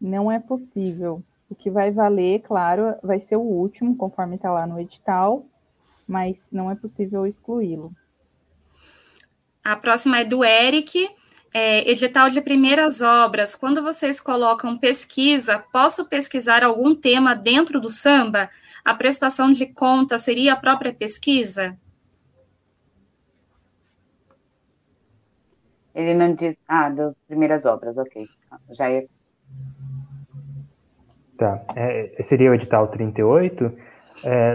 Não 0.00 0.32
é 0.32 0.38
possível. 0.38 1.22
O 1.50 1.54
que 1.54 1.70
vai 1.70 1.90
valer, 1.90 2.40
claro, 2.40 2.94
vai 3.02 3.20
ser 3.20 3.36
o 3.36 3.42
último, 3.42 3.94
conforme 3.94 4.36
está 4.36 4.50
lá 4.50 4.66
no 4.66 4.80
edital, 4.80 5.44
mas 6.08 6.48
não 6.50 6.70
é 6.70 6.74
possível 6.74 7.26
excluí-lo. 7.26 7.92
A 9.62 9.76
próxima 9.76 10.20
é 10.20 10.24
do 10.24 10.42
Eric. 10.42 11.06
É, 11.52 11.90
edital 11.90 12.30
de 12.30 12.40
primeiras 12.40 13.02
obras. 13.02 13.54
Quando 13.54 13.82
vocês 13.82 14.18
colocam 14.20 14.74
pesquisa, 14.74 15.62
posso 15.70 16.06
pesquisar 16.06 16.64
algum 16.64 16.94
tema 16.94 17.34
dentro 17.34 17.78
do 17.78 17.90
samba? 17.90 18.48
A 18.82 18.94
prestação 18.94 19.50
de 19.50 19.66
conta 19.66 20.16
seria 20.16 20.54
a 20.54 20.56
própria 20.56 20.94
pesquisa? 20.94 21.78
Ele 25.96 26.12
não 26.12 26.34
diz. 26.34 26.58
Ah, 26.68 26.90
das 26.90 27.14
primeiras 27.26 27.64
obras, 27.64 27.96
ok. 27.96 28.28
Já 28.72 28.90
é. 28.90 29.06
Tá. 31.38 31.62
É, 31.74 32.22
seria 32.22 32.50
o 32.50 32.54
edital 32.54 32.88
38. 32.88 33.72
É, 34.22 34.54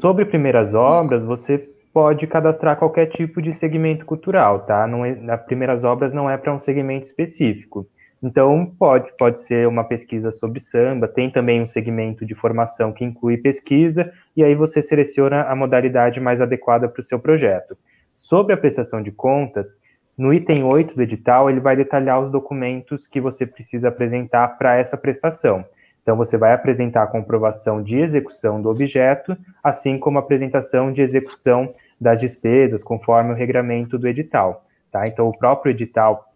sobre 0.00 0.24
primeiras 0.24 0.74
obras, 0.74 1.26
você 1.26 1.58
pode 1.92 2.26
cadastrar 2.26 2.78
qualquer 2.78 3.06
tipo 3.06 3.42
de 3.42 3.52
segmento 3.52 4.06
cultural, 4.06 4.60
tá? 4.60 4.86
Não 4.86 5.04
é, 5.04 5.14
na 5.14 5.36
primeiras 5.36 5.84
obras 5.84 6.12
não 6.12 6.28
é 6.28 6.38
para 6.38 6.54
um 6.54 6.58
segmento 6.58 7.06
específico. 7.06 7.86
Então, 8.22 8.74
pode, 8.78 9.12
pode 9.16 9.40
ser 9.40 9.68
uma 9.68 9.84
pesquisa 9.84 10.30
sobre 10.30 10.58
samba, 10.58 11.06
tem 11.06 11.30
também 11.30 11.62
um 11.62 11.66
segmento 11.66 12.24
de 12.26 12.34
formação 12.34 12.92
que 12.92 13.04
inclui 13.04 13.36
pesquisa, 13.36 14.10
e 14.36 14.42
aí 14.42 14.54
você 14.54 14.82
seleciona 14.82 15.42
a 15.42 15.54
modalidade 15.54 16.18
mais 16.18 16.40
adequada 16.40 16.88
para 16.88 17.00
o 17.00 17.04
seu 17.04 17.20
projeto. 17.20 17.76
Sobre 18.12 18.52
a 18.52 18.56
prestação 18.56 19.00
de 19.00 19.12
contas, 19.12 19.72
no 20.18 20.34
item 20.34 20.64
8 20.64 20.96
do 20.96 21.02
edital, 21.02 21.48
ele 21.48 21.60
vai 21.60 21.76
detalhar 21.76 22.20
os 22.20 22.28
documentos 22.28 23.06
que 23.06 23.20
você 23.20 23.46
precisa 23.46 23.86
apresentar 23.86 24.58
para 24.58 24.76
essa 24.76 24.96
prestação. 24.96 25.64
Então, 26.02 26.16
você 26.16 26.36
vai 26.36 26.52
apresentar 26.52 27.04
a 27.04 27.06
comprovação 27.06 27.80
de 27.80 28.00
execução 28.00 28.60
do 28.60 28.68
objeto, 28.68 29.36
assim 29.62 29.96
como 29.96 30.18
a 30.18 30.20
apresentação 30.20 30.90
de 30.90 31.02
execução 31.02 31.72
das 32.00 32.18
despesas, 32.18 32.82
conforme 32.82 33.30
o 33.30 33.36
regramento 33.36 33.96
do 33.96 34.08
edital. 34.08 34.66
Tá? 34.90 35.06
Então, 35.06 35.28
o 35.28 35.38
próprio 35.38 35.70
edital 35.70 36.32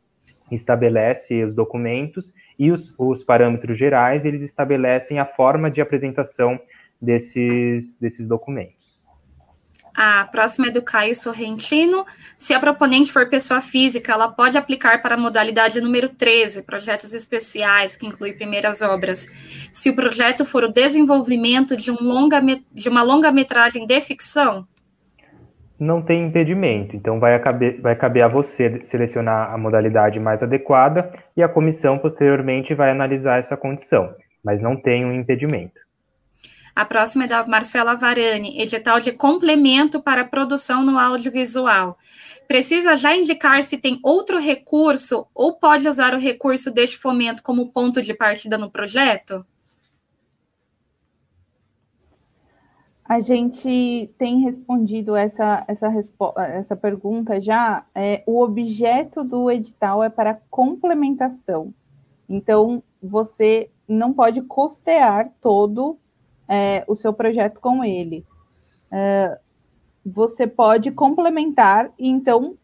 estabelece 0.48 1.42
os 1.42 1.54
documentos 1.54 2.32
e 2.56 2.70
os, 2.70 2.94
os 2.96 3.24
parâmetros 3.24 3.76
gerais, 3.76 4.24
eles 4.24 4.42
estabelecem 4.42 5.18
a 5.18 5.26
forma 5.26 5.68
de 5.68 5.80
apresentação 5.80 6.60
desses, 7.00 7.96
desses 7.98 8.28
documentos. 8.28 8.81
A 9.94 10.24
próxima 10.24 10.68
é 10.68 10.70
do 10.70 10.80
Caio 10.80 11.14
Sorrentino. 11.14 12.06
Se 12.36 12.54
a 12.54 12.60
proponente 12.60 13.12
for 13.12 13.28
pessoa 13.28 13.60
física, 13.60 14.12
ela 14.12 14.28
pode 14.28 14.56
aplicar 14.56 15.02
para 15.02 15.14
a 15.14 15.18
modalidade 15.18 15.80
número 15.80 16.08
13, 16.08 16.62
projetos 16.62 17.12
especiais, 17.12 17.96
que 17.96 18.06
inclui 18.06 18.32
primeiras 18.32 18.80
obras. 18.80 19.30
Se 19.70 19.90
o 19.90 19.96
projeto 19.96 20.44
for 20.44 20.64
o 20.64 20.72
desenvolvimento 20.72 21.76
de, 21.76 21.90
um 21.90 21.98
longa, 22.00 22.40
de 22.72 22.88
uma 22.88 23.02
longa-metragem 23.02 23.86
de 23.86 24.00
ficção, 24.00 24.66
não 25.78 26.00
tem 26.00 26.26
impedimento. 26.26 26.94
Então, 26.94 27.18
vai 27.18 27.38
caber, 27.40 27.80
vai 27.80 27.96
caber 27.96 28.22
a 28.22 28.28
você 28.28 28.80
selecionar 28.84 29.52
a 29.52 29.58
modalidade 29.58 30.20
mais 30.20 30.42
adequada 30.42 31.10
e 31.36 31.42
a 31.42 31.48
comissão, 31.48 31.98
posteriormente, 31.98 32.74
vai 32.74 32.90
analisar 32.90 33.38
essa 33.38 33.56
condição, 33.56 34.14
mas 34.44 34.60
não 34.60 34.76
tem 34.76 35.04
um 35.04 35.12
impedimento. 35.12 35.80
A 36.74 36.84
próxima 36.86 37.24
é 37.24 37.26
da 37.26 37.46
Marcela 37.46 37.94
Varani, 37.94 38.60
edital 38.60 38.98
de 38.98 39.12
complemento 39.12 40.00
para 40.00 40.24
produção 40.24 40.82
no 40.82 40.98
audiovisual. 40.98 41.98
Precisa 42.48 42.96
já 42.96 43.14
indicar 43.14 43.62
se 43.62 43.78
tem 43.78 43.98
outro 44.02 44.38
recurso 44.38 45.26
ou 45.34 45.54
pode 45.54 45.86
usar 45.86 46.14
o 46.14 46.18
recurso 46.18 46.70
deste 46.70 46.98
fomento 46.98 47.42
como 47.42 47.70
ponto 47.70 48.00
de 48.00 48.14
partida 48.14 48.56
no 48.56 48.70
projeto? 48.70 49.44
A 53.04 53.20
gente 53.20 54.10
tem 54.16 54.40
respondido 54.40 55.14
essa, 55.14 55.64
essa, 55.68 55.92
essa 56.38 56.74
pergunta 56.74 57.38
já. 57.38 57.84
É, 57.94 58.22
o 58.26 58.40
objeto 58.40 59.22
do 59.22 59.50
edital 59.50 60.02
é 60.02 60.08
para 60.08 60.40
complementação. 60.48 61.74
Então, 62.26 62.82
você 63.02 63.68
não 63.86 64.14
pode 64.14 64.40
custear 64.42 65.30
todo 65.42 65.98
é, 66.48 66.84
o 66.86 66.96
seu 66.96 67.12
projeto 67.12 67.60
com 67.60 67.84
ele. 67.84 68.24
É, 68.90 69.38
você 70.04 70.46
pode 70.46 70.90
complementar 70.90 71.90
e 71.98 72.08
então 72.08 72.56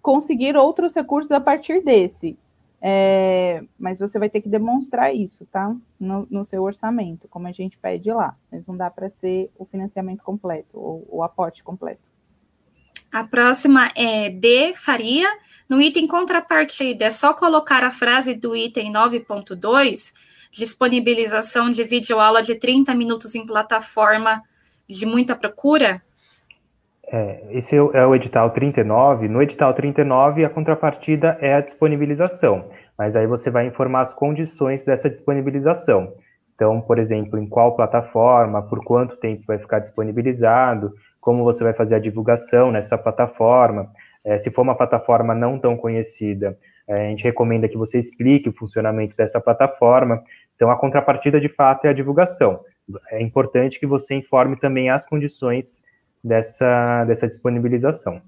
conseguir 0.00 0.56
outros 0.56 0.94
recursos 0.94 1.32
a 1.32 1.40
partir 1.40 1.82
desse. 1.82 2.36
É, 2.84 3.62
mas 3.78 4.00
você 4.00 4.18
vai 4.18 4.28
ter 4.28 4.40
que 4.40 4.48
demonstrar 4.48 5.14
isso, 5.14 5.46
tá? 5.46 5.74
No, 6.00 6.26
no, 6.28 6.44
seu 6.44 6.64
orçamento, 6.64 7.28
como 7.28 7.46
a 7.46 7.52
gente 7.52 7.78
pede 7.78 8.12
lá. 8.12 8.36
Mas 8.50 8.66
não 8.66 8.76
dá 8.76 8.90
para 8.90 9.08
ser 9.08 9.50
o 9.56 9.64
financiamento 9.64 10.24
completo, 10.24 10.68
ou 10.72 11.06
o 11.08 11.22
aporte 11.22 11.62
completo. 11.62 12.02
A 13.12 13.22
próxima 13.22 13.92
é 13.94 14.30
D, 14.30 14.72
Faria. 14.74 15.28
No 15.68 15.80
item 15.80 16.08
contrapartida, 16.08 17.04
é 17.04 17.10
só 17.10 17.32
colocar 17.32 17.84
a 17.84 17.90
frase 17.92 18.34
do 18.34 18.56
item 18.56 18.92
9.2, 18.92 20.12
disponibilização 20.52 21.70
de 21.70 21.82
videoaula 21.82 22.42
de 22.42 22.54
30 22.54 22.94
minutos 22.94 23.34
em 23.34 23.46
plataforma 23.46 24.42
de 24.86 25.06
muita 25.06 25.34
procura? 25.34 26.02
É, 27.06 27.42
esse 27.50 27.74
é 27.74 28.06
o 28.06 28.14
edital 28.14 28.50
39. 28.50 29.28
No 29.28 29.42
edital 29.42 29.72
39, 29.72 30.44
a 30.44 30.50
contrapartida 30.50 31.36
é 31.40 31.54
a 31.54 31.60
disponibilização, 31.60 32.70
mas 32.96 33.16
aí 33.16 33.26
você 33.26 33.50
vai 33.50 33.66
informar 33.66 34.02
as 34.02 34.12
condições 34.12 34.84
dessa 34.84 35.08
disponibilização. 35.08 36.12
Então, 36.54 36.80
por 36.80 36.98
exemplo, 36.98 37.38
em 37.38 37.46
qual 37.46 37.74
plataforma, 37.74 38.62
por 38.62 38.84
quanto 38.84 39.16
tempo 39.16 39.42
vai 39.46 39.58
ficar 39.58 39.78
disponibilizado, 39.78 40.92
como 41.20 41.44
você 41.44 41.64
vai 41.64 41.72
fazer 41.72 41.94
a 41.94 41.98
divulgação 41.98 42.70
nessa 42.70 42.98
plataforma. 42.98 43.90
É, 44.24 44.36
se 44.36 44.50
for 44.50 44.62
uma 44.62 44.74
plataforma 44.74 45.34
não 45.34 45.58
tão 45.58 45.76
conhecida, 45.76 46.56
é, 46.86 47.06
a 47.06 47.10
gente 47.10 47.24
recomenda 47.24 47.68
que 47.68 47.76
você 47.76 47.98
explique 47.98 48.48
o 48.48 48.52
funcionamento 48.52 49.16
dessa 49.16 49.40
plataforma. 49.40 50.22
Então, 50.62 50.70
a 50.70 50.78
contrapartida, 50.78 51.40
de 51.40 51.48
fato, 51.48 51.86
é 51.86 51.88
a 51.88 51.92
divulgação. 51.92 52.60
É 53.10 53.20
importante 53.20 53.80
que 53.80 53.86
você 53.86 54.14
informe 54.14 54.54
também 54.54 54.90
as 54.90 55.04
condições 55.04 55.76
dessa, 56.22 57.04
dessa 57.04 57.26
disponibilização. 57.26 58.22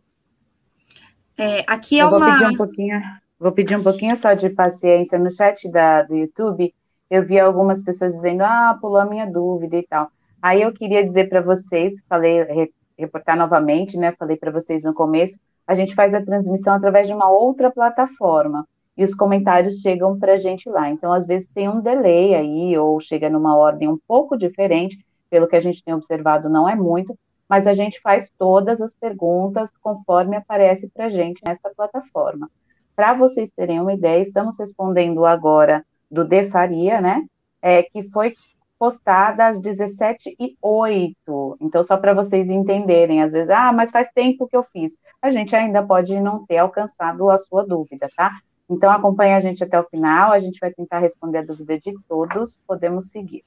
É, 1.38 1.62
aqui 1.64 2.00
é 2.00 2.02
Eu 2.02 2.08
uma... 2.08 2.18
Vou 2.18 2.28
pedir 2.32 2.46
um 2.46 2.56
pouquinho, 2.56 3.02
vou 3.38 3.52
pedir 3.52 3.76
um 3.76 3.82
pouquinho 3.84 4.16
só 4.16 4.34
de 4.34 4.50
paciência. 4.50 5.16
No 5.16 5.30
chat 5.30 5.70
da, 5.70 6.02
do 6.02 6.16
YouTube, 6.16 6.74
eu 7.08 7.24
vi 7.24 7.38
algumas 7.38 7.80
pessoas 7.84 8.12
dizendo, 8.12 8.42
ah, 8.42 8.76
pulou 8.80 8.98
a 8.98 9.06
minha 9.06 9.30
dúvida 9.30 9.76
e 9.76 9.86
tal. 9.86 10.10
Aí 10.42 10.60
eu 10.60 10.72
queria 10.72 11.04
dizer 11.04 11.28
para 11.28 11.40
vocês, 11.40 12.02
falei, 12.08 12.68
reportar 12.98 13.36
novamente, 13.36 13.96
né? 13.96 14.10
Falei 14.18 14.36
para 14.36 14.50
vocês 14.50 14.82
no 14.82 14.92
começo, 14.92 15.38
a 15.64 15.76
gente 15.76 15.94
faz 15.94 16.12
a 16.12 16.20
transmissão 16.20 16.74
através 16.74 17.06
de 17.06 17.14
uma 17.14 17.30
outra 17.30 17.70
plataforma 17.70 18.66
e 18.96 19.04
os 19.04 19.14
comentários 19.14 19.80
chegam 19.80 20.18
para 20.18 20.34
a 20.34 20.36
gente 20.36 20.68
lá. 20.68 20.88
Então, 20.88 21.12
às 21.12 21.26
vezes 21.26 21.48
tem 21.48 21.68
um 21.68 21.80
delay 21.80 22.34
aí, 22.34 22.78
ou 22.78 23.00
chega 23.00 23.28
numa 23.28 23.56
ordem 23.56 23.88
um 23.88 23.98
pouco 24.06 24.36
diferente, 24.36 25.04
pelo 25.28 25.48
que 25.48 25.56
a 25.56 25.60
gente 25.60 25.82
tem 25.82 25.92
observado, 25.92 26.48
não 26.48 26.68
é 26.68 26.76
muito, 26.76 27.18
mas 27.48 27.66
a 27.66 27.72
gente 27.72 28.00
faz 28.00 28.30
todas 28.38 28.80
as 28.80 28.94
perguntas 28.94 29.70
conforme 29.82 30.36
aparece 30.36 30.88
para 30.88 31.06
a 31.06 31.08
gente 31.08 31.42
nessa 31.46 31.70
plataforma. 31.70 32.48
Para 32.94 33.14
vocês 33.14 33.50
terem 33.50 33.80
uma 33.80 33.92
ideia, 33.92 34.22
estamos 34.22 34.56
respondendo 34.58 35.24
agora 35.24 35.84
do 36.10 36.24
De 36.24 36.44
Faria, 36.44 37.00
né? 37.00 37.24
É, 37.60 37.82
que 37.82 38.04
foi 38.10 38.34
postada 38.78 39.46
às 39.46 39.58
17 39.58 40.36
e 40.38 40.56
08 40.62 41.56
Então, 41.60 41.82
só 41.82 41.96
para 41.96 42.12
vocês 42.12 42.50
entenderem, 42.50 43.22
às 43.22 43.32
vezes, 43.32 43.50
ah, 43.50 43.72
mas 43.72 43.90
faz 43.90 44.10
tempo 44.10 44.46
que 44.46 44.56
eu 44.56 44.62
fiz. 44.62 44.96
A 45.22 45.30
gente 45.30 45.56
ainda 45.56 45.82
pode 45.82 46.18
não 46.20 46.44
ter 46.46 46.58
alcançado 46.58 47.30
a 47.30 47.38
sua 47.38 47.64
dúvida, 47.66 48.08
tá? 48.16 48.30
Então, 48.68 48.90
acompanhe 48.90 49.34
a 49.34 49.40
gente 49.40 49.62
até 49.62 49.78
o 49.78 49.84
final, 49.84 50.32
a 50.32 50.38
gente 50.38 50.58
vai 50.58 50.72
tentar 50.72 50.98
responder 50.98 51.38
a 51.38 51.42
dúvida 51.42 51.78
de 51.78 51.94
todos, 52.08 52.58
podemos 52.66 53.10
seguir. 53.10 53.44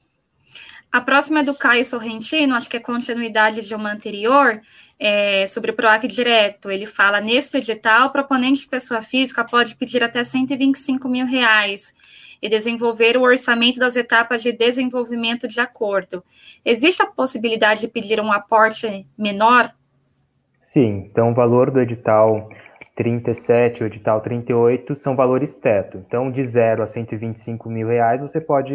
A 0.90 1.02
próxima 1.02 1.40
é 1.40 1.42
do 1.42 1.54
Caio 1.54 1.84
Sorrentino, 1.84 2.54
acho 2.54 2.70
que 2.70 2.76
é 2.76 2.80
continuidade 2.80 3.66
de 3.66 3.74
uma 3.74 3.92
anterior, 3.92 4.60
é, 4.98 5.46
sobre 5.46 5.70
o 5.70 5.74
PROAC 5.74 6.08
direto. 6.08 6.70
Ele 6.70 6.86
fala, 6.86 7.20
neste 7.20 7.58
edital, 7.58 8.08
o 8.08 8.10
proponente 8.10 8.62
de 8.62 8.68
pessoa 8.68 9.02
física 9.02 9.44
pode 9.44 9.76
pedir 9.76 10.02
até 10.02 10.24
125 10.24 11.06
mil 11.06 11.26
reais 11.26 11.94
e 12.40 12.48
desenvolver 12.48 13.18
o 13.18 13.22
orçamento 13.22 13.78
das 13.78 13.96
etapas 13.96 14.42
de 14.42 14.50
desenvolvimento 14.50 15.46
de 15.46 15.60
acordo. 15.60 16.24
Existe 16.64 17.02
a 17.02 17.06
possibilidade 17.06 17.82
de 17.82 17.88
pedir 17.88 18.18
um 18.18 18.32
aporte 18.32 19.06
menor? 19.16 19.70
Sim, 20.58 21.08
então 21.10 21.32
o 21.32 21.34
valor 21.34 21.70
do 21.70 21.80
edital 21.80 22.48
37, 22.98 23.84
o 23.84 23.86
edital 23.86 24.20
38 24.20 24.92
são 24.96 25.14
valores 25.14 25.56
teto. 25.56 26.02
Então, 26.04 26.32
de 26.32 26.42
0 26.42 26.82
a 26.82 26.86
125 26.86 27.70
mil 27.70 27.86
reais, 27.86 28.20
você 28.20 28.40
pode 28.40 28.74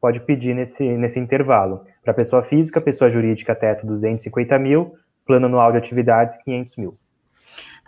pode 0.00 0.20
pedir 0.20 0.54
nesse, 0.54 0.84
nesse 0.96 1.20
intervalo. 1.20 1.84
Para 2.02 2.14
pessoa 2.14 2.42
física, 2.42 2.80
pessoa 2.80 3.10
jurídica, 3.10 3.54
teto 3.54 3.86
250 3.86 4.58
mil, 4.58 4.94
plano 5.26 5.46
anual 5.46 5.72
de 5.72 5.78
atividades 5.78 6.38
500 6.38 6.76
mil. 6.76 6.98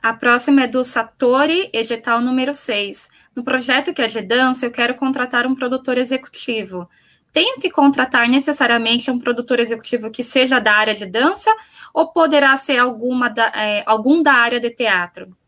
A 0.02 0.12
próxima 0.12 0.64
é 0.64 0.66
do 0.66 0.84
Satori, 0.84 1.70
edital 1.72 2.20
número 2.20 2.52
6. 2.52 3.08
No 3.34 3.42
projeto 3.42 3.94
que 3.94 4.02
é 4.02 4.06
de 4.06 4.20
dança, 4.20 4.66
eu 4.66 4.70
quero 4.70 4.96
contratar 4.96 5.46
um 5.46 5.54
produtor 5.54 5.96
executivo. 5.96 6.86
Tenho 7.32 7.58
que 7.58 7.70
contratar 7.70 8.28
necessariamente 8.28 9.10
um 9.10 9.18
produtor 9.18 9.60
executivo 9.60 10.10
que 10.10 10.22
seja 10.22 10.58
da 10.58 10.72
área 10.72 10.94
de 10.94 11.06
dança 11.06 11.50
ou 11.94 12.08
poderá 12.08 12.54
ser 12.56 12.76
alguma 12.76 13.30
da, 13.30 13.46
é, 13.54 13.82
algum 13.86 14.22
da 14.22 14.32
área 14.32 14.60
de 14.60 14.68
teatro? 14.68 15.39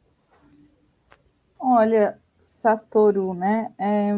Olha, 1.64 2.18
Satoru, 2.60 3.34
né? 3.34 3.70
É, 3.78 4.12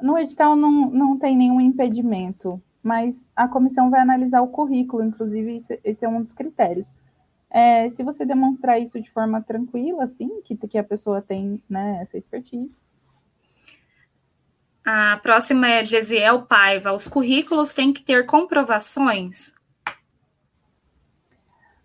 no 0.00 0.18
edital 0.18 0.56
não, 0.56 0.90
não 0.90 1.18
tem 1.18 1.36
nenhum 1.36 1.60
impedimento, 1.60 2.60
mas 2.82 3.28
a 3.36 3.46
comissão 3.46 3.90
vai 3.90 4.00
analisar 4.00 4.40
o 4.40 4.48
currículo, 4.48 5.04
inclusive 5.04 5.56
esse, 5.56 5.78
esse 5.84 6.04
é 6.06 6.08
um 6.08 6.22
dos 6.22 6.32
critérios. 6.32 6.88
É, 7.50 7.90
se 7.90 8.02
você 8.02 8.24
demonstrar 8.24 8.80
isso 8.80 8.98
de 8.98 9.10
forma 9.10 9.42
tranquila, 9.42 10.04
assim, 10.04 10.40
que, 10.40 10.56
que 10.56 10.78
a 10.78 10.84
pessoa 10.84 11.20
tem 11.20 11.62
né, 11.68 11.98
essa 12.00 12.16
expertise. 12.16 12.78
A 14.82 15.18
próxima 15.18 15.68
é 15.68 15.84
Gesiel 15.84 16.46
Paiva. 16.46 16.92
Os 16.94 17.06
currículos 17.06 17.74
têm 17.74 17.92
que 17.92 18.02
ter 18.02 18.24
comprovações? 18.24 19.52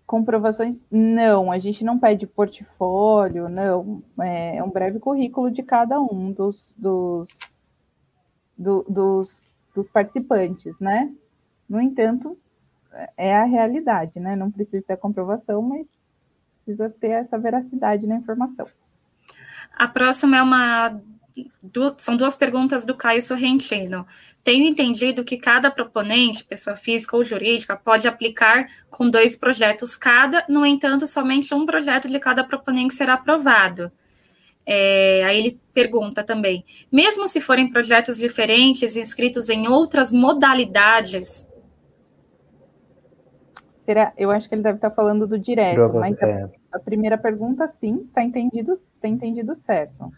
Comprovações? 0.05 0.79
Não, 0.91 1.51
a 1.51 1.57
gente 1.57 1.83
não 1.83 1.97
pede 1.97 2.27
portfólio, 2.27 3.49
não. 3.49 4.03
É, 4.21 4.63
um 4.63 4.69
breve 4.69 4.99
currículo 4.99 5.49
de 5.49 5.63
cada 5.63 5.99
um 5.99 6.31
dos, 6.31 6.75
dos 6.77 7.29
do, 8.57 8.83
dos, 8.83 9.43
dos 9.73 9.89
participantes, 9.89 10.73
né? 10.79 11.11
No 11.67 11.81
entanto, 11.81 12.37
é 13.17 13.35
a 13.35 13.43
realidade, 13.43 14.19
né? 14.19 14.35
Não 14.35 14.51
precisa 14.51 14.83
ter 14.85 14.97
comprovação, 14.97 15.61
mas 15.61 15.87
precisa 16.63 16.89
ter 16.89 17.09
essa 17.09 17.37
veracidade 17.37 18.07
na 18.07 18.15
informação. 18.15 18.67
A 19.75 19.87
próxima 19.87 20.37
é 20.37 20.41
uma. 20.41 21.01
São 21.97 22.15
duas 22.15 22.35
perguntas 22.35 22.85
do 22.85 22.95
Caio 22.95 23.21
Sorrentino. 23.21 24.05
Tenho 24.43 24.67
entendido 24.67 25.23
que 25.23 25.37
cada 25.37 25.71
proponente, 25.71 26.43
pessoa 26.43 26.75
física 26.75 27.15
ou 27.15 27.23
jurídica, 27.23 27.75
pode 27.75 28.07
aplicar 28.07 28.67
com 28.89 29.09
dois 29.09 29.35
projetos 29.35 29.95
cada, 29.95 30.45
no 30.47 30.65
entanto, 30.65 31.07
somente 31.07 31.53
um 31.53 31.65
projeto 31.65 32.07
de 32.07 32.19
cada 32.19 32.43
proponente 32.43 32.93
será 32.93 33.15
aprovado. 33.15 33.91
É, 34.65 35.23
aí 35.23 35.37
ele 35.39 35.59
pergunta 35.73 36.23
também: 36.23 36.65
mesmo 36.91 37.27
se 37.27 37.39
forem 37.39 37.69
projetos 37.69 38.17
diferentes 38.17 38.95
inscritos 38.95 39.49
em 39.49 39.67
outras 39.67 40.11
modalidades. 40.11 41.49
Será? 43.85 44.11
Eu 44.17 44.31
acho 44.31 44.49
que 44.49 44.55
ele 44.55 44.63
deve 44.63 44.77
estar 44.77 44.89
falando 44.89 45.27
do 45.27 45.37
direto, 45.37 45.93
mas 45.93 46.19
a, 46.19 46.27
é. 46.27 46.49
a, 46.71 46.79
primeira 46.79 47.17
pergunta, 47.19 47.67
sim, 47.79 48.05
está 48.07 48.23
entendido, 48.23 48.79
está 48.95 49.07
entendido 49.07 49.55
certo. 49.55 50.11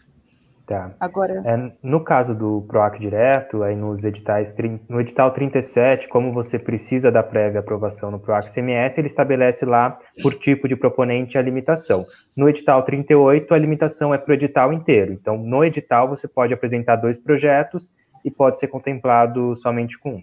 Tá. 0.68 0.94
Agora. 1.00 1.42
É, 1.46 1.72
no 1.82 2.04
caso 2.04 2.34
do 2.34 2.60
PROAC 2.68 3.00
direto, 3.00 3.62
aí 3.62 3.74
nos 3.74 4.04
editais, 4.04 4.54
no 4.86 5.00
edital 5.00 5.30
37, 5.30 6.06
como 6.08 6.30
você 6.30 6.58
precisa 6.58 7.10
da 7.10 7.22
prévia 7.22 7.60
aprovação 7.60 8.10
no 8.10 8.20
PROAC 8.20 8.52
CMS, 8.52 8.98
ele 8.98 9.06
estabelece 9.06 9.64
lá, 9.64 9.98
por 10.22 10.34
tipo 10.34 10.68
de 10.68 10.76
proponente, 10.76 11.38
a 11.38 11.42
limitação. 11.42 12.04
No 12.36 12.50
edital 12.50 12.82
38, 12.82 13.54
a 13.54 13.58
limitação 13.58 14.12
é 14.12 14.18
para 14.18 14.30
o 14.30 14.34
edital 14.34 14.70
inteiro. 14.70 15.10
Então, 15.10 15.38
no 15.38 15.64
edital, 15.64 16.06
você 16.06 16.28
pode 16.28 16.52
apresentar 16.52 16.96
dois 16.96 17.16
projetos 17.16 17.90
e 18.22 18.30
pode 18.30 18.58
ser 18.58 18.68
contemplado 18.68 19.56
somente 19.56 19.98
com 19.98 20.16
um. 20.16 20.22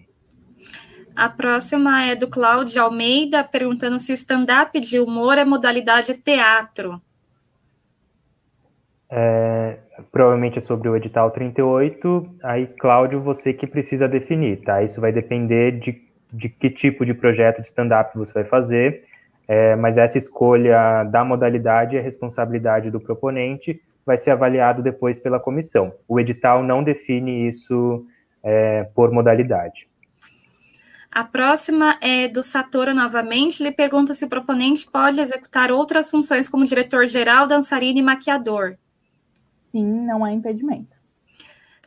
A 1.16 1.28
próxima 1.28 2.04
é 2.04 2.14
do 2.14 2.28
Cláudio 2.28 2.80
Almeida, 2.84 3.42
perguntando 3.42 3.98
se 3.98 4.12
o 4.12 4.14
stand-up 4.14 4.78
de 4.78 5.00
humor 5.00 5.38
é 5.38 5.44
modalidade 5.44 6.14
teatro. 6.14 7.02
É, 9.08 9.78
provavelmente 10.10 10.58
é 10.58 10.60
sobre 10.60 10.88
o 10.88 10.96
edital 10.96 11.30
38. 11.30 12.28
Aí, 12.42 12.66
Cláudio, 12.66 13.20
você 13.20 13.52
que 13.52 13.66
precisa 13.66 14.08
definir, 14.08 14.62
tá? 14.62 14.82
Isso 14.82 15.00
vai 15.00 15.12
depender 15.12 15.78
de, 15.78 16.02
de 16.32 16.48
que 16.48 16.70
tipo 16.70 17.04
de 17.06 17.14
projeto 17.14 17.60
de 17.60 17.68
stand-up 17.68 18.16
você 18.16 18.32
vai 18.32 18.44
fazer, 18.44 19.04
é, 19.46 19.76
mas 19.76 19.96
essa 19.96 20.18
escolha 20.18 21.04
da 21.04 21.24
modalidade 21.24 21.96
é 21.96 22.00
responsabilidade 22.00 22.90
do 22.90 23.00
proponente, 23.00 23.80
vai 24.04 24.16
ser 24.16 24.32
avaliado 24.32 24.82
depois 24.82 25.18
pela 25.18 25.38
comissão. 25.38 25.92
O 26.08 26.18
edital 26.18 26.62
não 26.62 26.82
define 26.82 27.48
isso 27.48 28.04
é, 28.42 28.84
por 28.94 29.12
modalidade. 29.12 29.88
A 31.10 31.24
próxima 31.24 31.96
é 32.02 32.28
do 32.28 32.42
Satoru 32.42 32.92
novamente. 32.92 33.62
Ele 33.62 33.72
pergunta 33.72 34.12
se 34.12 34.24
o 34.26 34.28
proponente 34.28 34.86
pode 34.90 35.18
executar 35.18 35.70
outras 35.70 36.10
funções 36.10 36.48
como 36.48 36.64
diretor-geral, 36.64 37.46
dançarino 37.46 38.00
e 38.00 38.02
maquiador 38.02 38.76
sim, 39.76 39.84
não 39.84 40.24
há 40.24 40.32
impedimento. 40.32 40.96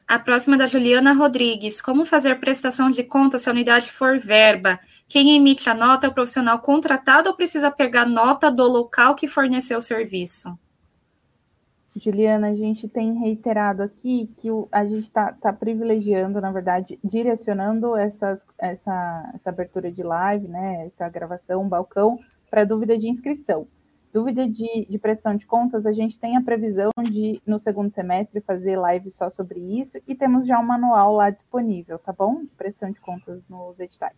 A 0.08 0.18
próxima 0.18 0.56
é 0.56 0.60
da 0.60 0.66
Juliana 0.66 1.14
Rodrigues. 1.14 1.82
Como 1.82 2.06
fazer 2.06 2.40
prestação 2.40 2.90
de 2.90 3.04
conta 3.04 3.38
se 3.38 3.50
a 3.50 3.52
unidade 3.52 3.92
for 3.92 4.20
verba? 4.20 4.80
Quem 5.08 5.36
emite 5.36 5.70
a 5.70 5.74
nota 5.74 6.08
é 6.08 6.10
o 6.10 6.14
profissional 6.14 6.60
contratado 6.60 7.30
ou 7.30 7.36
precisa 7.36 7.70
pegar 7.70 8.06
nota 8.06 8.50
do 8.50 8.64
local 8.64 9.16
que 9.16 9.28
forneceu 9.28 9.78
o 9.78 9.82
serviço? 9.82 10.58
Juliana, 11.96 12.48
a 12.48 12.56
gente 12.56 12.88
tem 12.88 13.20
reiterado 13.20 13.84
aqui 13.84 14.32
que 14.38 14.50
o, 14.50 14.68
a 14.72 14.86
gente 14.86 15.04
está 15.04 15.34
tá 15.34 15.52
privilegiando, 15.52 16.40
na 16.40 16.52
verdade, 16.52 16.98
direcionando 17.04 17.96
essas, 17.96 18.40
essa, 18.58 19.32
essa 19.36 19.50
abertura 19.50 19.92
de 19.92 20.02
live, 20.02 20.48
né, 20.48 20.86
essa 20.88 21.10
gravação, 21.10 21.62
um 21.62 21.68
balcão, 21.68 22.20
para 22.50 22.64
dúvida 22.64 22.98
de 22.98 23.10
inscrição. 23.10 23.68
Dúvida 24.12 24.48
de, 24.48 24.88
de 24.90 24.98
pressão 24.98 25.36
de 25.36 25.46
contas, 25.46 25.86
a 25.86 25.92
gente 25.92 26.20
tem 26.20 26.36
a 26.36 26.42
previsão 26.42 26.90
de, 27.04 27.40
no 27.46 27.60
segundo 27.60 27.92
semestre, 27.92 28.42
fazer 28.42 28.76
live 28.76 29.12
só 29.12 29.30
sobre 29.30 29.60
isso 29.60 30.00
e 30.08 30.16
temos 30.16 30.48
já 30.48 30.60
um 30.60 30.66
manual 30.66 31.14
lá 31.14 31.30
disponível, 31.30 32.00
tá 32.00 32.12
bom? 32.12 32.42
De 32.42 32.56
pressão 32.58 32.90
de 32.90 33.00
contas 33.00 33.40
nos 33.48 33.80
editais. 33.80 34.16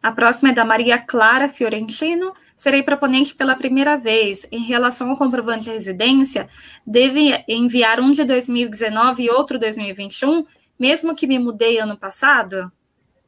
A 0.00 0.12
próxima 0.12 0.50
é 0.50 0.54
da 0.54 0.64
Maria 0.64 0.98
Clara 0.98 1.48
Fiorentino. 1.48 2.32
Serei 2.54 2.82
proponente 2.82 3.34
pela 3.34 3.56
primeira 3.56 3.96
vez. 3.96 4.46
Em 4.52 4.62
relação 4.62 5.10
ao 5.10 5.16
comprovante 5.16 5.64
de 5.64 5.70
residência, 5.70 6.48
deve 6.86 7.44
enviar 7.48 8.00
um 8.00 8.10
de 8.10 8.24
2019 8.24 9.24
e 9.24 9.30
outro 9.30 9.58
2021, 9.58 10.44
mesmo 10.78 11.14
que 11.14 11.26
me 11.26 11.38
mudei 11.38 11.78
ano 11.78 11.96
passado? 11.96 12.70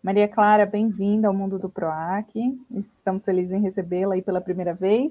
Maria 0.03 0.29
Clara, 0.29 0.67
bem-vinda 0.67 1.29
ao 1.29 1.35
mundo 1.35 1.59
do 1.59 1.69
PROAC. 1.69 2.31
Estamos 2.99 3.25
felizes 3.25 3.53
em 3.53 3.63
recebê-la 3.63 4.15
aí 4.15 4.23
pela 4.23 4.41
primeira 4.41 4.75
vez. 4.75 5.11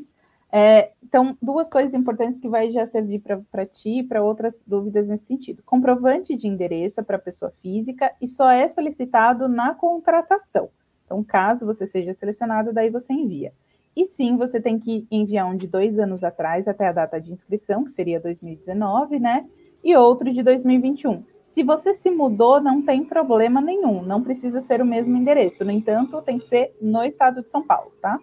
É, 0.55 0.91
então, 1.01 1.35
duas 1.41 1.67
coisas 1.67 1.95
importantes 1.95 2.39
que 2.39 2.47
vai 2.47 2.69
já 2.69 2.85
servir 2.85 3.23
para 3.51 3.65
ti 3.65 4.01
e 4.01 4.03
para 4.03 4.21
outras 4.21 4.53
dúvidas 4.67 5.07
nesse 5.07 5.25
sentido. 5.25 5.63
Comprovante 5.65 6.35
de 6.35 6.47
endereço 6.47 6.99
é 6.99 7.03
para 7.03 7.17
pessoa 7.17 7.51
física 7.63 8.13
e 8.21 8.27
só 8.27 8.51
é 8.51 8.69
solicitado 8.69 9.49
na 9.49 9.73
contratação. 9.73 10.69
Então, 11.05 11.23
caso 11.23 11.65
você 11.65 11.87
seja 11.87 12.13
selecionado, 12.13 12.71
daí 12.71 12.91
você 12.91 13.11
envia. 13.11 13.51
E 13.97 14.05
sim, 14.05 14.37
você 14.37 14.61
tem 14.61 14.77
que 14.77 15.07
enviar 15.09 15.49
um 15.49 15.57
de 15.57 15.65
dois 15.65 15.97
anos 15.97 16.23
atrás, 16.23 16.67
até 16.67 16.87
a 16.87 16.91
data 16.91 17.19
de 17.19 17.33
inscrição, 17.33 17.83
que 17.83 17.91
seria 17.91 18.19
2019, 18.19 19.19
né? 19.19 19.47
E 19.83 19.95
outro 19.95 20.31
de 20.31 20.43
2021. 20.43 21.23
Se 21.49 21.63
você 21.63 21.95
se 21.95 22.11
mudou, 22.11 22.61
não 22.61 22.83
tem 22.83 23.03
problema 23.03 23.59
nenhum, 23.59 24.03
não 24.03 24.21
precisa 24.21 24.61
ser 24.61 24.83
o 24.83 24.85
mesmo 24.85 25.17
endereço. 25.17 25.65
No 25.65 25.71
entanto, 25.71 26.21
tem 26.21 26.37
que 26.37 26.47
ser 26.47 26.75
no 26.79 27.03
estado 27.03 27.41
de 27.41 27.49
São 27.49 27.65
Paulo, 27.65 27.91
tá? 27.99 28.19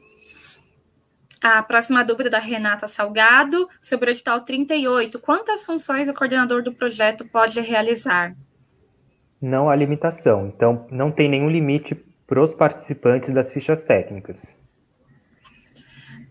A 1.43 1.62
próxima 1.62 2.05
dúvida 2.05 2.28
da 2.28 2.38
Renata 2.38 2.86
Salgado, 2.86 3.66
sobre 3.80 4.11
o 4.11 4.12
edital 4.12 4.43
38. 4.43 5.18
Quantas 5.18 5.64
funções 5.64 6.09
o 6.09 6.14
coordenador 6.14 6.62
do 6.62 6.72
projeto 6.72 7.24
pode 7.24 7.59
realizar? 7.61 8.34
Não 9.41 9.70
há 9.70 9.74
limitação, 9.74 10.53
então 10.55 10.86
não 10.91 11.11
tem 11.11 11.30
nenhum 11.30 11.49
limite 11.49 11.95
para 12.26 12.43
os 12.43 12.53
participantes 12.53 13.32
das 13.32 13.51
fichas 13.51 13.82
técnicas. 13.82 14.55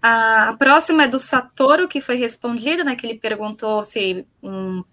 A 0.01 0.55
próxima 0.57 1.03
é 1.03 1.07
do 1.07 1.19
Satoru, 1.19 1.87
que 1.87 1.99
foi 1.99 2.15
respondida, 2.15 2.83
né, 2.83 2.95
que 2.95 3.05
ele 3.05 3.19
perguntou 3.19 3.83
se 3.83 4.25
um, 4.41 4.83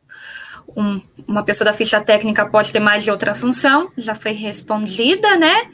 um, 0.75 1.01
uma 1.29 1.45
pessoa 1.45 1.67
da 1.67 1.77
ficha 1.77 2.01
técnica 2.01 2.49
pode 2.49 2.73
ter 2.73 2.81
mais 2.81 3.05
de 3.05 3.11
outra 3.11 3.35
função, 3.35 3.93
já 3.97 4.14
foi 4.14 4.33
respondida, 4.33 5.37
né? 5.37 5.71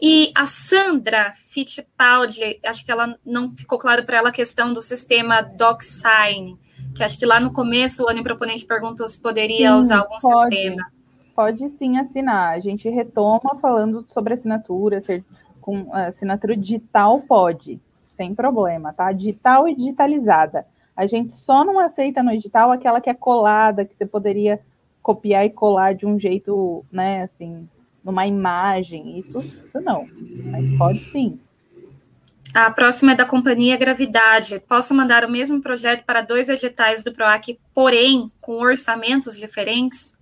E 0.00 0.30
a 0.34 0.44
Sandra 0.44 1.32
Fittipaldi, 1.32 2.60
acho 2.64 2.84
que 2.84 2.92
ela 2.92 3.16
não 3.24 3.50
ficou 3.50 3.78
claro 3.78 4.04
para 4.04 4.18
ela 4.18 4.28
a 4.28 4.32
questão 4.32 4.72
do 4.72 4.82
sistema 4.82 5.40
DocSign, 5.40 6.58
que 6.94 7.02
acho 7.02 7.18
que 7.18 7.24
lá 7.24 7.40
no 7.40 7.52
começo 7.52 8.04
o 8.04 8.08
Ana 8.08 8.22
Proponente 8.22 8.66
perguntou 8.66 9.08
se 9.08 9.20
poderia 9.20 9.70
sim, 9.70 9.78
usar 9.78 9.98
algum 10.00 10.16
pode, 10.20 10.54
sistema. 10.54 10.86
Pode 11.34 11.68
sim 11.70 11.98
assinar. 11.98 12.54
A 12.54 12.60
gente 12.60 12.88
retoma 12.88 13.58
falando 13.60 14.04
sobre 14.08 14.34
assinatura, 14.34 15.00
ser, 15.00 15.24
com 15.60 15.88
assinatura 15.92 16.56
digital 16.56 17.20
pode, 17.22 17.80
sem 18.16 18.34
problema, 18.34 18.92
tá? 18.92 19.10
Digital 19.12 19.66
e 19.66 19.74
digitalizada. 19.74 20.66
A 20.94 21.06
gente 21.06 21.34
só 21.34 21.64
não 21.64 21.78
aceita 21.78 22.22
no 22.22 22.32
digital 22.32 22.70
aquela 22.70 23.00
que 23.00 23.10
é 23.10 23.14
colada, 23.14 23.84
que 23.84 23.94
você 23.94 24.06
poderia 24.06 24.60
copiar 25.02 25.46
e 25.46 25.50
colar 25.50 25.94
de 25.94 26.04
um 26.04 26.18
jeito, 26.18 26.84
né, 26.90 27.22
assim, 27.22 27.68
numa 28.06 28.24
imagem, 28.24 29.18
isso, 29.18 29.40
isso 29.40 29.80
não, 29.80 30.06
mas 30.44 30.78
pode 30.78 31.10
sim. 31.10 31.40
A 32.54 32.70
próxima 32.70 33.12
é 33.12 33.16
da 33.16 33.24
companhia 33.26 33.76
Gravidade. 33.76 34.60
Posso 34.60 34.94
mandar 34.94 35.24
o 35.24 35.30
mesmo 35.30 35.60
projeto 35.60 36.04
para 36.04 36.22
dois 36.22 36.48
editais 36.48 37.02
do 37.02 37.12
PROAC, 37.12 37.58
porém 37.74 38.30
com 38.40 38.58
orçamentos 38.60 39.36
diferentes? 39.36 40.14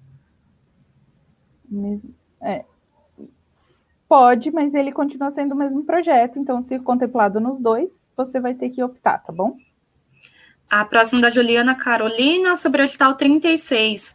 É, 2.41 2.65
pode, 4.09 4.51
mas 4.51 4.73
ele 4.75 4.91
continua 4.91 5.31
sendo 5.33 5.53
o 5.53 5.59
mesmo 5.59 5.85
projeto, 5.85 6.39
então, 6.39 6.63
se 6.63 6.79
contemplado 6.79 7.39
nos 7.39 7.61
dois, 7.61 7.91
você 8.17 8.41
vai 8.41 8.55
ter 8.55 8.71
que 8.71 8.83
optar, 8.83 9.19
tá 9.19 9.33
bom? 9.33 9.57
A 10.71 10.85
próxima 10.85 11.21
é 11.21 11.23
da 11.23 11.31
Juliana 11.31 11.75
Carolina 11.75 12.57
sobre 12.57 12.81
o 12.81 12.85
edital 12.85 13.15
36 13.15 14.15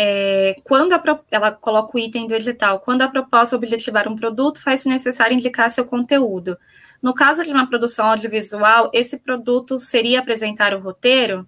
é, 0.00 0.54
quando 0.62 0.92
a, 0.92 1.02
ela 1.28 1.50
coloca 1.50 1.96
o 1.96 1.98
item 1.98 2.28
do 2.28 2.34
edital, 2.34 2.78
quando 2.78 3.02
a 3.02 3.08
proposta 3.08 3.56
objetivar 3.56 4.06
um 4.06 4.14
produto, 4.14 4.62
faz-se 4.62 4.88
necessário 4.88 5.34
indicar 5.34 5.68
seu 5.68 5.84
conteúdo. 5.84 6.56
No 7.02 7.12
caso 7.12 7.42
de 7.42 7.50
uma 7.50 7.66
produção 7.66 8.06
audiovisual, 8.06 8.90
esse 8.94 9.18
produto 9.18 9.76
seria 9.76 10.20
apresentar 10.20 10.72
o 10.72 10.78
roteiro? 10.78 11.44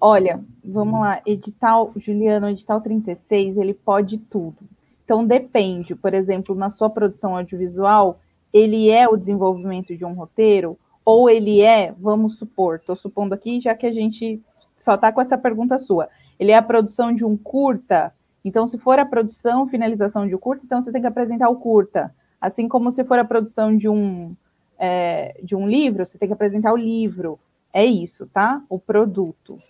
Olha, 0.00 0.40
vamos 0.64 1.00
lá, 1.00 1.20
edital, 1.26 1.92
Juliano, 1.96 2.48
edital 2.48 2.80
36, 2.80 3.56
ele 3.56 3.74
pode 3.74 4.16
tudo. 4.16 4.58
Então 5.04 5.26
depende, 5.26 5.96
por 5.96 6.14
exemplo, 6.14 6.54
na 6.54 6.70
sua 6.70 6.88
produção 6.88 7.36
audiovisual, 7.36 8.20
ele 8.52 8.88
é 8.88 9.08
o 9.08 9.16
desenvolvimento 9.16 9.96
de 9.96 10.04
um 10.04 10.12
roteiro, 10.12 10.78
ou 11.04 11.28
ele 11.28 11.60
é, 11.60 11.92
vamos 11.98 12.38
supor, 12.38 12.76
estou 12.76 12.94
supondo 12.94 13.34
aqui, 13.34 13.60
já 13.60 13.74
que 13.74 13.86
a 13.86 13.92
gente 13.92 14.40
só 14.78 14.94
está 14.94 15.10
com 15.10 15.20
essa 15.20 15.36
pergunta 15.36 15.80
sua, 15.80 16.08
ele 16.38 16.52
é 16.52 16.56
a 16.56 16.62
produção 16.62 17.14
de 17.14 17.24
um 17.24 17.36
curta. 17.36 18.12
Então, 18.44 18.68
se 18.68 18.78
for 18.78 18.98
a 18.98 19.04
produção, 19.04 19.68
finalização 19.68 20.26
de 20.26 20.34
um 20.34 20.38
curta, 20.38 20.62
então 20.64 20.82
você 20.82 20.92
tem 20.92 21.00
que 21.00 21.06
apresentar 21.06 21.48
o 21.48 21.56
curta. 21.56 22.14
Assim 22.40 22.68
como 22.68 22.92
se 22.92 23.04
for 23.04 23.18
a 23.18 23.24
produção 23.24 23.76
de 23.76 23.88
um, 23.88 24.34
é, 24.78 25.38
de 25.42 25.56
um 25.56 25.68
livro, 25.68 26.06
você 26.06 26.18
tem 26.18 26.28
que 26.28 26.34
apresentar 26.34 26.72
o 26.72 26.76
livro. 26.76 27.38
É 27.72 27.84
isso, 27.84 28.26
tá? 28.32 28.62
O 28.68 28.78
produto. 28.78 29.60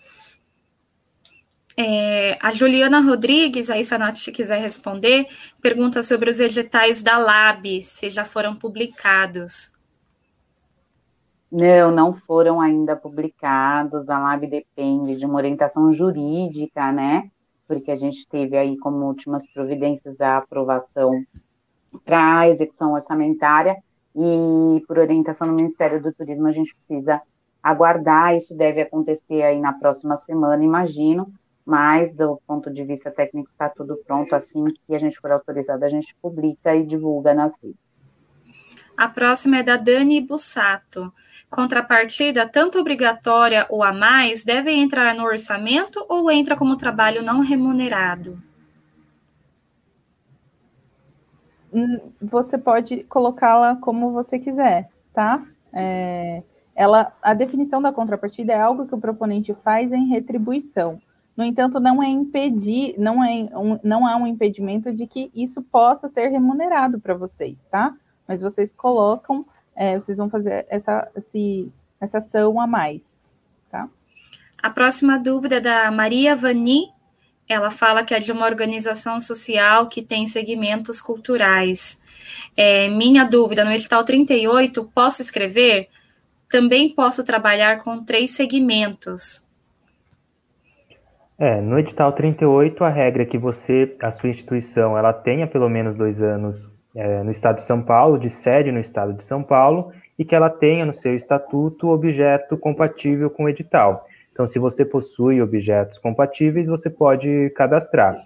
É, 1.79 2.37
a 2.41 2.49
Juliana 2.49 2.99
Rodrigues, 3.01 3.69
aí 3.69 3.83
se 3.83 3.93
a 3.93 3.99
Nath 3.99 4.31
quiser 4.33 4.59
responder, 4.59 5.27
pergunta 5.61 6.01
sobre 6.01 6.29
os 6.29 6.39
editais 6.39 7.03
da 7.03 7.19
Lab, 7.19 7.83
se 7.83 8.09
já 8.09 8.25
foram 8.25 8.55
publicados. 8.55 9.76
Não, 11.51 11.91
não 11.91 12.13
foram 12.13 12.59
ainda 12.59 12.95
publicados. 12.95 14.09
A 14.09 14.19
LAB 14.19 14.47
depende 14.47 15.15
de 15.15 15.25
uma 15.25 15.35
orientação 15.35 15.93
jurídica, 15.93 16.91
né? 16.91 17.29
Porque 17.67 17.91
a 17.91 17.95
gente 17.95 18.27
teve 18.27 18.57
aí 18.57 18.77
como 18.77 19.05
últimas 19.05 19.47
providências 19.51 20.19
a 20.19 20.37
aprovação 20.37 21.23
para 22.03 22.39
a 22.39 22.49
execução 22.49 22.93
orçamentária 22.93 23.77
e 24.15 24.83
por 24.87 24.97
orientação 24.99 25.47
do 25.47 25.53
Ministério 25.53 26.01
do 26.01 26.13
Turismo 26.13 26.47
a 26.47 26.51
gente 26.51 26.75
precisa 26.75 27.21
aguardar. 27.63 28.35
Isso 28.35 28.55
deve 28.55 28.81
acontecer 28.81 29.41
aí 29.43 29.59
na 29.59 29.73
próxima 29.73 30.17
semana, 30.17 30.63
imagino. 30.63 31.31
Mas 31.65 32.13
do 32.13 32.41
ponto 32.47 32.71
de 32.71 32.83
vista 32.83 33.11
técnico 33.11 33.49
está 33.51 33.69
tudo 33.69 33.97
pronto. 34.05 34.33
Assim 34.33 34.65
que 34.65 34.95
a 34.95 34.99
gente 34.99 35.19
for 35.19 35.31
autorizado, 35.31 35.83
a 35.83 35.89
gente 35.89 36.15
publica 36.21 36.75
e 36.75 36.85
divulga 36.85 37.33
nas 37.33 37.53
redes. 37.61 37.86
A 38.97 39.07
próxima 39.07 39.57
é 39.57 39.63
da 39.63 39.77
Dani 39.77 40.19
Bussato. 40.19 41.13
Contrapartida, 41.51 42.47
tanto 42.47 42.79
obrigatória 42.79 43.67
ou 43.69 43.83
a 43.83 43.93
mais, 43.93 44.43
deve 44.43 44.71
entrar 44.71 45.13
no 45.13 45.23
orçamento 45.23 46.03
ou 46.09 46.31
entra 46.31 46.57
como 46.57 46.75
trabalho 46.75 47.23
não 47.23 47.39
remunerado? 47.39 48.41
Hum, 51.71 52.11
você 52.19 52.57
pode 52.57 53.03
colocá-la 53.03 53.75
como 53.75 54.11
você 54.11 54.39
quiser, 54.39 54.89
tá? 55.13 55.45
É, 55.71 56.41
ela, 56.75 57.13
a 57.21 57.35
definição 57.35 57.79
da 57.79 57.93
contrapartida 57.93 58.53
é 58.53 58.59
algo 58.59 58.87
que 58.87 58.95
o 58.95 58.99
proponente 58.99 59.55
faz 59.63 59.91
em 59.91 60.07
retribuição. 60.07 60.99
No 61.35 61.43
entanto, 61.43 61.79
não 61.79 62.01
é 62.01 62.07
impedir, 62.07 62.95
não 62.97 63.23
é 63.23 63.47
um, 63.55 63.79
não 63.83 64.07
há 64.07 64.15
um 64.15 64.25
impedimento 64.25 64.91
de 64.91 65.05
que 65.05 65.29
isso 65.35 65.61
possa 65.61 66.09
ser 66.09 66.29
remunerado 66.29 66.99
para 66.99 67.13
vocês, 67.13 67.55
tá? 67.69 67.95
Mas 68.27 68.41
vocês 68.41 68.71
colocam 68.75 69.45
é, 69.77 69.93
vocês 69.99 70.17
vão 70.17 70.27
fazer 70.27 70.65
essa, 70.69 71.07
esse, 71.15 71.71
essa 72.01 72.17
ação 72.17 72.59
a 72.59 72.65
mais, 72.65 72.99
tá? 73.69 73.87
A 74.61 74.71
próxima 74.71 75.19
dúvida 75.19 75.57
é 75.57 75.59
da 75.59 75.91
Maria 75.91 76.35
Vani. 76.35 76.91
Ela 77.47 77.69
fala 77.69 78.03
que 78.03 78.13
é 78.13 78.19
de 78.19 78.31
uma 78.31 78.47
organização 78.47 79.19
social 79.19 79.87
que 79.87 80.01
tem 80.01 80.25
segmentos 80.25 80.99
culturais. 80.99 82.01
É, 82.57 82.89
minha 82.89 83.23
dúvida, 83.23 83.63
no 83.63 83.71
edital 83.71 84.03
38, 84.03 84.83
posso 84.95 85.21
escrever? 85.21 85.89
Também 86.49 86.89
posso 86.89 87.23
trabalhar 87.23 87.83
com 87.83 88.03
três 88.03 88.31
segmentos. 88.31 89.45
É, 91.37 91.61
no 91.61 91.77
edital 91.77 92.11
38, 92.13 92.83
a 92.83 92.89
regra 92.89 93.21
é 93.21 93.25
que 93.27 93.37
você, 93.37 93.95
a 94.01 94.09
sua 94.09 94.29
instituição, 94.29 94.97
ela 94.97 95.13
tenha 95.13 95.45
pelo 95.45 95.69
menos 95.69 95.95
dois 95.95 96.19
anos 96.19 96.67
é, 96.97 97.21
no 97.21 97.29
estado 97.29 97.57
de 97.57 97.63
São 97.63 97.79
Paulo, 97.79 98.17
de 98.17 98.27
sede 98.27 98.71
no 98.71 98.79
estado 98.79 99.13
de 99.13 99.23
São 99.23 99.43
Paulo, 99.43 99.91
e 100.17 100.25
que 100.25 100.35
ela 100.35 100.49
tenha 100.49 100.83
no 100.83 100.93
seu 100.93 101.15
estatuto 101.15 101.89
objeto 101.89 102.57
compatível 102.57 103.29
com 103.29 103.43
o 103.43 103.49
edital. 103.49 104.07
Então, 104.33 104.47
se 104.47 104.57
você 104.57 104.83
possui 104.83 105.39
objetos 105.39 105.99
compatíveis, 105.99 106.67
você 106.67 106.89
pode 106.89 107.51
cadastrar. 107.51 108.17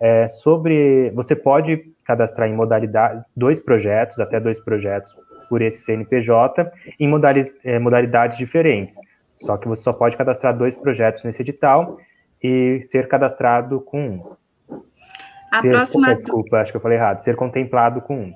É, 0.00 0.26
sobre, 0.26 1.10
você 1.14 1.36
pode 1.36 1.88
cadastrar 2.04 2.48
em 2.48 2.54
modalidade 2.54 3.24
dois 3.34 3.60
projetos, 3.60 4.18
até 4.18 4.40
dois 4.40 4.58
projetos 4.58 5.16
por 5.48 5.62
esse 5.62 5.84
CNPJ, 5.84 6.70
em 6.98 7.08
modalidades, 7.08 7.54
é, 7.64 7.78
modalidades 7.78 8.36
diferentes. 8.36 8.96
Só 9.36 9.56
que 9.56 9.68
você 9.68 9.82
só 9.82 9.92
pode 9.92 10.16
cadastrar 10.16 10.56
dois 10.56 10.76
projetos 10.76 11.22
nesse 11.22 11.42
edital 11.42 11.98
e 12.42 12.80
ser 12.82 13.06
cadastrado 13.06 13.80
com 13.80 14.00
um. 14.00 14.24
A 15.50 15.60
ser, 15.60 15.70
próxima. 15.70 16.14
Desculpa, 16.14 16.58
acho 16.58 16.72
que 16.72 16.76
eu 16.76 16.80
falei 16.80 16.98
errado. 16.98 17.20
Ser 17.20 17.36
contemplado 17.36 18.00
com 18.00 18.16
um. 18.16 18.34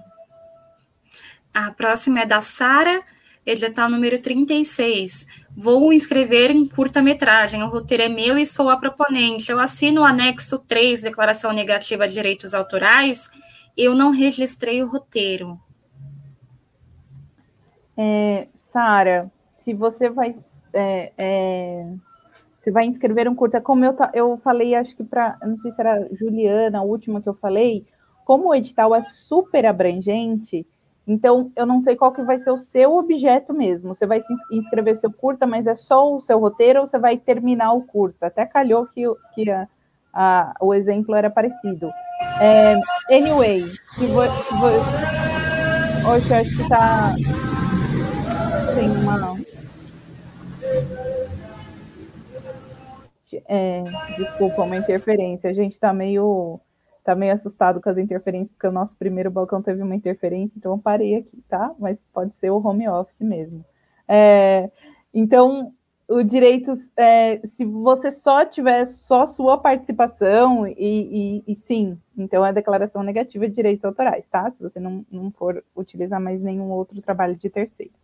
A 1.52 1.70
próxima 1.72 2.20
é 2.20 2.26
da 2.26 2.40
Sara, 2.40 3.02
edital 3.44 3.88
número 3.88 4.20
36. 4.20 5.26
Vou 5.56 5.92
inscrever 5.92 6.50
em 6.50 6.66
curta-metragem. 6.66 7.62
O 7.62 7.68
roteiro 7.68 8.04
é 8.04 8.08
meu 8.08 8.38
e 8.38 8.46
sou 8.46 8.70
a 8.70 8.76
proponente. 8.76 9.50
Eu 9.50 9.58
assino 9.58 10.02
o 10.02 10.04
anexo 10.04 10.58
3, 10.60 11.02
declaração 11.02 11.52
negativa 11.52 12.06
de 12.06 12.14
direitos 12.14 12.54
autorais. 12.54 13.28
Eu 13.76 13.94
não 13.94 14.10
registrei 14.10 14.82
o 14.82 14.86
roteiro. 14.86 15.58
É, 17.96 18.46
Sara, 18.72 19.30
se 19.64 19.74
você 19.74 20.08
vai. 20.08 20.34
É, 20.72 21.12
é 21.18 21.84
você 22.60 22.70
vai 22.70 22.84
inscrever 22.84 23.28
um 23.28 23.34
curta, 23.34 23.60
como 23.60 23.84
eu, 23.84 23.96
eu 24.12 24.36
falei, 24.44 24.74
acho 24.74 24.94
que 24.94 25.02
para, 25.02 25.38
não 25.42 25.56
sei 25.58 25.72
se 25.72 25.80
era 25.80 26.08
Juliana, 26.12 26.78
a 26.78 26.82
última 26.82 27.22
que 27.22 27.28
eu 27.28 27.34
falei, 27.34 27.86
como 28.24 28.48
o 28.48 28.54
edital 28.54 28.94
é 28.94 29.02
super 29.02 29.64
abrangente, 29.64 30.66
então 31.06 31.50
eu 31.56 31.66
não 31.66 31.80
sei 31.80 31.96
qual 31.96 32.12
que 32.12 32.22
vai 32.22 32.38
ser 32.38 32.50
o 32.50 32.58
seu 32.58 32.96
objeto 32.96 33.52
mesmo. 33.52 33.94
Você 33.94 34.06
vai 34.06 34.22
se 34.22 34.32
inscrever 34.52 34.96
seu 34.96 35.10
curta, 35.12 35.46
mas 35.46 35.66
é 35.66 35.74
só 35.74 36.14
o 36.14 36.20
seu 36.20 36.38
roteiro 36.38 36.82
ou 36.82 36.86
você 36.86 36.98
vai 36.98 37.16
terminar 37.16 37.72
o 37.72 37.82
curta? 37.82 38.26
Até 38.26 38.46
calhou 38.46 38.86
que, 38.86 39.02
que 39.34 39.50
a, 39.50 39.66
a, 40.12 40.54
o 40.60 40.72
exemplo 40.72 41.16
era 41.16 41.28
parecido. 41.28 41.90
É, 42.40 42.78
anyway, 43.12 43.62
se 43.62 44.06
você. 44.06 44.50
Hoje 46.08 46.32
acho 46.32 46.56
que 46.56 46.68
tá. 46.68 47.12
Tem 48.76 48.88
uma. 48.90 49.36
É, 53.46 53.84
desculpa, 54.16 54.62
uma 54.62 54.76
interferência. 54.76 55.50
A 55.50 55.52
gente 55.52 55.72
está 55.72 55.92
meio, 55.92 56.60
tá 57.04 57.14
meio 57.14 57.32
assustado 57.32 57.80
com 57.80 57.88
as 57.88 57.98
interferências, 57.98 58.50
porque 58.50 58.66
o 58.66 58.72
nosso 58.72 58.96
primeiro 58.96 59.30
balcão 59.30 59.62
teve 59.62 59.82
uma 59.82 59.94
interferência, 59.94 60.52
então 60.56 60.72
eu 60.72 60.78
parei 60.78 61.16
aqui, 61.16 61.42
tá? 61.48 61.72
Mas 61.78 61.98
pode 62.12 62.32
ser 62.36 62.50
o 62.50 62.64
home 62.64 62.88
office 62.88 63.20
mesmo. 63.20 63.64
É, 64.06 64.70
então, 65.12 65.72
o 66.08 66.24
direito, 66.24 66.72
é, 66.96 67.40
se 67.46 67.64
você 67.64 68.10
só 68.10 68.44
tiver 68.44 68.84
só 68.86 69.28
sua 69.28 69.58
participação, 69.58 70.66
e, 70.66 70.74
e, 71.46 71.52
e, 71.52 71.54
sim, 71.54 71.96
então 72.18 72.44
é 72.44 72.52
declaração 72.52 73.02
negativa 73.02 73.48
de 73.48 73.54
direitos 73.54 73.84
autorais, 73.84 74.24
tá? 74.28 74.50
Se 74.50 74.60
você 74.60 74.80
não, 74.80 75.06
não 75.10 75.30
for 75.30 75.62
utilizar 75.76 76.20
mais 76.20 76.40
nenhum 76.42 76.68
outro 76.70 77.00
trabalho 77.00 77.36
de 77.36 77.48
terceiros. 77.48 77.94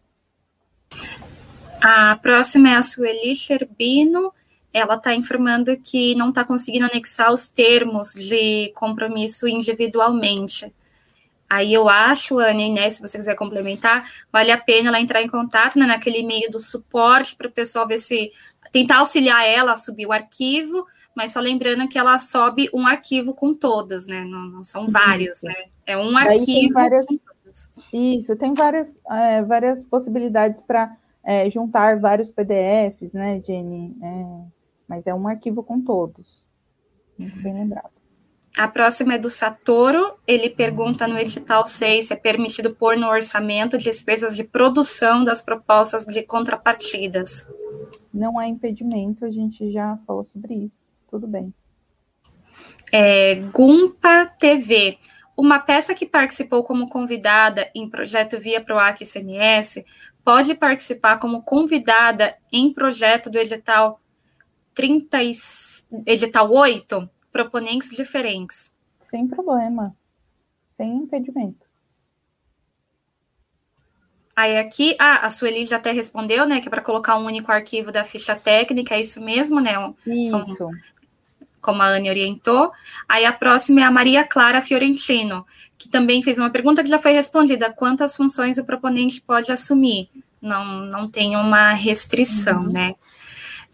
A 1.82 2.16
próxima 2.16 2.70
é 2.70 2.76
a 2.76 2.82
Sueli 2.82 3.34
Sherbino 3.34 4.32
ela 4.76 4.96
está 4.96 5.14
informando 5.14 5.74
que 5.78 6.14
não 6.16 6.28
está 6.28 6.44
conseguindo 6.44 6.84
anexar 6.84 7.32
os 7.32 7.48
termos 7.48 8.12
de 8.12 8.70
compromisso 8.74 9.48
individualmente. 9.48 10.70
Aí 11.48 11.72
eu 11.72 11.88
acho, 11.88 12.38
Anne, 12.38 12.70
né, 12.74 12.90
se 12.90 13.00
você 13.00 13.16
quiser 13.16 13.34
complementar, 13.36 14.04
vale 14.30 14.50
a 14.50 14.58
pena 14.58 14.88
ela 14.88 15.00
entrar 15.00 15.22
em 15.22 15.28
contato 15.28 15.78
né, 15.78 15.86
naquele 15.86 16.18
e-mail 16.18 16.50
do 16.50 16.58
suporte 16.58 17.34
para 17.34 17.48
o 17.48 17.50
pessoal 17.52 17.86
ver 17.86 17.96
se 17.96 18.30
tentar 18.70 18.98
auxiliar 18.98 19.48
ela 19.48 19.72
a 19.72 19.76
subir 19.76 20.06
o 20.06 20.12
arquivo, 20.12 20.84
mas 21.14 21.32
só 21.32 21.40
lembrando 21.40 21.88
que 21.88 21.98
ela 21.98 22.18
sobe 22.18 22.68
um 22.74 22.86
arquivo 22.86 23.32
com 23.32 23.54
todos, 23.54 24.06
né? 24.06 24.24
Não, 24.24 24.44
não 24.46 24.64
são 24.64 24.88
vários, 24.88 25.36
Isso. 25.36 25.46
né? 25.46 25.54
É 25.86 25.96
um 25.96 26.12
Daí 26.12 26.38
arquivo. 26.38 26.74
Várias... 26.74 27.06
Isso, 27.90 28.36
tem 28.36 28.52
várias, 28.52 28.94
é, 29.10 29.40
várias 29.42 29.82
possibilidades 29.84 30.60
para 30.66 30.94
é, 31.24 31.48
juntar 31.48 31.98
vários 31.98 32.30
PDFs, 32.30 33.14
né, 33.14 33.40
Jenny? 33.46 33.96
É 34.02 34.55
mas 34.88 35.06
é 35.06 35.14
um 35.14 35.26
arquivo 35.26 35.62
com 35.62 35.80
todos. 35.80 36.46
Muito 37.18 37.40
bem 37.40 37.54
lembrado. 37.54 37.90
A 38.56 38.66
próxima 38.66 39.14
é 39.14 39.18
do 39.18 39.28
Satoru. 39.28 40.14
Ele 40.26 40.48
pergunta 40.48 41.06
no 41.06 41.18
edital 41.18 41.66
6 41.66 42.06
se 42.06 42.12
é 42.14 42.16
permitido 42.16 42.74
pôr 42.74 42.96
no 42.96 43.06
orçamento 43.06 43.76
despesas 43.76 44.34
de 44.34 44.44
produção 44.44 45.22
das 45.22 45.42
propostas 45.42 46.06
de 46.06 46.22
contrapartidas. 46.22 47.52
Não 48.12 48.38
há 48.38 48.48
impedimento, 48.48 49.26
a 49.26 49.30
gente 49.30 49.70
já 49.70 49.98
falou 50.06 50.24
sobre 50.24 50.54
isso. 50.54 50.78
Tudo 51.10 51.26
bem. 51.26 51.52
É, 52.90 53.34
Gumpa 53.52 54.26
TV. 54.38 54.96
Uma 55.36 55.58
peça 55.58 55.94
que 55.94 56.06
participou 56.06 56.64
como 56.64 56.88
convidada 56.88 57.70
em 57.74 57.90
projeto 57.90 58.40
via 58.40 58.64
PROAC 58.64 59.04
CMS 59.04 59.84
pode 60.24 60.54
participar 60.54 61.18
como 61.18 61.42
convidada 61.42 62.34
em 62.50 62.72
projeto 62.72 63.28
do 63.28 63.38
edital 63.38 64.00
30 64.76 65.22
e, 65.22 65.30
edital 66.04 66.52
8, 66.52 67.10
proponentes 67.32 67.90
diferentes. 67.90 68.72
Sem 69.10 69.26
problema. 69.26 69.96
Sem 70.76 70.98
impedimento. 70.98 71.66
Aí 74.36 74.58
aqui, 74.58 74.94
ah, 74.98 75.26
a 75.26 75.30
Sueli 75.30 75.64
já 75.64 75.76
até 75.76 75.92
respondeu, 75.92 76.46
né, 76.46 76.60
que 76.60 76.68
é 76.68 76.70
para 76.70 76.82
colocar 76.82 77.16
um 77.16 77.24
único 77.24 77.50
arquivo 77.50 77.90
da 77.90 78.04
ficha 78.04 78.36
técnica, 78.36 78.94
é 78.94 79.00
isso 79.00 79.18
mesmo, 79.24 79.60
né? 79.60 79.72
Isso. 80.06 80.30
São, 80.30 80.44
como 81.62 81.82
a 81.82 81.86
Anne 81.88 82.10
orientou. 82.10 82.70
Aí 83.08 83.24
a 83.24 83.32
próxima 83.32 83.80
é 83.80 83.84
a 83.84 83.90
Maria 83.90 84.24
Clara 84.24 84.60
Fiorentino, 84.60 85.46
que 85.78 85.88
também 85.88 86.22
fez 86.22 86.38
uma 86.38 86.50
pergunta 86.50 86.84
que 86.84 86.90
já 86.90 86.98
foi 86.98 87.12
respondida: 87.12 87.72
quantas 87.72 88.14
funções 88.14 88.58
o 88.58 88.64
proponente 88.66 89.22
pode 89.22 89.50
assumir? 89.50 90.10
Não, 90.40 90.82
não 90.84 91.08
tem 91.08 91.34
uma 91.34 91.72
restrição, 91.72 92.64
uhum. 92.64 92.72
né? 92.72 92.94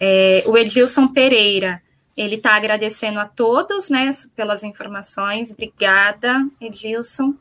É, 0.04 0.42
o 0.48 0.58
Edilson 0.58 1.06
Pereira, 1.06 1.80
ele 2.16 2.34
está 2.34 2.56
agradecendo 2.56 3.20
a 3.20 3.24
todos, 3.24 3.88
né, 3.88 4.10
pelas 4.34 4.64
informações. 4.64 5.52
Obrigada, 5.52 6.44
Edilson. 6.60 7.34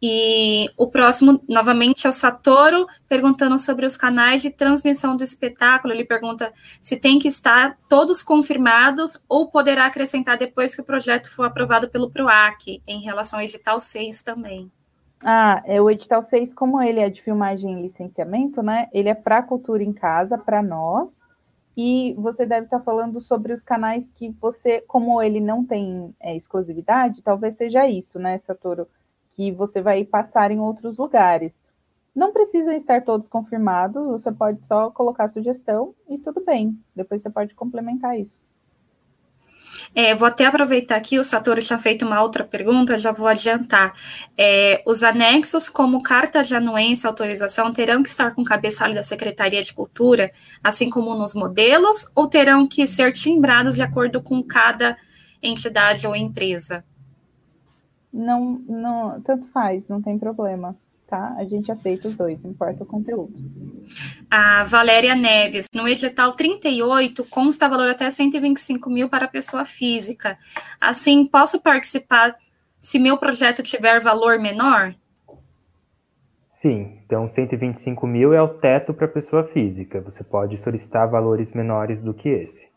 E 0.00 0.70
o 0.76 0.86
próximo, 0.86 1.42
novamente, 1.48 2.06
é 2.06 2.10
o 2.10 2.12
Satoru, 2.12 2.86
perguntando 3.08 3.58
sobre 3.58 3.86
os 3.86 3.96
canais 3.96 4.42
de 4.42 4.50
transmissão 4.50 5.16
do 5.16 5.24
espetáculo. 5.24 5.94
Ele 5.94 6.04
pergunta 6.04 6.52
se 6.78 6.94
tem 6.94 7.18
que 7.18 7.26
estar 7.26 7.78
todos 7.88 8.22
confirmados 8.22 9.18
ou 9.26 9.48
poderá 9.48 9.86
acrescentar 9.86 10.36
depois 10.36 10.74
que 10.74 10.82
o 10.82 10.84
projeto 10.84 11.34
for 11.34 11.44
aprovado 11.44 11.88
pelo 11.88 12.10
PROAC, 12.10 12.82
em 12.86 13.00
relação 13.00 13.38
ao 13.38 13.44
edital 13.46 13.80
6 13.80 14.22
também. 14.22 14.70
Ah, 15.24 15.62
é 15.64 15.80
o 15.80 15.90
edital 15.90 16.22
6, 16.22 16.52
como 16.52 16.82
ele 16.82 17.00
é 17.00 17.08
de 17.08 17.22
filmagem 17.22 17.78
e 17.78 17.82
licenciamento, 17.82 18.62
né? 18.62 18.88
Ele 18.92 19.08
é 19.08 19.14
para 19.14 19.42
cultura 19.42 19.82
em 19.82 19.92
casa, 19.94 20.36
para 20.36 20.62
nós, 20.62 21.08
e 21.80 22.12
você 22.14 22.44
deve 22.44 22.64
estar 22.64 22.80
falando 22.80 23.20
sobre 23.20 23.52
os 23.52 23.62
canais 23.62 24.04
que 24.16 24.30
você, 24.40 24.80
como 24.80 25.22
ele 25.22 25.38
não 25.38 25.64
tem 25.64 26.12
é, 26.18 26.34
exclusividade, 26.34 27.22
talvez 27.22 27.54
seja 27.54 27.88
isso, 27.88 28.18
né, 28.18 28.36
Satoru? 28.38 28.88
Que 29.30 29.52
você 29.52 29.80
vai 29.80 30.04
passar 30.04 30.50
em 30.50 30.58
outros 30.58 30.98
lugares. 30.98 31.52
Não 32.12 32.32
precisam 32.32 32.72
estar 32.72 33.04
todos 33.04 33.28
confirmados, 33.28 34.04
você 34.08 34.32
pode 34.32 34.64
só 34.66 34.90
colocar 34.90 35.26
a 35.26 35.28
sugestão 35.28 35.94
e 36.08 36.18
tudo 36.18 36.44
bem. 36.44 36.76
Depois 36.96 37.22
você 37.22 37.30
pode 37.30 37.54
complementar 37.54 38.18
isso. 38.18 38.40
É, 39.94 40.14
vou 40.14 40.28
até 40.28 40.46
aproveitar 40.46 40.96
aqui, 40.96 41.18
o 41.18 41.24
Satoru 41.24 41.60
tinha 41.60 41.78
feito 41.78 42.04
uma 42.04 42.22
outra 42.22 42.44
pergunta, 42.44 42.98
já 42.98 43.12
vou 43.12 43.26
adiantar. 43.26 43.94
É, 44.36 44.82
os 44.86 45.02
anexos, 45.02 45.68
como 45.68 46.02
carta 46.02 46.42
de 46.42 46.54
anuência 46.54 47.06
e 47.06 47.08
autorização, 47.08 47.72
terão 47.72 48.02
que 48.02 48.08
estar 48.08 48.34
com 48.34 48.44
cabeçalho 48.44 48.94
da 48.94 49.02
Secretaria 49.02 49.62
de 49.62 49.72
Cultura, 49.72 50.32
assim 50.62 50.90
como 50.90 51.14
nos 51.14 51.34
modelos, 51.34 52.10
ou 52.14 52.28
terão 52.28 52.66
que 52.66 52.86
ser 52.86 53.12
timbrados 53.12 53.74
de 53.74 53.82
acordo 53.82 54.22
com 54.22 54.42
cada 54.42 54.96
entidade 55.42 56.06
ou 56.06 56.16
empresa? 56.16 56.84
Não, 58.12 58.62
não, 58.66 59.20
tanto 59.20 59.48
faz, 59.48 59.86
não 59.88 60.00
tem 60.00 60.18
problema 60.18 60.76
tá? 61.08 61.34
A 61.38 61.44
gente 61.44 61.72
aceita 61.72 62.08
os 62.08 62.14
dois, 62.14 62.44
importa 62.44 62.82
o 62.82 62.86
conteúdo. 62.86 63.34
A 64.30 64.64
Valéria 64.64 65.14
Neves, 65.14 65.66
no 65.74 65.88
edital 65.88 66.32
38, 66.32 67.24
consta 67.24 67.68
valor 67.68 67.88
até 67.88 68.10
125 68.10 68.90
mil 68.90 69.08
para 69.08 69.26
pessoa 69.26 69.64
física. 69.64 70.38
Assim, 70.80 71.26
posso 71.26 71.60
participar 71.62 72.36
se 72.78 72.98
meu 72.98 73.16
projeto 73.16 73.62
tiver 73.62 74.00
valor 74.00 74.38
menor? 74.38 74.94
Sim, 76.48 76.98
então 77.04 77.28
125 77.28 78.06
mil 78.06 78.34
é 78.34 78.42
o 78.42 78.48
teto 78.48 78.92
para 78.92 79.08
pessoa 79.08 79.44
física. 79.44 80.00
Você 80.02 80.22
pode 80.22 80.58
solicitar 80.58 81.08
valores 81.08 81.52
menores 81.52 82.00
do 82.02 82.12
que 82.12 82.28
esse. 82.28 82.67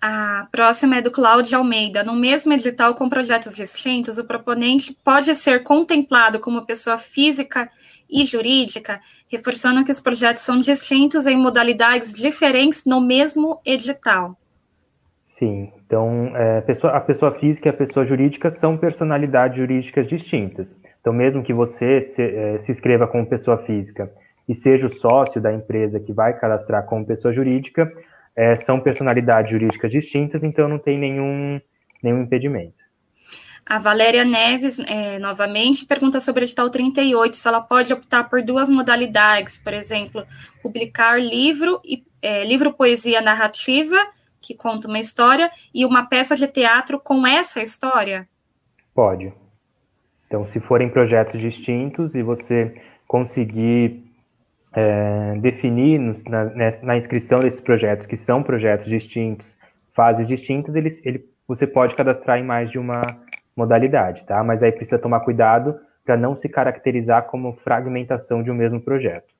A 0.00 0.46
próxima 0.52 0.96
é 0.96 1.02
do 1.02 1.10
Cláudio 1.10 1.58
Almeida. 1.58 2.04
No 2.04 2.14
mesmo 2.14 2.52
edital 2.52 2.94
com 2.94 3.08
projetos 3.08 3.54
distintos, 3.54 4.18
o 4.18 4.24
proponente 4.24 4.96
pode 5.04 5.34
ser 5.34 5.62
contemplado 5.62 6.38
como 6.38 6.66
pessoa 6.66 6.98
física 6.98 7.70
e 8.08 8.24
jurídica, 8.24 9.00
reforçando 9.28 9.84
que 9.84 9.90
os 9.90 10.00
projetos 10.00 10.42
são 10.42 10.58
distintos 10.58 11.26
em 11.26 11.36
modalidades 11.36 12.12
diferentes 12.12 12.84
no 12.84 13.00
mesmo 13.00 13.60
edital. 13.64 14.36
Sim, 15.22 15.72
então 15.84 16.32
é, 16.36 16.60
pessoa, 16.60 16.92
a 16.94 17.00
pessoa 17.00 17.34
física 17.34 17.68
e 17.68 17.70
a 17.70 17.74
pessoa 17.74 18.06
jurídica 18.06 18.48
são 18.48 18.76
personalidades 18.76 19.58
jurídicas 19.58 20.06
distintas. 20.06 20.74
Então, 21.00 21.12
mesmo 21.12 21.42
que 21.42 21.52
você 21.52 22.00
se, 22.00 22.22
é, 22.22 22.58
se 22.58 22.72
inscreva 22.72 23.06
como 23.06 23.26
pessoa 23.26 23.58
física 23.58 24.10
e 24.48 24.54
seja 24.54 24.86
o 24.86 24.90
sócio 24.90 25.40
da 25.40 25.52
empresa 25.52 26.00
que 26.00 26.12
vai 26.12 26.32
cadastrar 26.38 26.86
como 26.86 27.04
pessoa 27.04 27.34
jurídica, 27.34 27.92
é, 28.36 28.54
são 28.54 28.78
personalidades 28.78 29.50
jurídicas 29.50 29.90
distintas, 29.90 30.44
então 30.44 30.68
não 30.68 30.78
tem 30.78 30.98
nenhum, 30.98 31.60
nenhum 32.02 32.22
impedimento. 32.22 32.84
A 33.64 33.80
Valéria 33.80 34.24
Neves, 34.24 34.78
é, 34.78 35.18
novamente, 35.18 35.86
pergunta 35.86 36.20
sobre 36.20 36.42
o 36.42 36.44
edital 36.44 36.70
38, 36.70 37.36
se 37.36 37.48
ela 37.48 37.60
pode 37.60 37.92
optar 37.92 38.28
por 38.30 38.40
duas 38.40 38.70
modalidades, 38.70 39.58
por 39.58 39.72
exemplo, 39.72 40.24
publicar 40.62 41.20
livro, 41.20 41.80
e, 41.84 42.04
é, 42.22 42.44
livro 42.44 42.72
poesia 42.72 43.20
narrativa 43.20 43.96
que 44.40 44.54
conta 44.54 44.86
uma 44.86 45.00
história 45.00 45.50
e 45.74 45.84
uma 45.84 46.06
peça 46.06 46.36
de 46.36 46.46
teatro 46.46 47.00
com 47.00 47.26
essa 47.26 47.60
história? 47.60 48.28
Pode. 48.94 49.32
Então, 50.26 50.44
se 50.44 50.60
forem 50.60 50.88
projetos 50.88 51.40
distintos 51.40 52.14
e 52.14 52.22
você 52.22 52.80
conseguir 53.08 54.05
é, 54.76 55.34
definir 55.40 55.98
no, 55.98 56.12
na, 56.28 56.44
na, 56.82 56.96
inscrição 56.96 57.40
desses 57.40 57.60
projetos, 57.60 58.06
que 58.06 58.16
são 58.16 58.42
projetos 58.42 58.84
distintos, 58.86 59.58
fases 59.94 60.28
distintas, 60.28 60.76
eles, 60.76 61.04
ele, 61.04 61.24
você 61.48 61.66
pode 61.66 61.94
cadastrar 61.94 62.38
em 62.38 62.44
mais 62.44 62.70
de 62.70 62.78
uma 62.78 63.00
modalidade, 63.56 64.26
tá? 64.26 64.44
Mas 64.44 64.62
aí 64.62 64.70
precisa 64.70 64.98
tomar 64.98 65.20
cuidado 65.20 65.80
para 66.04 66.14
não 66.14 66.36
se 66.36 66.46
caracterizar 66.46 67.24
como 67.24 67.54
fragmentação 67.54 68.42
de 68.42 68.50
um 68.50 68.54
mesmo 68.54 68.78
projeto. 68.78 69.34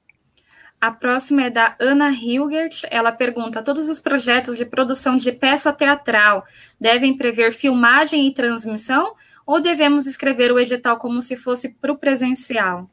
A 0.80 0.91
próxima 0.91 1.45
é 1.45 1.51
da 1.51 1.76
Ana 1.78 2.11
Hilgert. 2.11 2.84
Ela 2.91 3.12
pergunta: 3.12 3.62
todos 3.62 3.91
os 3.91 4.01
projetos 4.01 4.57
de 4.57 4.64
produção 4.64 5.16
de 5.16 5.32
peça 5.32 5.72
teatral 5.72 6.45
devem 6.80 7.16
prever 7.16 7.53
filmagem 7.53 8.26
e 8.26 8.32
transmissão 8.32 9.14
ou 9.47 9.61
devemos 9.61 10.07
escrever 10.07 10.51
o 10.51 10.59
edital 10.59 10.97
como 10.97 11.20
se 11.20 11.37
fosse 11.37 11.74
para 11.74 11.93
o 11.93 11.99
presencial? 11.99 12.91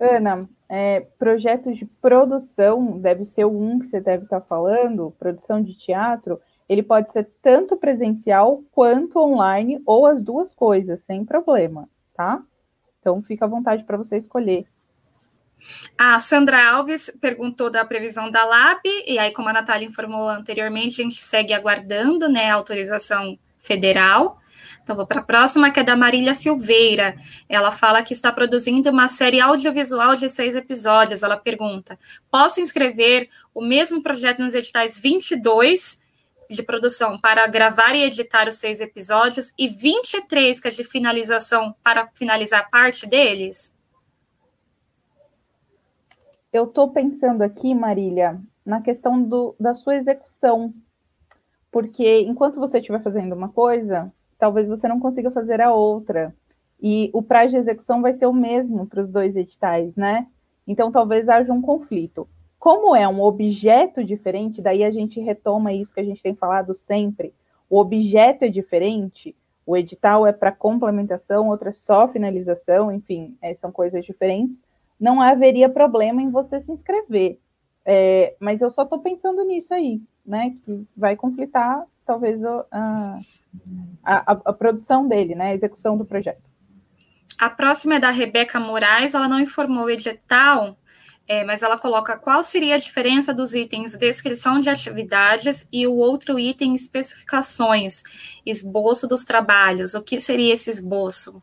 Ana, 0.00 0.48
é, 0.74 1.00
projetos 1.18 1.76
de 1.76 1.84
produção, 1.84 2.98
deve 2.98 3.26
ser 3.26 3.44
um 3.44 3.78
que 3.78 3.88
você 3.88 4.00
deve 4.00 4.24
estar 4.24 4.40
falando, 4.40 5.14
produção 5.18 5.62
de 5.62 5.74
teatro, 5.74 6.40
ele 6.66 6.82
pode 6.82 7.12
ser 7.12 7.28
tanto 7.42 7.76
presencial 7.76 8.62
quanto 8.72 9.18
online, 9.18 9.82
ou 9.84 10.06
as 10.06 10.22
duas 10.22 10.54
coisas, 10.54 11.02
sem 11.02 11.26
problema, 11.26 11.86
tá? 12.14 12.42
Então 12.98 13.22
fica 13.22 13.44
à 13.44 13.48
vontade 13.48 13.84
para 13.84 13.98
você 13.98 14.16
escolher. 14.16 14.64
A 15.98 16.18
Sandra 16.18 16.66
Alves 16.66 17.14
perguntou 17.20 17.68
da 17.68 17.84
previsão 17.84 18.30
da 18.30 18.42
LAB, 18.42 18.80
e 19.06 19.18
aí, 19.18 19.30
como 19.30 19.50
a 19.50 19.52
Natália 19.52 19.86
informou 19.86 20.26
anteriormente, 20.26 21.02
a 21.02 21.04
gente 21.04 21.22
segue 21.22 21.52
aguardando 21.52 22.30
né, 22.30 22.50
a 22.50 22.54
autorização 22.54 23.38
federal. 23.58 24.40
Então, 24.82 24.96
vou 24.96 25.06
para 25.06 25.20
a 25.20 25.24
próxima, 25.24 25.70
que 25.70 25.80
é 25.80 25.84
da 25.84 25.96
Marília 25.96 26.34
Silveira. 26.34 27.16
Ela 27.48 27.70
fala 27.70 28.02
que 28.02 28.12
está 28.12 28.32
produzindo 28.32 28.90
uma 28.90 29.06
série 29.06 29.40
audiovisual 29.40 30.14
de 30.14 30.28
seis 30.28 30.56
episódios. 30.56 31.22
Ela 31.22 31.36
pergunta: 31.36 31.98
posso 32.30 32.60
inscrever 32.60 33.28
o 33.54 33.62
mesmo 33.62 34.02
projeto 34.02 34.42
nos 34.42 34.54
editais 34.54 34.98
22 34.98 36.02
de 36.50 36.62
produção 36.62 37.18
para 37.18 37.46
gravar 37.46 37.94
e 37.94 38.02
editar 38.02 38.48
os 38.48 38.56
seis 38.56 38.80
episódios 38.80 39.52
e 39.56 39.68
23 39.68 40.60
que 40.60 40.68
é 40.68 40.70
de 40.70 40.84
finalização 40.84 41.74
para 41.82 42.08
finalizar 42.14 42.68
parte 42.68 43.06
deles? 43.06 43.74
eu 46.52 46.64
estou 46.64 46.90
pensando 46.90 47.42
aqui, 47.42 47.74
Marília, 47.74 48.38
na 48.64 48.82
questão 48.82 49.22
do, 49.22 49.56
da 49.58 49.74
sua 49.74 49.96
execução. 49.96 50.72
Porque 51.70 52.20
enquanto 52.20 52.60
você 52.60 52.78
estiver 52.78 53.02
fazendo 53.02 53.34
uma 53.34 53.48
coisa, 53.48 54.12
talvez 54.42 54.68
você 54.68 54.88
não 54.88 54.98
consiga 54.98 55.30
fazer 55.30 55.60
a 55.60 55.72
outra. 55.72 56.34
E 56.80 57.10
o 57.12 57.22
prazo 57.22 57.50
de 57.50 57.58
execução 57.58 58.02
vai 58.02 58.12
ser 58.14 58.26
o 58.26 58.32
mesmo 58.32 58.86
para 58.86 59.00
os 59.00 59.12
dois 59.12 59.36
editais, 59.36 59.94
né? 59.94 60.26
Então 60.66 60.90
talvez 60.90 61.28
haja 61.28 61.52
um 61.52 61.62
conflito. 61.62 62.28
Como 62.58 62.94
é 62.94 63.06
um 63.06 63.20
objeto 63.20 64.02
diferente, 64.02 64.60
daí 64.60 64.82
a 64.82 64.90
gente 64.90 65.20
retoma 65.20 65.72
isso 65.72 65.94
que 65.94 66.00
a 66.00 66.04
gente 66.04 66.22
tem 66.22 66.34
falado 66.34 66.74
sempre. 66.74 67.32
O 67.70 67.78
objeto 67.78 68.44
é 68.44 68.48
diferente, 68.48 69.34
o 69.64 69.76
edital 69.76 70.26
é 70.26 70.32
para 70.32 70.50
complementação, 70.50 71.48
outro 71.48 71.68
é 71.68 71.72
só 71.72 72.08
finalização, 72.08 72.90
enfim, 72.90 73.36
é, 73.40 73.54
são 73.54 73.70
coisas 73.70 74.04
diferentes 74.04 74.56
não 75.02 75.20
haveria 75.20 75.68
problema 75.68 76.22
em 76.22 76.30
você 76.30 76.60
se 76.60 76.70
inscrever. 76.70 77.40
É, 77.84 78.36
mas 78.38 78.60
eu 78.60 78.70
só 78.70 78.84
estou 78.84 79.00
pensando 79.00 79.42
nisso 79.42 79.74
aí, 79.74 80.00
né? 80.24 80.56
Que 80.64 80.86
vai 80.96 81.16
conflitar 81.16 81.84
talvez 82.04 82.42
a, 82.44 83.20
a, 84.04 84.32
a, 84.32 84.52
produção 84.52 85.06
dele, 85.06 85.34
né? 85.34 85.50
A 85.50 85.54
execução 85.54 85.96
do 85.96 86.04
projeto. 86.04 86.50
A 87.38 87.50
próxima 87.50 87.96
é 87.96 88.00
da 88.00 88.10
Rebeca 88.10 88.60
Moraes, 88.60 89.14
ela 89.14 89.28
não 89.28 89.40
informou 89.40 89.86
o 89.86 89.90
edital, 89.90 90.76
é, 91.26 91.44
mas 91.44 91.62
ela 91.62 91.78
coloca 91.78 92.16
qual 92.16 92.42
seria 92.42 92.74
a 92.74 92.78
diferença 92.78 93.32
dos 93.32 93.54
itens 93.54 93.96
descrição 93.96 94.58
de 94.58 94.68
atividades 94.68 95.66
e 95.72 95.86
o 95.86 95.94
outro 95.94 96.38
item 96.38 96.74
especificações, 96.74 98.02
esboço 98.44 99.06
dos 99.08 99.24
trabalhos. 99.24 99.94
O 99.94 100.02
que 100.02 100.20
seria 100.20 100.52
esse 100.52 100.70
esboço? 100.70 101.42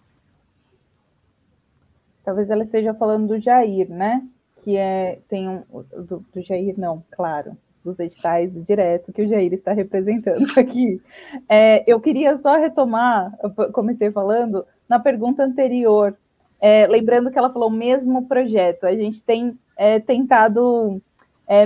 Talvez 2.24 2.50
ela 2.50 2.64
esteja 2.64 2.94
falando 2.94 3.28
do 3.28 3.40
Jair, 3.40 3.90
né? 3.90 4.26
Que 4.64 4.78
é 4.78 5.20
tem 5.28 5.50
um 5.50 5.64
do, 5.72 6.26
do 6.34 6.42
Jair, 6.42 6.76
não, 6.78 7.04
claro, 7.12 7.58
dos 7.84 8.00
editais 8.00 8.52
direto 8.66 9.12
que 9.14 9.22
o 9.22 9.28
Jair 9.28 9.54
está 9.54 9.72
representando 9.72 10.46
aqui. 10.58 11.02
É, 11.48 11.84
eu 11.88 12.00
queria 12.00 12.38
só 12.38 12.58
retomar, 12.58 13.32
comecei 13.74 14.12
falando 14.12 14.66
na 14.88 15.00
pergunta 15.00 15.44
anterior, 15.44 16.16
é, 16.60 16.88
lembrando 16.88 17.32
que 17.32 17.40
ela 17.40 17.52
falou 17.52 17.70
o 17.70 17.74
mesmo 17.74 18.28
projeto. 18.28 18.86
A 18.86 18.96
gente 18.96 19.24
tem 19.24 19.58
é, 19.78 20.00
tentado 20.00 21.02
é, 21.48 21.66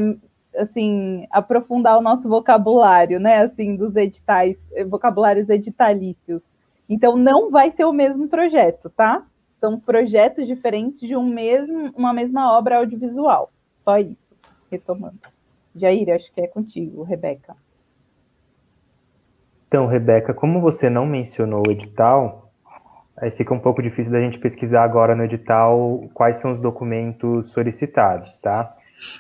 assim 0.58 1.28
aprofundar 1.32 1.98
o 1.98 2.02
nosso 2.02 2.30
vocabulário, 2.30 3.20
né? 3.20 3.40
Assim, 3.40 3.76
dos 3.76 3.96
editais, 3.96 4.58
vocabulários 4.88 5.50
editalícios. 5.50 6.44
Então 6.88 7.18
não 7.18 7.50
vai 7.50 7.72
ser 7.72 7.86
o 7.86 7.94
mesmo 7.94 8.28
projeto, 8.28 8.90
tá? 8.90 9.26
são 9.64 9.80
projetos 9.80 10.46
diferentes 10.46 11.00
de 11.08 11.16
um 11.16 11.26
mesmo, 11.26 11.90
uma 11.96 12.12
mesma 12.12 12.52
obra 12.52 12.80
audiovisual. 12.80 13.50
Só 13.78 13.98
isso, 13.98 14.36
retomando. 14.70 15.18
Jair, 15.76 16.14
acho 16.14 16.32
que 16.32 16.42
é 16.42 16.48
contigo, 16.48 17.04
Rebeca. 17.04 17.56
Então, 19.68 19.88
Rebeca, 19.88 20.34
como 20.34 20.62
você 20.62 20.90
não 20.90 21.06
mencionou 21.06 21.64
o 21.68 21.72
edital, 21.72 22.52
aí 23.18 23.32
fica 23.32 23.54
um 23.54 23.60
pouco 23.60 23.82
difícil 23.82 24.14
da 24.14 24.20
gente 24.20 24.38
pesquisar 24.38 24.84
agora 24.84 25.16
no 25.16 25.24
edital 25.24 26.08
quais 26.14 26.38
são 26.38 26.52
os 26.52 26.62
documentos 26.62 27.52
solicitados, 27.52 28.38
tá? 28.38 28.76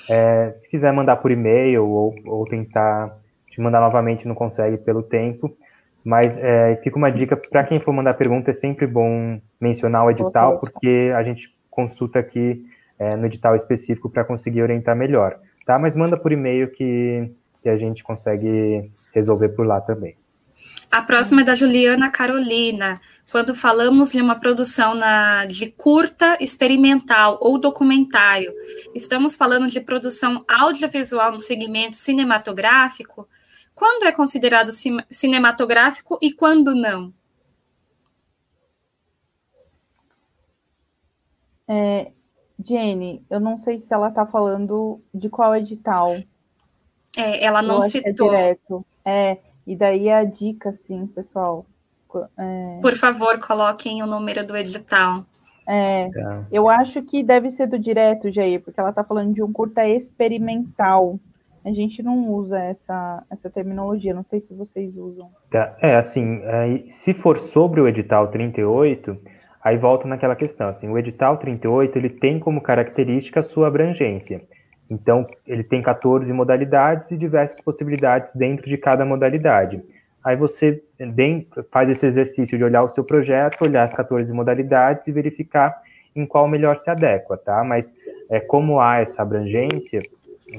É, 0.10 0.52
se 0.54 0.70
quiser 0.70 0.94
mandar 0.94 1.18
por 1.18 1.32
e-mail 1.32 1.88
ou, 1.88 2.16
ou 2.26 2.46
tentar 2.46 3.18
te 3.50 3.60
mandar 3.62 3.82
novamente, 3.82 4.28
não 4.28 4.36
consegue 4.36 4.78
pelo 4.78 5.02
tempo, 5.04 5.56
mas 6.04 6.38
é, 6.38 6.76
fica 6.78 6.98
uma 6.98 7.12
dica 7.12 7.38
para 7.38 7.64
quem 7.64 7.80
for 7.80 7.94
mandar 7.94 8.14
pergunta, 8.16 8.52
é 8.52 8.54
sempre 8.54 8.86
bom 8.86 9.40
mencionar 9.60 10.06
o 10.06 10.12
edital, 10.12 10.60
porque 10.60 11.12
a 11.16 11.24
gente 11.24 11.56
consulta 11.70 12.20
aqui 12.20 12.66
é, 13.00 13.16
no 13.16 13.26
edital 13.26 13.56
específico 13.56 14.10
para 14.10 14.24
conseguir 14.24 14.62
orientar 14.62 14.96
melhor, 14.96 15.40
tá? 15.66 15.80
Mas 15.80 15.96
manda 15.96 16.18
por 16.18 16.32
e-mail 16.32 16.72
que, 16.72 17.32
que 17.62 17.70
a 17.70 17.78
gente 17.78 18.04
consegue 18.04 18.92
resolver 19.14 19.50
por 19.50 19.66
lá 19.66 19.80
também. 19.82 20.16
A 20.92 21.02
próxima 21.02 21.42
é 21.42 21.44
da 21.44 21.56
Juliana 21.56 22.10
Carolina. 22.10 23.00
Quando 23.32 23.56
falamos 23.56 24.12
de 24.12 24.22
uma 24.22 24.40
produção 24.40 24.94
na, 24.94 25.46
de 25.46 25.72
curta 25.72 26.38
experimental 26.40 27.40
ou 27.42 27.58
documentário, 27.58 28.54
estamos 28.94 29.36
falando 29.36 29.68
de 29.68 29.82
produção 29.82 30.46
audiovisual 30.48 31.32
no 31.32 31.42
segmento 31.42 31.96
cinematográfico? 31.96 33.28
Quando 33.74 34.04
é 34.04 34.12
considerado 34.12 34.70
cinematográfico 35.10 36.20
e 36.22 36.32
quando 36.32 36.76
não? 36.76 37.12
É, 41.68 42.12
Jenny, 42.64 43.24
eu 43.30 43.40
não 43.40 43.58
sei 43.58 43.80
se 43.80 43.94
ela 43.94 44.10
está 44.10 44.26
falando 44.26 45.02
de 45.14 45.30
qual 45.30 45.56
edital. 45.56 46.16
É, 47.18 47.44
ela 47.44 47.62
não 47.62 47.80
é 47.80 47.84
citou. 47.84 48.34
É 48.34 48.54
direto. 48.54 48.86
É, 49.06 49.38
e 49.66 49.76
daí 49.76 50.10
a 50.10 50.24
dica, 50.24 50.78
sim, 50.86 51.08
pessoal. 51.08 51.66
É... 52.38 52.80
Por 52.82 52.96
favor, 52.96 53.40
coloquem 53.40 54.04
o 54.04 54.08
número 54.08 54.46
do 54.46 54.56
edital. 54.56 55.26
É, 55.68 56.10
eu 56.52 56.70
acho 56.70 57.02
que 57.04 57.24
deve 57.24 57.50
ser 57.50 57.68
do 57.68 57.80
direto, 57.80 58.32
Jair, 58.32 58.62
porque 58.62 58.80
ela 58.80 58.90
está 58.90 59.04
falando 59.04 59.34
de 59.34 59.42
um 59.42 59.52
curta 59.52 59.88
experimental. 59.88 61.18
a 61.64 61.72
gente 61.72 62.04
não 62.04 62.28
usa 62.30 62.60
essa, 62.60 63.24
essa 63.32 63.50
terminologia, 63.50 64.14
não 64.14 64.24
sei 64.24 64.42
se 64.42 64.54
vocês 64.54 64.96
usam. 64.98 65.32
Tá. 65.50 65.76
É, 65.82 65.96
assim, 65.96 66.42
se 66.88 67.14
for 67.14 67.40
sobre 67.40 67.80
o 67.80 67.88
edital 67.88 68.28
38, 68.28 69.18
aí 69.64 69.78
volta 69.78 70.08
naquela 70.08 70.36
questão, 70.36 70.68
assim, 70.68 70.90
o 70.90 70.98
edital 70.98 71.38
38, 71.38 71.98
ele 71.98 72.10
tem 72.10 72.40
como 72.40 72.62
característica 72.62 73.40
a 73.40 73.44
sua 73.44 73.68
abrangência. 73.68 74.42
Então, 74.90 75.26
ele 75.48 75.64
tem 75.64 75.82
14 75.82 76.32
modalidades 76.34 77.10
e 77.12 77.18
diversas 77.18 77.60
possibilidades 77.60 78.36
dentro 78.36 78.68
de 78.68 78.78
cada 78.78 79.06
modalidade. 79.06 79.82
Aí 80.24 80.36
você 80.36 80.82
faz 81.72 81.90
esse 81.90 82.06
exercício 82.06 82.58
de 82.58 82.64
olhar 82.64 82.84
o 82.84 82.88
seu 82.88 83.04
projeto, 83.04 83.64
olhar 83.64 83.84
as 83.84 83.94
14 83.94 84.32
modalidades 84.34 85.08
e 85.08 85.12
verificar 85.12 85.82
em 86.16 86.26
qual 86.26 86.48
melhor 86.48 86.78
se 86.78 86.90
adequa, 86.90 87.38
tá? 87.38 87.64
Mas 87.64 87.94
é, 88.30 88.40
como 88.40 88.80
há 88.80 89.00
essa 89.00 89.22
abrangência, 89.22 90.02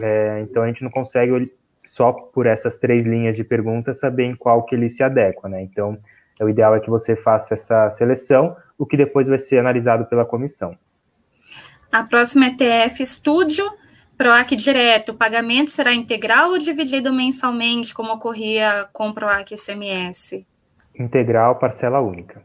é, 0.00 0.40
então 0.42 0.62
a 0.62 0.66
gente 0.66 0.82
não 0.82 0.90
consegue 0.90 1.50
só 1.84 2.12
por 2.12 2.46
essas 2.46 2.76
três 2.78 3.06
linhas 3.06 3.36
de 3.36 3.44
perguntas 3.44 4.00
saber 4.00 4.24
em 4.24 4.34
qual 4.34 4.64
que 4.64 4.74
ele 4.74 4.88
se 4.88 5.02
adequa, 5.02 5.48
né? 5.48 5.62
Então, 5.62 5.96
o 6.40 6.48
ideal 6.48 6.74
é 6.74 6.80
que 6.80 6.90
você 6.90 7.14
faça 7.14 7.54
essa 7.54 7.88
seleção, 7.90 8.56
o 8.78 8.84
que 8.84 8.96
depois 8.96 9.28
vai 9.28 9.38
ser 9.38 9.58
analisado 9.58 10.06
pela 10.06 10.24
comissão. 10.24 10.76
A 11.92 12.02
próxima 12.02 12.46
é 12.46 12.50
TF 12.50 13.06
Studio, 13.06 13.70
PROAC 14.16 14.56
direto. 14.56 15.12
O 15.12 15.14
pagamento 15.14 15.70
será 15.70 15.92
integral 15.94 16.50
ou 16.50 16.58
dividido 16.58 17.12
mensalmente, 17.12 17.94
como 17.94 18.12
ocorria 18.12 18.88
com 18.92 19.08
o 19.08 19.14
PROAC 19.14 19.56
SMS? 19.56 20.44
Integral, 20.98 21.56
parcela 21.56 22.00
única. 22.00 22.42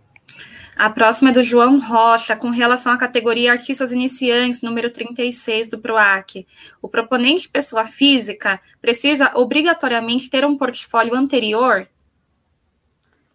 A 0.75 0.89
próxima 0.89 1.31
é 1.31 1.33
do 1.33 1.43
João 1.43 1.79
Rocha, 1.79 2.37
com 2.37 2.49
relação 2.51 2.93
à 2.93 2.97
categoria 2.97 3.51
Artistas 3.51 3.91
Iniciantes, 3.91 4.61
número 4.61 4.89
36 4.89 5.67
do 5.67 5.77
PROAC. 5.77 6.47
O 6.81 6.87
proponente 6.87 7.49
pessoa 7.49 7.83
física 7.83 8.61
precisa 8.81 9.31
obrigatoriamente 9.35 10.29
ter 10.29 10.45
um 10.45 10.55
portfólio 10.55 11.15
anterior? 11.15 11.85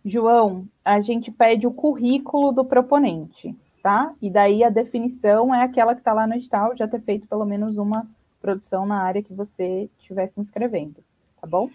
João, 0.04 0.66
a 0.84 1.00
gente 1.00 1.30
pede 1.30 1.66
o 1.66 1.72
currículo 1.72 2.52
do 2.52 2.64
proponente, 2.64 3.56
tá? 3.82 4.12
E 4.20 4.30
daí 4.30 4.62
a 4.62 4.68
definição 4.68 5.54
é 5.54 5.62
aquela 5.62 5.94
que 5.94 6.00
está 6.00 6.12
lá 6.12 6.26
no 6.26 6.34
edital, 6.34 6.76
já 6.76 6.86
ter 6.86 7.00
feito 7.00 7.26
pelo 7.26 7.44
menos 7.44 7.78
uma 7.78 8.06
produção 8.40 8.84
na 8.84 9.02
área 9.02 9.22
que 9.22 9.32
você 9.32 9.88
estiver 9.98 10.28
se 10.28 10.40
inscrevendo, 10.40 10.96
tá 11.40 11.46
bom? 11.46 11.70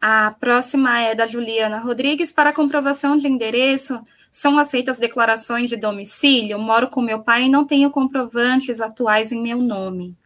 A 0.00 0.34
próxima 0.40 1.00
é 1.00 1.14
da 1.14 1.26
Juliana 1.26 1.78
Rodrigues, 1.78 2.32
para 2.32 2.52
comprovação 2.52 3.16
de 3.16 3.28
endereço 3.28 4.02
são 4.32 4.58
aceitas 4.58 4.98
declarações 4.98 5.68
de 5.68 5.76
domicílio? 5.76 6.58
Moro 6.58 6.88
com 6.88 7.02
meu 7.02 7.22
pai 7.22 7.44
e 7.44 7.48
não 7.50 7.66
tenho 7.66 7.90
comprovantes 7.90 8.80
atuais 8.80 9.30
em 9.30 9.42
meu 9.42 9.58
nome. 9.58 10.16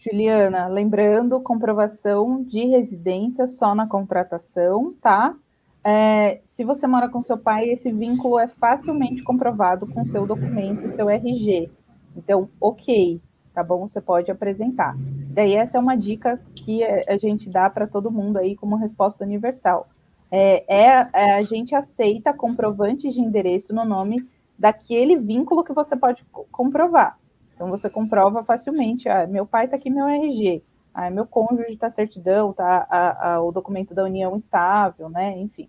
Juliana, 0.00 0.66
lembrando, 0.66 1.40
comprovação 1.40 2.42
de 2.42 2.64
residência 2.64 3.46
só 3.46 3.74
na 3.74 3.86
contratação, 3.86 4.94
tá? 5.00 5.36
É, 5.84 6.40
se 6.46 6.64
você 6.64 6.86
mora 6.86 7.08
com 7.08 7.20
seu 7.22 7.36
pai, 7.36 7.68
esse 7.68 7.92
vínculo 7.92 8.38
é 8.38 8.48
facilmente 8.48 9.22
comprovado 9.22 9.86
com 9.86 10.04
seu 10.06 10.26
documento, 10.26 10.90
seu 10.90 11.10
RG. 11.10 11.70
Então, 12.16 12.48
ok, 12.60 13.20
tá 13.52 13.62
bom? 13.62 13.86
Você 13.86 14.00
pode 14.00 14.30
apresentar. 14.30 14.96
Daí, 15.30 15.54
essa 15.54 15.76
é 15.76 15.80
uma 15.80 15.96
dica 15.96 16.40
que 16.54 16.82
a 16.84 17.16
gente 17.18 17.50
dá 17.50 17.68
para 17.68 17.86
todo 17.86 18.10
mundo 18.10 18.38
aí 18.38 18.56
como 18.56 18.76
resposta 18.76 19.24
universal 19.24 19.88
é, 20.36 20.64
é, 20.66 21.08
é, 21.12 21.34
a 21.34 21.42
gente 21.42 21.76
aceita 21.76 22.34
comprovantes 22.34 23.14
de 23.14 23.20
endereço 23.20 23.72
no 23.72 23.84
nome 23.84 24.28
daquele 24.58 25.16
vínculo 25.16 25.62
que 25.62 25.72
você 25.72 25.94
pode 25.94 26.24
comprovar. 26.50 27.16
Então 27.54 27.68
você 27.68 27.88
comprova 27.88 28.42
facilmente, 28.42 29.08
ah, 29.08 29.28
meu 29.28 29.46
pai 29.46 29.66
está 29.66 29.76
aqui 29.76 29.88
meu 29.88 30.08
RG, 30.08 30.60
ah, 30.94 31.10
meu 31.10 31.26
cônjuge 31.26 31.72
está 31.72 31.90
certidão, 31.90 32.52
tá 32.52 32.86
a, 32.88 33.32
a, 33.32 33.42
o 33.42 33.50
documento 33.50 33.94
da 33.94 34.04
união 34.04 34.36
estável, 34.36 35.08
né? 35.08 35.36
Enfim. 35.38 35.68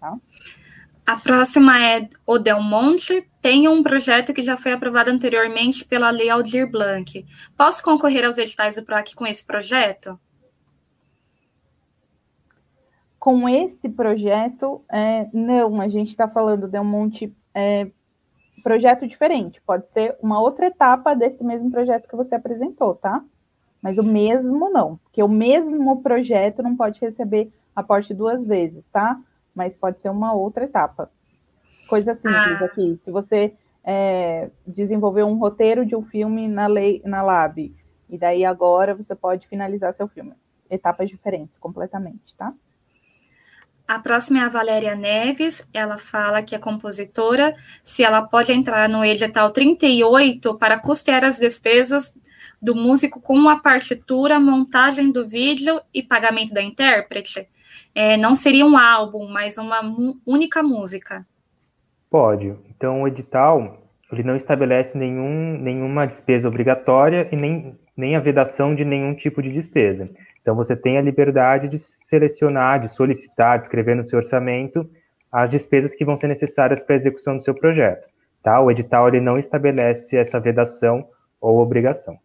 Tá? 0.00 0.16
A 1.04 1.16
próxima 1.16 1.84
é 1.84 2.08
o 2.24 2.38
Del 2.38 2.62
Monte. 2.62 3.28
Tem 3.40 3.66
um 3.66 3.82
projeto 3.82 4.32
que 4.32 4.42
já 4.42 4.56
foi 4.56 4.72
aprovado 4.72 5.10
anteriormente 5.10 5.84
pela 5.84 6.10
Lei 6.10 6.30
Aldir 6.30 6.70
Blanc. 6.70 7.26
Posso 7.56 7.82
concorrer 7.82 8.24
aos 8.24 8.38
editais 8.38 8.76
do 8.76 8.84
PROAC 8.84 9.14
com 9.14 9.26
esse 9.26 9.44
projeto? 9.44 10.18
com 13.18 13.48
esse 13.48 13.88
projeto, 13.88 14.82
é, 14.90 15.28
não, 15.32 15.80
a 15.80 15.88
gente 15.88 16.10
está 16.10 16.28
falando 16.28 16.68
de 16.68 16.78
um 16.78 16.84
monte 16.84 17.34
é, 17.52 17.90
projeto 18.62 19.06
diferente. 19.06 19.60
Pode 19.66 19.88
ser 19.88 20.16
uma 20.22 20.40
outra 20.40 20.66
etapa 20.66 21.14
desse 21.14 21.42
mesmo 21.44 21.70
projeto 21.70 22.08
que 22.08 22.16
você 22.16 22.34
apresentou, 22.34 22.94
tá? 22.94 23.22
Mas 23.82 23.96
o 23.98 24.02
mesmo 24.02 24.70
não, 24.70 24.96
porque 24.96 25.22
o 25.22 25.28
mesmo 25.28 26.02
projeto 26.02 26.62
não 26.62 26.76
pode 26.76 27.00
receber 27.00 27.52
aporte 27.74 28.12
duas 28.12 28.44
vezes, 28.44 28.84
tá? 28.92 29.18
Mas 29.54 29.76
pode 29.76 30.00
ser 30.00 30.10
uma 30.10 30.32
outra 30.32 30.64
etapa. 30.64 31.10
Coisa 31.88 32.14
simples 32.14 32.60
ah. 32.60 32.64
aqui. 32.64 33.00
Se 33.04 33.10
você 33.10 33.54
é, 33.84 34.50
desenvolveu 34.66 35.26
um 35.26 35.38
roteiro 35.38 35.86
de 35.86 35.94
um 35.94 36.02
filme 36.02 36.48
na 36.48 36.66
lei, 36.66 37.00
na 37.04 37.22
Lab, 37.22 37.74
e 38.10 38.18
daí 38.18 38.44
agora 38.44 38.94
você 38.94 39.14
pode 39.14 39.46
finalizar 39.46 39.94
seu 39.94 40.08
filme. 40.08 40.34
Etapas 40.68 41.08
diferentes, 41.08 41.56
completamente, 41.58 42.34
tá? 42.36 42.52
A 43.86 43.98
próxima 43.98 44.40
é 44.40 44.42
a 44.42 44.50
Valéria 44.50 44.94
Neves, 44.94 45.66
ela 45.72 45.96
fala 45.96 46.42
que 46.42 46.54
é 46.54 46.58
compositora, 46.58 47.56
se 47.82 48.04
ela 48.04 48.20
pode 48.20 48.52
entrar 48.52 48.86
no 48.86 49.02
edital 49.02 49.50
38 49.50 50.54
para 50.58 50.78
custear 50.78 51.24
as 51.24 51.38
despesas 51.38 52.14
do 52.60 52.74
músico 52.74 53.20
com 53.20 53.48
a 53.48 53.58
partitura, 53.58 54.40
montagem 54.40 55.10
do 55.12 55.28
vídeo 55.28 55.80
e 55.92 56.02
pagamento 56.02 56.52
da 56.52 56.62
intérprete. 56.62 57.48
É, 57.94 58.16
não 58.16 58.34
seria 58.34 58.66
um 58.66 58.76
álbum, 58.76 59.28
mas 59.28 59.58
uma 59.58 59.80
única 60.26 60.62
música. 60.62 61.26
Pode. 62.10 62.54
Então, 62.70 63.02
o 63.02 63.08
edital 63.08 63.84
ele 64.10 64.22
não 64.22 64.36
estabelece 64.36 64.96
nenhum, 64.96 65.58
nenhuma 65.58 66.06
despesa 66.06 66.48
obrigatória 66.48 67.28
e 67.30 67.36
nem, 67.36 67.78
nem 67.96 68.16
a 68.16 68.20
vedação 68.20 68.74
de 68.74 68.84
nenhum 68.84 69.14
tipo 69.14 69.42
de 69.42 69.52
despesa. 69.52 70.08
Então, 70.40 70.56
você 70.56 70.74
tem 70.74 70.96
a 70.96 71.02
liberdade 71.02 71.68
de 71.68 71.78
selecionar, 71.78 72.80
de 72.80 72.88
solicitar, 72.88 73.58
de 73.58 73.66
escrever 73.66 73.94
no 73.94 74.04
seu 74.04 74.18
orçamento 74.18 74.88
as 75.30 75.50
despesas 75.50 75.94
que 75.94 76.06
vão 76.06 76.16
ser 76.16 76.28
necessárias 76.28 76.82
para 76.82 76.94
a 76.94 76.96
execução 76.96 77.36
do 77.36 77.42
seu 77.42 77.54
projeto. 77.54 78.08
Tá? 78.42 78.58
O 78.60 78.70
edital 78.70 79.08
ele 79.08 79.20
não 79.20 79.38
estabelece 79.38 80.16
essa 80.16 80.40
vedação 80.40 81.06
ou 81.38 81.58
obrigação. 81.58 82.18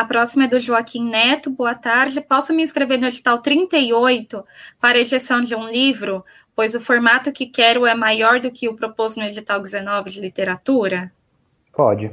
A 0.00 0.04
próxima 0.06 0.44
é 0.44 0.48
do 0.48 0.58
Joaquim 0.58 1.10
Neto. 1.10 1.50
Boa 1.50 1.74
tarde. 1.74 2.22
Posso 2.22 2.54
me 2.54 2.62
inscrever 2.62 2.98
no 2.98 3.06
edital 3.06 3.42
38 3.42 4.42
para 4.80 4.98
edição 4.98 5.42
de 5.42 5.54
um 5.54 5.68
livro, 5.68 6.24
pois 6.56 6.74
o 6.74 6.80
formato 6.80 7.30
que 7.30 7.44
quero 7.44 7.84
é 7.84 7.94
maior 7.94 8.40
do 8.40 8.50
que 8.50 8.66
o 8.66 8.74
proposto 8.74 9.20
no 9.20 9.26
edital 9.26 9.60
19 9.60 10.08
de 10.08 10.22
literatura? 10.22 11.12
Pode. 11.70 12.10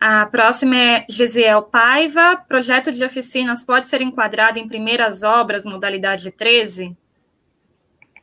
A 0.00 0.26
próxima 0.26 0.76
é 0.76 1.06
Gisiel 1.08 1.62
Paiva. 1.62 2.36
Projeto 2.48 2.90
de 2.90 3.04
oficinas 3.04 3.62
pode 3.62 3.88
ser 3.88 4.02
enquadrado 4.02 4.58
em 4.58 4.66
primeiras 4.66 5.22
obras, 5.22 5.64
modalidade 5.64 6.32
13? 6.32 6.96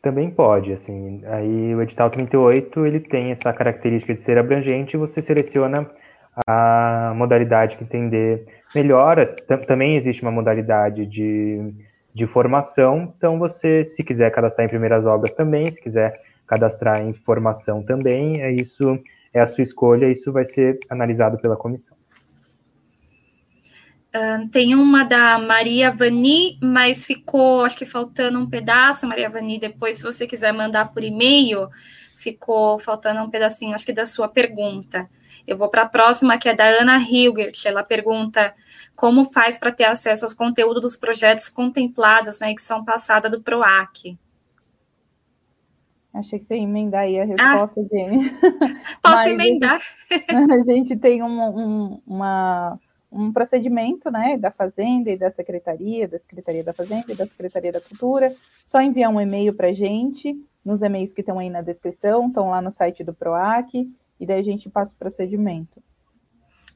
Também 0.01 0.29
pode, 0.29 0.73
assim, 0.73 1.21
aí 1.25 1.73
o 1.73 1.81
edital 1.81 2.09
38, 2.09 2.85
ele 2.85 2.99
tem 2.99 3.31
essa 3.31 3.53
característica 3.53 4.13
de 4.13 4.21
ser 4.21 4.37
abrangente, 4.37 4.97
você 4.97 5.21
seleciona 5.21 5.89
a 6.47 7.13
modalidade 7.15 7.77
que 7.77 7.83
entender 7.83 8.45
melhor, 8.73 9.23
também 9.67 9.95
existe 9.95 10.21
uma 10.21 10.31
modalidade 10.31 11.05
de, 11.05 11.73
de 12.13 12.27
formação, 12.27 13.13
então 13.17 13.39
você, 13.39 13.83
se 13.83 14.03
quiser 14.03 14.31
cadastrar 14.31 14.65
em 14.65 14.69
primeiras 14.69 15.05
obras 15.05 15.33
também, 15.33 15.69
se 15.69 15.81
quiser 15.81 16.21
cadastrar 16.47 17.01
em 17.01 17.13
formação 17.13 17.83
também, 17.83 18.41
é 18.41 18.51
isso 18.51 18.99
é 19.33 19.39
a 19.39 19.45
sua 19.45 19.63
escolha, 19.63 20.09
isso 20.09 20.31
vai 20.31 20.43
ser 20.43 20.79
analisado 20.89 21.37
pela 21.37 21.55
comissão. 21.55 21.95
Uh, 24.09 24.49
tem 24.49 24.73
uma 24.73 25.03
da 25.03 25.37
Maria 25.37 25.91
Vani, 25.91 26.57
mas 26.61 27.05
ficou, 27.05 27.63
acho 27.63 27.77
que 27.77 27.85
faltando 27.85 28.39
um 28.39 28.49
pedaço, 28.49 29.07
Maria 29.07 29.29
Vani, 29.29 29.59
depois, 29.59 29.97
se 29.97 30.03
você 30.03 30.25
quiser 30.25 30.51
mandar 30.51 30.91
por 30.91 31.03
e-mail, 31.03 31.69
ficou 32.17 32.79
faltando 32.79 33.21
um 33.21 33.29
pedacinho, 33.29 33.75
acho 33.75 33.85
que 33.85 33.93
da 33.93 34.07
sua 34.07 34.27
pergunta. 34.27 35.07
Eu 35.47 35.57
vou 35.57 35.69
para 35.69 35.83
a 35.83 35.89
próxima, 35.89 36.37
que 36.37 36.49
é 36.49 36.55
da 36.55 36.65
Ana 36.65 36.97
Hilgert. 36.97 37.65
Ela 37.65 37.83
pergunta 37.83 38.53
como 38.95 39.25
faz 39.25 39.57
para 39.57 39.71
ter 39.71 39.85
acesso 39.85 40.25
aos 40.25 40.33
conteúdos 40.33 40.81
dos 40.81 40.97
projetos 40.97 41.49
contemplados 41.49 42.39
na 42.39 42.47
né, 42.47 42.51
edição 42.51 42.83
passada 42.83 43.29
do 43.29 43.41
PROAC. 43.41 44.17
Achei 46.13 46.39
que 46.39 46.45
você 46.45 46.55
ia 46.55 46.63
emendar 46.63 47.01
aí 47.01 47.19
a 47.19 47.25
resposta, 47.25 47.81
ah, 47.81 47.87
Jenny. 47.91 48.29
Posso 49.01 49.15
Mas 49.15 49.27
emendar? 49.27 49.79
A 50.51 50.63
gente 50.63 50.97
tem 50.97 51.21
um, 51.21 51.41
um, 51.41 52.01
uma, 52.05 52.79
um 53.11 53.31
procedimento 53.31 54.09
né, 54.09 54.37
da 54.37 54.49
Fazenda 54.49 55.11
e 55.11 55.17
da 55.17 55.31
Secretaria, 55.31 56.07
da 56.07 56.17
Secretaria 56.19 56.63
da 56.63 56.73
Fazenda 56.73 57.11
e 57.11 57.15
da 57.15 57.25
Secretaria 57.25 57.71
da 57.71 57.81
Cultura. 57.81 58.33
Só 58.65 58.81
enviar 58.81 59.11
um 59.11 59.21
e-mail 59.21 59.53
para 59.53 59.67
a 59.67 59.73
gente, 59.73 60.35
nos 60.65 60.81
e-mails 60.81 61.13
que 61.13 61.21
estão 61.21 61.37
aí 61.37 61.49
na 61.49 61.61
descrição, 61.61 62.27
estão 62.27 62.49
lá 62.49 62.61
no 62.61 62.71
site 62.71 63.03
do 63.03 63.13
PROAC, 63.13 63.87
e 64.19 64.25
daí 64.25 64.39
a 64.39 64.43
gente 64.43 64.69
passa 64.69 64.91
o 64.93 64.97
procedimento. 64.97 65.81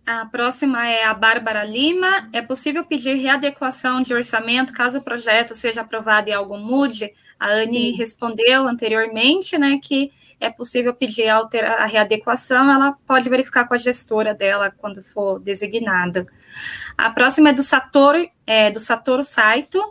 A 0.06 0.26
próxima 0.26 0.86
é 0.86 1.06
a 1.06 1.14
Bárbara 1.14 1.64
Lima. 1.64 2.30
É 2.34 2.42
possível 2.42 2.84
pedir 2.84 3.16
readequação 3.16 4.02
de 4.02 4.14
orçamento 4.14 4.74
caso 4.74 5.00
o 5.00 5.02
projeto 5.02 5.56
seja 5.56 5.80
aprovado 5.80 6.30
e 6.30 6.34
algo 6.34 6.58
mude? 6.58 7.14
A 7.40 7.50
Anne 7.50 7.92
Sim. 7.92 7.98
respondeu 7.98 8.68
anteriormente, 8.68 9.58
né, 9.58 9.80
que 9.82 10.12
é 10.42 10.50
possível 10.50 10.94
pedir 10.94 11.30
a, 11.30 11.38
a 11.38 11.86
readequação, 11.86 12.70
ela 12.70 12.98
pode 13.08 13.30
verificar 13.30 13.66
com 13.66 13.74
a 13.74 13.78
gestora 13.78 14.34
dela 14.34 14.70
quando 14.70 15.02
for 15.02 15.40
designada. 15.40 16.28
A 16.98 17.10
próxima 17.10 17.50
é 17.50 17.54
do 17.54 17.64
Satoru, 17.64 18.30
é, 18.46 18.70
do 18.70 18.80
Satoru 18.82 19.24
Saito, 19.24 19.82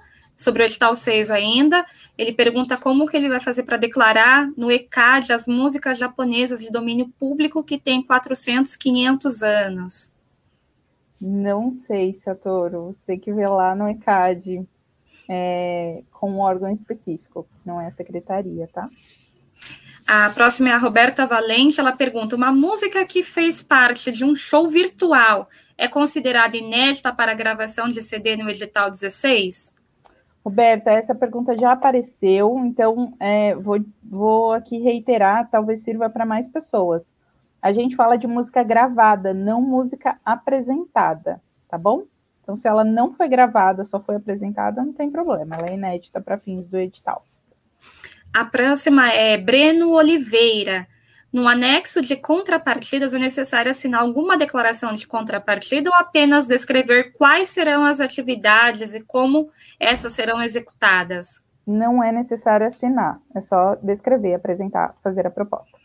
sobre 0.42 0.62
o 0.62 0.66
edital 0.66 0.94
6 0.94 1.30
ainda. 1.30 1.84
Ele 2.16 2.32
pergunta 2.32 2.76
como 2.76 3.06
que 3.06 3.16
ele 3.16 3.28
vai 3.28 3.40
fazer 3.40 3.62
para 3.62 3.76
declarar 3.76 4.50
no 4.56 4.70
ECAD 4.70 5.32
as 5.32 5.46
músicas 5.46 5.98
japonesas 5.98 6.60
de 6.60 6.70
domínio 6.70 7.08
público 7.18 7.64
que 7.64 7.78
tem 7.78 8.02
400, 8.02 8.76
500 8.76 9.42
anos. 9.42 10.12
Não 11.20 11.70
sei, 11.70 12.20
Satoru. 12.24 12.88
Você 12.88 13.06
tem 13.06 13.18
que 13.18 13.32
ver 13.32 13.48
lá 13.48 13.74
no 13.74 13.88
ECAD 13.88 14.66
é, 15.28 16.02
com 16.10 16.32
um 16.32 16.40
órgão 16.40 16.70
específico, 16.70 17.46
não 17.64 17.80
é 17.80 17.86
a 17.86 17.92
secretaria, 17.92 18.68
tá? 18.72 18.90
A 20.06 20.30
próxima 20.30 20.70
é 20.70 20.72
a 20.72 20.78
Roberta 20.78 21.26
Valente. 21.26 21.78
Ela 21.78 21.92
pergunta: 21.92 22.36
uma 22.36 22.52
música 22.52 23.04
que 23.06 23.22
fez 23.22 23.62
parte 23.62 24.10
de 24.10 24.24
um 24.24 24.34
show 24.34 24.68
virtual 24.68 25.48
é 25.78 25.88
considerada 25.88 26.56
inédita 26.56 27.12
para 27.12 27.34
gravação 27.34 27.88
de 27.88 28.02
CD 28.02 28.36
no 28.36 28.50
edital 28.50 28.90
16? 28.90 29.74
Roberta, 30.44 30.90
essa 30.90 31.14
pergunta 31.14 31.56
já 31.56 31.72
apareceu, 31.72 32.58
então 32.64 33.14
é, 33.20 33.54
vou, 33.54 33.78
vou 34.02 34.52
aqui 34.52 34.78
reiterar, 34.78 35.48
talvez 35.48 35.82
sirva 35.82 36.10
para 36.10 36.26
mais 36.26 36.48
pessoas. 36.48 37.02
A 37.60 37.72
gente 37.72 37.94
fala 37.94 38.16
de 38.16 38.26
música 38.26 38.62
gravada, 38.64 39.32
não 39.32 39.62
música 39.62 40.18
apresentada, 40.24 41.40
tá 41.68 41.78
bom? 41.78 42.02
Então, 42.42 42.56
se 42.56 42.66
ela 42.66 42.82
não 42.82 43.14
foi 43.14 43.28
gravada, 43.28 43.84
só 43.84 44.00
foi 44.00 44.16
apresentada, 44.16 44.84
não 44.84 44.92
tem 44.92 45.10
problema, 45.10 45.54
ela 45.54 45.68
é 45.68 45.74
inédita 45.74 46.20
para 46.20 46.38
fins 46.38 46.66
do 46.66 46.76
edital. 46.76 47.24
A 48.34 48.44
próxima 48.44 49.12
é 49.12 49.38
Breno 49.38 49.90
Oliveira. 49.92 50.88
No 51.32 51.48
anexo 51.48 52.02
de 52.02 52.14
contrapartidas, 52.14 53.14
é 53.14 53.18
necessário 53.18 53.70
assinar 53.70 54.02
alguma 54.02 54.36
declaração 54.36 54.92
de 54.92 55.06
contrapartida 55.06 55.88
ou 55.88 55.96
apenas 55.96 56.46
descrever 56.46 57.12
quais 57.12 57.48
serão 57.48 57.86
as 57.86 58.02
atividades 58.02 58.94
e 58.94 59.00
como 59.00 59.50
essas 59.80 60.12
serão 60.12 60.42
executadas? 60.42 61.42
Não 61.66 62.04
é 62.04 62.12
necessário 62.12 62.66
assinar, 62.66 63.18
é 63.34 63.40
só 63.40 63.76
descrever, 63.76 64.34
apresentar, 64.34 64.94
fazer 65.02 65.26
a 65.26 65.30
proposta. 65.30 65.81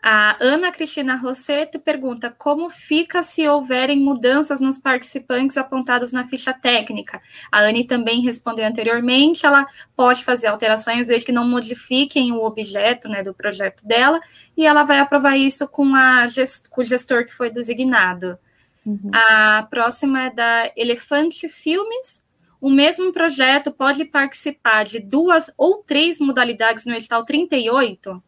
A 0.00 0.36
Ana 0.40 0.70
Cristina 0.70 1.16
Rosseto 1.16 1.80
pergunta 1.80 2.32
como 2.38 2.70
fica 2.70 3.20
se 3.20 3.48
houverem 3.48 3.98
mudanças 3.98 4.60
nos 4.60 4.78
participantes 4.78 5.56
apontados 5.56 6.12
na 6.12 6.26
ficha 6.26 6.54
técnica. 6.54 7.20
A 7.50 7.60
Anne 7.62 7.84
também 7.84 8.20
respondeu 8.20 8.64
anteriormente, 8.64 9.44
ela 9.44 9.66
pode 9.96 10.24
fazer 10.24 10.46
alterações 10.46 11.08
desde 11.08 11.26
que 11.26 11.32
não 11.32 11.48
modifiquem 11.48 12.30
o 12.30 12.44
objeto 12.44 13.08
né, 13.08 13.24
do 13.24 13.34
projeto 13.34 13.84
dela, 13.84 14.20
e 14.56 14.64
ela 14.64 14.84
vai 14.84 15.00
aprovar 15.00 15.36
isso 15.36 15.66
com, 15.66 15.94
a 15.96 16.28
gest 16.28 16.68
com 16.68 16.80
o 16.80 16.84
gestor 16.84 17.24
que 17.24 17.34
foi 17.34 17.50
designado. 17.50 18.38
Uhum. 18.86 19.10
A 19.12 19.66
próxima 19.68 20.26
é 20.26 20.30
da 20.30 20.70
Elefante 20.76 21.48
Filmes. 21.48 22.24
O 22.60 22.70
mesmo 22.70 23.12
projeto 23.12 23.72
pode 23.72 24.04
participar 24.04 24.84
de 24.84 25.00
duas 25.00 25.52
ou 25.58 25.82
três 25.82 26.20
modalidades 26.20 26.86
no 26.86 26.94
edital 26.94 27.24
38? 27.24 28.22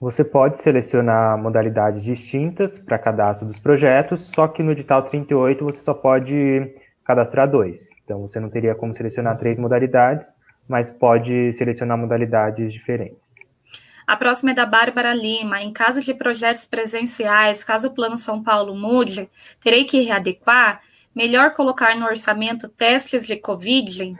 Você 0.00 0.24
pode 0.24 0.58
selecionar 0.62 1.36
modalidades 1.36 2.02
distintas 2.02 2.78
para 2.78 2.98
cadastro 2.98 3.46
dos 3.46 3.58
projetos, 3.58 4.20
só 4.34 4.48
que 4.48 4.62
no 4.62 4.72
edital 4.72 5.02
38 5.02 5.62
você 5.62 5.82
só 5.82 5.92
pode 5.92 6.74
cadastrar 7.04 7.50
dois. 7.50 7.90
Então 8.02 8.22
você 8.22 8.40
não 8.40 8.48
teria 8.48 8.74
como 8.74 8.94
selecionar 8.94 9.36
três 9.36 9.58
modalidades, 9.58 10.34
mas 10.66 10.88
pode 10.88 11.52
selecionar 11.52 11.98
modalidades 11.98 12.72
diferentes. 12.72 13.34
A 14.06 14.16
próxima 14.16 14.52
é 14.52 14.54
da 14.54 14.64
Bárbara 14.64 15.12
Lima. 15.12 15.60
Em 15.60 15.70
caso 15.70 16.00
de 16.00 16.14
projetos 16.14 16.64
presenciais, 16.64 17.62
caso 17.62 17.88
o 17.88 17.94
Plano 17.94 18.16
São 18.16 18.42
Paulo 18.42 18.74
mude, 18.74 19.28
terei 19.60 19.84
que 19.84 20.00
readequar? 20.00 20.80
Melhor 21.14 21.52
colocar 21.52 21.94
no 21.94 22.06
orçamento 22.06 22.70
testes 22.70 23.26
de 23.26 23.36
Covid? 23.36 24.16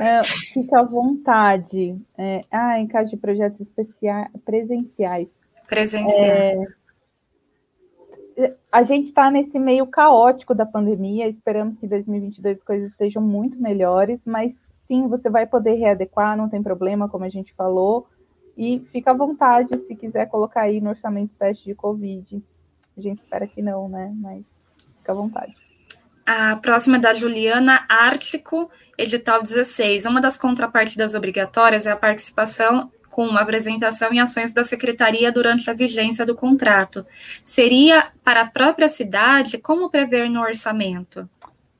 É, 0.00 0.22
fica 0.24 0.80
à 0.80 0.82
vontade. 0.82 1.98
É, 2.16 2.40
ah, 2.50 2.78
em 2.78 2.86
caso 2.86 3.10
de 3.10 3.16
projetos 3.16 3.60
especiais, 3.60 4.28
presenciais. 4.44 5.28
Presenciais. 5.66 6.76
É, 8.36 8.54
a 8.70 8.82
gente 8.82 9.06
está 9.06 9.30
nesse 9.30 9.58
meio 9.58 9.86
caótico 9.86 10.54
da 10.54 10.66
pandemia. 10.66 11.28
Esperamos 11.28 11.76
que 11.76 11.86
em 11.86 11.88
2022 11.88 12.58
as 12.58 12.62
coisas 12.62 12.90
estejam 12.90 13.22
muito 13.22 13.60
melhores, 13.60 14.20
mas 14.24 14.56
sim, 14.86 15.08
você 15.08 15.30
vai 15.30 15.46
poder 15.46 15.74
readequar, 15.74 16.36
não 16.36 16.48
tem 16.48 16.62
problema, 16.62 17.08
como 17.08 17.24
a 17.24 17.28
gente 17.28 17.54
falou. 17.54 18.06
E 18.56 18.80
fica 18.90 19.10
à 19.10 19.14
vontade 19.14 19.76
se 19.86 19.96
quiser 19.96 20.26
colocar 20.26 20.62
aí 20.62 20.80
no 20.80 20.90
orçamento 20.90 21.36
teste 21.38 21.64
de 21.64 21.74
Covid. 21.74 22.42
A 22.96 23.00
gente 23.00 23.20
espera 23.20 23.46
que 23.46 23.60
não, 23.60 23.88
né? 23.88 24.12
Mas 24.16 24.44
fica 24.98 25.12
à 25.12 25.14
vontade. 25.14 25.65
A 26.26 26.56
próxima 26.56 26.96
é 26.96 27.00
da 27.00 27.14
Juliana 27.14 27.86
Ártico, 27.88 28.68
edital 28.98 29.40
16. 29.40 30.06
Uma 30.06 30.20
das 30.20 30.36
contrapartidas 30.36 31.14
obrigatórias 31.14 31.86
é 31.86 31.92
a 31.92 31.96
participação 31.96 32.90
com 33.08 33.24
uma 33.24 33.42
apresentação 33.42 34.12
em 34.12 34.18
ações 34.18 34.52
da 34.52 34.64
secretaria 34.64 35.30
durante 35.30 35.70
a 35.70 35.72
vigência 35.72 36.26
do 36.26 36.34
contrato. 36.34 37.06
Seria 37.44 38.08
para 38.24 38.40
a 38.40 38.46
própria 38.46 38.88
cidade? 38.88 39.56
Como 39.58 39.88
prever 39.88 40.28
no 40.28 40.40
orçamento? 40.40 41.30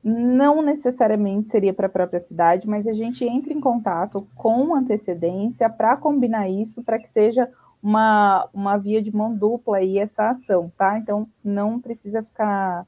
Não 0.01 0.61
necessariamente 0.61 1.49
seria 1.49 1.73
para 1.73 1.87
a 1.87 1.89
própria 1.89 2.21
cidade, 2.21 2.65
mas 2.65 2.87
a 2.87 2.93
gente 2.93 3.25
entra 3.25 3.51
em 3.51 3.59
contato 3.59 4.25
com 4.33 4.73
antecedência 4.73 5.69
para 5.69 5.97
combinar 5.97 6.47
isso, 6.47 6.81
para 6.81 6.97
que 6.97 7.11
seja 7.11 7.49
uma, 7.83 8.47
uma 8.53 8.77
via 8.77 9.01
de 9.01 9.13
mão 9.13 9.35
dupla 9.35 9.79
aí 9.79 9.99
essa 9.99 10.29
ação, 10.29 10.71
tá? 10.77 10.97
Então, 10.97 11.27
não 11.43 11.81
precisa 11.81 12.23
ficar. 12.23 12.85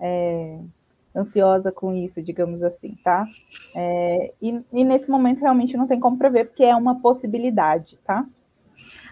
É 0.00 0.58
ansiosa 1.14 1.70
com 1.70 1.94
isso, 1.94 2.22
digamos 2.22 2.62
assim, 2.62 2.96
tá? 3.04 3.26
É, 3.74 4.32
e, 4.40 4.60
e, 4.72 4.84
nesse 4.84 5.10
momento 5.10 5.40
realmente 5.40 5.76
não 5.76 5.86
tem 5.86 6.00
como 6.00 6.16
prever, 6.16 6.46
porque 6.46 6.64
é 6.64 6.74
uma 6.74 7.00
possibilidade, 7.00 7.98
tá? 8.04 8.24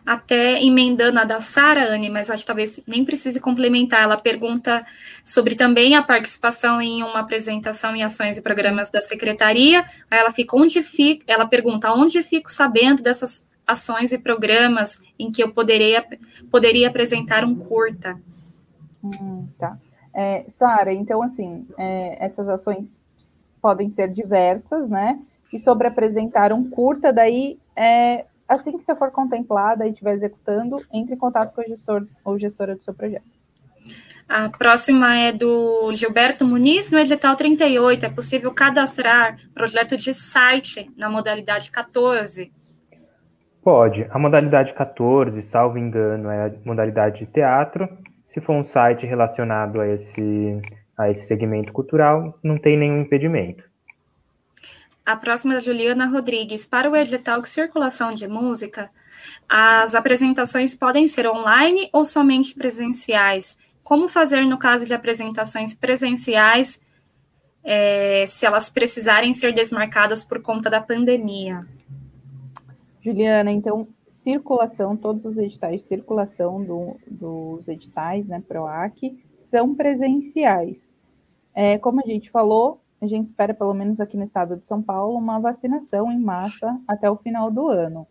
Até 0.05 0.63
emendando 0.63 1.21
a 1.21 1.25
da 1.25 1.41
Sara, 1.41 1.93
Anne, 1.93 2.09
mas 2.09 2.31
acho 2.31 2.43
que 2.43 2.47
talvez 2.47 2.83
nem 2.87 3.05
precise 3.05 3.39
complementar. 3.39 4.03
Ela 4.03 4.17
pergunta 4.17 4.85
sobre 5.23 5.55
também 5.55 5.95
a 5.95 6.03
participação 6.03 6.81
em 6.81 7.03
uma 7.03 7.21
apresentação 7.21 7.95
em 7.95 8.03
ações 8.03 8.39
e 8.39 8.43
programas 8.43 8.91
da 8.91 9.03
secretaria. 9.03 9.85
Aí 10.11 10.19
ela 10.19 10.31
fica 10.31 10.57
onde 10.57 10.83
fica, 10.83 11.25
ela 11.27 11.47
pergunta 11.47 11.93
onde 11.93 12.23
fico 12.23 12.51
sabendo 12.51 13.03
dessas 13.03 13.47
ações 13.67 14.11
e 14.13 14.19
programas 14.19 15.03
em 15.19 15.31
que 15.31 15.43
eu 15.43 15.53
poderia, 15.53 16.05
poderia 16.51 16.89
apresentar 16.89 17.45
um 17.45 17.55
curta. 17.55 18.19
Hum, 19.05 19.47
tá. 19.59 19.79
É, 20.15 20.45
Sara, 20.59 20.93
então, 20.93 21.23
assim, 21.23 21.67
é, 21.79 22.25
essas 22.25 22.49
ações 22.49 23.01
podem 23.61 23.91
ser 23.91 24.09
diversas, 24.09 24.89
né? 24.89 25.19
E 25.53 25.59
sobre 25.59 25.87
apresentar 25.87 26.53
um 26.53 26.69
curta, 26.69 27.13
daí, 27.13 27.59
é, 27.77 28.25
assim 28.49 28.77
que 28.77 28.85
você 28.85 28.95
for 28.95 29.11
contemplada 29.11 29.87
e 29.87 29.91
estiver 29.91 30.15
executando, 30.15 30.85
entre 30.93 31.15
em 31.15 31.19
contato 31.19 31.55
com 31.55 31.61
o 31.61 31.65
gestor 31.65 32.07
ou 32.25 32.39
gestora 32.39 32.75
do 32.75 32.83
seu 32.83 32.95
projeto. 32.95 33.41
A 34.29 34.49
próxima 34.49 35.19
é 35.19 35.33
do 35.33 35.93
Gilberto 35.93 36.47
Muniz, 36.47 36.93
no 36.93 37.01
edital 37.01 37.35
38. 37.35 38.07
É 38.07 38.09
possível 38.09 38.53
cadastrar 38.55 39.37
projeto 39.53 39.97
de 39.97 40.15
site 40.15 40.89
na 40.97 41.11
modalidade 41.11 41.69
14? 41.69 42.53
Pode. 43.61 44.07
A 44.09 44.19
modalidade 44.21 44.73
14, 44.73 45.43
salvo 45.43 45.79
engano, 45.79 46.31
é 46.31 46.47
a 46.47 46.53
modalidade 46.65 47.25
de 47.25 47.27
teatro, 47.27 47.89
se 48.31 48.41
for 48.41 48.55
um 48.55 48.63
site 48.63 49.07
relacionado 49.07 49.81
a 49.81 49.89
esse, 49.89 50.63
a 50.97 51.11
esse 51.11 51.27
segmento 51.27 51.73
cultural, 51.73 52.39
não 52.45 52.57
tem 52.57 52.79
nenhum 52.79 53.01
impedimento. 53.01 53.65
A 55.05 55.17
próxima 55.17 55.57
é 55.57 55.61
Juliana 55.61 56.07
Rodrigues. 56.07 56.65
Para 56.65 56.89
o 56.89 56.95
edital 56.95 57.43
de 57.43 57.49
circulação 57.49 58.13
de 58.13 58.29
música, 58.29 58.89
as 59.49 59.97
apresentações 59.97 60.77
podem 60.77 61.09
ser 61.09 61.27
online 61.27 61.91
ou 61.93 62.05
somente 62.05 62.55
presenciais? 62.55 63.59
Como 63.83 64.09
fazer 64.09 64.43
no 64.43 64.59
caso 64.59 64.87
de 64.87 64.95
apresentações 64.95 65.75
presenciais, 65.75 66.81
é, 67.65 68.25
se 68.29 68.47
elas 68.47 68.71
precisarem 68.71 69.33
ser 69.33 69.53
desmarcadas 69.53 70.23
por 70.23 70.41
conta 70.41 70.71
da 70.71 70.81
pandemia? 70.81 71.59
Juliana, 73.03 73.51
então, 73.51 73.89
circulação, 74.23 74.97
todos 74.97 75.25
os 75.25 75.37
editais 75.37 75.83
de 75.83 75.89
circulação 75.89 76.63
do, 76.63 76.97
dos 77.07 77.69
editais, 77.69 78.27
né, 78.27 78.43
PROAC, 78.47 79.19
são 79.51 79.75
presenciais. 79.75 80.77
É, 81.55 81.79
como 81.79 82.01
a 82.01 82.07
gente 82.07 82.31
falou, 82.31 82.81
a 83.01 83.07
gente 83.07 83.29
espera, 83.29 83.55
pelo 83.55 83.75
menos 83.75 83.99
aqui 84.01 84.17
no 84.17 84.25
estado 84.25 84.57
de 84.57 84.67
São 84.67 84.83
Paulo, 84.83 85.19
uma 85.19 85.41
vacinação 85.41 86.13
em 86.13 86.19
massa 86.19 86.79
até 86.87 87.11
o 87.11 87.17
final 87.17 87.51
do 87.51 87.69
ano, 87.69 88.07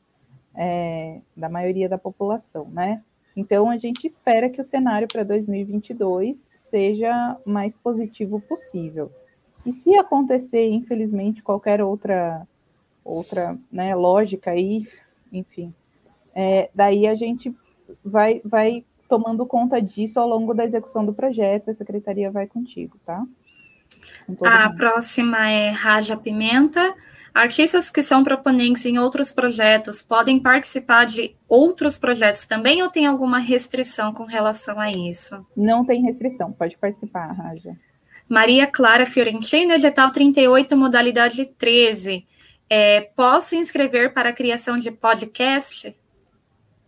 é, 0.56 1.22
da 1.38 1.48
maioria 1.48 1.88
da 1.88 1.98
população, 1.98 2.68
né? 2.69 3.03
Então, 3.36 3.69
a 3.69 3.77
gente 3.77 4.06
espera 4.06 4.49
que 4.49 4.60
o 4.60 4.64
cenário 4.64 5.07
para 5.07 5.23
2022 5.23 6.49
seja 6.57 7.38
mais 7.45 7.77
positivo 7.77 8.41
possível. 8.41 9.11
E 9.65 9.72
se 9.72 9.95
acontecer, 9.95 10.69
infelizmente, 10.69 11.44
qualquer 11.44 11.81
outra 11.81 12.48
outra 13.03 13.57
né, 13.72 13.95
lógica 13.95 14.52
aí, 14.52 14.88
enfim, 15.31 15.73
é, 16.35 16.69
daí 16.73 17.07
a 17.07 17.15
gente 17.15 17.53
vai, 18.03 18.41
vai 18.43 18.84
tomando 19.07 19.45
conta 19.45 19.81
disso 19.81 20.19
ao 20.19 20.27
longo 20.27 20.53
da 20.53 20.65
execução 20.65 21.06
do 21.06 21.14
projeto, 21.14 21.72
a 21.72 21.73
secretaria 21.73 22.31
vai 22.31 22.47
contigo, 22.47 22.97
tá? 23.06 23.26
Com 24.38 24.45
a 24.45 24.69
mundo. 24.69 24.77
próxima 24.77 25.49
é 25.49 25.69
Raja 25.69 26.15
Pimenta. 26.15 26.95
Artistas 27.34 27.89
que 27.89 28.01
são 28.01 28.23
proponentes 28.23 28.85
em 28.85 28.97
outros 28.99 29.31
projetos 29.31 30.01
podem 30.01 30.39
participar 30.39 31.06
de 31.06 31.35
outros 31.47 31.97
projetos 31.97 32.45
também 32.45 32.81
ou 32.84 32.89
tem 32.89 33.06
alguma 33.06 33.39
restrição 33.39 34.14
com 34.14 34.26
relação 34.26 34.80
a 34.80 34.91
isso? 34.91 35.45
Não 35.56 35.85
tem 35.85 36.01
restrição, 36.03 36.51
pode 36.51 36.77
participar, 36.77 37.31
Raja. 37.31 37.76
Maria 38.27 38.68
Clara 38.68 39.06
Fiorentina, 39.06 39.76
edital 39.76 40.11
38, 40.11 40.77
modalidade 40.77 41.45
13. 41.45 42.26
É, 42.69 43.01
posso 43.15 43.56
inscrever 43.56 44.14
para 44.14 44.30
a 44.30 44.34
criação 44.34 44.77
de 44.77 44.91
podcast? 44.91 45.95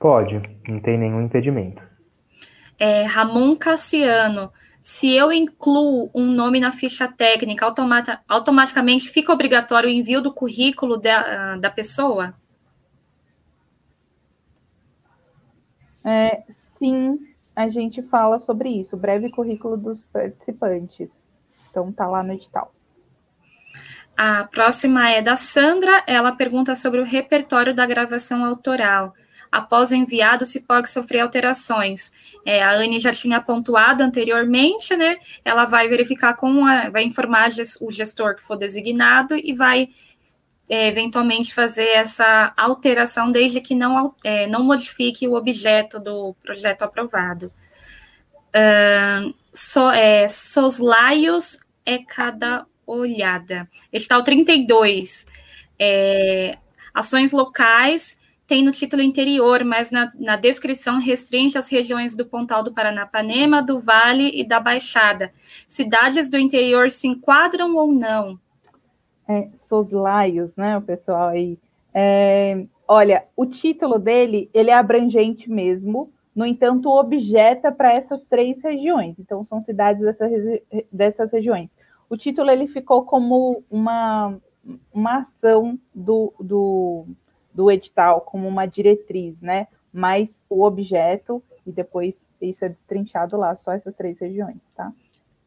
Pode, 0.02 0.42
não 0.68 0.80
tem 0.80 0.98
nenhum 0.98 1.22
impedimento. 1.22 1.80
É, 2.80 3.04
Ramon 3.04 3.56
Cassiano, 3.56 4.52
se 4.82 5.14
eu 5.14 5.32
incluo 5.32 6.10
um 6.12 6.26
nome 6.26 6.60
na 6.60 6.72
ficha 6.72 7.08
técnica, 7.08 7.64
automata, 7.64 8.20
automaticamente 8.28 9.12
fica 9.12 9.32
obrigatório 9.32 9.88
o 9.88 9.92
envio 9.92 10.20
do 10.20 10.34
currículo 10.34 10.98
da, 10.98 11.56
da 11.58 11.70
pessoa? 11.70 12.34
É, 16.04 16.42
sim, 16.80 17.20
a 17.56 17.70
gente 17.70 18.02
fala 18.02 18.40
sobre 18.40 18.70
isso, 18.70 18.98
breve 18.98 19.30
currículo 19.30 19.78
dos 19.78 20.02
participantes. 20.06 21.10
Então, 21.70 21.92
tá 21.92 22.08
lá 22.08 22.24
no 22.24 22.34
edital. 22.34 22.74
A 24.18 24.46
próxima 24.46 25.12
é 25.12 25.22
da 25.22 25.38
Sandra. 25.38 26.04
Ela 26.08 26.32
pergunta 26.32 26.74
sobre 26.74 27.00
o 27.00 27.06
repertório 27.06 27.76
da 27.76 27.86
gravação 27.86 28.44
autoral. 28.44 29.14
Após 29.52 29.92
enviado, 29.92 30.46
se 30.46 30.62
pode 30.62 30.90
sofrer 30.90 31.20
alterações. 31.20 32.12
É, 32.46 32.64
a 32.64 32.72
Anne 32.72 33.00
já 33.00 33.12
tinha 33.12 33.42
pontuado 33.42 34.02
anteriormente, 34.02 34.96
né? 34.96 35.18
Ela 35.44 35.66
vai 35.66 35.90
verificar 35.90 36.36
com 36.36 36.66
a, 36.66 36.90
vai 36.90 37.04
informar 37.04 37.50
o 37.82 37.92
gestor 37.92 38.36
que 38.36 38.44
for 38.44 38.56
designado 38.56 39.36
e 39.36 39.54
vai 39.54 39.90
é, 40.70 40.88
eventualmente 40.88 41.54
fazer 41.54 41.90
essa 41.90 42.54
alteração, 42.56 43.30
desde 43.30 43.60
que 43.60 43.76
não, 43.76 44.16
é, 44.24 44.48
não 44.48 44.64
modifique 44.64 45.28
o 45.28 45.34
objeto 45.34 46.00
do 46.00 46.34
projeto 46.42 46.84
aprovado. 46.84 47.52
Uh, 48.56 49.34
so, 49.54 49.90
é, 49.92 50.30
soslaios 50.30 51.60
é 51.86 51.98
cada 51.98 52.66
olhada. 52.88 53.70
Edital 53.92 54.24
32. 54.24 55.28
É, 55.78 56.58
ações 56.94 57.34
locais 57.34 58.21
tem 58.52 58.66
no 58.66 58.72
título 58.72 59.02
interior, 59.02 59.64
mas 59.64 59.92
na, 59.92 60.12
na 60.20 60.36
descrição 60.36 61.00
restringe 61.00 61.58
as 61.58 61.72
regiões 61.72 62.18
do 62.18 62.26
Pontal 62.26 62.62
do 62.62 62.74
Paranapanema, 62.74 63.64
do 63.64 63.80
Vale 63.80 64.30
e 64.34 64.44
da 64.46 64.60
Baixada. 64.60 65.32
Cidades 65.66 66.30
do 66.30 66.38
interior 66.38 66.90
se 66.90 67.08
enquadram 67.08 67.78
ou 67.78 67.94
não? 67.94 68.38
É, 69.26 69.48
soslaios, 69.56 70.54
né, 70.58 70.78
o 70.78 70.82
pessoal 70.82 71.30
aí. 71.30 71.58
É, 71.94 72.66
olha, 72.86 73.24
o 73.38 73.46
título 73.46 73.98
dele, 73.98 74.50
ele 74.54 74.70
é 74.70 74.74
abrangente 74.74 75.50
mesmo, 75.50 76.12
no 76.36 76.46
entanto, 76.46 76.90
objeta 76.90 77.72
para 77.72 77.94
essas 77.94 78.22
três 78.26 78.62
regiões. 78.62 79.16
Então, 79.18 79.46
são 79.46 79.64
cidades 79.64 80.02
dessas, 80.02 80.60
dessas 80.92 81.32
regiões. 81.32 81.74
O 82.10 82.18
título 82.18 82.50
ele 82.50 82.68
ficou 82.68 83.06
como 83.06 83.64
uma, 83.72 84.38
uma 84.94 85.20
ação 85.20 85.80
do, 85.96 86.34
do, 86.38 87.06
do 87.54 87.70
edital, 87.70 88.22
como 88.22 88.48
uma 88.48 88.66
diretriz, 88.66 89.40
né? 89.42 89.68
Mas 89.94 90.30
o 90.50 90.64
objeto, 90.64 91.44
e 91.66 91.72
depois 91.72 92.28
isso 92.42 92.64
é 92.66 92.70
destrinchado 92.70 93.38
lá, 93.38 93.56
só 93.56 93.74
essas 93.74 93.96
três 93.96 94.18
regiões, 94.20 94.62
tá? 94.76 94.92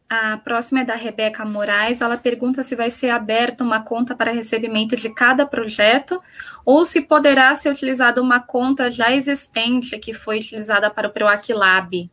A 0.08 0.36
próxima 0.36 0.80
é 0.80 0.84
da 0.84 0.94
Rebeca 0.94 1.44
Moraes. 1.44 2.00
Ela 2.00 2.16
pergunta 2.16 2.62
se 2.62 2.76
vai 2.76 2.90
ser 2.90 3.10
aberta 3.10 3.64
uma 3.64 3.82
conta 3.82 4.14
para 4.14 4.30
recebimento 4.30 4.94
de 4.94 5.08
cada 5.10 5.46
projeto 5.46 6.22
ou 6.64 6.84
se 6.84 7.00
poderá 7.00 7.54
ser 7.54 7.70
utilizada 7.70 8.22
uma 8.22 8.38
conta 8.38 8.90
já 8.90 9.10
existente 9.12 9.98
que 9.98 10.14
foi 10.14 10.38
utilizada 10.38 10.90
para 10.90 11.08
o 11.08 11.10
PROAC 11.10 11.52
Lab. 11.52 12.10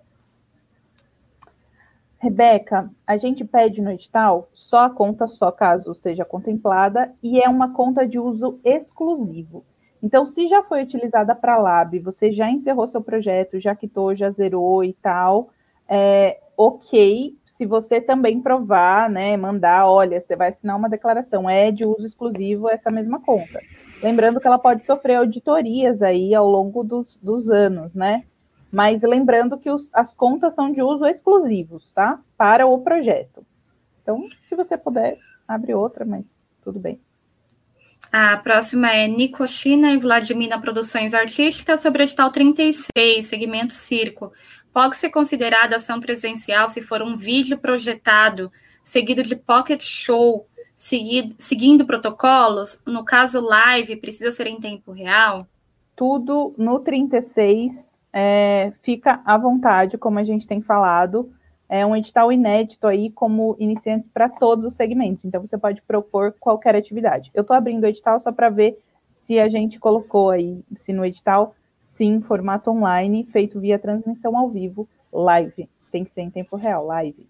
Rebeca, 2.17 2.89
a 3.05 3.17
gente 3.17 3.43
pede 3.43 3.81
no 3.81 3.91
edital 3.91 4.47
só 4.53 4.85
a 4.85 4.89
conta, 4.89 5.27
só 5.27 5.51
caso 5.51 5.93
seja 5.95 6.23
contemplada, 6.23 7.11
e 7.21 7.41
é 7.41 7.49
uma 7.49 7.73
conta 7.73 8.07
de 8.07 8.19
uso 8.19 8.59
exclusivo. 8.63 9.65
Então, 10.01 10.25
se 10.25 10.47
já 10.47 10.63
foi 10.63 10.81
utilizada 10.81 11.35
para 11.35 11.59
Lab, 11.59 11.99
você 11.99 12.31
já 12.31 12.49
encerrou 12.49 12.87
seu 12.87 13.01
projeto, 13.01 13.59
já 13.59 13.75
quitou, 13.75 14.15
já 14.15 14.31
zerou 14.31 14.83
e 14.83 14.93
tal, 14.93 15.49
é 15.87 16.39
ok. 16.57 17.37
Se 17.45 17.65
você 17.65 18.01
também 18.01 18.41
provar, 18.41 19.09
né, 19.09 19.37
mandar, 19.37 19.87
olha, 19.87 20.19
você 20.19 20.35
vai 20.35 20.49
assinar 20.49 20.75
uma 20.75 20.89
declaração, 20.89 21.47
é 21.47 21.71
de 21.71 21.85
uso 21.85 22.05
exclusivo 22.05 22.67
essa 22.67 22.89
mesma 22.89 23.19
conta. 23.19 23.61
Lembrando 24.01 24.39
que 24.39 24.47
ela 24.47 24.57
pode 24.57 24.83
sofrer 24.83 25.15
auditorias 25.17 26.01
aí 26.01 26.33
ao 26.33 26.49
longo 26.49 26.83
dos, 26.83 27.17
dos 27.17 27.49
anos, 27.49 27.93
né? 27.93 28.23
Mas 28.71 29.01
lembrando 29.03 29.59
que 29.59 29.69
os, 29.69 29.91
as 29.93 30.11
contas 30.11 30.55
são 30.55 30.71
de 30.71 30.81
uso 30.81 31.05
exclusivos, 31.05 31.91
tá? 31.91 32.19
Para 32.35 32.65
o 32.65 32.79
projeto. 32.79 33.45
Então, 34.01 34.25
se 34.47 34.55
você 34.55 34.75
puder, 34.77 35.19
abre 35.47 35.75
outra, 35.75 36.03
mas 36.03 36.25
tudo 36.63 36.79
bem. 36.79 36.99
A 38.11 38.35
próxima 38.35 38.91
é 38.91 39.07
Nicochina 39.07 39.93
e 39.93 39.97
Vladimina 39.97 40.59
Produções 40.59 41.13
Artísticas 41.13 41.81
sobre 41.81 42.03
edital 42.03 42.29
36, 42.29 43.25
segmento 43.25 43.71
circo. 43.71 44.33
Pode 44.73 44.97
ser 44.97 45.11
considerada 45.11 45.77
ação 45.77 45.97
presencial 46.01 46.67
se 46.67 46.81
for 46.81 47.01
um 47.01 47.15
vídeo 47.15 47.57
projetado, 47.57 48.51
seguido 48.83 49.23
de 49.23 49.33
pocket 49.33 49.81
show, 49.81 50.45
seguido, 50.75 51.33
seguindo 51.39 51.85
protocolos? 51.85 52.81
No 52.85 53.05
caso, 53.05 53.39
live, 53.39 53.95
precisa 53.95 54.29
ser 54.29 54.47
em 54.47 54.59
tempo 54.59 54.91
real? 54.91 55.47
Tudo 55.95 56.53
no 56.57 56.79
36 56.79 57.77
é, 58.11 58.73
fica 58.83 59.21
à 59.23 59.37
vontade, 59.37 59.97
como 59.97 60.19
a 60.19 60.23
gente 60.25 60.45
tem 60.45 60.61
falado. 60.61 61.31
É 61.73 61.85
um 61.85 61.95
edital 61.95 62.33
inédito 62.33 62.85
aí, 62.85 63.09
como 63.09 63.55
iniciantes 63.57 64.09
para 64.13 64.27
todos 64.27 64.65
os 64.65 64.73
segmentos. 64.73 65.23
Então, 65.23 65.39
você 65.39 65.57
pode 65.57 65.81
propor 65.83 66.35
qualquer 66.37 66.75
atividade. 66.75 67.31
Eu 67.33 67.43
estou 67.43 67.55
abrindo 67.55 67.85
o 67.85 67.87
edital 67.87 68.19
só 68.19 68.29
para 68.29 68.49
ver 68.49 68.77
se 69.25 69.39
a 69.39 69.47
gente 69.47 69.79
colocou 69.79 70.31
aí, 70.31 70.59
se 70.75 70.91
no 70.91 71.05
edital, 71.05 71.55
sim, 71.95 72.19
formato 72.19 72.69
online, 72.69 73.25
feito 73.31 73.57
via 73.57 73.79
transmissão 73.79 74.37
ao 74.37 74.49
vivo, 74.49 74.85
live. 75.13 75.69
Tem 75.89 76.03
que 76.03 76.11
ser 76.11 76.19
em 76.19 76.29
tempo 76.29 76.57
real, 76.57 76.85
live. 76.87 77.25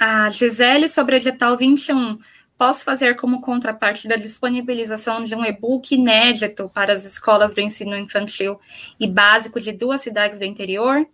A 0.00 0.30
Gisele, 0.30 0.88
sobre 0.88 1.16
o 1.16 1.18
edital 1.18 1.54
21 1.54 2.18
posso 2.56 2.82
fazer 2.82 3.16
como 3.16 3.42
contraparte 3.42 4.08
da 4.08 4.16
disponibilização 4.16 5.22
de 5.22 5.34
um 5.34 5.44
e-book 5.44 5.94
inédito 5.94 6.70
para 6.72 6.94
as 6.94 7.04
escolas 7.04 7.52
do 7.52 7.60
ensino 7.60 7.94
infantil 7.94 8.58
e 8.98 9.06
básico 9.06 9.60
de 9.60 9.72
duas 9.72 10.00
cidades 10.00 10.38
do 10.38 10.46
interior? 10.46 11.06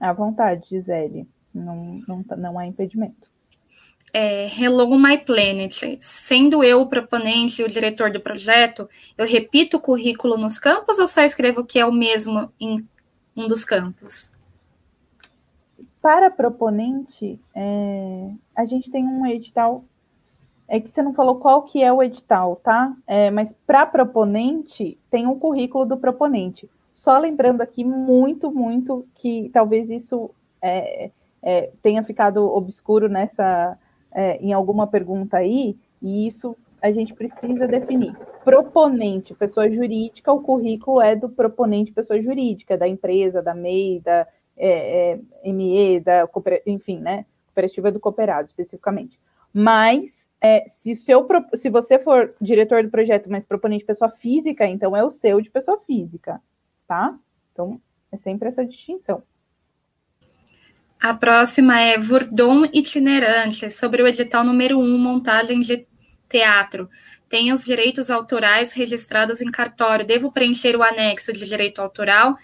À 0.00 0.14
vontade, 0.14 0.66
Gisele. 0.70 1.26
Não, 1.54 2.00
não, 2.06 2.24
não 2.36 2.58
há 2.58 2.66
impedimento. 2.66 3.28
É, 4.12 4.46
Hello 4.46 4.98
My 4.98 5.18
Planet. 5.18 5.98
Sendo 6.00 6.64
eu 6.64 6.80
o 6.80 6.88
proponente 6.88 7.62
e 7.62 7.64
o 7.64 7.68
diretor 7.68 8.10
do 8.10 8.20
projeto, 8.20 8.88
eu 9.16 9.26
repito 9.26 9.76
o 9.76 9.80
currículo 9.80 10.36
nos 10.36 10.58
campos 10.58 10.98
ou 10.98 11.06
só 11.06 11.22
escrevo 11.22 11.64
que 11.64 11.78
é 11.78 11.86
o 11.86 11.92
mesmo 11.92 12.52
em 12.60 12.86
um 13.36 13.46
dos 13.46 13.64
campos? 13.64 14.32
Para 16.02 16.30
proponente, 16.30 17.38
é, 17.54 18.30
a 18.56 18.64
gente 18.64 18.90
tem 18.90 19.04
um 19.04 19.26
edital 19.26 19.84
é 20.72 20.78
que 20.78 20.88
você 20.88 21.02
não 21.02 21.12
falou 21.12 21.40
qual 21.40 21.64
que 21.64 21.82
é 21.82 21.92
o 21.92 22.00
edital, 22.00 22.54
tá? 22.54 22.94
É, 23.04 23.28
mas 23.28 23.52
para 23.66 23.84
proponente, 23.84 24.96
tem 25.10 25.26
um 25.26 25.36
currículo 25.36 25.84
do 25.84 25.96
proponente. 25.96 26.70
Só 26.94 27.18
lembrando 27.18 27.60
aqui 27.60 27.82
muito, 27.82 28.52
muito 28.52 29.04
que 29.16 29.50
talvez 29.52 29.90
isso 29.90 30.30
é, 30.62 31.10
é, 31.42 31.70
tenha 31.82 32.02
ficado 32.02 32.44
obscuro 32.44 33.08
nessa 33.08 33.78
é, 34.12 34.36
em 34.38 34.52
alguma 34.52 34.86
pergunta 34.86 35.36
aí, 35.36 35.78
e 36.02 36.26
isso 36.26 36.56
a 36.82 36.90
gente 36.90 37.14
precisa 37.14 37.66
definir. 37.66 38.16
Proponente, 38.44 39.34
pessoa 39.34 39.70
jurídica, 39.70 40.32
o 40.32 40.40
currículo 40.40 41.00
é 41.00 41.14
do 41.14 41.28
proponente, 41.28 41.92
pessoa 41.92 42.20
jurídica, 42.20 42.76
da 42.76 42.88
empresa, 42.88 43.42
da 43.42 43.54
MEI, 43.54 44.00
da 44.00 44.26
é, 44.56 45.18
é, 45.44 45.52
ME, 45.52 46.00
da 46.00 46.28
enfim, 46.66 46.98
né? 46.98 47.24
Cooperativa 47.46 47.90
do 47.90 48.00
cooperado, 48.00 48.48
especificamente. 48.48 49.18
Mas 49.52 50.28
é, 50.40 50.66
se, 50.68 50.94
seu, 50.94 51.26
se 51.54 51.68
você 51.68 51.98
for 51.98 52.34
diretor 52.40 52.82
do 52.82 52.90
projeto, 52.90 53.30
mas 53.30 53.44
proponente 53.44 53.84
pessoa 53.84 54.10
física, 54.10 54.66
então 54.66 54.96
é 54.96 55.04
o 55.04 55.10
seu 55.10 55.40
de 55.40 55.50
pessoa 55.50 55.78
física, 55.80 56.40
tá? 56.86 57.18
Então, 57.52 57.80
É 58.12 58.16
sempre 58.16 58.48
essa 58.48 58.64
distinção. 58.64 59.22
A 61.00 61.14
próxima 61.14 61.80
é 61.80 61.96
Vurdon 61.96 62.66
itinerante, 62.66 63.70
sobre 63.70 64.02
o 64.02 64.06
edital 64.06 64.44
número 64.44 64.78
1, 64.78 64.98
montagem 64.98 65.58
de 65.60 65.86
teatro. 66.28 66.90
Tem 67.26 67.52
os 67.52 67.64
direitos 67.64 68.10
autorais 68.10 68.72
registrados 68.72 69.40
em 69.40 69.50
cartório. 69.50 70.06
Devo 70.06 70.30
preencher 70.30 70.76
o 70.76 70.82
anexo 70.82 71.32
de 71.32 71.46
direito 71.46 71.80
autoral 71.80 72.36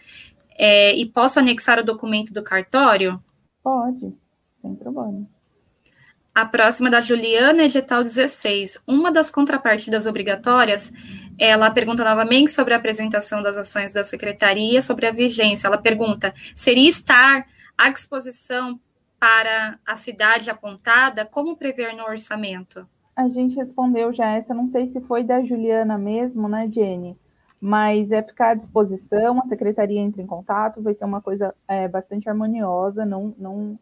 é, 0.56 0.96
e 0.96 1.04
posso 1.04 1.38
anexar 1.38 1.78
o 1.78 1.84
documento 1.84 2.32
do 2.32 2.42
cartório? 2.42 3.22
Pode, 3.62 4.14
sem 4.62 4.74
problema. 4.74 5.26
A 6.34 6.46
próxima 6.46 6.88
da 6.88 7.00
Juliana, 7.00 7.64
edital 7.64 8.02
16. 8.02 8.82
Uma 8.86 9.12
das 9.12 9.30
contrapartidas 9.30 10.06
obrigatórias, 10.06 10.92
ela 11.38 11.70
pergunta 11.70 12.04
novamente 12.04 12.50
sobre 12.50 12.72
a 12.72 12.78
apresentação 12.78 13.42
das 13.42 13.58
ações 13.58 13.92
da 13.92 14.02
secretaria, 14.02 14.80
sobre 14.80 15.06
a 15.06 15.12
vigência. 15.12 15.66
Ela 15.66 15.78
pergunta: 15.78 16.32
seria 16.54 16.88
estar 16.88 17.46
à 17.76 17.90
disposição 17.90 18.80
para 19.18 19.78
a 19.86 19.96
cidade 19.96 20.50
apontada? 20.50 21.24
Como 21.24 21.56
prever 21.56 21.94
no 21.94 22.04
orçamento? 22.04 22.86
A 23.14 23.28
gente 23.28 23.56
respondeu 23.56 24.12
já 24.12 24.30
essa, 24.30 24.52
não 24.52 24.68
sei 24.68 24.88
se 24.88 25.00
foi 25.00 25.24
da 25.24 25.42
Juliana 25.42 25.96
mesmo, 25.96 26.48
né, 26.48 26.66
Jenny? 26.70 27.18
Mas 27.58 28.12
é 28.12 28.22
ficar 28.22 28.50
à 28.50 28.54
disposição, 28.54 29.40
a 29.40 29.48
secretaria 29.48 30.00
entra 30.00 30.20
em 30.20 30.26
contato, 30.26 30.82
vai 30.82 30.94
ser 30.94 31.06
uma 31.06 31.22
coisa 31.22 31.54
é, 31.66 31.88
bastante 31.88 32.28
harmoniosa, 32.28 33.06
não, 33.06 33.34
não, 33.38 33.78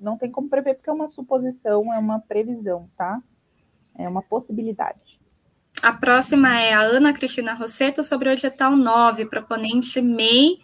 não 0.00 0.16
tem 0.16 0.30
como 0.30 0.48
prever, 0.48 0.74
porque 0.74 0.88
é 0.88 0.92
uma 0.92 1.08
suposição, 1.10 1.92
é 1.92 1.98
uma 1.98 2.20
previsão, 2.20 2.88
tá? 2.96 3.22
É 3.94 4.08
uma 4.08 4.22
possibilidade. 4.22 5.20
A 5.82 5.92
próxima 5.92 6.58
é 6.58 6.72
a 6.72 6.80
Ana 6.80 7.12
Cristina 7.12 7.52
Rosseto 7.52 8.02
sobre 8.02 8.28
o 8.28 8.32
edital 8.32 8.74
9, 8.74 9.26
proponente 9.26 10.00
MEI. 10.00 10.58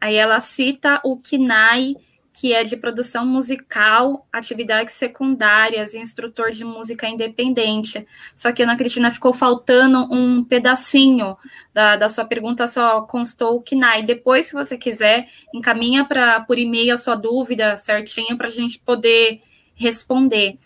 Aí 0.00 0.16
ela 0.16 0.40
cita 0.40 1.00
o 1.04 1.16
KINAI 1.16 1.96
que 2.32 2.54
é 2.54 2.64
de 2.64 2.76
produção 2.76 3.26
musical, 3.26 4.26
atividades 4.32 4.94
secundárias, 4.94 5.94
instrutor 5.94 6.50
de 6.50 6.64
música 6.64 7.06
independente. 7.06 8.06
Só 8.34 8.50
que 8.52 8.62
Ana 8.62 8.76
Cristina 8.76 9.10
ficou 9.10 9.34
faltando 9.34 10.08
um 10.10 10.42
pedacinho 10.42 11.36
da, 11.74 11.96
da 11.96 12.08
sua 12.08 12.24
pergunta, 12.24 12.66
só 12.66 13.02
constou 13.02 13.56
o 13.56 13.62
KNAI. 13.62 14.02
Depois, 14.02 14.46
se 14.46 14.54
você 14.54 14.78
quiser, 14.78 15.28
encaminha 15.54 16.04
para 16.06 16.40
por 16.40 16.58
e-mail 16.58 16.94
a 16.94 16.98
sua 16.98 17.14
dúvida 17.14 17.76
certinho 17.76 18.36
para 18.36 18.46
a 18.46 18.50
gente 18.50 18.78
poder 18.78 19.40
responder. 19.74 20.58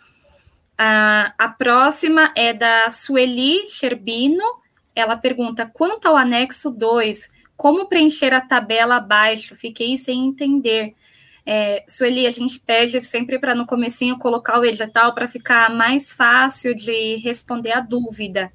Uh, 0.79 1.33
a 1.37 1.49
próxima 1.49 2.33
é 2.37 2.53
da 2.53 2.91
Sueli 2.91 3.67
Sherbino. 3.67 4.45
Ela 4.95 5.17
pergunta: 5.17 5.69
quanto 5.73 6.07
ao 6.07 6.17
anexo 6.17 6.71
2, 6.71 7.33
como 7.57 7.89
preencher 7.89 8.33
a 8.33 8.41
tabela 8.41 8.97
abaixo? 8.97 9.57
Fiquei 9.57 9.97
sem 9.97 10.29
entender. 10.29 10.95
É, 11.49 11.85
Sueli, 11.87 12.27
a 12.27 12.31
gente 12.33 12.59
pede 12.59 13.01
sempre 13.05 13.39
para 13.39 13.55
no 13.55 13.65
comecinho 13.65 14.19
colocar 14.19 14.59
o 14.59 14.65
edital 14.65 15.15
para 15.15 15.29
ficar 15.29 15.71
mais 15.71 16.13
fácil 16.13 16.75
de 16.75 17.17
responder 17.19 17.71
a 17.71 17.81
dúvida. 17.81 18.53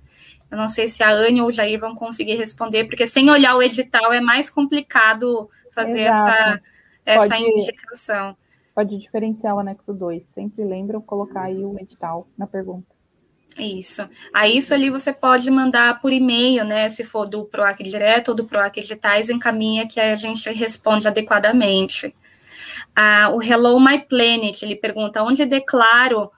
Eu 0.51 0.57
não 0.57 0.67
sei 0.67 0.89
se 0.89 1.01
a 1.01 1.09
Anne 1.09 1.41
ou 1.41 1.47
o 1.47 1.51
Jair 1.51 1.79
vão 1.79 1.95
conseguir 1.95 2.35
responder, 2.35 2.83
porque 2.83 3.07
sem 3.07 3.29
olhar 3.29 3.55
o 3.55 3.63
edital 3.63 4.11
é 4.11 4.19
mais 4.19 4.49
complicado 4.49 5.49
fazer 5.73 6.01
essa, 6.01 6.61
essa 7.05 7.37
pode, 7.37 7.49
indicação. 7.49 8.37
Pode 8.75 8.97
diferenciar 8.97 9.55
o 9.55 9.59
anexo 9.59 9.93
2. 9.93 10.23
Sempre 10.35 10.65
lembram 10.65 10.99
colocar 10.99 11.43
aí 11.43 11.63
o 11.63 11.79
edital 11.79 12.27
na 12.37 12.45
pergunta. 12.45 12.87
Isso. 13.57 14.07
Aí 14.33 14.57
isso 14.57 14.73
ali 14.73 14.89
você 14.89 15.13
pode 15.13 15.49
mandar 15.49 16.01
por 16.01 16.11
e-mail, 16.11 16.65
né? 16.65 16.89
Se 16.89 17.05
for 17.05 17.27
do 17.27 17.45
PROAC 17.45 17.83
direto 17.83 18.29
ou 18.29 18.35
do 18.35 18.45
PROAC 18.45 18.81
digitais, 18.81 19.29
encaminha 19.29 19.87
que 19.87 19.99
a 19.99 20.15
gente 20.15 20.49
responde 20.51 21.07
adequadamente. 21.07 22.13
Ah, 23.03 23.31
o 23.33 23.41
Hello 23.41 23.79
My 23.79 23.97
Planet, 23.97 24.61
ele 24.61 24.75
pergunta 24.75 25.23
onde 25.23 25.43
declaro 25.43 26.31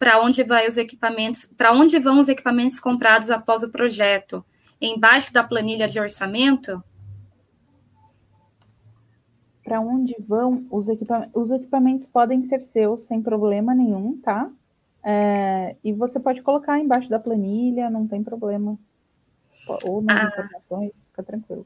para 0.00 0.20
onde 0.20 0.42
vai 0.42 0.66
os 0.66 0.76
equipamentos, 0.76 1.46
para 1.46 1.72
onde 1.72 1.96
vão 2.00 2.18
os 2.18 2.28
equipamentos 2.28 2.80
comprados 2.80 3.30
após 3.30 3.62
o 3.62 3.70
projeto? 3.70 4.44
Embaixo 4.80 5.32
da 5.32 5.44
planilha 5.44 5.86
de 5.86 6.00
orçamento? 6.00 6.82
Para 9.62 9.80
onde 9.80 10.16
vão 10.18 10.66
os 10.72 10.88
equipamentos? 10.88 11.30
Os 11.32 11.52
equipamentos 11.52 12.08
podem 12.08 12.42
ser 12.46 12.62
seus 12.62 13.04
sem 13.04 13.22
problema 13.22 13.72
nenhum, 13.72 14.20
tá? 14.20 14.50
É, 15.04 15.76
e 15.84 15.92
você 15.92 16.18
pode 16.18 16.42
colocar 16.42 16.80
embaixo 16.80 17.08
da 17.08 17.20
planilha, 17.20 17.88
não 17.88 18.08
tem 18.08 18.24
problema. 18.24 18.76
Ou 19.84 20.02
nas 20.02 20.20
ah. 20.20 20.26
informações, 20.26 21.04
fica 21.04 21.22
tranquilo. 21.22 21.64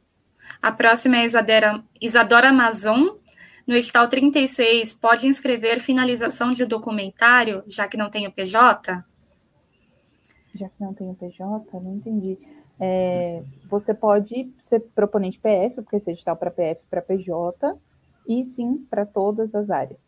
A 0.61 0.71
próxima 0.71 1.17
é 1.17 1.25
Isadora, 1.25 1.83
Isadora 1.99 2.51
Amazon. 2.51 3.22
No 3.67 3.75
edital 3.75 4.09
36, 4.09 4.95
pode 4.95 5.27
inscrever 5.27 5.81
finalização 5.81 6.51
de 6.51 6.65
documentário, 6.65 7.63
já 7.67 7.87
que 7.87 7.97
não 7.97 8.11
tem 8.11 8.27
o 8.27 8.33
PJ? 8.33 9.05
Já 10.55 10.69
que 10.69 10.81
não 10.81 10.93
tem 10.93 11.09
o 11.09 11.15
PJ, 11.15 11.81
não 11.81 11.95
entendi. 11.95 12.39
É, 12.81 13.43
você 13.71 13.95
pode 13.95 14.53
ser 14.61 14.81
proponente 14.95 15.39
PF, 15.39 15.77
porque 15.77 15.97
esse 15.97 16.11
edital 16.11 16.37
para 16.37 16.51
PF 16.51 16.81
para 16.91 17.01
PJ, 17.01 17.77
e 18.27 18.45
sim 18.47 18.85
para 18.91 19.07
todas 19.07 19.55
as 19.55 19.71
áreas. 19.71 19.99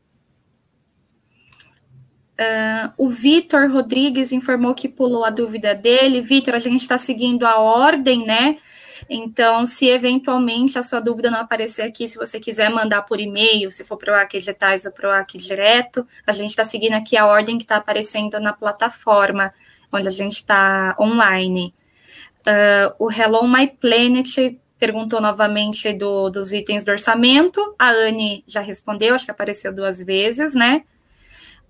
Uh, 2.35 2.91
o 2.99 3.09
Vitor 3.09 3.71
Rodrigues 3.71 4.33
informou 4.33 4.75
que 4.75 4.89
pulou 4.89 5.25
a 5.25 5.31
dúvida 5.31 5.73
dele. 5.73 6.21
Vitor, 6.21 6.55
a 6.55 6.59
gente 6.59 6.81
está 6.81 6.99
seguindo 6.99 7.47
a 7.47 7.61
ordem, 7.61 8.27
né? 8.27 8.59
Então, 9.09 9.67
se 9.67 9.89
eventualmente 9.89 10.79
a 10.79 10.83
sua 10.83 11.01
dúvida 11.01 11.31
não 11.31 11.41
aparecer 11.41 11.83
aqui, 11.83 12.07
se 12.07 12.17
você 12.17 12.39
quiser 12.39 12.71
mandar 12.71 13.03
por 13.03 13.21
e-mail, 13.21 13.71
se 13.71 13.85
for 13.85 13.99
AQ 14.09 14.39
Digitais 14.39 14.87
ou 14.87 15.11
AQ 15.11 15.39
Direto, 15.39 16.07
a 16.27 16.33
gente 16.33 16.51
está 16.51 16.65
seguindo 16.65 16.95
aqui 16.95 17.17
a 17.17 17.27
ordem 17.27 17.59
que 17.59 17.65
está 17.65 17.77
aparecendo 17.77 18.39
na 18.41 18.53
plataforma, 18.53 19.53
onde 19.93 20.09
a 20.09 20.11
gente 20.11 20.37
está 20.37 20.97
online. 20.99 21.75
Uh, 22.41 22.95
o 22.99 23.11
Hello 23.11 23.47
My 23.49 23.67
Planet 23.67 24.59
perguntou 24.79 25.21
novamente 25.21 25.93
do, 25.93 26.29
dos 26.31 26.53
itens 26.53 26.85
do 26.85 26.91
orçamento. 26.91 27.75
A 27.79 27.91
Anne 27.91 28.45
já 28.47 28.61
respondeu, 28.61 29.15
acho 29.15 29.25
que 29.25 29.31
apareceu 29.31 29.75
duas 29.75 30.03
vezes, 30.05 30.55
né? 30.55 30.85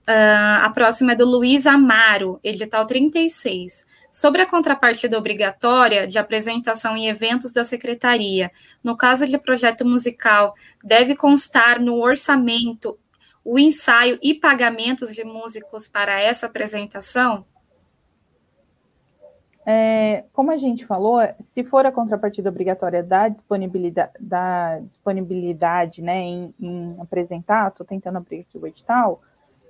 Uh, 0.07 0.61
a 0.63 0.71
próxima 0.71 1.13
é 1.13 1.15
do 1.15 1.25
Luiz 1.25 1.67
Amaro, 1.67 2.39
edital 2.43 2.87
36 2.87 3.87
sobre 4.15 4.43
a 4.43 4.47
contrapartida 4.47 5.19
obrigatória 5.19 6.07
de 6.07 6.21
apresentação 6.21 6.97
em 6.97 7.09
eventos 7.09 7.53
da 7.53 7.65
secretaria. 7.65 8.49
No 8.83 8.97
caso 8.97 9.27
de 9.27 9.37
projeto 9.37 9.85
musical, 9.85 10.55
deve 10.85 11.17
constar 11.17 11.81
no 11.81 12.01
orçamento 12.01 12.97
o 13.45 13.59
ensaio 13.59 14.17
e 14.23 14.33
pagamentos 14.33 15.13
de 15.13 15.25
músicos 15.25 15.89
para 15.89 16.21
essa 16.21 16.47
apresentação? 16.47 17.45
É, 19.67 20.25
como 20.33 20.53
a 20.53 20.59
gente 20.59 20.87
falou, 20.87 21.19
se 21.53 21.65
for 21.65 21.85
a 21.85 21.91
contrapartida 21.91 22.51
obrigatória 22.51 23.03
da 23.03 23.29
disponibilidade, 23.29 24.13
da 24.21 24.79
disponibilidade 24.79 26.01
né, 26.01 26.21
em, 26.21 26.55
em 26.61 26.95
apresentar, 27.01 27.69
estou 27.69 27.85
tentando 27.85 28.19
abrir 28.19 28.41
aqui 28.41 28.59
o 28.59 28.67
edital, 28.67 29.21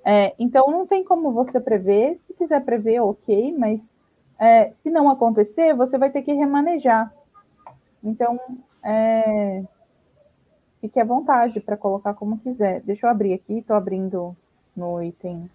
é, 0.05 0.35
então 0.39 0.71
não 0.71 0.87
tem 0.87 1.03
como 1.03 1.33
você 1.33 1.59
prever, 1.59 2.21
se 2.27 2.35
quiser 2.35 2.63
prever, 2.63 3.01
ok, 3.01 3.55
mas 3.57 3.81
é, 4.39 4.73
se 4.83 4.91
não 4.91 5.09
acontecer, 5.09 5.75
você 5.75 5.97
vai 5.97 6.11
ter 6.11 6.23
que 6.23 6.33
remanejar. 6.33 7.13
Então, 8.03 8.39
é, 8.83 9.63
fique 10.81 11.01
à 11.01 11.05
vontade 11.05 11.61
para 11.61 11.77
colocar 11.77 12.15
como 12.15 12.39
quiser. 12.39 12.81
Deixa 12.83 13.07
eu 13.07 13.11
abrir 13.11 13.33
aqui, 13.33 13.59
estou 13.59 13.77
abrindo 13.77 14.37
no 14.77 15.03
item. 15.03 15.51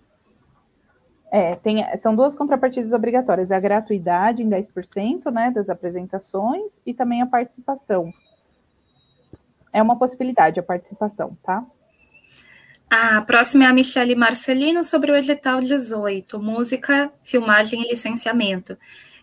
É, 1.31 1.55
tem, 1.55 1.85
são 1.97 2.15
duas 2.15 2.33
contrapartidas 2.33 2.91
obrigatórias, 2.91 3.51
a 3.51 3.59
gratuidade 3.59 4.41
em 4.41 4.49
10% 4.49 5.31
né, 5.31 5.51
das 5.51 5.69
apresentações 5.69 6.81
e 6.85 6.93
também 6.93 7.21
a 7.21 7.27
participação. 7.27 8.11
É 9.71 9.81
uma 9.81 9.95
possibilidade 9.95 10.59
a 10.59 10.63
participação, 10.63 11.37
tá? 11.43 11.63
A 12.89 13.21
próxima 13.21 13.65
é 13.65 13.67
a 13.67 13.73
Michele 13.73 14.15
Marcelino 14.15 14.83
sobre 14.83 15.11
o 15.11 15.15
edital 15.15 15.59
18, 15.59 16.39
música, 16.41 17.11
filmagem 17.21 17.83
e 17.83 17.89
licenciamento. 17.89 18.75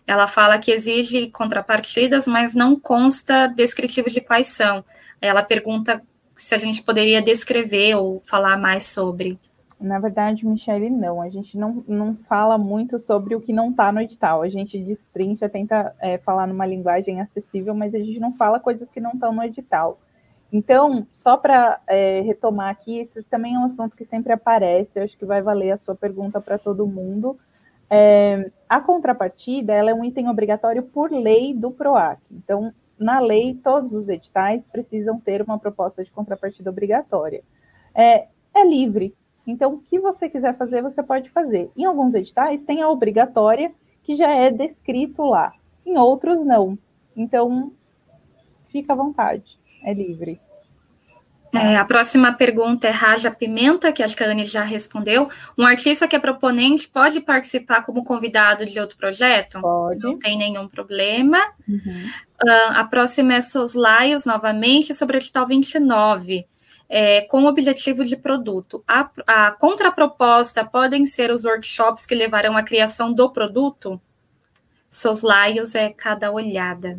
Ela 0.07 0.25
fala 0.25 0.57
que 0.57 0.71
exige 0.71 1.29
contrapartidas, 1.29 2.27
mas 2.27 2.55
não 2.55 2.79
consta 2.79 3.47
descritivo 3.47 4.09
de 4.09 4.21
quais 4.21 4.47
são. 4.47 4.85
Ela 5.21 5.43
pergunta 5.43 6.01
se 6.33 6.55
a 6.55 6.57
gente 6.57 6.81
poderia 6.81 7.21
descrever 7.21 7.95
ou 7.95 8.21
falar 8.25 8.57
mais 8.57 8.85
sobre. 8.85 9.37
Na 9.77 9.99
verdade, 9.99 10.45
Michele, 10.45 10.89
não. 10.89 11.21
A 11.21 11.29
gente 11.29 11.57
não, 11.57 11.83
não 11.85 12.15
fala 12.29 12.57
muito 12.57 12.97
sobre 12.99 13.35
o 13.35 13.41
que 13.41 13.51
não 13.51 13.71
está 13.71 13.91
no 13.91 13.99
edital. 13.99 14.43
A 14.43 14.49
gente 14.49 14.79
destrincha, 14.79 15.49
tenta 15.49 15.93
é, 15.99 16.17
falar 16.19 16.47
numa 16.47 16.65
linguagem 16.65 17.19
acessível, 17.19 17.75
mas 17.75 17.93
a 17.93 17.99
gente 17.99 18.17
não 18.17 18.33
fala 18.33 18.61
coisas 18.61 18.87
que 18.89 19.01
não 19.01 19.11
estão 19.11 19.33
no 19.33 19.43
edital. 19.43 19.99
Então, 20.51 21.05
só 21.13 21.35
para 21.35 21.81
é, 21.87 22.21
retomar 22.21 22.69
aqui, 22.69 22.99
esse 22.99 23.21
também 23.23 23.55
é 23.55 23.59
um 23.59 23.65
assunto 23.65 23.95
que 23.95 24.05
sempre 24.05 24.31
aparece, 24.31 24.91
eu 24.95 25.03
acho 25.03 25.17
que 25.17 25.25
vai 25.25 25.41
valer 25.41 25.71
a 25.71 25.77
sua 25.77 25.93
pergunta 25.93 26.39
para 26.39 26.57
todo 26.57 26.87
mundo. 26.87 27.37
É, 27.89 28.49
a 28.67 28.79
contrapartida 28.81 29.73
é 29.73 29.93
um 29.93 30.03
item 30.03 30.29
obrigatório 30.29 30.83
por 30.83 31.11
lei 31.11 31.53
do 31.53 31.71
PROAC. 31.71 32.19
Então, 32.31 32.73
na 32.97 33.19
lei, 33.19 33.55
todos 33.55 33.93
os 33.93 34.09
editais 34.09 34.63
precisam 34.65 35.19
ter 35.19 35.41
uma 35.41 35.59
proposta 35.59 36.03
de 36.03 36.11
contrapartida 36.11 36.69
obrigatória. 36.69 37.43
É, 37.93 38.27
é 38.53 38.65
livre. 38.65 39.13
Então, 39.45 39.75
o 39.75 39.79
que 39.79 39.99
você 39.99 40.29
quiser 40.29 40.57
fazer, 40.57 40.81
você 40.81 41.01
pode 41.03 41.29
fazer. 41.29 41.71
Em 41.75 41.85
alguns 41.85 42.13
editais, 42.13 42.63
tem 42.63 42.81
a 42.81 42.89
obrigatória, 42.89 43.71
que 44.03 44.15
já 44.15 44.29
é 44.29 44.51
descrito 44.51 45.23
lá. 45.23 45.53
Em 45.85 45.97
outros, 45.97 46.45
não. 46.45 46.77
Então, 47.15 47.71
fica 48.69 48.93
à 48.93 48.95
vontade. 48.95 49.56
É 49.83 49.93
livre. 49.93 50.39
É, 51.53 51.77
a 51.77 51.85
próxima 51.85 52.33
pergunta 52.33 52.87
é 52.87 52.91
Raja 52.91 53.31
Pimenta, 53.31 53.91
que 53.91 54.03
acho 54.03 54.15
que 54.15 54.23
a 54.23 54.29
Anne 54.29 54.43
já 54.43 54.63
respondeu. 54.63 55.29
Um 55.57 55.65
artista 55.65 56.07
que 56.07 56.15
é 56.15 56.19
proponente 56.19 56.87
pode 56.87 57.21
participar 57.21 57.83
como 57.83 58.03
convidado 58.03 58.65
de 58.65 58.79
outro 58.79 58.97
projeto? 58.97 59.61
Pode. 59.61 59.99
Não 60.01 60.19
tem 60.19 60.37
nenhum 60.37 60.67
problema. 60.67 61.37
Uhum. 61.67 62.09
Uh, 62.43 62.73
a 62.75 62.83
próxima 62.83 63.35
é 63.35 63.41
Soslaios, 63.41 64.25
novamente, 64.25 64.93
sobre 64.93 65.17
o 65.17 65.19
edital 65.19 65.47
29. 65.47 66.45
É, 66.89 67.21
com 67.21 67.43
o 67.43 67.47
objetivo 67.47 68.05
de 68.05 68.15
produto. 68.15 68.81
A, 68.87 69.09
a 69.27 69.51
contraproposta 69.51 70.63
podem 70.63 71.05
ser 71.05 71.31
os 71.31 71.43
workshops 71.43 72.05
que 72.05 72.15
levarão 72.15 72.55
à 72.55 72.63
criação 72.63 73.13
do 73.13 73.29
produto? 73.29 73.99
Soslaios 74.89 75.75
é 75.75 75.89
cada 75.89 76.31
olhada. 76.31 76.97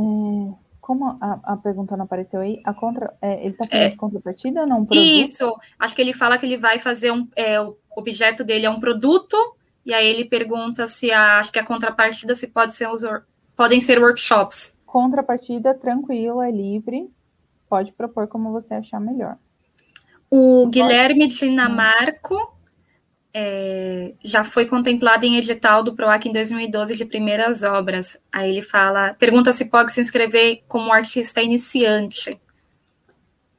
É, 0.00 0.54
como 0.80 1.18
a, 1.20 1.40
a, 1.44 1.56
pergunta 1.56 1.96
não 1.96 2.04
apareceu 2.04 2.40
aí, 2.40 2.60
a 2.64 2.74
contra, 2.74 3.14
é, 3.20 3.40
ele 3.40 3.50
está 3.50 3.64
falando 3.64 3.84
é, 3.84 3.88
de 3.90 3.96
contrapartida 3.96 4.60
ou 4.62 4.66
não? 4.66 4.88
Isso, 4.90 5.56
acho 5.78 5.94
que 5.94 6.02
ele 6.02 6.12
fala 6.12 6.36
que 6.36 6.46
ele 6.46 6.56
vai 6.56 6.78
fazer 6.78 7.12
um, 7.12 7.28
é, 7.36 7.60
o 7.60 7.76
objeto 7.96 8.42
dele 8.42 8.66
é 8.66 8.70
um 8.70 8.80
produto, 8.80 9.36
e 9.84 9.94
aí 9.94 10.06
ele 10.06 10.24
pergunta 10.24 10.86
se 10.86 11.12
a, 11.12 11.38
acho 11.38 11.52
que 11.52 11.58
a 11.58 11.64
contrapartida 11.64 12.34
se 12.34 12.48
pode 12.48 12.74
ser 12.74 12.88
os, 12.88 13.02
podem 13.56 13.80
ser 13.80 14.00
workshops. 14.00 14.78
Contrapartida, 14.84 15.74
tranquilo, 15.74 16.42
é 16.42 16.50
livre, 16.50 17.08
pode 17.68 17.92
propor 17.92 18.26
como 18.26 18.50
você 18.50 18.74
achar 18.74 19.00
melhor. 19.00 19.36
O 20.30 20.68
Guilherme 20.68 21.28
Dinamarco 21.28 22.36
é, 23.32 24.12
já 24.24 24.42
foi 24.42 24.66
contemplado 24.66 25.24
em 25.24 25.36
edital 25.36 25.82
do 25.82 25.94
PROAC 25.94 26.26
em 26.26 26.32
2012 26.32 26.96
de 26.96 27.04
primeiras 27.04 27.62
obras. 27.62 28.20
Aí 28.32 28.50
ele 28.50 28.62
fala, 28.62 29.14
pergunta 29.14 29.52
se 29.52 29.70
pode 29.70 29.92
se 29.92 30.00
inscrever 30.00 30.62
como 30.66 30.92
artista 30.92 31.42
iniciante. 31.42 32.38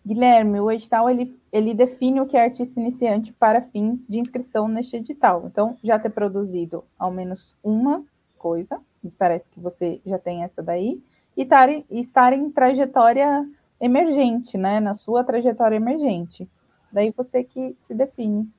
Guilherme, 0.05 0.59
o 0.59 0.71
edital 0.71 1.09
ele, 1.09 1.35
ele 1.51 1.73
define 1.73 2.19
o 2.19 2.25
que 2.25 2.35
é 2.35 2.43
artista 2.43 2.79
iniciante 2.79 3.31
para 3.33 3.61
fins 3.61 3.99
de 4.09 4.19
inscrição 4.19 4.67
neste 4.67 4.97
edital. 4.97 5.43
Então, 5.45 5.77
já 5.83 5.99
ter 5.99 6.09
produzido 6.09 6.83
ao 6.97 7.11
menos 7.11 7.55
uma 7.63 8.03
coisa, 8.37 8.79
parece 9.17 9.45
que 9.51 9.59
você 9.59 10.01
já 10.05 10.17
tem 10.17 10.43
essa 10.43 10.61
daí, 10.63 11.01
e 11.37 11.43
estar, 11.43 11.69
estar 11.89 12.33
em 12.33 12.49
trajetória 12.49 13.47
emergente, 13.79 14.57
né? 14.57 14.79
Na 14.79 14.95
sua 14.95 15.23
trajetória 15.23 15.75
emergente. 15.75 16.49
Daí 16.91 17.13
você 17.15 17.43
que 17.43 17.75
se 17.87 17.93
define. 17.93 18.49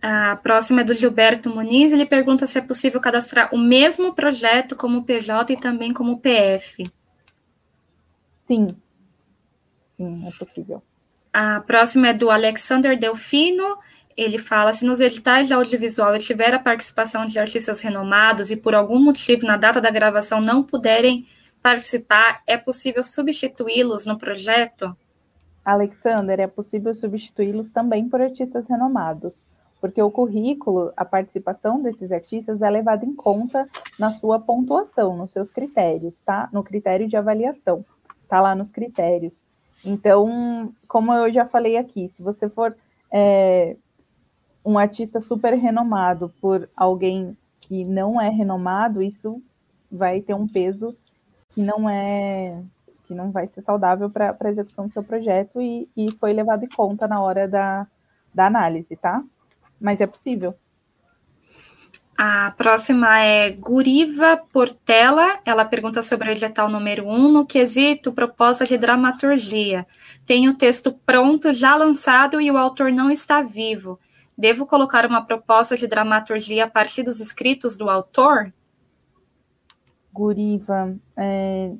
A 0.00 0.36
próxima 0.36 0.82
é 0.82 0.84
do 0.84 0.94
Gilberto 0.94 1.50
Muniz, 1.50 1.92
ele 1.92 2.06
pergunta 2.06 2.46
se 2.46 2.56
é 2.56 2.62
possível 2.62 3.00
cadastrar 3.00 3.52
o 3.52 3.58
mesmo 3.58 4.14
projeto 4.14 4.76
como 4.76 5.02
PJ 5.02 5.52
e 5.52 5.56
também 5.56 5.92
como 5.92 6.20
PF. 6.20 6.90
Sim. 8.46 8.76
Sim, 9.96 10.28
é 10.28 10.30
possível. 10.38 10.82
A 11.32 11.60
próxima 11.60 12.08
é 12.08 12.14
do 12.14 12.30
Alexander 12.30 12.96
Delfino, 12.96 13.76
ele 14.16 14.38
fala: 14.38 14.72
se 14.72 14.86
nos 14.86 15.00
editais 15.00 15.48
de 15.48 15.54
audiovisual 15.54 16.16
tiver 16.18 16.54
a 16.54 16.60
participação 16.60 17.26
de 17.26 17.38
artistas 17.38 17.80
renomados 17.80 18.52
e 18.52 18.56
por 18.56 18.76
algum 18.76 19.00
motivo 19.00 19.46
na 19.46 19.56
data 19.56 19.80
da 19.80 19.90
gravação 19.90 20.40
não 20.40 20.62
puderem 20.62 21.26
participar, 21.60 22.40
é 22.46 22.56
possível 22.56 23.02
substituí-los 23.02 24.06
no 24.06 24.16
projeto? 24.16 24.96
Alexander, 25.64 26.38
é 26.38 26.46
possível 26.46 26.94
substituí-los 26.94 27.68
também 27.70 28.08
por 28.08 28.22
artistas 28.22 28.64
renomados 28.68 29.46
porque 29.80 30.02
o 30.02 30.10
currículo, 30.10 30.92
a 30.96 31.04
participação 31.04 31.80
desses 31.80 32.10
artistas 32.10 32.60
é 32.62 32.70
levada 32.70 33.04
em 33.04 33.14
conta 33.14 33.68
na 33.98 34.12
sua 34.12 34.38
pontuação, 34.38 35.16
nos 35.16 35.32
seus 35.32 35.50
critérios, 35.50 36.20
tá? 36.22 36.48
No 36.52 36.62
critério 36.62 37.08
de 37.08 37.16
avaliação, 37.16 37.84
tá 38.28 38.40
lá 38.40 38.54
nos 38.54 38.70
critérios. 38.70 39.44
Então, 39.84 40.72
como 40.88 41.12
eu 41.12 41.32
já 41.32 41.46
falei 41.46 41.76
aqui, 41.76 42.10
se 42.16 42.22
você 42.22 42.48
for 42.48 42.76
é, 43.12 43.76
um 44.64 44.76
artista 44.76 45.20
super 45.20 45.54
renomado 45.54 46.32
por 46.40 46.68
alguém 46.76 47.36
que 47.60 47.84
não 47.84 48.20
é 48.20 48.28
renomado, 48.28 49.02
isso 49.02 49.40
vai 49.90 50.20
ter 50.20 50.34
um 50.34 50.48
peso 50.48 50.96
que 51.50 51.62
não 51.62 51.88
é 51.88 52.60
que 53.06 53.14
não 53.14 53.30
vai 53.30 53.48
ser 53.48 53.62
saudável 53.62 54.10
para 54.10 54.36
a 54.38 54.50
execução 54.50 54.86
do 54.86 54.92
seu 54.92 55.02
projeto 55.02 55.62
e, 55.62 55.88
e 55.96 56.12
foi 56.12 56.34
levado 56.34 56.64
em 56.64 56.68
conta 56.68 57.08
na 57.08 57.22
hora 57.22 57.48
da, 57.48 57.86
da 58.34 58.46
análise, 58.46 58.94
tá? 58.96 59.24
Mas 59.80 60.00
é 60.00 60.06
possível. 60.06 60.54
A 62.20 62.50
próxima 62.56 63.20
é 63.20 63.48
Guriva 63.52 64.36
Portela. 64.52 65.38
Ela 65.44 65.64
pergunta 65.64 66.02
sobre 66.02 66.28
o 66.28 66.32
edital 66.32 66.68
número 66.68 67.06
1, 67.06 67.12
um, 67.12 67.30
no 67.30 67.46
quesito 67.46 68.12
proposta 68.12 68.64
de 68.64 68.76
dramaturgia. 68.76 69.86
Tem 70.26 70.48
o 70.48 70.56
texto 70.56 70.92
pronto, 71.06 71.52
já 71.52 71.76
lançado, 71.76 72.40
e 72.40 72.50
o 72.50 72.58
autor 72.58 72.90
não 72.90 73.08
está 73.08 73.40
vivo. 73.40 74.00
Devo 74.36 74.66
colocar 74.66 75.06
uma 75.06 75.24
proposta 75.24 75.76
de 75.76 75.86
dramaturgia 75.86 76.64
a 76.64 76.68
partir 76.68 77.04
dos 77.04 77.20
escritos 77.20 77.76
do 77.76 77.88
autor? 77.88 78.52
Guriva, 80.12 80.96
é, 81.16 81.70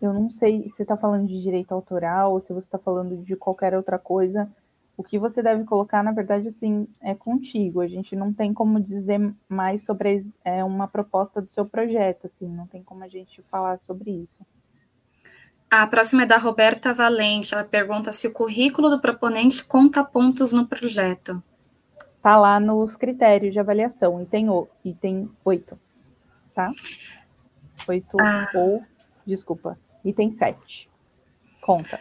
eu 0.00 0.12
não 0.12 0.30
sei 0.30 0.70
se 0.76 0.82
está 0.82 0.96
falando 0.96 1.26
de 1.26 1.42
direito 1.42 1.72
autoral 1.72 2.34
ou 2.34 2.40
se 2.40 2.52
você 2.52 2.66
está 2.68 2.78
falando 2.78 3.16
de 3.16 3.34
qualquer 3.34 3.74
outra 3.74 3.98
coisa 3.98 4.48
o 4.96 5.02
que 5.02 5.18
você 5.18 5.42
deve 5.42 5.64
colocar, 5.64 6.02
na 6.02 6.12
verdade, 6.12 6.48
assim, 6.48 6.86
é 7.00 7.14
contigo. 7.14 7.80
A 7.80 7.88
gente 7.88 8.14
não 8.14 8.32
tem 8.32 8.52
como 8.52 8.80
dizer 8.80 9.34
mais 9.48 9.82
sobre 9.84 10.26
é, 10.44 10.62
uma 10.62 10.86
proposta 10.86 11.40
do 11.40 11.50
seu 11.50 11.64
projeto, 11.64 12.26
assim, 12.26 12.46
não 12.48 12.66
tem 12.66 12.82
como 12.82 13.02
a 13.02 13.08
gente 13.08 13.42
falar 13.50 13.78
sobre 13.80 14.10
isso. 14.10 14.38
A 15.70 15.86
próxima 15.86 16.24
é 16.24 16.26
da 16.26 16.36
Roberta 16.36 16.92
Valente. 16.92 17.54
Ela 17.54 17.64
pergunta 17.64 18.12
se 18.12 18.28
o 18.28 18.32
currículo 18.32 18.90
do 18.90 19.00
proponente 19.00 19.64
conta 19.64 20.04
pontos 20.04 20.52
no 20.52 20.66
projeto. 20.66 21.42
Tá 22.20 22.36
lá 22.36 22.60
nos 22.60 22.94
critérios 22.94 23.52
de 23.52 23.58
avaliação, 23.58 24.20
item, 24.20 24.50
o, 24.50 24.68
item 24.84 25.30
8, 25.44 25.78
tá? 26.54 26.70
8 27.88 28.16
ah. 28.20 28.50
ou, 28.54 28.84
desculpa, 29.26 29.76
item 30.04 30.30
7. 30.36 30.88
Conta. 31.60 31.98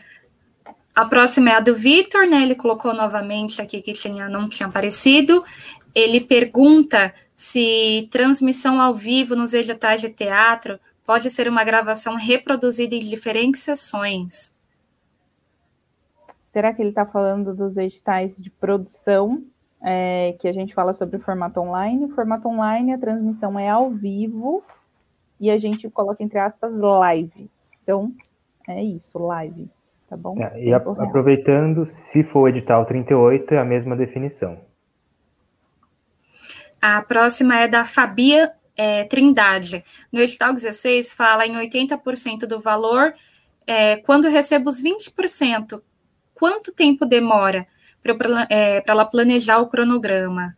A 0.93 1.05
próxima 1.05 1.51
é 1.51 1.55
a 1.55 1.59
do 1.59 1.73
Vitor, 1.73 2.27
né? 2.27 2.43
Ele 2.43 2.55
colocou 2.55 2.93
novamente 2.93 3.61
aqui 3.61 3.81
que 3.81 3.93
tinha, 3.93 4.27
não 4.27 4.49
tinha 4.49 4.67
aparecido. 4.67 5.43
Ele 5.95 6.19
pergunta 6.19 7.13
se 7.33 8.07
transmissão 8.11 8.79
ao 8.79 8.93
vivo 8.93 9.35
nos 9.35 9.53
editais 9.53 10.01
de 10.01 10.09
teatro 10.09 10.79
pode 11.05 11.29
ser 11.29 11.47
uma 11.47 11.63
gravação 11.63 12.15
reproduzida 12.15 12.93
em 12.93 12.99
diferentes 12.99 13.61
sessões. 13.61 14.53
Será 16.53 16.73
que 16.73 16.81
ele 16.81 16.89
está 16.89 17.05
falando 17.05 17.53
dos 17.55 17.77
editais 17.77 18.35
de 18.35 18.49
produção, 18.49 19.43
é, 19.81 20.35
que 20.39 20.47
a 20.47 20.53
gente 20.53 20.73
fala 20.73 20.93
sobre 20.93 21.17
o 21.17 21.21
formato 21.21 21.59
online? 21.59 22.05
O 22.05 22.09
formato 22.15 22.47
online, 22.47 22.93
a 22.93 22.97
transmissão 22.97 23.57
é 23.57 23.69
ao 23.69 23.89
vivo 23.89 24.63
e 25.39 25.49
a 25.49 25.57
gente 25.57 25.89
coloca 25.89 26.21
entre 26.21 26.37
aspas 26.37 26.73
live. 26.73 27.49
Então, 27.81 28.13
é 28.67 28.83
isso, 28.83 29.17
live 29.17 29.69
tá 30.11 30.17
bom? 30.17 30.37
É, 30.37 30.61
e 30.61 30.73
a, 30.73 30.77
aproveitando, 30.77 31.85
se 31.85 32.21
for 32.21 32.41
o 32.41 32.47
edital 32.49 32.85
38, 32.85 33.53
é 33.53 33.57
a 33.57 33.63
mesma 33.63 33.95
definição. 33.95 34.59
A 36.81 37.01
próxima 37.01 37.57
é 37.57 37.67
da 37.67 37.85
Fabia 37.85 38.51
é, 38.75 39.05
Trindade. 39.05 39.85
No 40.11 40.19
edital 40.19 40.53
16 40.53 41.13
fala 41.13 41.47
em 41.47 41.55
80% 41.55 42.39
do 42.39 42.59
valor. 42.59 43.13
É, 43.65 43.97
quando 43.97 44.27
recebo 44.27 44.69
os 44.69 44.83
20%, 44.83 45.81
quanto 46.33 46.73
tempo 46.73 47.05
demora 47.05 47.65
para 48.03 48.47
é, 48.49 48.83
ela 48.85 49.05
planejar 49.05 49.59
o 49.59 49.67
cronograma? 49.67 50.57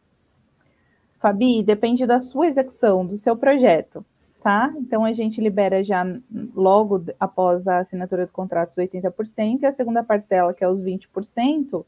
Fabi, 1.19 1.61
depende 1.61 2.07
da 2.07 2.19
sua 2.21 2.47
execução, 2.47 3.05
do 3.05 3.19
seu 3.19 3.37
projeto 3.37 4.03
tá? 4.43 4.73
Então 4.77 5.05
a 5.05 5.13
gente 5.13 5.39
libera 5.39 5.81
já 5.83 6.05
logo 6.53 7.05
após 7.17 7.65
a 7.65 7.79
assinatura 7.79 8.25
do 8.25 8.31
contrato 8.33 8.71
os 8.71 8.75
80%, 8.75 9.61
e 9.61 9.65
a 9.65 9.71
segunda 9.71 10.03
parcela, 10.03 10.53
que 10.53 10.63
é 10.63 10.67
os 10.67 10.83
20%, 10.83 11.85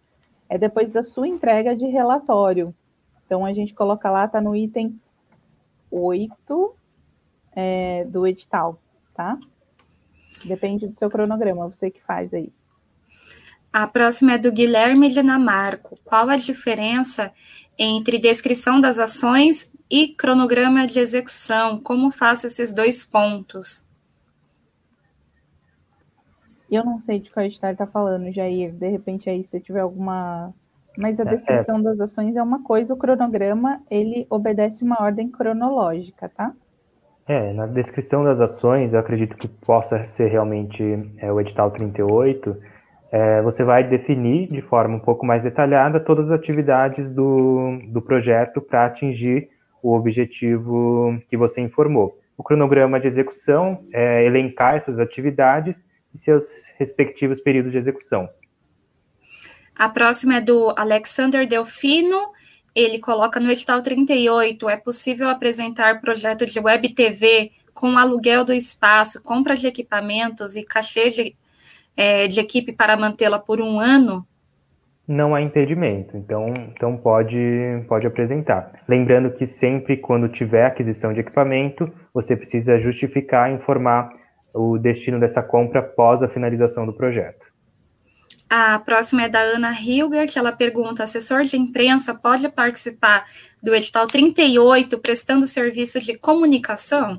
é 0.48 0.58
depois 0.58 0.90
da 0.90 1.04
sua 1.04 1.28
entrega 1.28 1.76
de 1.76 1.86
relatório. 1.86 2.74
Então 3.26 3.46
a 3.46 3.54
gente 3.54 3.74
coloca 3.74 4.10
lá, 4.10 4.26
tá 4.26 4.40
no 4.40 4.56
item 4.56 4.98
8 5.92 6.76
é, 7.54 8.06
do 8.06 8.26
edital, 8.26 8.80
tá? 9.14 9.38
Depende 10.46 10.88
do 10.88 10.94
seu 10.94 11.10
cronograma, 11.10 11.68
você 11.68 11.92
que 11.92 12.02
faz 12.02 12.34
aí. 12.34 12.54
A 13.78 13.86
próxima 13.86 14.36
é 14.36 14.38
do 14.38 14.54
Guilherme 14.54 15.10
Dinamarco. 15.10 16.00
Qual 16.06 16.30
a 16.30 16.38
diferença 16.38 17.34
entre 17.78 18.18
descrição 18.18 18.80
das 18.80 19.00
ações 19.00 19.70
e 19.92 20.08
cronograma 20.08 20.88
de 20.88 20.98
execução. 20.98 21.82
Como 21.82 22.10
faço 22.10 22.48
esses 22.48 22.74
dois 22.74 23.04
pontos? 23.04 23.86
Eu 26.72 26.86
não 26.86 27.00
sei 27.00 27.20
de 27.20 27.30
qual 27.30 27.46
edital 27.46 27.74
está 27.74 27.86
falando, 27.86 28.32
Jair. 28.32 28.72
De 28.72 28.88
repente 28.88 29.30
aí, 29.30 29.46
se 29.52 29.60
tiver 29.60 29.82
alguma. 29.82 30.54
Mas 30.98 31.20
a 31.20 31.24
é, 31.24 31.36
descrição 31.36 31.80
é. 31.80 31.82
das 31.82 32.00
ações 32.00 32.34
é 32.38 32.42
uma 32.42 32.64
coisa, 32.64 32.94
o 32.94 32.98
cronograma, 32.98 33.82
ele 33.92 34.26
obedece 34.30 34.86
uma 34.86 35.04
ordem 35.04 35.30
cronológica, 35.30 36.30
tá? 36.30 36.54
É, 37.28 37.52
na 37.52 37.68
descrição 37.68 38.24
das 38.24 38.40
ações, 38.40 38.94
eu 38.94 39.02
acredito 39.02 39.36
que 39.36 39.50
possa 39.50 40.06
ser 40.06 40.28
realmente 40.28 40.82
é, 41.18 41.30
o 41.30 41.42
edital 41.42 41.72
38, 41.72 42.56
é, 43.12 43.42
você 43.42 43.64
vai 43.64 43.88
definir 43.88 44.50
de 44.52 44.62
forma 44.62 44.96
um 44.96 45.00
pouco 45.00 45.26
mais 45.26 45.44
detalhada 45.44 46.00
todas 46.00 46.32
as 46.32 46.40
atividades 46.40 47.10
do, 47.10 47.80
do 47.88 48.02
projeto 48.02 48.62
para 48.62 48.86
atingir 48.86 49.50
o 49.82 49.96
objetivo 49.96 51.20
que 51.28 51.38
você 51.38 51.62
informou. 51.62 52.20
O 52.38 52.44
cronograma 52.44 53.00
de 53.00 53.08
execução 53.08 53.86
é 53.94 54.26
elencar 54.26 54.76
essas 54.76 55.00
atividades 55.00 55.86
e 56.14 56.18
seus 56.18 56.68
respectivos 56.78 57.40
períodos 57.40 57.72
de 57.72 57.78
execução. 57.78 58.30
A 59.76 59.90
próxima 59.90 60.38
é 60.38 60.42
do 60.42 60.74
Alexander 60.78 61.48
Delfino. 61.48 62.32
Ele 62.74 63.00
coloca 63.00 63.40
no 63.40 63.52
edital 63.52 63.82
38: 63.82 64.70
é 64.70 64.78
possível 64.78 65.30
apresentar 65.30 66.02
projeto 66.02 66.46
de 66.46 66.60
web 66.60 66.94
TV 66.94 67.52
com 67.74 67.98
aluguel 67.98 68.46
do 68.46 68.54
espaço, 68.54 69.22
compra 69.22 69.56
de 69.56 69.68
equipamentos 69.68 70.56
e 70.56 70.64
cachê 70.64 71.10
de, 71.10 71.36
é, 71.96 72.28
de 72.28 72.40
equipe 72.40 72.72
para 72.72 72.98
mantê-la 72.98 73.40
por 73.40 73.62
um 73.62 73.80
ano? 73.80 74.26
Não 75.08 75.36
há 75.36 75.42
impedimento, 75.42 76.18
então, 76.18 76.52
então 76.76 76.98
pode, 76.98 77.38
pode 77.88 78.08
apresentar. 78.08 78.72
Lembrando 78.88 79.30
que 79.32 79.46
sempre 79.46 79.98
quando 79.98 80.28
tiver 80.28 80.66
aquisição 80.66 81.14
de 81.14 81.20
equipamento, 81.20 81.92
você 82.12 82.36
precisa 82.36 82.80
justificar 82.80 83.52
e 83.52 83.56
informar 83.56 84.10
o 84.54 84.80
destino 84.80 85.20
dessa 85.20 85.44
compra 85.44 85.82
após 85.82 86.24
a 86.24 86.28
finalização 86.28 86.86
do 86.86 86.94
projeto. 86.94 87.54
A 88.50 88.80
próxima 88.80 89.24
é 89.24 89.30
da 89.30 89.40
Ana 89.40 89.72
Hilgert, 89.72 90.36
ela 90.38 90.52
pergunta: 90.52 91.04
assessor 91.04 91.44
de 91.44 91.58
imprensa 91.58 92.16
pode 92.16 92.48
participar 92.50 93.26
do 93.62 93.74
edital 93.76 94.08
38 94.08 94.98
prestando 95.00 95.46
serviço 95.46 96.00
de 96.00 96.18
comunicação? 96.18 97.18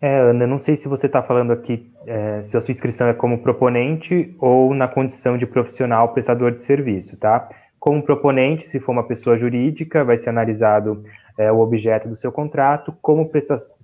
É, 0.00 0.18
Ana, 0.18 0.46
não 0.46 0.58
sei 0.58 0.76
se 0.76 0.88
você 0.88 1.06
está 1.06 1.22
falando 1.22 1.52
aqui 1.52 1.90
é, 2.06 2.42
se 2.42 2.56
a 2.56 2.60
sua 2.60 2.72
inscrição 2.72 3.08
é 3.08 3.14
como 3.14 3.38
proponente 3.38 4.34
ou 4.38 4.74
na 4.74 4.86
condição 4.86 5.38
de 5.38 5.46
profissional 5.46 6.12
prestador 6.12 6.52
de 6.52 6.62
serviço, 6.62 7.18
tá? 7.18 7.48
Como 7.78 8.02
proponente, 8.02 8.66
se 8.66 8.78
for 8.78 8.92
uma 8.92 9.06
pessoa 9.06 9.38
jurídica, 9.38 10.04
vai 10.04 10.16
ser 10.16 10.30
analisado 10.30 11.02
é, 11.38 11.50
o 11.52 11.60
objeto 11.60 12.08
do 12.08 12.16
seu 12.16 12.32
contrato. 12.32 12.92
Como 13.00 13.30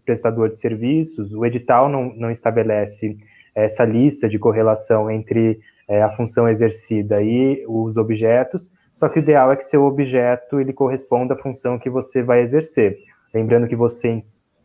prestador 0.04 0.48
de 0.48 0.58
serviços, 0.58 1.32
o 1.32 1.46
edital 1.46 1.88
não, 1.88 2.12
não 2.14 2.30
estabelece 2.30 3.16
essa 3.54 3.84
lista 3.84 4.28
de 4.28 4.38
correlação 4.38 5.10
entre 5.10 5.60
é, 5.88 6.02
a 6.02 6.10
função 6.10 6.48
exercida 6.48 7.22
e 7.22 7.64
os 7.68 7.96
objetos, 7.96 8.70
só 8.94 9.08
que 9.08 9.18
o 9.18 9.22
ideal 9.22 9.52
é 9.52 9.56
que 9.56 9.64
seu 9.64 9.84
objeto 9.84 10.60
ele 10.60 10.72
corresponda 10.72 11.34
à 11.34 11.38
função 11.38 11.78
que 11.78 11.90
você 11.90 12.22
vai 12.22 12.40
exercer. 12.40 12.98
Lembrando 13.32 13.66
que 13.66 13.76
você, 13.76 14.22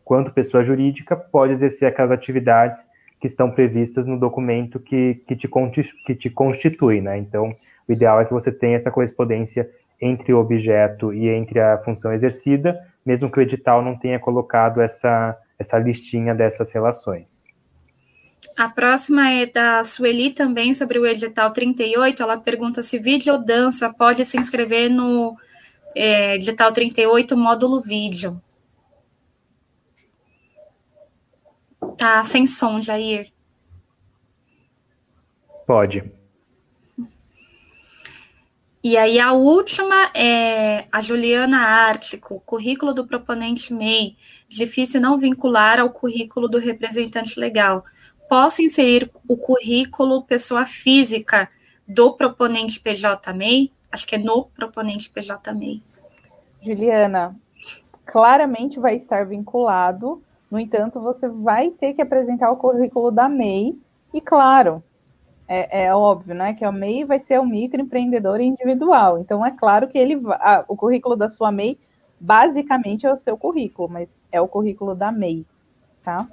enquanto 0.08 0.32
pessoa 0.32 0.64
jurídica, 0.64 1.14
pode 1.14 1.52
exercer 1.52 1.86
aquelas 1.86 2.10
atividades 2.10 2.86
que 3.20 3.26
estão 3.26 3.50
previstas 3.50 4.06
no 4.06 4.18
documento 4.18 4.80
que, 4.80 5.16
que, 5.26 5.36
te, 5.36 5.46
que 6.06 6.14
te 6.14 6.30
constitui, 6.30 7.02
né? 7.02 7.18
Então, 7.18 7.54
o 7.86 7.92
ideal 7.92 8.18
é 8.18 8.24
que 8.24 8.32
você 8.32 8.50
tenha 8.50 8.76
essa 8.76 8.90
correspondência 8.90 9.68
entre 10.00 10.32
o 10.32 10.38
objeto 10.38 11.12
e 11.12 11.28
entre 11.28 11.60
a 11.60 11.76
função 11.84 12.10
exercida, 12.10 12.80
mesmo 13.04 13.30
que 13.30 13.38
o 13.38 13.42
edital 13.42 13.82
não 13.82 13.98
tenha 13.98 14.18
colocado 14.18 14.80
essa, 14.80 15.36
essa 15.58 15.78
listinha 15.78 16.34
dessas 16.34 16.72
relações. 16.72 17.44
A 18.56 18.68
próxima 18.68 19.30
é 19.30 19.44
da 19.44 19.84
Sueli 19.84 20.30
também, 20.30 20.72
sobre 20.72 20.98
o 20.98 21.06
edital 21.06 21.50
38. 21.50 22.22
Ela 22.22 22.38
pergunta 22.38 22.80
se 22.80 22.98
vídeo 22.98 23.34
ou 23.34 23.44
dança 23.44 23.92
pode 23.92 24.24
se 24.24 24.38
inscrever 24.38 24.88
no 24.88 25.36
é, 25.94 26.36
edital 26.36 26.72
38, 26.72 27.36
módulo 27.36 27.82
vídeo. 27.82 28.40
Tá 31.98 32.22
sem 32.22 32.46
som, 32.46 32.80
Jair. 32.80 33.32
Pode. 35.66 36.10
E 38.82 38.96
aí 38.96 39.18
a 39.18 39.32
última 39.32 40.10
é 40.14 40.86
a 40.92 41.00
Juliana 41.00 41.58
Ártico, 41.58 42.40
currículo 42.46 42.94
do 42.94 43.04
proponente 43.04 43.74
MEI, 43.74 44.16
difícil 44.48 45.00
não 45.00 45.18
vincular 45.18 45.80
ao 45.80 45.90
currículo 45.90 46.48
do 46.48 46.58
representante 46.58 47.38
legal. 47.38 47.84
Posso 48.28 48.62
inserir 48.62 49.10
o 49.26 49.36
currículo 49.36 50.22
pessoa 50.22 50.64
física 50.64 51.50
do 51.86 52.12
proponente 52.12 52.78
PJ 52.78 53.32
MEI? 53.32 53.72
Acho 53.90 54.06
que 54.06 54.14
é 54.14 54.18
no 54.18 54.44
proponente 54.44 55.10
PJ 55.10 55.52
MEI. 55.52 55.82
Juliana, 56.62 57.34
claramente 58.06 58.78
vai 58.78 58.96
estar 58.96 59.26
vinculado, 59.26 60.22
no 60.50 60.58
entanto, 60.58 61.00
você 61.00 61.28
vai 61.28 61.70
ter 61.70 61.92
que 61.92 62.02
apresentar 62.02 62.50
o 62.50 62.56
currículo 62.56 63.10
da 63.10 63.28
MEI, 63.28 63.78
e 64.12 64.20
claro, 64.20 64.82
é, 65.46 65.84
é, 65.84 65.94
óbvio, 65.94 66.34
né, 66.34 66.54
que 66.54 66.64
a 66.64 66.72
MEI 66.72 67.04
vai 67.04 67.20
ser 67.20 67.38
o 67.38 67.46
microempreendedor 67.46 68.40
individual. 68.40 69.18
Então, 69.18 69.44
é 69.44 69.50
claro 69.50 69.88
que 69.88 69.98
ele, 69.98 70.20
a, 70.32 70.64
o 70.68 70.76
currículo 70.76 71.16
da 71.16 71.30
sua 71.30 71.52
MEI, 71.52 71.78
basicamente, 72.18 73.06
é 73.06 73.12
o 73.12 73.16
seu 73.16 73.36
currículo, 73.36 73.88
mas 73.88 74.08
é 74.32 74.40
o 74.40 74.48
currículo 74.48 74.94
da 74.94 75.12
MEI, 75.12 75.46
tá? 76.02 76.26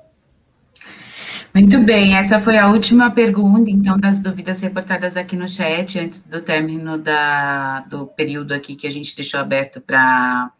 Muito 1.54 1.80
bem, 1.80 2.18
essa 2.18 2.38
foi 2.38 2.58
a 2.58 2.68
última 2.68 3.10
pergunta, 3.12 3.70
então, 3.70 3.98
das 3.98 4.20
dúvidas 4.20 4.60
reportadas 4.60 5.16
aqui 5.16 5.38
no 5.38 5.48
chat, 5.48 5.98
antes 5.98 6.22
do 6.24 6.42
término 6.42 6.98
da, 6.98 7.80
do 7.82 8.08
período 8.08 8.54
aqui 8.54 8.76
que 8.76 8.86
a 8.86 8.92
gente 8.92 9.16
deixou 9.16 9.40
aberto 9.40 9.80
para 9.80 10.52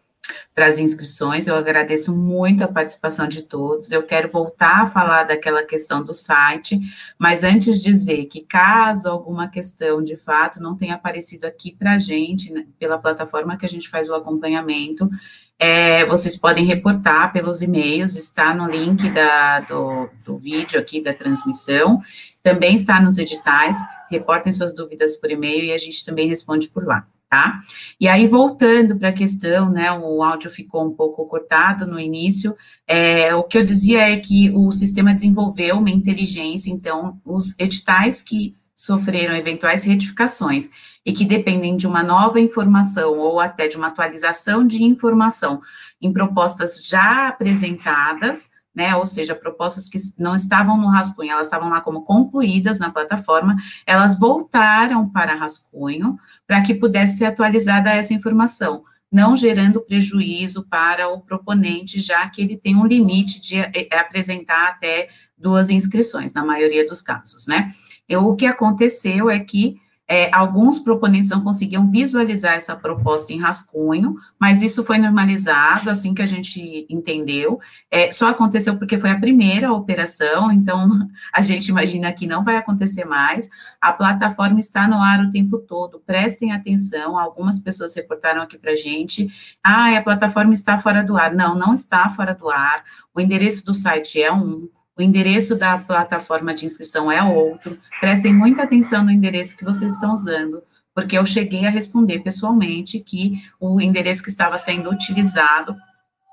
para 0.54 0.68
as 0.68 0.80
inscrições. 0.80 1.48
Eu 1.48 1.56
agradeço 1.56 2.16
muito 2.16 2.64
a 2.64 2.68
participação 2.68 3.28
de 3.28 3.42
todos. 3.42 3.92
Eu 3.92 4.04
quero 4.04 4.32
voltar 4.32 4.84
a 4.84 4.86
falar 4.86 5.24
daquela 5.24 5.64
questão 5.64 6.04
do 6.04 6.14
site, 6.14 6.80
mas 7.20 7.44
antes 7.44 7.82
dizer 7.82 8.26
que 8.26 8.42
caso 8.42 9.10
alguma 9.10 9.50
questão 9.50 10.04
de 10.04 10.16
fato 10.16 10.62
não 10.62 10.76
tenha 10.76 10.96
aparecido 10.96 11.46
aqui 11.46 11.76
para 11.76 11.94
a 11.94 12.00
gente, 12.00 12.52
né, 12.52 12.66
pela 12.80 12.98
plataforma 12.98 13.58
que 13.58 13.66
a 13.66 13.70
gente 13.70 13.90
faz 13.90 14.10
o 14.10 14.16
acompanhamento, 14.16 15.10
é, 15.58 16.06
vocês 16.06 16.36
podem 16.36 16.66
reportar 16.66 17.32
pelos 17.32 17.62
e-mails, 17.62 18.16
está 18.16 18.54
no 18.54 18.70
link 18.70 19.10
da, 19.10 19.62
do, 19.62 20.10
do 20.24 20.38
vídeo 20.38 20.80
aqui 20.80 21.02
da 21.02 21.14
transmissão, 21.14 22.02
também 22.44 22.76
está 22.76 23.02
nos 23.02 23.18
editais, 23.18 23.78
reportem 24.10 24.52
suas 24.52 24.74
dúvidas 24.74 25.16
por 25.16 25.32
e-mail 25.32 25.66
e 25.66 25.72
a 25.72 25.78
gente 25.78 26.04
também 26.06 26.28
responde 26.28 26.68
por 26.68 26.86
lá 26.86 27.08
tá? 27.30 27.60
E 28.00 28.08
aí, 28.08 28.28
voltando 28.28 28.98
para 28.98 29.10
a 29.10 29.14
questão, 29.14 29.70
né, 29.70 29.92
o 29.92 30.24
áudio 30.24 30.50
ficou 30.50 30.86
um 30.86 30.92
pouco 30.92 31.26
cortado 31.26 31.86
no 31.86 32.00
início, 32.00 32.56
é, 32.88 33.34
o 33.36 33.44
que 33.44 33.58
eu 33.58 33.66
dizia 33.66 34.12
é 34.12 34.18
que 34.18 34.52
o 34.52 34.72
sistema 34.72 35.14
desenvolveu 35.14 35.78
uma 35.78 35.90
inteligência, 35.90 36.72
então, 36.72 37.20
os 37.26 37.58
editais 37.60 38.22
que 38.22 38.56
sofreram 38.76 39.34
eventuais 39.34 39.86
retificações 39.86 40.70
e 41.06 41.14
que 41.14 41.24
dependem 41.24 41.78
de 41.78 41.88
uma 41.88 42.04
nova 42.04 42.40
informação 42.42 43.18
ou 43.18 43.40
até 43.40 43.68
de 43.68 43.78
uma 43.78 43.88
atualização 43.88 44.68
de 44.68 44.84
informação 44.84 45.62
em 46.02 46.12
propostas 46.12 46.86
já 46.86 47.30
apresentadas, 47.30 48.50
né, 48.76 48.96
ou 48.96 49.06
seja, 49.06 49.34
propostas 49.34 49.90
que 49.90 49.98
não 50.20 50.36
estavam 50.36 50.78
no 50.78 50.88
rascunho, 50.88 51.32
elas 51.32 51.48
estavam 51.48 51.70
lá 51.70 51.80
como 51.80 52.04
concluídas 52.04 52.78
na 52.78 52.92
plataforma, 52.92 53.56
elas 53.86 54.20
voltaram 54.20 55.08
para 55.10 55.36
rascunho 55.36 56.18
para 56.46 56.62
que 56.62 56.76
pudesse 56.76 57.18
ser 57.18 57.26
atualizada 57.26 57.90
essa 57.92 58.14
informação, 58.14 58.84
não 59.12 59.36
gerando 59.38 59.80
prejuízo 59.80 60.68
para 60.68 61.08
o 61.08 61.22
proponente, 61.22 62.00
já 62.00 62.28
que 62.30 62.42
ele 62.42 62.58
tem 62.58 62.76
um 62.76 62.86
limite 62.86 63.40
de 63.40 63.60
eh, 63.60 63.72
eh, 63.74 63.98
apresentar 63.98 64.70
até 64.70 65.08
duas 65.38 65.70
inscrições, 65.70 66.34
na 66.34 66.44
maioria 66.44 66.86
dos 66.86 67.02
casos, 67.02 67.48
né. 67.48 67.72
Eu, 68.10 68.28
o 68.28 68.36
que 68.36 68.46
aconteceu 68.46 69.30
é 69.30 69.40
que 69.40 69.78
é, 70.08 70.34
alguns 70.34 70.78
proponentes 70.78 71.30
não 71.30 71.42
conseguiam 71.42 71.90
visualizar 71.90 72.54
essa 72.54 72.76
proposta 72.76 73.34
em 73.34 73.40
rascunho, 73.40 74.16
mas 74.40 74.62
isso 74.62 74.84
foi 74.84 75.00
normalizado 75.00 75.90
assim 75.90 76.14
que 76.14 76.22
a 76.22 76.26
gente 76.28 76.86
entendeu. 76.90 77.60
É, 77.90 78.12
só 78.12 78.30
aconteceu 78.30 78.78
porque 78.78 79.00
foi 79.00 79.10
a 79.10 79.20
primeira 79.20 79.74
operação, 79.74 80.52
então 80.52 81.08
a 81.34 81.42
gente 81.42 81.70
imagina 81.70 82.14
que 82.14 82.28
não 82.28 82.44
vai 82.44 82.58
acontecer 82.58 83.06
mais. 83.06 83.50
A 83.82 83.92
plataforma 83.92 84.60
está 84.60 84.88
no 84.88 85.02
ar 85.02 85.22
o 85.24 85.32
tempo 85.32 85.58
todo, 85.58 86.02
prestem 86.06 86.52
atenção. 86.52 87.18
Algumas 87.18 87.60
pessoas 87.60 87.96
reportaram 87.96 88.42
aqui 88.42 88.60
para 88.60 88.74
a 88.74 88.76
gente: 88.76 89.28
ah, 89.64 89.98
a 89.98 90.04
plataforma 90.04 90.54
está 90.54 90.78
fora 90.78 91.04
do 91.04 91.18
ar. 91.18 91.34
Não, 91.34 91.56
não 91.56 91.74
está 91.74 92.08
fora 92.10 92.36
do 92.36 92.50
ar. 92.50 92.84
O 93.14 93.20
endereço 93.20 93.66
do 93.66 93.74
site 93.74 94.22
é 94.22 94.32
um, 94.32 94.70
o 94.98 95.02
endereço 95.02 95.56
da 95.56 95.78
plataforma 95.78 96.54
de 96.54 96.66
inscrição 96.66 97.12
é 97.12 97.22
outro. 97.22 97.78
Prestem 98.00 98.34
muita 98.34 98.64
atenção 98.64 99.04
no 99.04 99.12
endereço 99.12 99.58
que 99.58 99.66
vocês 99.66 99.94
estão 99.94 100.14
usando. 100.14 100.64
porque 100.94 101.18
eu 101.18 101.26
cheguei 101.26 101.66
a 101.66 101.70
responder 101.70 102.20
pessoalmente 102.20 103.02
que 103.02 103.44
o 103.60 103.82
endereço 103.82 104.24
que 104.24 104.30
estava 104.30 104.58
sendo 104.58 104.90
utilizado, 104.90 105.76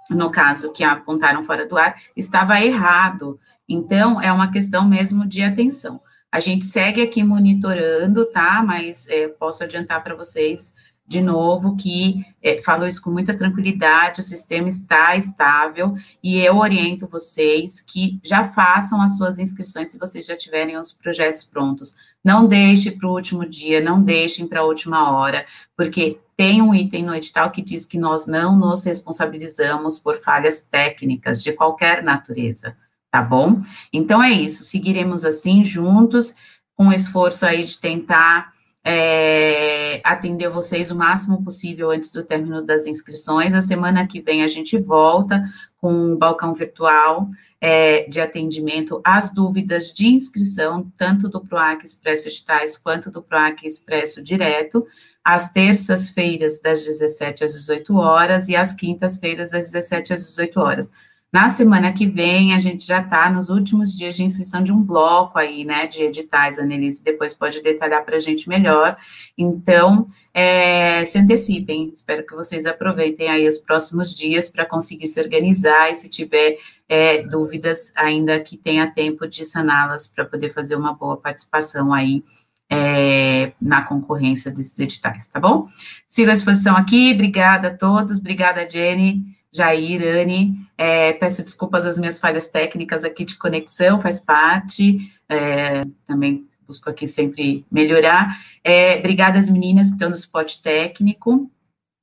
no 0.09 0.31
caso 0.31 0.73
que 0.73 0.85
apontaram 0.85 1.43
fora 1.43 1.67
do 1.67 1.77
ar, 1.77 1.97
estava 2.17 2.61
errado. 2.61 3.41
Então, 3.69 4.21
é 4.21 4.31
uma 4.33 4.53
questão 4.53 4.89
mesmo 4.89 5.27
de 5.27 5.43
atenção. 5.43 6.01
A 6.31 6.39
gente 6.39 6.65
segue 6.65 7.03
aqui 7.03 7.25
monitorando, 7.25 8.25
tá? 8.27 8.63
Mas 8.63 9.09
é, 9.09 9.27
posso 9.27 9.65
adiantar 9.65 10.01
para 10.03 10.15
vocês 10.15 10.75
de 11.13 11.21
novo, 11.21 11.77
que 11.77 12.25
é, 12.43 12.63
falo 12.63 12.87
isso 12.87 13.03
com 13.03 13.11
muita 13.11 13.37
tranquilidade, 13.37 14.21
o 14.21 14.23
sistema 14.23 14.67
está 14.67 15.15
estável 15.15 15.95
e 16.23 16.41
eu 16.41 16.57
oriento 16.57 17.07
vocês 17.07 17.83
que 17.83 18.19
já 18.25 18.45
façam 18.45 19.03
as 19.03 19.19
suas 19.19 19.39
inscrições 19.39 19.91
se 19.91 19.99
vocês 19.99 20.25
já 20.25 20.35
tiverem 20.35 20.79
os 20.79 20.91
projetos 20.91 21.45
prontos. 21.45 21.95
Não 22.25 22.47
deixe 22.47 22.91
para 22.91 23.07
o 23.07 23.13
último 23.13 23.45
dia, 23.45 23.79
não 23.79 24.03
deixem 24.03 24.47
para 24.47 24.61
a 24.61 24.65
última 24.65 25.13
hora, 25.13 25.45
porque 25.77 26.19
tem 26.35 26.63
um 26.63 26.75
item 26.75 27.05
no 27.05 27.15
edital 27.15 27.51
que 27.51 27.61
diz 27.61 27.85
que 27.85 27.99
nós 27.99 28.27
não 28.27 28.57
nos 28.57 28.85
responsabilizamos 28.85 29.99
por 29.99 30.17
falhas 30.17 30.63
técnicas 30.63 31.43
de 31.43 31.53
qualquer 31.53 32.03
natureza, 32.03 32.75
tá 33.11 33.21
bom? 33.21 33.61
Então 33.93 34.23
é 34.23 34.31
isso, 34.31 34.65
seguiremos 34.65 35.27
assim 35.27 35.63
juntos, 35.63 36.35
com 36.75 36.89
o 36.89 36.93
esforço 36.93 37.45
aí 37.45 37.65
de 37.65 37.79
tentar 37.79 38.52
é, 38.85 40.01
atender 40.03 40.49
vocês 40.49 40.91
o 40.91 40.97
máximo 40.97 41.43
possível 41.43 41.91
antes 41.91 42.11
do 42.11 42.25
término 42.25 42.65
das 42.65 42.87
inscrições. 42.87 43.55
A 43.55 43.63
semana 43.63 44.07
que 44.07 44.21
vem 44.21 44.43
a 44.43 44.49
gente 44.49 44.77
volta 44.79 45.45
com 45.79 45.93
um 45.93 46.17
balcão 46.17 46.53
virtual 46.53 47.29
é, 47.61 48.09
de 48.09 48.21
atendimento 48.21 49.01
às 49.05 49.33
dúvidas 49.33 49.93
de 49.93 50.09
inscrição, 50.09 50.91
tanto 50.97 51.29
do 51.29 51.41
PROAC 51.41 51.85
Expresso 51.85 52.29
Digitais 52.29 52.77
quanto 52.77 53.11
do 53.11 53.23
PROAC 53.23 53.65
Expresso 53.65 54.23
Direto, 54.23 54.85
às 55.25 55.53
terças-feiras, 55.53 56.61
das 56.61 56.85
17 56.85 57.45
às 57.45 57.55
18 57.55 57.95
horas, 57.97 58.49
e 58.49 58.57
às 58.57 58.73
quintas-feiras, 58.73 59.53
das 59.53 59.71
17 59.71 60.13
às 60.13 60.27
18 60.27 60.59
horas. 60.59 60.91
Na 61.33 61.49
semana 61.49 61.91
que 61.95 62.07
vem, 62.07 62.53
a 62.55 62.59
gente 62.59 62.87
já 62.87 63.01
está 63.01 63.31
nos 63.31 63.49
últimos 63.49 63.97
dias 63.97 64.15
de 64.15 64.23
inscrição 64.23 64.63
de 64.63 64.71
um 64.71 64.83
bloco 64.83 65.39
aí, 65.39 65.65
né, 65.65 65.87
de 65.87 66.03
editais, 66.03 66.59
a 66.59 66.63
Annelise 66.63 67.03
depois 67.03 67.33
pode 67.33 67.63
detalhar 67.63 68.05
para 68.05 68.17
a 68.17 68.21
gente 68.21 68.51
melhor. 68.51 68.99
Então, 69.37 70.11
é, 70.35 71.03
se 71.07 71.19
antecipem, 71.19 71.91
espero 71.91 72.27
que 72.27 72.35
vocês 72.35 72.67
aproveitem 72.67 73.31
aí 73.31 73.49
os 73.49 73.57
próximos 73.57 74.15
dias 74.15 74.51
para 74.51 74.67
conseguir 74.67 75.07
se 75.07 75.19
organizar 75.19 75.91
e 75.91 75.95
se 75.95 76.11
tiver 76.11 76.59
é, 76.87 77.23
dúvidas, 77.23 77.95
ainda 77.97 78.39
que 78.39 78.59
tenha 78.59 78.91
tempo 78.91 79.27
de 79.27 79.43
saná-las 79.43 80.07
para 80.07 80.27
poder 80.27 80.53
fazer 80.53 80.77
uma 80.77 80.93
boa 80.93 81.17
participação 81.17 81.95
aí 81.95 82.23
é, 82.69 83.53
na 83.59 83.81
concorrência 83.81 84.51
desses 84.51 84.79
editais, 84.79 85.29
tá 85.29 85.41
bom? 85.41 85.67
Sigo 86.07 86.31
à 86.31 86.35
disposição 86.35 86.77
aqui, 86.77 87.13
obrigada 87.15 87.69
a 87.69 87.75
todos, 87.75 88.19
obrigada, 88.19 88.69
Jenny. 88.69 89.41
Jair, 89.53 90.03
Anne, 90.03 90.67
é, 90.79 91.13
peço 91.13 91.43
desculpas 91.43 91.87
às 91.87 91.99
minhas 91.99 92.19
falhas 92.19 92.49
técnicas 92.49 93.05
aqui 93.05 93.25
de 93.25 93.37
conexão, 93.37 94.01
faz 94.01 94.19
parte, 94.19 95.13
é, 95.29 95.85
também 96.07 96.49
busco 96.67 96.89
aqui 96.89 97.07
sempre 97.07 97.67
melhorar. 97.71 98.41
É, 98.65 98.99
obrigada 98.99 99.39
às 99.39 99.51
meninas 99.51 99.89
que 99.89 99.93
estão 99.95 100.09
no 100.09 100.17
suporte 100.17 100.63
técnico, 100.63 101.51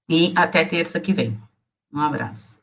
e 0.07 0.33
até 0.35 0.65
terça 0.65 0.99
que 0.99 1.13
vem. 1.13 1.39
Um 1.93 2.01
abraço. 2.01 2.58